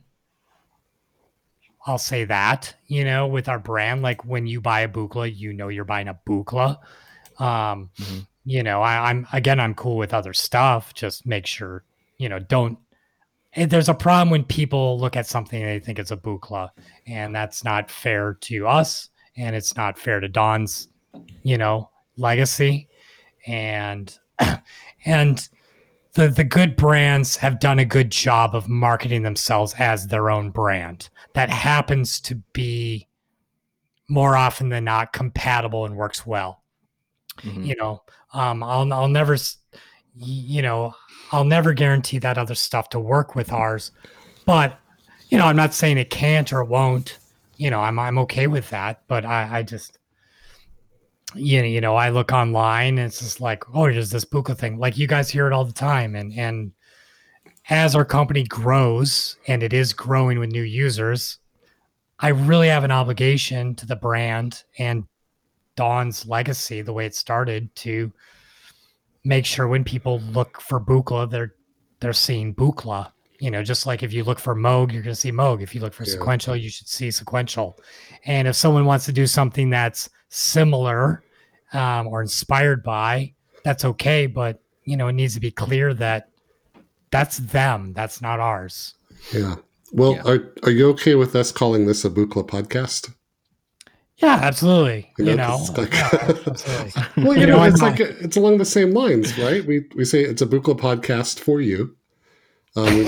I'll 1.87 1.99
say 1.99 2.25
that, 2.25 2.75
you 2.87 3.05
know, 3.05 3.27
with 3.27 3.49
our 3.49 3.59
brand, 3.59 4.03
like 4.03 4.25
when 4.25 4.47
you 4.47 4.61
buy 4.61 4.81
a 4.81 4.89
Buchla, 4.89 5.35
you 5.35 5.53
know 5.53 5.69
you're 5.69 5.85
buying 5.85 6.09
a 6.09 6.19
Buchla. 6.27 6.79
Um, 7.39 7.91
mm-hmm 7.99 8.21
you 8.45 8.63
know, 8.63 8.83
I, 8.83 9.11
I'm 9.11 9.27
again, 9.33 9.61
I'm 9.61 9.75
cool 9.75 9.97
with 9.97 10.15
other 10.15 10.33
stuff. 10.33 10.95
Just 10.95 11.27
make 11.27 11.47
sure, 11.47 11.85
you 12.19 12.29
know, 12.29 12.39
don't. 12.39 12.79
Eh, 13.55 13.67
there's 13.67 13.89
a 13.89 13.95
problem 13.95 14.31
when 14.31 14.45
people 14.45 14.99
look 14.99 15.17
at 15.17 15.27
something 15.27 15.63
and 15.63 15.71
they 15.71 15.85
think 15.85 15.99
it's 15.99 16.11
a 16.11 16.17
Buchla, 16.17 16.71
and 17.07 17.35
that's 17.35 17.65
not 17.65 17.91
fair 17.91 18.35
to 18.43 18.67
us, 18.67 19.11
and 19.37 19.55
it's 19.55 19.77
not 19.77 19.99
fair 19.99 20.21
to 20.21 20.29
Don's, 20.29 20.89
you 21.43 21.59
know, 21.59 21.91
legacy, 22.17 22.89
and 23.47 24.19
and 25.05 25.49
the 26.15 26.29
the 26.29 26.45
good 26.45 26.77
brands 26.77 27.37
have 27.37 27.61
done 27.61 27.79
a 27.79 27.85
good 27.85 28.11
job 28.11 28.55
of 28.55 28.69
marketing 28.69 29.23
themselves 29.23 29.75
as 29.79 30.07
their 30.07 30.31
own 30.31 30.51
brand. 30.51 31.09
That 31.35 31.51
happens 31.51 32.21
to 32.23 32.37
be 32.53 33.09
more 34.09 34.37
often 34.37 34.69
than 34.69 34.85
not 34.85 35.13
compatible 35.13 35.87
and 35.87 35.97
works 35.97 36.27
well. 36.27 36.63
Mm-hmm. 37.39 37.65
You 37.65 37.77
know, 37.77 38.03
um, 38.35 38.63
I'll 38.63 38.93
I'll 38.93 39.09
never, 39.09 39.37
you 40.15 40.61
know, 40.61 40.95
I'll 41.31 41.45
never 41.45 41.73
guarantee 41.73 42.19
that 42.19 42.37
other 42.37 42.55
stuff 42.55 42.91
to 42.91 43.01
work 43.01 43.35
with 43.35 43.53
ours, 43.53 43.91
but 44.45 44.79
you 45.31 45.39
know, 45.39 45.47
I'm 45.47 45.57
not 45.57 45.73
saying 45.73 45.97
it 45.97 46.11
can't 46.11 46.53
or 46.53 46.63
won't. 46.63 47.19
You 47.57 47.71
know, 47.71 47.81
I'm 47.81 47.99
I'm 47.99 48.19
okay 48.19 48.49
with 48.49 48.69
that, 48.69 49.03
but 49.09 49.25
I 49.25 49.59
I 49.59 49.63
just 49.63 49.99
you 51.35 51.61
know, 51.61 51.67
you 51.67 51.81
know, 51.81 51.97
I 51.97 52.11
look 52.11 52.33
online 52.33 52.99
and 52.99 53.07
it's 53.07 53.21
just 53.21 53.41
like, 53.41 53.65
oh, 53.75 53.91
there's 53.91 54.11
this 54.11 54.25
Buchla 54.25 54.57
thing. 54.57 54.79
Like 54.79 54.99
you 54.99 55.07
guys 55.07 55.31
hear 55.31 55.47
it 55.47 55.53
all 55.53 55.65
the 55.65 55.73
time, 55.73 56.15
and 56.15 56.33
and 56.33 56.73
as 57.69 57.95
our 57.95 58.05
company 58.05 58.45
grows 58.45 59.37
and 59.47 59.63
it 59.63 59.73
is 59.73 59.93
growing 59.93 60.39
with 60.39 60.51
new 60.51 60.63
users, 60.63 61.39
I 62.19 62.29
really 62.29 62.69
have 62.69 62.85
an 62.85 62.91
obligation 62.91 63.75
to 63.77 63.87
the 63.87 63.97
brand 63.97 64.65
and 64.79 65.05
Don's 65.77 66.27
legacy, 66.27 66.83
the 66.83 66.93
way 66.93 67.07
it 67.07 67.15
started, 67.15 67.75
to 67.77 68.13
make 69.25 69.47
sure 69.47 69.69
when 69.69 69.85
people 69.85 70.21
look 70.21 70.61
for 70.61 70.81
Buchla, 70.81 71.31
they're 71.31 71.55
they're 72.01 72.13
seeing 72.13 72.55
Buchla. 72.55 73.13
You 73.39 73.51
know, 73.51 73.63
just 73.63 73.87
like 73.87 74.05
if 74.05 74.13
you 74.13 74.23
look 74.23 74.39
for 74.39 74.55
Moog, 74.55 74.93
you're 74.93 75.03
going 75.03 75.15
to 75.15 75.21
see 75.21 75.33
Moog. 75.33 75.63
If 75.63 75.75
you 75.75 75.81
look 75.81 75.95
for 75.95 76.05
yeah. 76.05 76.13
sequential, 76.13 76.55
you 76.55 76.71
should 76.71 76.87
see 76.87 77.11
sequential. 77.11 77.77
And 78.25 78.47
if 78.47 78.55
someone 78.55 78.85
wants 78.85 79.05
to 79.07 79.13
do 79.13 79.27
something 79.27 79.69
that's 79.69 80.09
similar 80.33 81.23
um, 81.73 82.09
or 82.09 82.23
inspired 82.23 82.83
by, 82.83 83.35
that's 83.65 83.85
okay. 83.85 84.27
But 84.27 84.61
you 84.85 84.97
know, 84.97 85.09
it 85.09 85.13
needs 85.13 85.35
to 85.35 85.41
be 85.41 85.51
clear 85.51 85.95
that 85.95 86.31
that's 87.11 87.39
them. 87.39 87.93
That's 87.93 88.21
not 88.21 88.41
ours. 88.41 88.95
Yeah. 89.33 89.57
Well, 89.93 90.15
yeah. 90.15 90.23
are 90.25 90.53
are 90.65 90.71
you 90.71 90.89
okay 90.91 91.15
with 91.15 91.37
us 91.37 91.53
calling 91.53 91.87
this 91.87 92.05
a 92.05 92.11
Buchla 92.11 92.47
podcast? 92.47 93.13
Yeah, 94.17 94.39
absolutely. 94.41 95.11
You 95.19 95.25
know, 95.25 95.31
you 95.33 95.37
know 95.37 95.67
like, 95.77 95.93
yeah, 95.93 96.35
absolutely. 96.47 97.03
well, 97.25 97.35
you, 97.35 97.41
you 97.41 97.47
know, 97.47 97.57
know, 97.57 97.65
it's 97.65 97.83
like 97.83 98.01
it's 98.01 98.37
along 98.37 98.59
the 98.59 98.65
same 98.65 98.93
lines, 98.93 99.37
right? 99.39 99.65
We 99.65 99.85
we 99.95 100.05
say 100.05 100.23
it's 100.23 100.43
a 100.43 100.47
Buchla 100.47 100.79
podcast 100.79 101.41
for 101.41 101.61
you. 101.61 101.97
Um, 102.77 102.99
we 102.99 103.05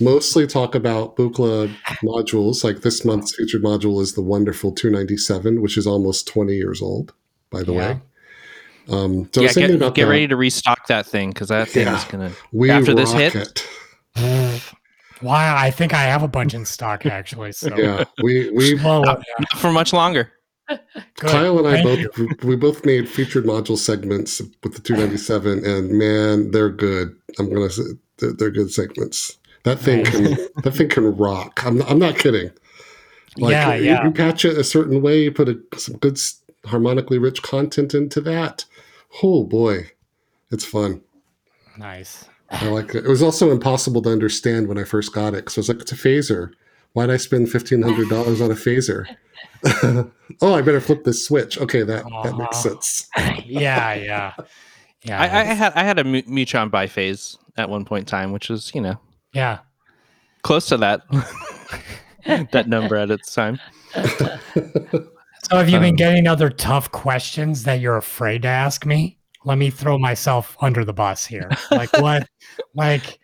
mostly 0.00 0.46
talk 0.46 0.74
about 0.74 1.16
Buchla 1.16 1.74
modules. 2.02 2.64
Like 2.64 2.80
this 2.80 3.04
month's 3.04 3.34
featured 3.34 3.62
module 3.62 4.00
is 4.00 4.14
the 4.14 4.22
wonderful 4.22 4.72
297, 4.72 5.60
which 5.60 5.76
is 5.76 5.86
almost 5.86 6.26
20 6.28 6.54
years 6.54 6.82
old, 6.82 7.12
by 7.50 7.62
the 7.62 7.72
yeah. 7.72 7.78
way. 7.78 8.00
Um, 8.88 9.30
so 9.32 9.40
yeah, 9.42 9.52
get, 9.52 9.94
get 9.94 10.04
ready 10.04 10.28
to 10.28 10.36
restock 10.36 10.86
that 10.88 11.06
thing 11.06 11.30
because 11.30 11.48
that 11.48 11.68
thing 11.68 11.86
yeah, 11.86 11.96
is 11.96 12.04
gonna 12.04 12.32
we 12.52 12.70
after 12.70 12.94
this 12.94 13.12
hit. 13.12 13.66
Wow, 15.22 15.56
I 15.56 15.70
think 15.70 15.94
I 15.94 16.02
have 16.02 16.22
a 16.22 16.28
bunch 16.28 16.52
in 16.52 16.66
stock 16.66 17.06
actually. 17.06 17.52
So 17.52 17.74
yeah, 17.76 18.04
we 18.22 18.50
we 18.54 18.74
well, 18.74 19.02
not, 19.02 19.22
not 19.38 19.58
for 19.58 19.72
much 19.72 19.92
longer. 19.92 20.30
Kyle 21.16 21.58
and 21.58 21.68
I 21.68 21.82
Thank 21.82 22.14
both 22.14 22.18
you. 22.18 22.36
we 22.42 22.56
both 22.56 22.84
made 22.84 23.08
featured 23.08 23.44
module 23.44 23.78
segments 23.78 24.42
with 24.62 24.74
the 24.74 24.80
297, 24.80 25.64
and 25.64 25.90
man, 25.92 26.50
they're 26.50 26.68
good. 26.68 27.16
I'm 27.38 27.52
gonna 27.52 27.70
say 27.70 27.82
they're, 28.18 28.32
they're 28.32 28.50
good 28.50 28.70
segments. 28.70 29.38
That 29.64 29.78
thing 29.78 30.04
can 30.04 30.36
that 30.62 30.72
thing 30.72 30.88
can 30.88 31.16
rock. 31.16 31.64
I'm 31.64 31.82
I'm 31.82 31.98
not 31.98 32.18
kidding. 32.18 32.50
Like, 33.36 33.52
yeah, 33.52 33.74
you, 33.74 33.84
yeah. 33.84 34.04
You 34.04 34.10
patch 34.12 34.44
it 34.44 34.56
a 34.56 34.64
certain 34.64 35.02
way, 35.02 35.24
you 35.24 35.32
put 35.32 35.48
a, 35.48 35.58
some 35.76 35.96
good 35.96 36.18
harmonically 36.66 37.18
rich 37.18 37.42
content 37.42 37.94
into 37.94 38.20
that. 38.22 38.64
Oh 39.22 39.44
boy, 39.44 39.90
it's 40.50 40.64
fun. 40.64 41.02
Nice. 41.76 42.26
I 42.50 42.68
like 42.68 42.94
it. 42.94 43.04
It 43.04 43.08
was 43.08 43.22
also 43.22 43.50
impossible 43.50 44.02
to 44.02 44.10
understand 44.10 44.68
when 44.68 44.78
I 44.78 44.84
first 44.84 45.12
got 45.12 45.34
it 45.34 45.44
because 45.44 45.58
I 45.58 45.60
was 45.60 45.68
like, 45.68 45.80
it's 45.80 45.92
a 45.92 45.96
phaser. 45.96 46.52
Why'd 46.92 47.10
I 47.10 47.16
spend 47.16 47.50
fifteen 47.50 47.82
hundred 47.82 48.08
dollars 48.08 48.40
on 48.40 48.50
a 48.50 48.54
phaser? 48.54 49.06
oh, 50.42 50.54
I 50.54 50.62
better 50.62 50.80
flip 50.80 51.04
this 51.04 51.26
switch. 51.26 51.58
Okay, 51.58 51.82
that 51.82 52.04
uh, 52.04 52.22
that 52.22 52.36
makes 52.36 52.62
sense. 52.62 53.08
yeah, 53.44 53.94
yeah, 53.94 54.34
yeah. 55.02 55.20
I, 55.20 55.24
I, 55.24 55.44
had 55.44 55.72
I 55.74 55.82
had 55.82 55.98
a 55.98 56.04
Mutron 56.04 56.70
biphase 56.70 57.36
at 57.56 57.68
one 57.68 57.84
point 57.84 58.02
in 58.02 58.06
time, 58.06 58.30
which 58.30 58.48
was 58.48 58.72
you 58.74 58.80
know 58.80 58.98
yeah 59.34 59.58
close 60.42 60.66
to 60.66 60.76
that 60.76 61.02
that 62.52 62.68
number 62.68 62.96
at 62.96 63.10
its 63.10 63.34
time. 63.34 63.60
so, 63.92 65.56
have 65.56 65.68
you 65.68 65.78
been 65.78 65.90
um, 65.90 65.96
getting 65.96 66.26
other 66.26 66.48
tough 66.48 66.90
questions 66.90 67.64
that 67.64 67.80
you're 67.80 67.96
afraid 67.96 68.42
to 68.42 68.48
ask 68.48 68.86
me? 68.86 69.18
let 69.44 69.58
me 69.58 69.70
throw 69.70 69.98
myself 69.98 70.56
under 70.60 70.84
the 70.84 70.92
bus 70.92 71.24
here. 71.24 71.50
Like 71.70 71.92
what 71.98 72.28
like 72.74 73.18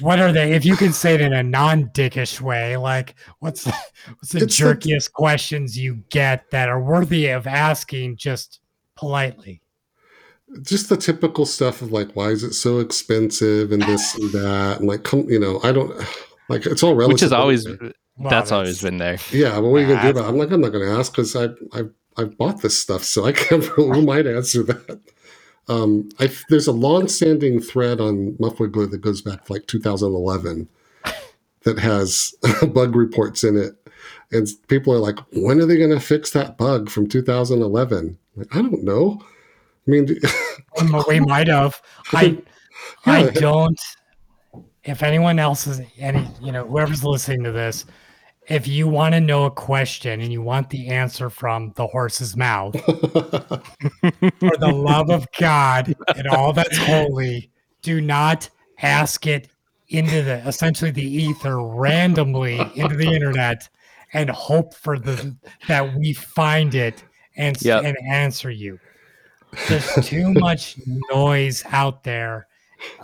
what 0.00 0.18
are 0.18 0.32
they 0.32 0.52
if 0.52 0.64
you 0.64 0.76
can 0.76 0.92
say 0.92 1.14
it 1.14 1.20
in 1.20 1.32
a 1.32 1.42
non-dickish 1.42 2.40
way 2.40 2.76
like 2.76 3.14
what's 3.38 3.64
the, 3.64 3.74
what's 4.18 4.32
the 4.32 4.40
it's 4.40 4.58
jerkiest 4.58 5.12
questions 5.12 5.78
you 5.78 6.02
get 6.10 6.50
that 6.50 6.68
are 6.68 6.82
worthy 6.82 7.28
of 7.28 7.46
asking 7.46 8.16
just 8.16 8.60
politely? 8.96 9.62
Just 10.62 10.88
the 10.88 10.96
typical 10.96 11.44
stuff 11.44 11.82
of 11.82 11.92
like, 11.92 12.14
why 12.14 12.28
is 12.28 12.44
it 12.44 12.54
so 12.54 12.78
expensive 12.78 13.72
and 13.72 13.82
this 13.82 14.14
and 14.14 14.30
that, 14.32 14.78
and 14.78 14.88
like, 14.88 15.02
come, 15.02 15.28
you 15.28 15.38
know, 15.38 15.60
I 15.62 15.72
don't 15.72 15.90
like 16.48 16.66
it's 16.66 16.82
all 16.82 16.94
relative. 16.94 17.14
Which 17.14 17.22
is 17.22 17.32
always 17.32 17.66
well, 18.18 18.30
that's, 18.30 18.52
always 18.52 18.80
been 18.80 18.98
there. 18.98 19.18
Yeah, 19.30 19.60
but 19.60 19.64
what 19.64 19.78
are 19.78 19.80
you 19.80 19.88
gonna 19.88 20.02
do 20.02 20.10
about? 20.10 20.24
It? 20.24 20.28
I'm 20.28 20.38
like, 20.38 20.50
I'm 20.50 20.60
not 20.60 20.72
gonna 20.72 20.98
ask 20.98 21.12
because 21.12 21.36
I 21.36 21.48
I 21.72 21.84
I 22.16 22.24
bought 22.24 22.62
this 22.62 22.80
stuff, 22.80 23.04
so 23.04 23.24
I 23.26 23.32
can't. 23.32 23.64
Who 23.76 24.02
might 24.02 24.26
answer 24.26 24.62
that? 24.62 25.00
Um, 25.68 26.08
I, 26.20 26.30
there's 26.48 26.68
a 26.68 26.72
long-standing 26.72 27.60
thread 27.60 28.00
on 28.00 28.36
Muffwiggler 28.40 28.88
that 28.90 29.00
goes 29.00 29.20
back 29.20 29.46
to 29.46 29.52
like 29.52 29.66
2011 29.66 30.68
that 31.64 31.78
has 31.80 32.34
bug 32.72 32.94
reports 32.94 33.42
in 33.42 33.56
it, 33.56 33.74
and 34.30 34.46
people 34.68 34.94
are 34.94 34.98
like, 34.98 35.18
"When 35.32 35.60
are 35.60 35.66
they 35.66 35.76
going 35.76 35.90
to 35.90 36.00
fix 36.00 36.30
that 36.30 36.56
bug 36.56 36.88
from 36.88 37.08
2011?" 37.08 38.16
Like, 38.36 38.54
I 38.54 38.62
don't 38.62 38.84
know. 38.84 39.22
I 39.86 39.90
mean, 39.90 40.08
we 41.08 41.20
might 41.20 41.48
have. 41.48 41.80
I 42.12 42.22
yeah. 43.06 43.12
I 43.12 43.30
don't. 43.30 43.80
If 44.84 45.02
anyone 45.02 45.38
else 45.38 45.66
is 45.66 45.80
any, 45.98 46.28
you 46.40 46.52
know, 46.52 46.64
whoever's 46.64 47.02
listening 47.04 47.42
to 47.44 47.52
this, 47.52 47.86
if 48.48 48.68
you 48.68 48.86
want 48.86 49.14
to 49.14 49.20
know 49.20 49.44
a 49.44 49.50
question 49.50 50.20
and 50.20 50.32
you 50.32 50.40
want 50.42 50.70
the 50.70 50.88
answer 50.88 51.28
from 51.28 51.72
the 51.74 51.86
horse's 51.86 52.36
mouth, 52.36 52.80
for 52.84 54.56
the 54.58 54.72
love 54.72 55.10
of 55.10 55.26
God 55.38 55.94
and 56.16 56.28
all 56.28 56.52
that's 56.52 56.76
holy, 56.78 57.50
do 57.82 58.00
not 58.00 58.48
ask 58.80 59.26
it 59.26 59.48
into 59.88 60.22
the 60.22 60.36
essentially 60.46 60.90
the 60.90 61.02
ether 61.02 61.60
randomly 61.60 62.58
into 62.74 62.96
the 62.96 63.06
internet 63.06 63.68
and 64.12 64.30
hope 64.30 64.74
for 64.74 64.98
the 64.98 65.36
that 65.68 65.94
we 65.96 66.12
find 66.12 66.74
it 66.74 67.02
and 67.36 67.60
yep. 67.62 67.84
and 67.84 67.96
answer 68.08 68.50
you. 68.50 68.78
There's 69.68 69.94
too 70.06 70.32
much 70.34 70.76
noise 70.86 71.64
out 71.66 72.04
there. 72.04 72.46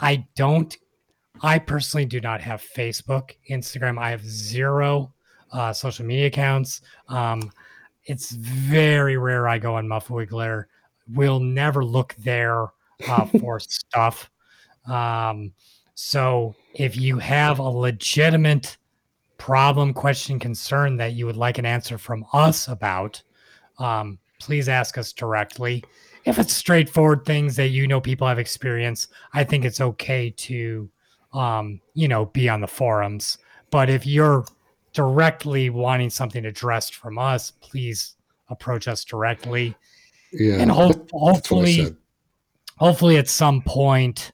I 0.01 0.27
don't 0.37 0.77
I 1.43 1.59
personally 1.59 2.05
do 2.05 2.21
not 2.21 2.41
have 2.41 2.63
Facebook, 2.63 3.33
Instagram. 3.51 3.99
I 3.99 4.11
have 4.11 4.25
zero 4.25 5.13
uh, 5.53 5.73
social 5.73 6.07
media 6.07 6.27
accounts. 6.27 6.83
Um, 7.09 7.51
it's 8.05 8.31
very 8.31 9.17
rare 9.17 9.49
I 9.49 9.59
go 9.59 9.75
on 9.75 9.89
Muffwiggler. 9.89 10.65
We'll 11.09 11.41
never 11.41 11.85
look 11.85 12.15
there 12.19 12.69
uh, 13.09 13.27
for 13.27 13.59
stuff. 13.61 14.31
Um, 14.87 15.53
so 15.95 16.55
if 16.75 16.97
you 16.97 17.19
have 17.19 17.59
a 17.59 17.63
legitimate 17.63 18.77
problem, 19.37 19.93
question, 19.93 20.39
concern 20.39 20.97
that 20.97 21.15
you 21.15 21.27
would 21.27 21.37
like 21.37 21.59
an 21.59 21.67
answer 21.67 21.99
from 21.99 22.25
us 22.33 22.69
about, 22.69 23.21
um, 23.79 24.19
please 24.39 24.69
ask 24.69 24.97
us 24.97 25.13
directly. 25.13 25.83
If 26.25 26.39
it's 26.39 26.53
straightforward 26.53 27.25
things 27.25 27.57
that 27.57 27.69
you 27.69 27.87
know 27.87 28.01
people 28.01 28.29
have 28.29 28.39
experience, 28.39 29.09
I 29.33 29.45
think 29.45 29.65
it's 29.65 29.81
okay 29.81 30.31
to, 30.31 30.89
um, 31.33 31.81
you 31.95 32.07
know, 32.09 32.27
be 32.27 32.49
on 32.49 32.61
the 32.61 32.69
forums. 32.69 33.39
But 33.71 33.91
if 33.91 34.07
you're 34.07 34.45
directly 34.93 35.71
wanting 35.71 36.11
something 36.11 36.45
addressed 36.45 36.95
from 36.95 37.19
us, 37.19 37.51
please 37.61 38.15
approach 38.51 38.87
us 38.87 39.05
directly. 39.05 39.75
Yeah, 40.33 40.57
and 40.57 40.71
ho- 40.71 41.07
hopefully, 41.13 41.95
hopefully 42.77 43.17
at 43.17 43.29
some 43.29 43.63
point, 43.63 44.33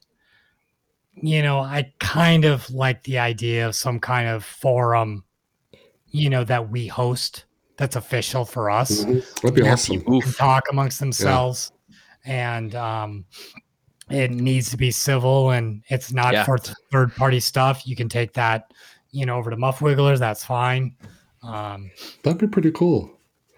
you 1.15 1.41
know, 1.41 1.59
I 1.59 1.91
kind 1.99 2.45
of 2.45 2.69
like 2.69 3.03
the 3.03 3.19
idea 3.19 3.67
of 3.67 3.75
some 3.75 3.99
kind 3.99 4.29
of 4.29 4.45
forum, 4.45 5.23
you 6.07 6.29
know, 6.29 6.43
that 6.43 6.69
we 6.69 6.87
host 6.87 7.45
that's 7.77 7.95
official 7.95 8.45
for 8.45 8.69
us. 8.69 9.03
Mm-hmm. 9.03 9.19
That'd 9.41 9.55
be 9.55 9.67
awesome. 9.67 9.97
People 9.97 10.21
can 10.21 10.33
talk 10.33 10.65
amongst 10.69 10.99
themselves. 10.99 11.71
And 12.29 12.75
um, 12.75 13.25
it 14.09 14.31
needs 14.31 14.69
to 14.71 14.77
be 14.77 14.91
civil, 14.91 15.51
and 15.51 15.83
it's 15.89 16.13
not 16.13 16.33
yeah. 16.33 16.45
for 16.45 16.57
third 16.57 17.15
party 17.15 17.39
stuff. 17.39 17.85
You 17.85 17.95
can 17.95 18.07
take 18.07 18.33
that 18.33 18.71
you 19.11 19.25
know, 19.25 19.37
over 19.37 19.49
to 19.49 19.57
Muffwigglers. 19.57 20.19
that's 20.19 20.43
fine. 20.43 20.95
Um, 21.43 21.91
That'd 22.23 22.39
be 22.39 22.47
pretty 22.47 22.71
cool. 22.71 23.11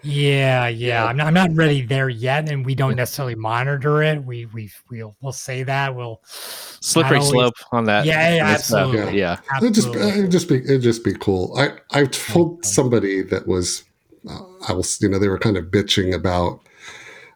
Yeah, 0.03 0.67
yeah. 0.67 1.05
I'm 1.05 1.17
not, 1.17 1.27
I'm 1.27 1.33
not 1.33 1.53
ready 1.53 1.83
there 1.83 2.09
yet, 2.09 2.49
and 2.49 2.65
we 2.65 2.73
don't 2.73 2.95
necessarily 2.95 3.35
monitor 3.35 4.01
it. 4.01 4.23
We 4.23 4.47
we 4.47 4.71
we'll 4.89 5.15
we'll 5.21 5.31
say 5.31 5.61
that 5.61 5.95
we'll 5.95 6.21
slippery 6.25 7.17
always, 7.17 7.29
slope 7.29 7.53
on 7.71 7.83
that. 7.85 8.05
Yeah, 8.05 8.37
yeah 8.37 8.45
absolutely. 8.45 9.19
Yeah, 9.19 9.37
yeah. 9.51 9.57
It'd 9.59 9.75
just 9.75 9.89
it'd 9.95 10.31
just 10.31 10.49
be 10.49 10.55
it'd 10.55 10.81
just 10.81 11.03
be 11.03 11.13
cool. 11.13 11.55
I 11.55 11.73
I 11.91 12.05
told 12.05 12.65
somebody 12.65 13.21
that 13.23 13.47
was 13.47 13.83
uh, 14.27 14.39
I 14.67 14.73
was 14.73 14.99
you 15.01 15.09
know 15.09 15.19
they 15.19 15.27
were 15.27 15.37
kind 15.37 15.55
of 15.55 15.65
bitching 15.65 16.15
about 16.15 16.61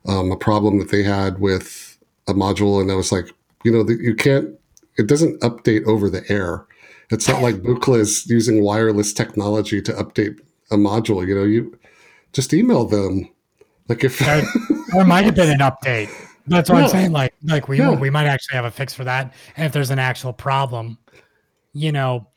um, 0.07 0.31
a 0.31 0.37
problem 0.37 0.79
that 0.79 0.89
they 0.89 1.03
had 1.03 1.39
with 1.39 1.97
a 2.27 2.33
module, 2.33 2.81
and 2.81 2.91
I 2.91 2.95
was 2.95 3.11
like, 3.11 3.29
you 3.63 3.71
know, 3.71 3.83
the, 3.83 3.95
you 3.95 4.15
can't. 4.15 4.49
It 4.97 5.07
doesn't 5.07 5.41
update 5.41 5.85
over 5.85 6.09
the 6.09 6.23
air. 6.31 6.65
It's 7.11 7.27
not 7.27 7.41
like 7.41 7.55
Buchla 7.55 7.99
is 7.99 8.25
using 8.27 8.63
wireless 8.63 9.13
technology 9.13 9.81
to 9.81 9.91
update 9.93 10.39
a 10.71 10.75
module. 10.75 11.27
You 11.27 11.35
know, 11.35 11.43
you 11.43 11.77
just 12.33 12.53
email 12.53 12.85
them. 12.85 13.29
Like 13.87 14.03
if 14.03 14.19
there, 14.19 14.43
there 14.93 15.05
might 15.05 15.25
have 15.25 15.35
been 15.35 15.49
an 15.49 15.59
update. 15.59 16.09
That's 16.47 16.69
what. 16.69 16.83
I'm 16.83 16.89
saying. 16.89 17.11
Like, 17.11 17.33
like 17.43 17.67
we 17.67 17.79
yeah. 17.79 17.95
we 17.95 18.09
might 18.09 18.27
actually 18.27 18.55
have 18.55 18.65
a 18.65 18.71
fix 18.71 18.93
for 18.93 19.03
that. 19.03 19.33
And 19.57 19.65
if 19.65 19.73
there's 19.73 19.91
an 19.91 19.99
actual 19.99 20.33
problem, 20.33 20.97
you 21.73 21.91
know, 21.91 22.27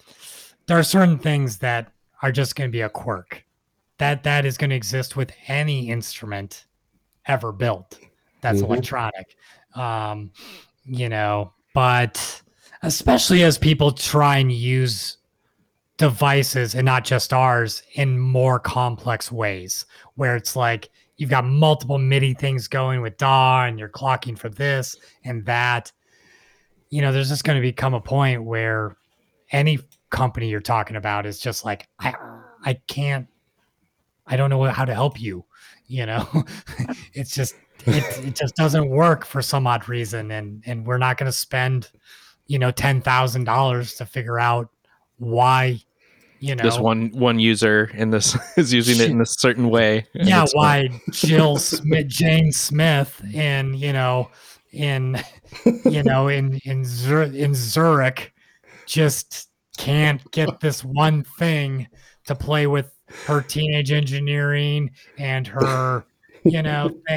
there 0.67 0.79
are 0.79 0.83
certain 0.83 1.19
things 1.19 1.59
that 1.59 1.93
are 2.23 2.33
just 2.33 2.57
going 2.57 2.69
to 2.69 2.73
be 2.73 2.81
a 2.81 2.89
quirk. 2.89 3.45
That 3.99 4.23
that 4.25 4.45
is 4.45 4.57
going 4.57 4.71
to 4.71 4.77
exist 4.77 5.17
with 5.17 5.33
any 5.49 5.91
instrument 5.91 6.67
ever 7.29 7.53
built. 7.53 7.99
That's 8.41 8.63
mm-hmm. 8.63 8.73
electronic. 8.73 9.37
Um, 9.75 10.33
you 10.85 11.09
know, 11.09 11.53
but 11.75 12.43
especially 12.83 13.45
as 13.45 13.59
people 13.59 13.93
try 13.93 14.39
and 14.39 14.51
use 14.51 15.19
devices 15.99 16.75
and 16.75 16.85
not 16.85 17.05
just 17.05 17.33
ours 17.33 17.83
in 17.95 18.19
more 18.19 18.59
complex 18.59 19.31
ways 19.31 19.85
where 20.15 20.37
it's 20.37 20.57
like 20.57 20.91
you've 21.17 21.31
got 21.31 21.45
multiple 21.45 21.99
MIDI 21.99 22.33
things 22.35 22.69
going 22.69 23.03
with 23.03 23.17
DAW 23.19 23.65
and 23.65 23.79
you're 23.79 23.89
clocking 23.89 24.39
for 24.39 24.49
this 24.49 24.97
and 25.25 25.45
that. 25.45 25.93
You 26.91 27.03
know, 27.03 27.13
there's 27.13 27.29
just 27.29 27.45
going 27.45 27.57
to 27.57 27.63
become 27.63 27.93
a 27.93 28.01
point 28.01 28.45
where 28.45 28.97
any 29.53 29.79
company 30.11 30.49
you're 30.49 30.61
talking 30.61 30.97
about 30.97 31.27
is 31.27 31.39
just 31.39 31.65
like, 31.65 31.89
I, 31.99 32.15
I 32.65 32.75
can't, 32.87 33.27
I 34.27 34.37
don't 34.37 34.51
know 34.51 34.63
how 34.65 34.85
to 34.85 34.95
help 34.95 35.21
you. 35.21 35.45
You 35.89 36.07
know, 36.07 36.29
it's 37.15 37.35
just, 37.35 37.55
it, 37.87 38.05
it 38.27 38.37
just 38.37 38.55
doesn't 38.55 38.89
work 38.89 39.25
for 39.25 39.43
some 39.43 39.67
odd 39.67 39.89
reason. 39.89 40.31
And, 40.31 40.63
and 40.67 40.87
we're 40.87 40.99
not 40.99 41.17
going 41.17 41.31
to 41.31 41.37
spend 41.37 41.91
you 42.49 42.59
know 42.59 42.73
ten 42.73 43.01
thousand 43.01 43.45
dollars 43.45 43.95
to 43.95 44.07
figure 44.07 44.41
out 44.41 44.69
why 45.19 45.79
you 46.41 46.57
know 46.57 46.65
this 46.65 46.79
one 46.79 47.11
one 47.11 47.39
user 47.39 47.91
in 47.95 48.11
this 48.11 48.37
is 48.57 48.73
using 48.73 49.01
it 49.01 49.11
in 49.11 49.21
a 49.21 49.27
certain 49.27 49.69
way. 49.69 50.07
Yeah 50.15 50.47
why 50.53 50.89
jill 51.11 51.57
smith 51.59 52.09
jane 52.09 52.51
smith 52.51 53.23
in 53.33 53.75
you 53.75 53.93
know 53.93 54.31
in 54.73 55.23
you 55.85 56.03
know 56.03 56.29
in 56.29 56.59
in, 56.65 56.85
Zur- 56.85 57.23
in 57.23 57.55
zurich 57.55 58.33
just 58.87 59.49
can't 59.77 60.29
get 60.33 60.61
this 60.61 60.85
one 60.85 61.23
thing 61.39 61.87
to 62.27 62.35
play 62.35 62.67
with 62.67 62.93
her 63.27 63.43
teenage 63.43 63.91
engineering 63.93 64.91
and 65.19 65.47
her 65.47 66.05
you 66.45 66.63
know 66.63 66.91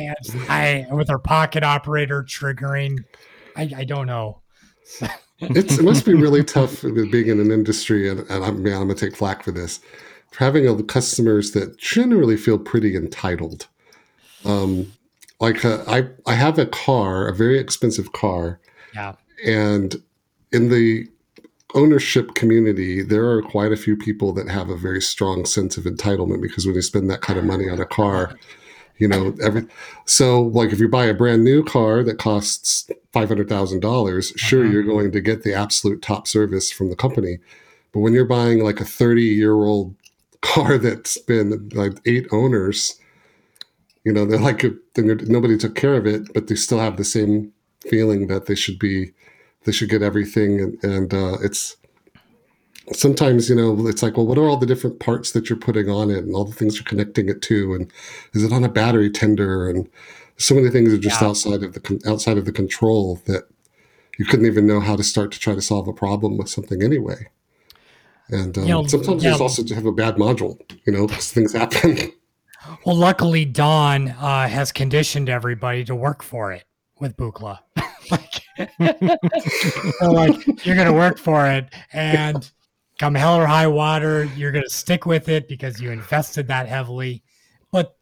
I, 0.50 0.88
with 0.92 1.10
her 1.10 1.20
pocket 1.20 1.64
operator 1.64 2.24
triggering. 2.24 3.04
I, 3.56 3.70
I 3.78 3.84
don't 3.84 4.08
know. 4.08 4.42
It 5.40 5.82
must 5.82 6.06
be 6.06 6.14
really 6.14 6.44
tough 6.44 6.82
being 6.82 7.28
in 7.28 7.40
an 7.40 7.52
industry, 7.52 8.08
and, 8.08 8.20
and 8.30 8.44
I'm, 8.44 8.62
man, 8.62 8.74
I'm 8.74 8.88
going 8.88 8.96
to 8.96 9.06
take 9.06 9.16
flack 9.16 9.44
for 9.44 9.52
this, 9.52 9.80
for 10.32 10.44
having 10.44 10.68
a, 10.68 10.84
customers 10.84 11.52
that 11.52 11.78
generally 11.80 12.38
feel 12.38 12.60
pretty 12.60 12.96
entitled. 12.96 13.68
Um, 14.46 14.94
like 15.40 15.66
uh, 15.66 15.84
I, 15.88 16.08
I 16.28 16.36
have 16.36 16.60
a 16.60 16.68
car, 16.68 17.28
a 17.28 17.34
very 17.34 17.58
expensive 17.58 18.12
car, 18.14 18.60
yeah, 18.94 19.16
and 19.44 19.96
in 20.52 20.70
the 20.70 21.08
ownership 21.76 22.34
community, 22.34 23.02
there 23.02 23.30
are 23.30 23.42
quite 23.42 23.72
a 23.72 23.78
few 23.78 23.96
people 23.96 24.34
that 24.34 24.48
have 24.50 24.70
a 24.70 24.78
very 24.78 25.02
strong 25.02 25.46
sense 25.46 25.78
of 25.78 25.86
entitlement 25.86 26.42
because 26.42 26.66
when 26.66 26.76
you 26.76 26.82
spend 26.82 27.10
that 27.10 27.22
kind 27.22 27.38
of 27.38 27.46
money 27.46 27.70
on 27.70 27.80
a 27.80 27.86
car, 27.86 28.36
you 29.02 29.08
know 29.08 29.36
every 29.42 29.66
so 30.06 30.44
like 30.44 30.72
if 30.72 30.80
you 30.80 30.88
buy 30.88 31.06
a 31.06 31.14
brand 31.14 31.44
new 31.44 31.64
car 31.64 32.04
that 32.04 32.20
costs 32.20 32.90
$500000 33.14 34.38
sure 34.38 34.64
uh-huh. 34.64 34.72
you're 34.72 34.84
going 34.84 35.12
to 35.12 35.20
get 35.20 35.42
the 35.44 35.54
absolute 35.54 36.04
top 36.04 36.28
service 36.28 36.72
from 36.72 36.90
the 36.90 36.96
company 36.96 37.40
but 37.92 38.02
when 38.02 38.14
you're 38.14 38.26
buying 38.26 38.64
like 38.64 38.80
a 38.80 38.86
30 38.86 39.24
year 39.24 39.56
old 39.56 39.96
car 40.42 40.78
that's 40.78 41.18
been 41.18 41.70
like 41.74 41.94
eight 42.06 42.28
owners 42.32 43.00
you 44.06 44.14
know 44.14 44.24
they're 44.24 44.40
like 44.40 44.64
they're, 44.94 45.16
nobody 45.16 45.58
took 45.58 45.74
care 45.74 45.96
of 45.96 46.06
it 46.06 46.32
but 46.34 46.48
they 46.48 46.56
still 46.56 46.80
have 46.80 46.98
the 46.98 47.04
same 47.04 47.52
feeling 47.90 48.28
that 48.28 48.46
they 48.46 48.56
should 48.56 48.78
be 48.78 49.12
they 49.64 49.72
should 49.72 49.90
get 49.90 50.02
everything 50.02 50.60
and, 50.60 50.84
and 50.84 51.14
uh, 51.14 51.38
it's 51.42 51.78
sometimes 52.94 53.50
you 53.50 53.56
know 53.56 53.88
it's 53.88 54.04
like 54.04 54.18
well 54.18 54.26
what 54.26 54.38
are 54.38 54.48
all 54.48 54.58
the 54.58 54.66
different 54.66 55.00
parts 55.00 55.32
that 55.32 55.50
you're 55.50 55.60
putting 55.60 55.90
on 55.90 56.10
it 56.10 56.24
and 56.24 56.36
all 56.36 56.44
the 56.44 56.54
things 56.54 56.76
you're 56.76 56.84
connecting 56.84 57.30
it 57.30 57.42
to 57.42 57.74
and 57.74 57.92
is 58.34 58.44
it 58.44 58.52
on 58.52 58.64
a 58.64 58.70
battery 58.70 59.10
tender 59.10 59.70
and 59.70 59.88
so 60.38 60.56
many 60.56 60.70
things 60.70 60.94
are 60.94 60.98
just 60.98 61.22
yeah. 61.22 61.28
outside 61.28 61.64
of 61.64 61.74
the 61.74 62.02
outside 62.08 62.38
of 62.38 62.46
the 62.46 62.52
control 62.52 63.22
that 63.28 63.48
you 64.18 64.26
couldn't 64.26 64.46
even 64.46 64.68
know 64.68 64.80
how 64.80 64.96
to 64.96 65.04
start 65.04 65.32
to 65.32 65.40
try 65.40 65.56
to 65.56 65.62
solve 65.62 65.88
a 65.88 65.94
problem 65.94 66.38
with 66.38 66.50
something 66.50 66.84
anyway 66.84 67.28
and 68.30 68.58
um, 68.58 68.64
you 68.64 68.70
know, 68.70 68.86
sometimes 68.88 69.24
yeah. 69.24 69.38
also 69.38 69.64
to 69.64 69.76
have 69.76 69.86
a 69.86 69.92
bad 69.92 70.16
module 70.16 70.60
you 70.86 70.92
know 70.92 71.08
because 71.08 71.32
things 71.32 71.54
happen 71.54 72.12
well 72.86 72.96
luckily 72.96 73.46
don 73.46 74.10
uh, 74.10 74.48
has 74.48 74.72
conditioned 74.72 75.30
everybody 75.30 75.86
to 75.86 75.96
work 75.96 76.24
for 76.24 76.52
it 76.52 76.66
with 77.02 77.18
Buchla. 77.18 77.60
like, 78.12 78.41
so 80.00 80.12
like 80.12 80.66
you're 80.66 80.76
gonna 80.76 80.94
work 80.94 81.18
for 81.18 81.48
it 81.48 81.74
and 81.94 82.52
come 83.00 83.16
hell 83.16 83.36
or 83.36 83.48
high 83.48 83.68
water, 83.68 84.26
you're 84.36 84.52
gonna 84.52 84.70
stick 84.70 85.06
with 85.06 85.28
it 85.30 85.48
because 85.48 85.82
you 85.82 85.92
invested 85.92 86.48
that 86.48 86.68
heavily. 86.68 87.24
But 87.72 87.96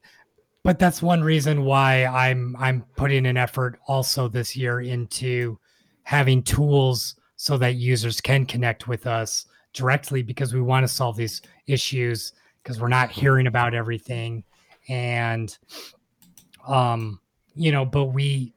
but 0.64 0.78
that's 0.78 1.02
one 1.02 1.22
reason 1.22 1.64
why 1.64 2.06
I'm 2.06 2.56
I'm 2.58 2.84
putting 2.96 3.26
an 3.26 3.38
effort 3.38 3.80
also 3.88 4.28
this 4.28 4.56
year 4.56 4.82
into 4.82 5.58
having 6.04 6.44
tools 6.44 7.16
so 7.38 7.58
that 7.58 7.76
users 7.76 8.20
can 8.20 8.46
connect 8.46 8.88
with 8.88 9.08
us 9.08 9.46
directly 9.74 10.22
because 10.22 10.54
we 10.54 10.62
want 10.62 10.84
to 10.84 10.94
solve 10.94 11.16
these 11.16 11.42
issues 11.68 12.34
because 12.62 12.82
we're 12.82 12.88
not 12.90 13.12
hearing 13.12 13.48
about 13.48 13.74
everything 13.74 14.44
and 14.90 15.58
um 16.68 17.20
you 17.56 17.72
know 17.72 17.86
but 17.86 18.06
we 18.06 18.54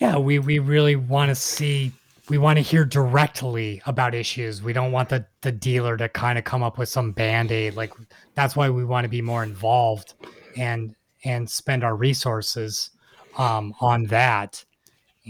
yeah, 0.00 0.16
we 0.16 0.38
we 0.38 0.58
really 0.58 0.96
want 0.96 1.28
to 1.28 1.34
see 1.34 1.92
we 2.30 2.38
want 2.38 2.56
to 2.56 2.62
hear 2.62 2.84
directly 2.84 3.82
about 3.86 4.14
issues. 4.14 4.62
We 4.62 4.72
don't 4.72 4.92
want 4.92 5.10
the 5.10 5.26
the 5.42 5.52
dealer 5.52 5.96
to 5.98 6.08
kind 6.08 6.38
of 6.38 6.44
come 6.44 6.62
up 6.62 6.78
with 6.78 6.88
some 6.88 7.12
band-aid. 7.12 7.74
Like 7.74 7.92
that's 8.34 8.56
why 8.56 8.70
we 8.70 8.84
want 8.84 9.04
to 9.04 9.08
be 9.08 9.20
more 9.20 9.42
involved 9.42 10.14
and 10.56 10.94
and 11.24 11.48
spend 11.48 11.84
our 11.84 11.94
resources 11.94 12.90
um, 13.36 13.74
on 13.80 14.04
that. 14.04 14.64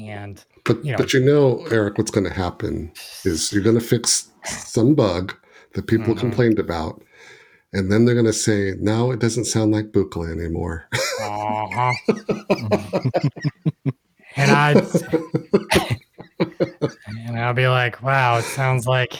And 0.00 0.42
but 0.64 0.84
you 0.84 0.92
know, 0.92 0.98
but 0.98 1.12
you 1.12 1.20
know, 1.20 1.66
Eric, 1.72 1.98
what's 1.98 2.12
going 2.12 2.26
to 2.26 2.32
happen 2.32 2.92
is 3.24 3.52
you're 3.52 3.62
going 3.62 3.78
to 3.78 3.84
fix 3.84 4.30
some 4.44 4.94
bug 4.94 5.34
that 5.74 5.88
people 5.88 6.14
mm-hmm. 6.14 6.20
complained 6.20 6.60
about, 6.60 7.02
and 7.72 7.90
then 7.90 8.04
they're 8.04 8.14
going 8.14 8.24
to 8.26 8.32
say, 8.32 8.74
"Now 8.78 9.10
it 9.10 9.18
doesn't 9.18 9.46
sound 9.46 9.72
like 9.72 9.90
Buchla 9.90 10.30
anymore." 10.30 10.86
Uh-huh. 11.20 11.92
and 14.40 14.50
I 14.50 15.98
and 17.26 17.38
I'll 17.38 17.54
be 17.54 17.68
like, 17.68 18.02
"Wow, 18.02 18.38
it 18.38 18.44
sounds 18.44 18.86
like 18.86 19.12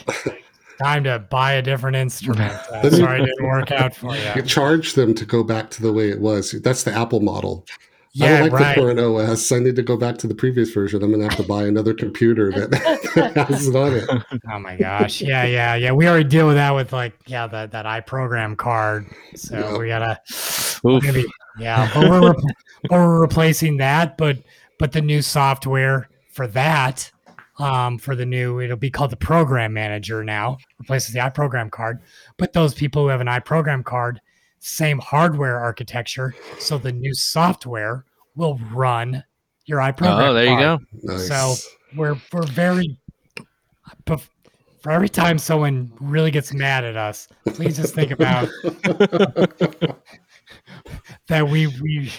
time 0.78 1.05
to 1.05 1.18
buy 1.18 1.52
a 1.52 1.62
different 1.62 1.97
instrument." 1.97 2.52
Uh, 2.70 2.89
sorry, 2.89 3.23
it 3.23 3.26
didn't 3.26 3.47
work 3.47 3.70
out 3.73 3.94
for 3.94 4.16
you. 4.16 4.32
You 4.36 4.42
charge 4.42 4.94
them 4.94 5.12
to 5.15 5.26
go 5.26 5.42
back 5.42 5.70
to 5.70 5.82
the 5.82 5.92
way 5.92 6.08
it 6.08 6.20
was. 6.20 6.52
That's 6.62 6.84
the 6.84 6.92
Apple 6.92 7.20
model. 7.20 7.66
Yeah, 8.12 8.26
I 8.26 8.31
don't 8.31 8.42
like 8.42 8.52
right. 8.52 8.74
the 8.74 8.81
current 8.81 9.00
OS. 9.00 9.52
I 9.52 9.58
need 9.58 9.76
to 9.76 9.82
go 9.82 9.97
back 9.97 10.18
to 10.18 10.26
the 10.26 10.34
previous 10.34 10.73
version. 10.73 11.02
I'm 11.02 11.10
going 11.10 11.20
to 11.20 11.28
have 11.28 11.36
to 11.36 11.47
buy 11.47 11.65
another 11.65 11.94
computer 11.94 12.50
that, 12.52 12.70
that 13.15 13.36
has 13.49 13.68
it 13.68 13.76
on 13.76 13.92
it. 13.92 14.08
Oh 14.50 14.58
my 14.58 14.76
gosh! 14.76 15.20
Yeah, 15.20 15.44
yeah, 15.44 15.74
yeah. 15.74 15.92
We 15.92 16.08
already 16.08 16.28
deal 16.28 16.47
with 16.47 16.57
that 16.57 16.73
with 16.73 16.92
like 16.92 17.12
yeah 17.26 17.47
that 17.49 17.73
that 17.73 17.84
iProgram 17.84 18.57
card. 18.57 19.07
So 19.36 19.58
yeah. 19.58 19.78
we 19.78 19.89
gotta, 19.89 20.20
be, 21.12 21.26
yeah. 21.58 21.90
But 21.94 22.10
we're, 22.10 22.34
but 22.82 22.90
we're 22.90 23.20
replacing 23.20 23.76
that, 23.76 24.16
but 24.16 24.39
but 24.81 24.92
the 24.92 25.02
new 25.02 25.20
software 25.20 26.09
for 26.33 26.47
that, 26.49 27.12
um, 27.59 27.99
for 27.99 28.17
the 28.17 28.25
new, 28.25 28.60
it'll 28.60 28.78
be 28.78 28.91
called 28.91 29.10
the 29.10 29.17
Program 29.17 29.75
Manager 29.75 30.25
now, 30.25 30.57
replaces 30.78 31.12
the 31.12 31.20
iProgram 31.20 31.70
card. 31.70 32.00
But 32.39 32.55
those 32.55 32.73
people 32.73 33.02
who 33.02 33.09
have 33.09 33.20
an 33.20 33.26
iProgram 33.26 33.84
card, 33.84 34.23
same 34.59 34.99
hardware 34.99 35.60
architecture, 35.60 36.34
so 36.59 36.78
the 36.78 36.92
new 36.92 37.12
software 37.12 38.07
will 38.34 38.59
run 38.73 39.23
your 39.67 39.81
iProgram. 39.81 40.28
Oh, 40.28 40.33
there 40.33 40.47
card. 40.47 40.81
you 41.02 41.05
go. 41.05 41.12
Nice. 41.15 41.28
So 41.28 41.55
we're 41.94 42.17
we're 42.33 42.47
very 42.47 42.99
for 44.83 44.91
every 44.91 45.10
time 45.10 45.39
someone 45.39 45.92
really 46.00 46.31
gets 46.31 46.55
mad 46.55 46.84
at 46.84 46.97
us, 46.97 47.28
please 47.49 47.76
just 47.76 47.94
think 47.94 48.12
about 48.12 48.49
that 51.28 51.47
we 51.47 51.67
we 51.67 52.10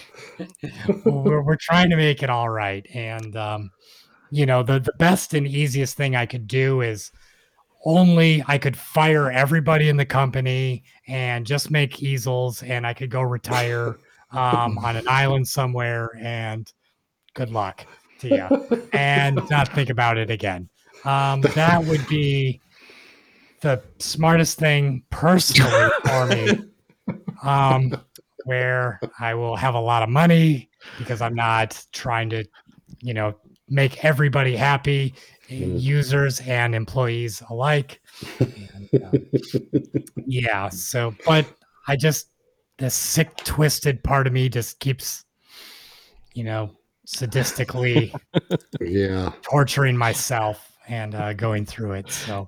we're, 1.05 1.41
we're, 1.41 1.55
trying 1.55 1.89
to 1.89 1.95
make 1.95 2.23
it 2.23 2.29
all 2.29 2.49
right 2.49 2.85
and 2.93 3.35
um, 3.35 3.69
you 4.31 4.45
know 4.45 4.63
the 4.63 4.79
the 4.79 4.93
best 4.97 5.33
and 5.33 5.47
easiest 5.47 5.95
thing 5.97 6.15
i 6.15 6.25
could 6.25 6.47
do 6.47 6.81
is 6.81 7.11
only 7.85 8.43
i 8.47 8.57
could 8.57 8.77
fire 8.77 9.31
everybody 9.31 9.89
in 9.89 9.97
the 9.97 10.05
company 10.05 10.83
and 11.07 11.45
just 11.45 11.71
make 11.71 12.01
easels 12.01 12.61
and 12.63 12.85
i 12.85 12.93
could 12.93 13.09
go 13.09 13.21
retire 13.21 13.97
um, 14.31 14.77
on 14.77 14.95
an 14.95 15.07
island 15.07 15.47
somewhere 15.47 16.09
and 16.19 16.71
good 17.33 17.49
luck 17.49 17.85
to 18.19 18.29
you 18.29 18.87
and 18.93 19.39
not 19.49 19.67
think 19.73 19.89
about 19.89 20.17
it 20.17 20.29
again. 20.29 20.69
Um, 21.03 21.41
that 21.41 21.83
would 21.83 22.07
be 22.07 22.61
the 23.61 23.81
smartest 23.99 24.57
thing 24.57 25.03
personally 25.09 25.89
for 26.05 26.25
me. 26.27 26.49
Um, 27.43 27.99
where 28.45 28.99
I 29.19 29.33
will 29.33 29.55
have 29.55 29.75
a 29.75 29.79
lot 29.79 30.03
of 30.03 30.09
money 30.09 30.69
because 30.97 31.21
I'm 31.21 31.35
not 31.35 31.83
trying 31.91 32.29
to, 32.31 32.45
you 33.01 33.13
know, 33.13 33.35
make 33.69 34.03
everybody 34.03 34.55
happy, 34.55 35.13
mm. 35.49 35.79
users 35.79 36.39
and 36.41 36.75
employees 36.75 37.41
alike. 37.49 38.01
And, 38.39 38.89
uh, 39.03 39.99
yeah. 40.25 40.69
So, 40.69 41.15
but 41.25 41.45
I 41.87 41.95
just, 41.95 42.27
the 42.77 42.89
sick, 42.89 43.35
twisted 43.37 44.03
part 44.03 44.27
of 44.27 44.33
me 44.33 44.49
just 44.49 44.79
keeps, 44.79 45.23
you 46.33 46.43
know, 46.43 46.71
sadistically 47.07 48.13
yeah 48.79 49.31
torturing 49.41 49.97
myself 49.97 50.77
and 50.87 51.15
uh, 51.15 51.33
going 51.33 51.65
through 51.65 51.93
it 51.93 52.09
so, 52.09 52.47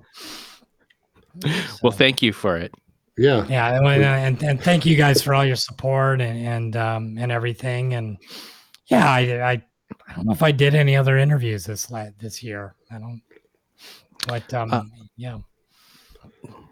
so 1.40 1.50
well 1.82 1.92
thank 1.92 2.22
you 2.22 2.32
for 2.32 2.56
it 2.56 2.72
yeah. 3.16 3.46
Yeah 3.48 4.16
and, 4.16 4.42
and 4.42 4.60
thank 4.60 4.84
you 4.84 4.96
guys 4.96 5.22
for 5.22 5.34
all 5.34 5.44
your 5.44 5.56
support 5.56 6.20
and 6.20 6.46
and 6.46 6.76
um 6.76 7.16
and 7.18 7.30
everything. 7.30 7.94
And 7.94 8.18
yeah 8.86 9.10
i 9.10 9.18
i, 9.18 9.62
I 10.08 10.14
don't 10.14 10.26
know 10.26 10.32
if 10.32 10.42
i 10.42 10.52
did 10.52 10.74
any 10.74 10.96
other 10.96 11.18
interviews 11.18 11.64
this 11.64 11.92
this 12.20 12.42
year. 12.42 12.74
I 12.90 12.98
don't 12.98 13.22
but 14.26 14.52
um 14.54 14.72
uh, 14.72 14.82
yeah. 15.16 15.38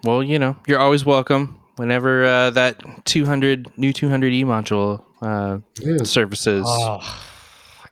well 0.05 0.23
you 0.23 0.39
know 0.39 0.57
you're 0.67 0.79
always 0.79 1.05
welcome 1.05 1.61
whenever 1.77 2.25
uh, 2.25 2.51
that 2.51 2.83
200 3.05 3.79
new 3.79 3.93
200e 3.93 4.45
module 4.45 5.03
uh 5.23 5.59
yeah. 5.81 6.03
services 6.03 6.65
oh 6.67 7.01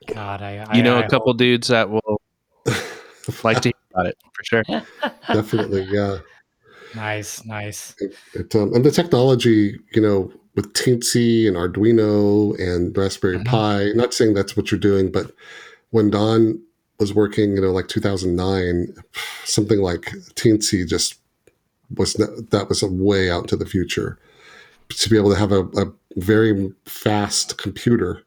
god 0.07 0.41
i, 0.41 0.65
I 0.69 0.75
you 0.75 0.83
know 0.83 0.97
I, 0.97 1.03
a 1.03 1.09
couple 1.09 1.33
dudes 1.33 1.67
that 1.67 1.89
will 1.89 2.21
like 3.43 3.61
to 3.61 3.69
hear 3.69 3.73
about 3.93 4.05
it 4.07 4.17
for 4.33 4.43
sure. 4.43 4.63
Definitely 5.27 5.83
yeah 5.89 6.19
Nice, 6.95 7.45
nice. 7.45 7.95
It, 8.33 8.55
um, 8.55 8.73
and 8.73 8.83
the 8.83 8.91
technology, 8.91 9.79
you 9.93 10.01
know, 10.01 10.31
with 10.55 10.73
Teensy 10.73 11.47
and 11.47 11.55
Arduino 11.55 12.57
and 12.59 12.95
Raspberry 12.97 13.37
mm-hmm. 13.37 13.45
Pi, 13.45 13.91
not 13.95 14.13
saying 14.13 14.33
that's 14.33 14.57
what 14.57 14.71
you're 14.71 14.79
doing, 14.79 15.11
but 15.11 15.31
when 15.91 16.09
Don 16.09 16.61
was 16.99 17.13
working, 17.13 17.55
you 17.55 17.61
know, 17.61 17.71
like 17.71 17.87
2009, 17.87 18.93
something 19.45 19.79
like 19.79 20.01
Teensy 20.35 20.87
just 20.87 21.15
was 21.97 22.13
that 22.13 22.65
was 22.69 22.81
a 22.81 22.87
way 22.87 23.29
out 23.29 23.47
to 23.49 23.55
the 23.55 23.65
future. 23.65 24.17
To 24.89 25.09
be 25.09 25.17
able 25.17 25.29
to 25.29 25.39
have 25.39 25.53
a, 25.53 25.63
a 25.77 25.91
very 26.17 26.73
fast 26.85 27.57
computer 27.57 28.21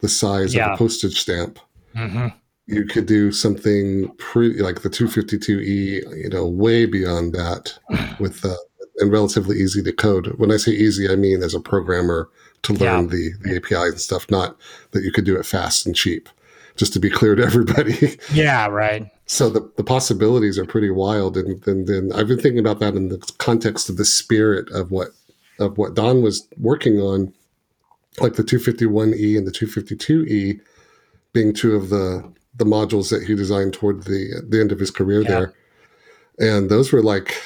the 0.00 0.08
size 0.08 0.54
yeah. 0.54 0.66
of 0.66 0.74
a 0.74 0.76
postage 0.76 1.18
stamp. 1.18 1.58
Mm-hmm 1.96 2.28
you 2.66 2.86
could 2.86 3.06
do 3.06 3.30
something 3.30 4.08
pretty 4.16 4.62
like 4.62 4.82
the 4.82 4.90
252e, 4.90 6.16
you 6.16 6.28
know, 6.30 6.46
way 6.46 6.86
beyond 6.86 7.32
that 7.34 7.78
with 8.20 8.44
uh, 8.44 8.54
and 8.98 9.12
relatively 9.12 9.58
easy 9.58 9.82
to 9.82 9.92
code. 9.92 10.28
When 10.38 10.50
I 10.50 10.56
say 10.56 10.72
easy, 10.72 11.10
I 11.10 11.16
mean 11.16 11.42
as 11.42 11.54
a 11.54 11.60
programmer 11.60 12.28
to 12.62 12.72
learn 12.72 13.04
yeah. 13.04 13.10
the, 13.10 13.32
the 13.40 13.56
API 13.56 13.88
and 13.88 14.00
stuff, 14.00 14.30
not 14.30 14.56
that 14.92 15.02
you 15.02 15.12
could 15.12 15.24
do 15.24 15.36
it 15.36 15.46
fast 15.46 15.86
and 15.86 15.94
cheap. 15.94 16.28
Just 16.76 16.92
to 16.94 16.98
be 16.98 17.10
clear 17.10 17.36
to 17.36 17.44
everybody. 17.44 18.18
Yeah, 18.32 18.66
right. 18.66 19.08
So 19.26 19.48
the, 19.48 19.70
the 19.76 19.84
possibilities 19.84 20.58
are 20.58 20.64
pretty 20.64 20.90
wild, 20.90 21.36
and 21.36 21.62
then 21.62 22.10
I've 22.12 22.26
been 22.26 22.40
thinking 22.40 22.58
about 22.58 22.80
that 22.80 22.96
in 22.96 23.10
the 23.10 23.18
context 23.38 23.88
of 23.88 23.96
the 23.96 24.04
spirit 24.04 24.68
of 24.72 24.90
what 24.90 25.10
of 25.60 25.78
what 25.78 25.94
Don 25.94 26.20
was 26.20 26.48
working 26.58 27.00
on, 27.00 27.32
like 28.18 28.34
the 28.34 28.42
251e 28.42 29.38
and 29.38 29.46
the 29.46 29.52
252e 29.52 30.60
being 31.32 31.54
two 31.54 31.76
of 31.76 31.90
the 31.90 32.28
the 32.56 32.64
modules 32.64 33.10
that 33.10 33.24
he 33.24 33.34
designed 33.34 33.74
toward 33.74 34.04
the 34.04 34.42
the 34.48 34.60
end 34.60 34.72
of 34.72 34.78
his 34.78 34.90
career 34.90 35.22
yeah. 35.22 35.28
there, 35.28 35.54
and 36.38 36.70
those 36.70 36.92
were 36.92 37.02
like, 37.02 37.36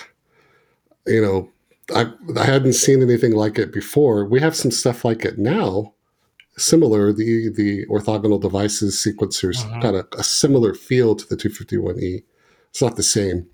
you 1.06 1.22
know, 1.22 1.50
I 1.94 2.12
I 2.38 2.44
hadn't 2.44 2.74
seen 2.74 3.02
anything 3.02 3.32
like 3.32 3.58
it 3.58 3.72
before. 3.72 4.24
We 4.24 4.40
have 4.40 4.56
some 4.56 4.70
stuff 4.70 5.04
like 5.04 5.24
it 5.24 5.38
now, 5.38 5.94
similar. 6.56 7.12
The 7.12 7.50
the 7.54 7.86
orthogonal 7.86 8.40
devices 8.40 8.96
sequencers 8.96 9.64
uh-huh. 9.64 9.80
got 9.80 9.94
a, 9.94 10.06
a, 10.18 10.22
similar 10.22 10.74
feel 10.74 11.14
to 11.14 11.26
the 11.28 11.36
251e. 11.36 12.24
It's 12.70 12.82
not 12.82 12.96
the 12.96 13.02
same. 13.02 13.46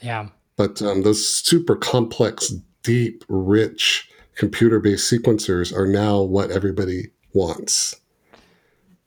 Yeah. 0.00 0.28
but 0.56 0.82
um, 0.82 1.02
those 1.02 1.24
super 1.24 1.76
complex, 1.76 2.52
deep, 2.82 3.24
rich 3.28 4.10
computer-based 4.34 5.10
sequencers 5.12 5.72
are 5.76 5.86
now 5.86 6.20
what 6.20 6.50
everybody 6.50 7.10
wants, 7.32 8.00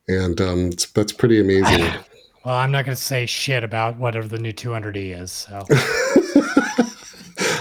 and 0.08 0.40
um, 0.42 0.72
that's 0.93 1.14
pretty 1.14 1.40
amazing. 1.40 1.92
Well, 2.45 2.53
I'm 2.53 2.72
not 2.72 2.85
going 2.85 2.95
to 2.95 3.01
say 3.01 3.25
shit 3.25 3.64
about 3.64 3.98
whatever 3.98 4.27
the 4.27 4.38
new 4.38 4.53
200e 4.53 5.19
is. 5.19 5.32
So. 5.32 5.66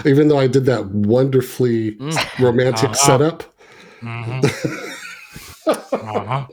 Even 0.11 0.29
though 0.29 0.39
I 0.39 0.47
did 0.47 0.67
that 0.67 0.89
wonderfully 0.89 1.93
mm. 1.93 2.39
romantic 2.39 2.91
uh-huh. 2.91 3.07
setup. 3.07 3.45
Mm-hmm. 4.03 4.45
uh-huh. 5.95 6.47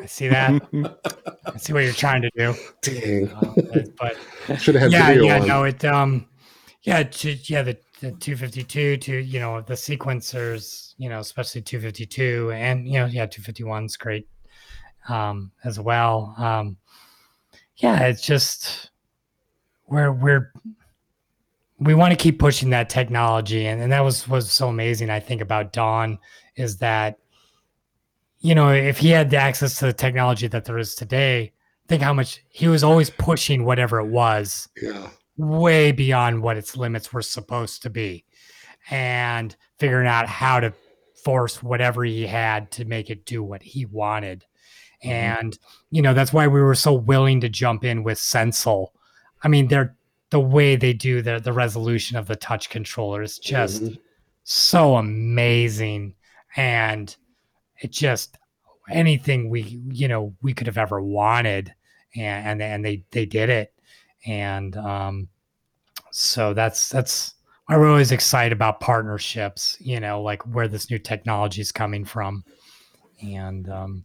I 0.00 0.06
see 0.06 0.28
that. 0.28 0.62
I 1.44 1.56
see 1.58 1.72
what 1.72 1.82
you're 1.82 1.92
trying 1.92 2.22
to 2.22 2.30
do. 2.36 2.54
Dang. 2.82 3.28
Uh, 3.32 3.82
but 3.98 4.16
should 4.60 4.76
have 4.76 4.82
had 4.82 4.92
yeah, 4.92 5.06
video 5.08 5.24
yeah, 5.24 5.40
on. 5.40 5.48
no, 5.48 5.64
it 5.64 5.84
um, 5.84 6.26
yeah, 6.82 7.08
yeah, 7.22 7.62
the, 7.62 7.76
the 8.00 8.12
252 8.12 8.96
to 8.96 9.16
you 9.18 9.38
know 9.40 9.60
the 9.60 9.74
sequencers, 9.74 10.94
you 10.98 11.08
know, 11.08 11.18
especially 11.18 11.62
252 11.62 12.52
and 12.52 12.86
you 12.86 12.94
know, 12.94 13.06
yeah, 13.06 13.26
251's 13.26 13.96
great 13.96 14.28
um 15.08 15.52
as 15.64 15.78
well. 15.78 16.34
Um, 16.38 16.76
yeah, 17.76 18.04
it's 18.04 18.22
just 18.22 18.90
we're 19.86 20.12
we're 20.12 20.52
we 21.78 21.94
want 21.94 22.12
to 22.12 22.16
keep 22.16 22.38
pushing 22.38 22.70
that 22.70 22.88
technology 22.88 23.66
and, 23.66 23.82
and 23.82 23.90
that 23.90 24.00
was 24.00 24.28
was 24.28 24.50
so 24.52 24.68
amazing 24.68 25.10
i 25.10 25.18
think 25.18 25.40
about 25.40 25.72
don 25.72 26.16
is 26.54 26.78
that 26.78 27.18
you 28.38 28.54
know 28.54 28.70
if 28.70 28.98
he 28.98 29.08
had 29.10 29.30
the 29.30 29.36
access 29.36 29.76
to 29.76 29.86
the 29.86 29.92
technology 29.92 30.46
that 30.46 30.64
there 30.64 30.78
is 30.78 30.94
today 30.94 31.52
think 31.88 32.02
how 32.02 32.14
much 32.14 32.42
he 32.48 32.68
was 32.68 32.84
always 32.84 33.10
pushing 33.10 33.64
whatever 33.64 33.98
it 33.98 34.06
was 34.06 34.68
yeah. 34.80 35.08
way 35.36 35.92
beyond 35.92 36.40
what 36.42 36.56
its 36.56 36.76
limits 36.76 37.12
were 37.12 37.20
supposed 37.20 37.82
to 37.82 37.90
be 37.90 38.24
and 38.90 39.56
figuring 39.78 40.08
out 40.08 40.26
how 40.26 40.60
to 40.60 40.72
force 41.22 41.62
whatever 41.62 42.04
he 42.04 42.26
had 42.26 42.70
to 42.72 42.84
make 42.84 43.10
it 43.10 43.24
do 43.24 43.42
what 43.42 43.62
he 43.62 43.84
wanted. 43.86 44.44
And, 45.04 45.58
you 45.90 46.02
know, 46.02 46.14
that's 46.14 46.32
why 46.32 46.46
we 46.46 46.60
were 46.60 46.74
so 46.74 46.92
willing 46.92 47.40
to 47.40 47.48
jump 47.48 47.84
in 47.84 48.02
with 48.02 48.18
Sensel. 48.18 48.92
I 49.42 49.48
mean, 49.48 49.68
they're 49.68 49.96
the 50.30 50.40
way 50.40 50.76
they 50.76 50.94
do 50.94 51.20
the 51.20 51.38
the 51.40 51.52
resolution 51.52 52.16
of 52.16 52.26
the 52.26 52.36
touch 52.36 52.70
controller 52.70 53.22
is 53.22 53.38
just 53.38 53.82
mm-hmm. 53.82 53.94
so 54.44 54.96
amazing. 54.96 56.14
And 56.56 57.14
it 57.82 57.90
just 57.90 58.38
anything 58.90 59.50
we 59.50 59.80
you 59.90 60.08
know 60.08 60.34
we 60.42 60.52
could 60.52 60.66
have 60.66 60.78
ever 60.78 61.00
wanted 61.02 61.72
and 62.16 62.46
and, 62.46 62.62
and 62.62 62.84
they 62.84 63.04
they 63.10 63.26
did 63.26 63.48
it 63.48 63.72
and 64.26 64.76
um 64.76 65.28
so 66.10 66.52
that's 66.52 66.88
that's 66.88 67.34
why 67.66 67.76
we're 67.76 67.88
always 67.88 68.12
excited 68.12 68.52
about 68.52 68.80
partnerships 68.80 69.76
you 69.80 70.00
know 70.00 70.20
like 70.22 70.42
where 70.54 70.68
this 70.68 70.90
new 70.90 70.98
technology 70.98 71.60
is 71.60 71.72
coming 71.72 72.04
from 72.04 72.44
and 73.22 73.68
um 73.68 74.04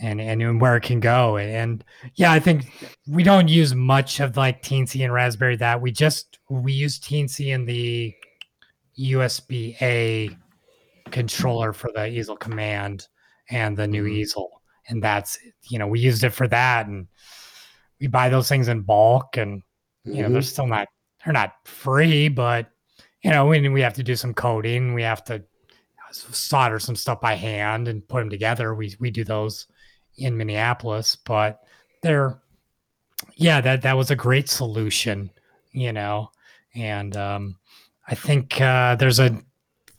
and 0.00 0.20
and 0.20 0.60
where 0.60 0.76
it 0.76 0.82
can 0.82 1.00
go. 1.00 1.36
And 1.36 1.84
yeah, 2.14 2.32
I 2.32 2.40
think 2.40 2.72
we 3.06 3.22
don't 3.22 3.48
use 3.48 3.74
much 3.74 4.20
of 4.20 4.36
like 4.36 4.62
Teensy 4.62 5.04
and 5.04 5.12
Raspberry 5.12 5.56
that 5.56 5.80
we 5.80 5.92
just 5.92 6.38
we 6.48 6.72
use 6.72 6.98
Teensy 6.98 7.54
in 7.54 7.66
the 7.66 8.14
USB 8.98 9.80
A 9.82 10.30
controller 11.10 11.72
for 11.72 11.90
the 11.94 12.06
easel 12.06 12.36
command 12.36 13.08
and 13.50 13.76
the 13.76 13.86
new 13.86 14.04
mm-hmm. 14.04 14.16
easel. 14.16 14.62
And 14.88 15.02
that's 15.02 15.38
you 15.68 15.78
know, 15.78 15.86
we 15.86 16.00
used 16.00 16.24
it 16.24 16.30
for 16.30 16.48
that 16.48 16.86
and 16.86 17.06
we 18.00 18.06
buy 18.06 18.28
those 18.28 18.48
things 18.48 18.68
in 18.68 18.80
bulk 18.80 19.36
and 19.36 19.62
you 20.04 20.12
mm-hmm. 20.12 20.22
know, 20.22 20.28
they're 20.30 20.42
still 20.42 20.66
not 20.66 20.88
they're 21.24 21.34
not 21.34 21.54
free, 21.64 22.28
but 22.28 22.70
you 23.22 23.30
know, 23.30 23.46
we 23.46 23.68
we 23.68 23.82
have 23.82 23.94
to 23.94 24.02
do 24.02 24.16
some 24.16 24.32
coding, 24.32 24.94
we 24.94 25.02
have 25.02 25.22
to 25.24 25.44
solder 26.12 26.78
some 26.78 26.96
stuff 26.96 27.20
by 27.20 27.34
hand 27.34 27.86
and 27.86 28.06
put 28.08 28.20
them 28.20 28.30
together. 28.30 28.74
We 28.74 28.96
we 28.98 29.10
do 29.10 29.24
those 29.24 29.66
in 30.16 30.36
Minneapolis, 30.36 31.16
but 31.16 31.60
they're 32.02 32.40
yeah, 33.36 33.60
that 33.60 33.82
that 33.82 33.96
was 33.96 34.10
a 34.10 34.16
great 34.16 34.48
solution, 34.48 35.30
you 35.72 35.92
know. 35.92 36.30
And 36.74 37.16
um, 37.16 37.56
I 38.08 38.14
think 38.14 38.60
uh, 38.60 38.96
there's 38.96 39.18
a 39.18 39.38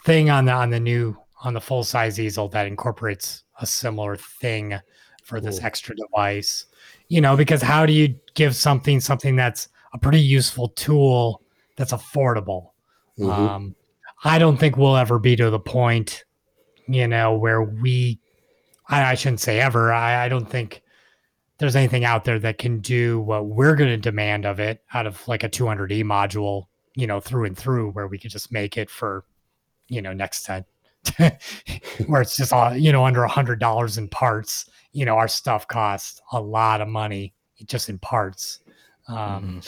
thing 0.05 0.29
on 0.29 0.45
the 0.45 0.53
on 0.53 0.69
the 0.69 0.79
new 0.79 1.17
on 1.43 1.53
the 1.53 1.61
full 1.61 1.83
size 1.83 2.19
easel 2.19 2.47
that 2.49 2.67
incorporates 2.67 3.43
a 3.59 3.65
similar 3.65 4.15
thing 4.15 4.79
for 5.23 5.39
cool. 5.39 5.45
this 5.45 5.61
extra 5.61 5.95
device. 5.95 6.65
You 7.07 7.21
know, 7.21 7.35
because 7.35 7.61
how 7.61 7.85
do 7.85 7.93
you 7.93 8.15
give 8.35 8.55
something 8.55 8.99
something 8.99 9.35
that's 9.35 9.67
a 9.93 9.97
pretty 9.97 10.21
useful 10.21 10.69
tool 10.69 11.41
that's 11.75 11.91
affordable? 11.91 12.71
Mm-hmm. 13.19 13.29
Um, 13.29 13.75
I 14.23 14.39
don't 14.39 14.57
think 14.57 14.77
we'll 14.77 14.97
ever 14.97 15.19
be 15.19 15.35
to 15.35 15.49
the 15.49 15.59
point, 15.59 16.23
you 16.87 17.07
know, 17.07 17.35
where 17.35 17.63
we 17.63 18.20
I, 18.91 19.11
I 19.11 19.15
shouldn't 19.15 19.39
say 19.39 19.59
ever. 19.59 19.91
I, 19.91 20.25
I 20.25 20.29
don't 20.29 20.47
think 20.47 20.83
there's 21.57 21.75
anything 21.75 22.03
out 22.03 22.25
there 22.25 22.39
that 22.39 22.57
can 22.57 22.79
do 22.79 23.19
what 23.21 23.47
we're 23.47 23.75
going 23.75 23.89
to 23.89 23.97
demand 23.97 24.45
of 24.45 24.59
it 24.59 24.83
out 24.93 25.07
of 25.07 25.27
like 25.27 25.43
a 25.43 25.49
200e 25.49 26.03
module, 26.03 26.65
you 26.95 27.07
know, 27.07 27.19
through 27.19 27.45
and 27.45 27.57
through, 27.57 27.91
where 27.91 28.07
we 28.07 28.17
could 28.17 28.31
just 28.31 28.51
make 28.51 28.77
it 28.77 28.89
for, 28.89 29.23
you 29.87 30.01
know, 30.01 30.11
next 30.11 30.43
time, 30.43 30.65
where 32.07 32.21
it's 32.21 32.35
just 32.35 32.51
all, 32.51 32.75
you 32.75 32.91
know, 32.91 33.05
under 33.05 33.23
a 33.23 33.29
hundred 33.29 33.59
dollars 33.59 33.97
in 33.97 34.07
parts. 34.07 34.69
You 34.91 35.05
know, 35.05 35.15
our 35.15 35.27
stuff 35.27 35.67
costs 35.67 36.21
a 36.33 36.41
lot 36.41 36.81
of 36.81 36.87
money 36.89 37.33
just 37.65 37.89
in 37.89 37.97
parts 37.99 38.59
um, 39.07 39.17
mm-hmm. 39.17 39.59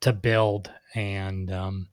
to 0.00 0.12
build, 0.12 0.70
and 0.94 1.50
um, 1.50 1.88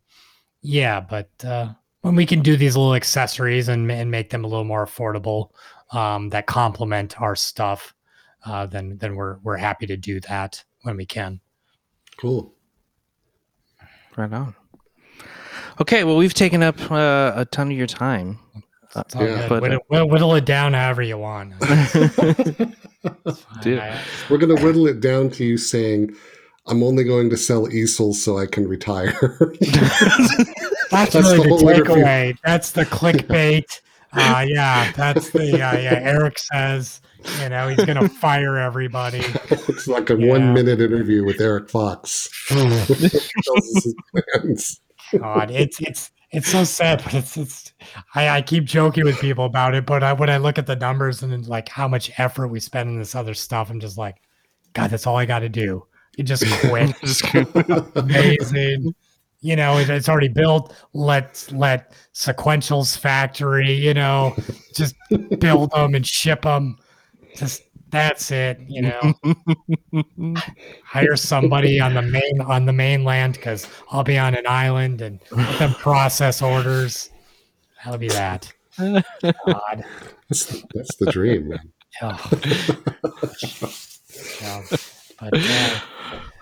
yeah, 0.61 0.99
but 0.99 1.29
uh, 1.45 1.69
when 2.01 2.15
we 2.15 2.25
can 2.25 2.41
do 2.41 2.57
these 2.57 2.75
little 2.75 2.95
accessories 2.95 3.69
and, 3.69 3.91
and 3.91 4.09
make 4.09 4.29
them 4.29 4.43
a 4.43 4.47
little 4.47 4.65
more 4.65 4.85
affordable, 4.85 5.51
um, 5.91 6.29
that 6.29 6.45
complement 6.45 7.21
our 7.21 7.35
stuff, 7.35 7.93
uh, 8.45 8.65
then 8.65 8.97
then 8.97 9.15
we're 9.15 9.37
we're 9.43 9.57
happy 9.57 9.85
to 9.87 9.97
do 9.97 10.19
that 10.21 10.63
when 10.83 10.97
we 10.97 11.05
can. 11.05 11.39
Cool. 12.17 12.53
Right 14.17 14.31
on. 14.31 14.55
Okay, 15.79 16.03
well, 16.03 16.17
we've 16.17 16.33
taken 16.33 16.61
up 16.61 16.91
uh, 16.91 17.31
a 17.35 17.45
ton 17.45 17.71
of 17.71 17.77
your 17.77 17.87
time. 17.87 18.39
Uh, 18.93 19.03
yeah. 19.15 19.47
but, 19.47 19.61
whittle, 19.61 19.79
uh, 19.91 20.05
whittle, 20.05 20.35
it 20.35 20.45
down 20.45 20.73
however 20.73 21.01
you 21.01 21.17
want. 21.17 21.53
We're 21.61 21.69
going 24.37 24.55
to 24.55 24.61
whittle 24.61 24.87
it 24.87 24.99
down 24.99 25.29
to 25.31 25.45
you 25.45 25.57
saying, 25.57 26.13
I'm 26.67 26.83
only 26.83 27.05
going 27.05 27.29
to 27.29 27.37
sell 27.37 27.71
easels 27.71 28.21
so 28.21 28.37
I 28.37 28.47
can 28.47 28.67
retire. 28.67 29.17
That's, 30.91 31.13
That's 31.13 31.15
really 31.15 31.37
the, 31.37 31.55
the 31.55 31.83
takeaway. 31.83 32.37
That's 32.43 32.73
the 32.73 32.85
clickbait. 32.85 33.79
Uh, 34.13 34.45
yeah, 34.47 34.91
that's 34.91 35.29
the 35.29 35.53
uh, 35.53 35.77
yeah. 35.77 35.99
Eric 36.01 36.37
says, 36.37 37.01
you 37.41 37.49
know, 37.49 37.69
he's 37.69 37.85
gonna 37.85 38.09
fire 38.09 38.57
everybody. 38.57 39.19
it's 39.49 39.87
like 39.87 40.09
a 40.09 40.19
yeah. 40.19 40.27
one 40.27 40.53
minute 40.53 40.81
interview 40.81 41.23
with 41.23 41.39
Eric 41.39 41.69
Fox. 41.69 42.29
God, 45.17 45.51
it's 45.51 45.79
it's 45.81 46.11
it's 46.31 46.47
so 46.49 46.63
sad, 46.63 47.03
but 47.03 47.13
it's 47.13 47.37
it's. 47.37 47.73
I, 48.15 48.29
I 48.29 48.41
keep 48.41 48.65
joking 48.65 49.05
with 49.05 49.19
people 49.19 49.45
about 49.45 49.75
it, 49.75 49.85
but 49.85 50.03
I, 50.03 50.13
when 50.13 50.29
I 50.29 50.37
look 50.37 50.57
at 50.57 50.67
the 50.67 50.75
numbers 50.75 51.23
and 51.23 51.47
like 51.47 51.69
how 51.69 51.87
much 51.87 52.11
effort 52.17 52.47
we 52.47 52.59
spend 52.59 52.89
in 52.89 52.97
this 52.97 53.15
other 53.15 53.33
stuff, 53.33 53.69
I'm 53.69 53.79
just 53.79 53.97
like, 53.97 54.17
God, 54.73 54.89
that's 54.89 55.07
all 55.07 55.17
I 55.17 55.25
got 55.25 55.39
to 55.39 55.49
do. 55.49 55.85
You 56.17 56.23
just 56.25 56.45
quit. 56.61 56.93
Amazing 57.95 58.93
you 59.41 59.55
know 59.55 59.77
it's 59.77 60.07
already 60.07 60.27
built 60.27 60.73
let's 60.93 61.51
let 61.51 61.93
sequentials 62.13 62.97
factory 62.97 63.71
you 63.71 63.93
know 63.93 64.35
just 64.75 64.95
build 65.39 65.71
them 65.71 65.95
and 65.95 66.07
ship 66.07 66.43
them 66.43 66.77
just 67.35 67.63
that's 67.89 68.31
it 68.31 68.59
you 68.67 68.81
know 68.81 69.13
hire 70.85 71.17
somebody 71.17 71.79
on 71.79 71.93
the 71.93 72.01
main 72.01 72.41
on 72.41 72.65
the 72.65 72.73
mainland 72.73 73.33
because 73.33 73.67
i'll 73.91 74.03
be 74.03 74.17
on 74.17 74.33
an 74.33 74.47
island 74.47 75.01
and 75.01 75.19
let 75.31 75.59
them 75.59 75.73
process 75.73 76.41
orders 76.41 77.09
that'll 77.83 77.99
be 77.99 78.07
that 78.07 78.51
God. 78.77 79.03
That's, 80.29 80.63
that's 80.73 80.95
the 80.95 81.11
dream 81.11 81.49
man 81.49 81.73
oh. 82.01 82.29
yeah. 84.41 84.63
but, 85.19 85.33
uh, 85.33 85.79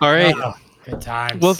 all 0.00 0.12
right 0.12 0.34
oh, 0.36 0.54
good 0.84 1.00
times 1.00 1.42
well 1.42 1.56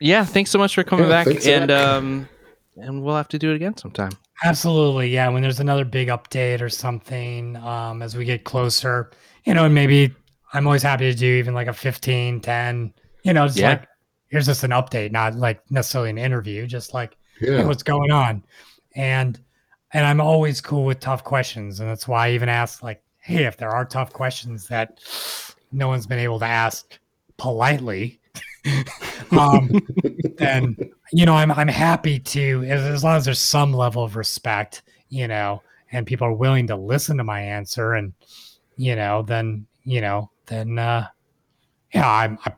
yeah, 0.00 0.24
thanks 0.24 0.50
so 0.50 0.58
much 0.58 0.74
for 0.74 0.84
coming 0.84 1.08
yeah, 1.08 1.24
back, 1.24 1.46
and 1.46 1.70
um, 1.70 2.28
and 2.76 3.02
we'll 3.02 3.16
have 3.16 3.28
to 3.28 3.38
do 3.38 3.50
it 3.50 3.56
again 3.56 3.76
sometime. 3.76 4.12
Absolutely, 4.44 5.08
yeah. 5.08 5.28
When 5.28 5.42
there's 5.42 5.60
another 5.60 5.84
big 5.84 6.08
update 6.08 6.60
or 6.60 6.68
something, 6.68 7.56
um, 7.56 8.02
as 8.02 8.16
we 8.16 8.24
get 8.24 8.44
closer, 8.44 9.10
you 9.44 9.54
know, 9.54 9.64
and 9.64 9.74
maybe 9.74 10.14
I'm 10.52 10.66
always 10.66 10.82
happy 10.82 11.10
to 11.10 11.16
do 11.16 11.26
even 11.26 11.54
like 11.54 11.66
a 11.66 11.72
15, 11.72 12.40
10, 12.40 12.94
you 13.24 13.32
know, 13.32 13.46
just 13.46 13.58
yeah. 13.58 13.70
like 13.70 13.88
here's 14.28 14.46
just 14.46 14.62
an 14.62 14.70
update, 14.70 15.10
not 15.10 15.34
like 15.34 15.68
necessarily 15.70 16.10
an 16.10 16.18
interview, 16.18 16.66
just 16.66 16.94
like 16.94 17.16
yeah. 17.40 17.58
hey, 17.58 17.64
what's 17.64 17.82
going 17.82 18.10
on, 18.10 18.44
and 18.94 19.40
and 19.92 20.06
I'm 20.06 20.20
always 20.20 20.60
cool 20.60 20.84
with 20.84 21.00
tough 21.00 21.24
questions, 21.24 21.80
and 21.80 21.88
that's 21.88 22.06
why 22.06 22.28
I 22.28 22.32
even 22.32 22.48
ask 22.48 22.82
like, 22.82 23.02
hey, 23.18 23.44
if 23.44 23.56
there 23.56 23.70
are 23.70 23.84
tough 23.84 24.12
questions 24.12 24.68
that 24.68 25.00
no 25.72 25.88
one's 25.88 26.06
been 26.06 26.18
able 26.18 26.38
to 26.38 26.46
ask 26.46 26.98
politely 27.36 28.20
um, 29.30 29.80
then 30.38 30.76
you 31.12 31.26
know 31.26 31.34
I'm 31.34 31.52
I'm 31.52 31.68
happy 31.68 32.18
to 32.18 32.64
as, 32.66 32.82
as 32.82 33.04
long 33.04 33.16
as 33.16 33.24
there's 33.24 33.38
some 33.38 33.72
level 33.72 34.02
of 34.02 34.16
respect, 34.16 34.82
you 35.08 35.28
know, 35.28 35.62
and 35.92 36.06
people 36.06 36.26
are 36.26 36.32
willing 36.32 36.66
to 36.68 36.76
listen 36.76 37.16
to 37.18 37.24
my 37.24 37.40
answer, 37.40 37.94
and 37.94 38.12
you 38.76 38.96
know, 38.96 39.22
then 39.22 39.66
you 39.84 40.00
know, 40.00 40.30
then 40.46 40.78
uh, 40.78 41.06
yeah, 41.94 42.10
I'm, 42.10 42.38
I'm 42.44 42.54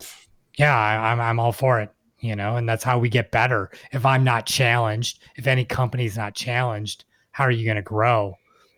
yeah, 0.56 0.76
I'm 0.76 1.20
I'm 1.20 1.40
all 1.40 1.52
for 1.52 1.80
it, 1.80 1.90
you 2.18 2.36
know, 2.36 2.56
and 2.56 2.68
that's 2.68 2.84
how 2.84 2.98
we 2.98 3.08
get 3.08 3.30
better. 3.30 3.70
If 3.92 4.04
I'm 4.04 4.24
not 4.24 4.46
challenged, 4.46 5.22
if 5.36 5.46
any 5.46 5.64
company's 5.64 6.16
not 6.16 6.34
challenged, 6.34 7.04
how 7.32 7.44
are 7.44 7.50
you 7.50 7.64
going 7.64 7.76
to 7.76 7.82
grow? 7.82 8.36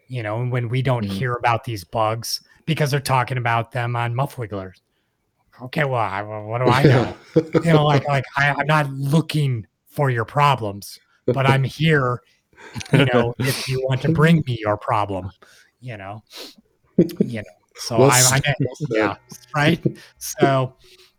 You 0.08 0.22
know, 0.22 0.40
and 0.40 0.52
when 0.52 0.68
we 0.68 0.82
don't 0.82 1.04
mm-hmm. 1.04 1.14
hear 1.14 1.32
about 1.34 1.64
these 1.64 1.84
bugs 1.84 2.42
because 2.66 2.90
they're 2.90 3.00
talking 3.00 3.38
about 3.38 3.72
them 3.72 3.96
on 3.96 4.14
Muffwiggler. 4.14 4.72
Okay, 5.60 5.84
well, 5.84 6.00
I, 6.00 6.22
what 6.22 6.58
do 6.58 6.64
I 6.64 6.82
know? 6.82 7.16
you 7.64 7.72
know, 7.72 7.84
like 7.84 8.06
like 8.08 8.24
I, 8.36 8.50
I'm 8.50 8.66
not 8.66 8.90
looking 8.90 9.66
for 9.86 10.10
your 10.10 10.24
problems, 10.24 10.98
but 11.26 11.46
I'm 11.46 11.64
here. 11.64 12.22
You 12.92 13.04
know, 13.06 13.34
if 13.38 13.68
you 13.68 13.84
want 13.88 14.00
to 14.02 14.12
bring 14.12 14.42
me 14.46 14.58
your 14.60 14.76
problem, 14.76 15.30
you 15.80 15.96
know, 15.96 16.22
you 16.96 17.38
know. 17.38 17.42
So 17.76 17.98
well, 17.98 18.10
I, 18.10 18.40
I 18.44 18.54
yeah, 18.90 19.16
right. 19.54 19.84
So, 20.18 20.76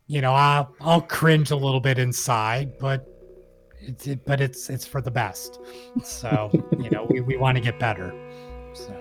you 0.07 0.21
know, 0.21 0.33
I'll 0.33 0.73
I'll 0.81 1.01
cringe 1.01 1.51
a 1.51 1.55
little 1.55 1.79
bit 1.79 1.99
inside, 1.99 2.77
but 2.79 3.05
it's 3.79 4.07
it, 4.07 4.25
but 4.25 4.39
it's 4.41 4.69
it's 4.69 4.85
for 4.85 5.01
the 5.01 5.11
best. 5.11 5.59
So 6.03 6.51
you 6.79 6.89
know, 6.89 7.05
we, 7.09 7.21
we 7.21 7.37
want 7.37 7.57
to 7.57 7.61
get 7.61 7.79
better. 7.79 8.13
So 8.73 8.93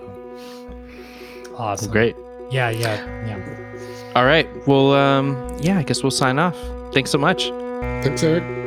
awesome, 1.55 1.91
great. 1.91 2.15
Yeah, 2.51 2.69
yeah, 2.69 2.97
yeah. 3.25 3.72
All 4.15 4.25
right. 4.25 4.47
Well, 4.67 4.93
um, 4.93 5.57
yeah, 5.59 5.77
I 5.79 5.83
guess 5.83 6.03
we'll 6.03 6.11
sign 6.11 6.37
off. 6.39 6.57
Thanks 6.93 7.09
so 7.11 7.17
much. 7.17 7.49
Thanks, 8.03 8.21
Eric. 8.23 8.62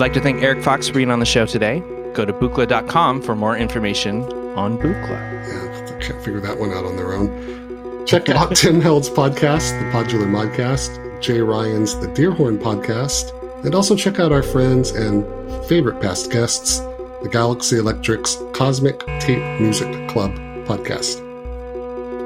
We'd 0.00 0.04
like 0.04 0.14
to 0.14 0.20
thank 0.22 0.42
Eric 0.42 0.62
Fox 0.62 0.88
for 0.88 0.94
being 0.94 1.10
on 1.10 1.20
the 1.20 1.26
show 1.26 1.44
today. 1.44 1.80
Go 2.14 2.24
to 2.24 2.32
Buchla.com 2.32 3.20
for 3.20 3.36
more 3.36 3.54
information 3.54 4.22
on 4.56 4.78
Buchla. 4.78 5.10
Yeah, 5.10 5.98
can't 6.00 6.24
figure 6.24 6.40
that 6.40 6.58
one 6.58 6.72
out 6.72 6.86
on 6.86 6.96
their 6.96 7.12
own. 7.12 8.06
Check 8.06 8.30
out 8.30 8.56
Tim 8.56 8.80
Held's 8.80 9.10
podcast, 9.10 9.78
the 9.78 9.84
Podular 9.92 10.26
Modcast, 10.26 11.20
Jay 11.20 11.42
Ryan's 11.42 12.00
The 12.00 12.06
Deerhorn 12.06 12.56
Podcast, 12.56 13.34
and 13.62 13.74
also 13.74 13.94
check 13.94 14.18
out 14.18 14.32
our 14.32 14.42
friends 14.42 14.92
and 14.92 15.22
favorite 15.66 16.00
past 16.00 16.32
guests, 16.32 16.78
the 17.22 17.28
Galaxy 17.30 17.76
Electric's 17.76 18.38
Cosmic 18.54 19.00
Tape 19.20 19.60
Music 19.60 20.08
Club 20.08 20.30
podcast. 20.64 21.18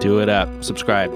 Do 0.00 0.20
it 0.20 0.28
up. 0.28 0.62
Subscribe 0.62 1.10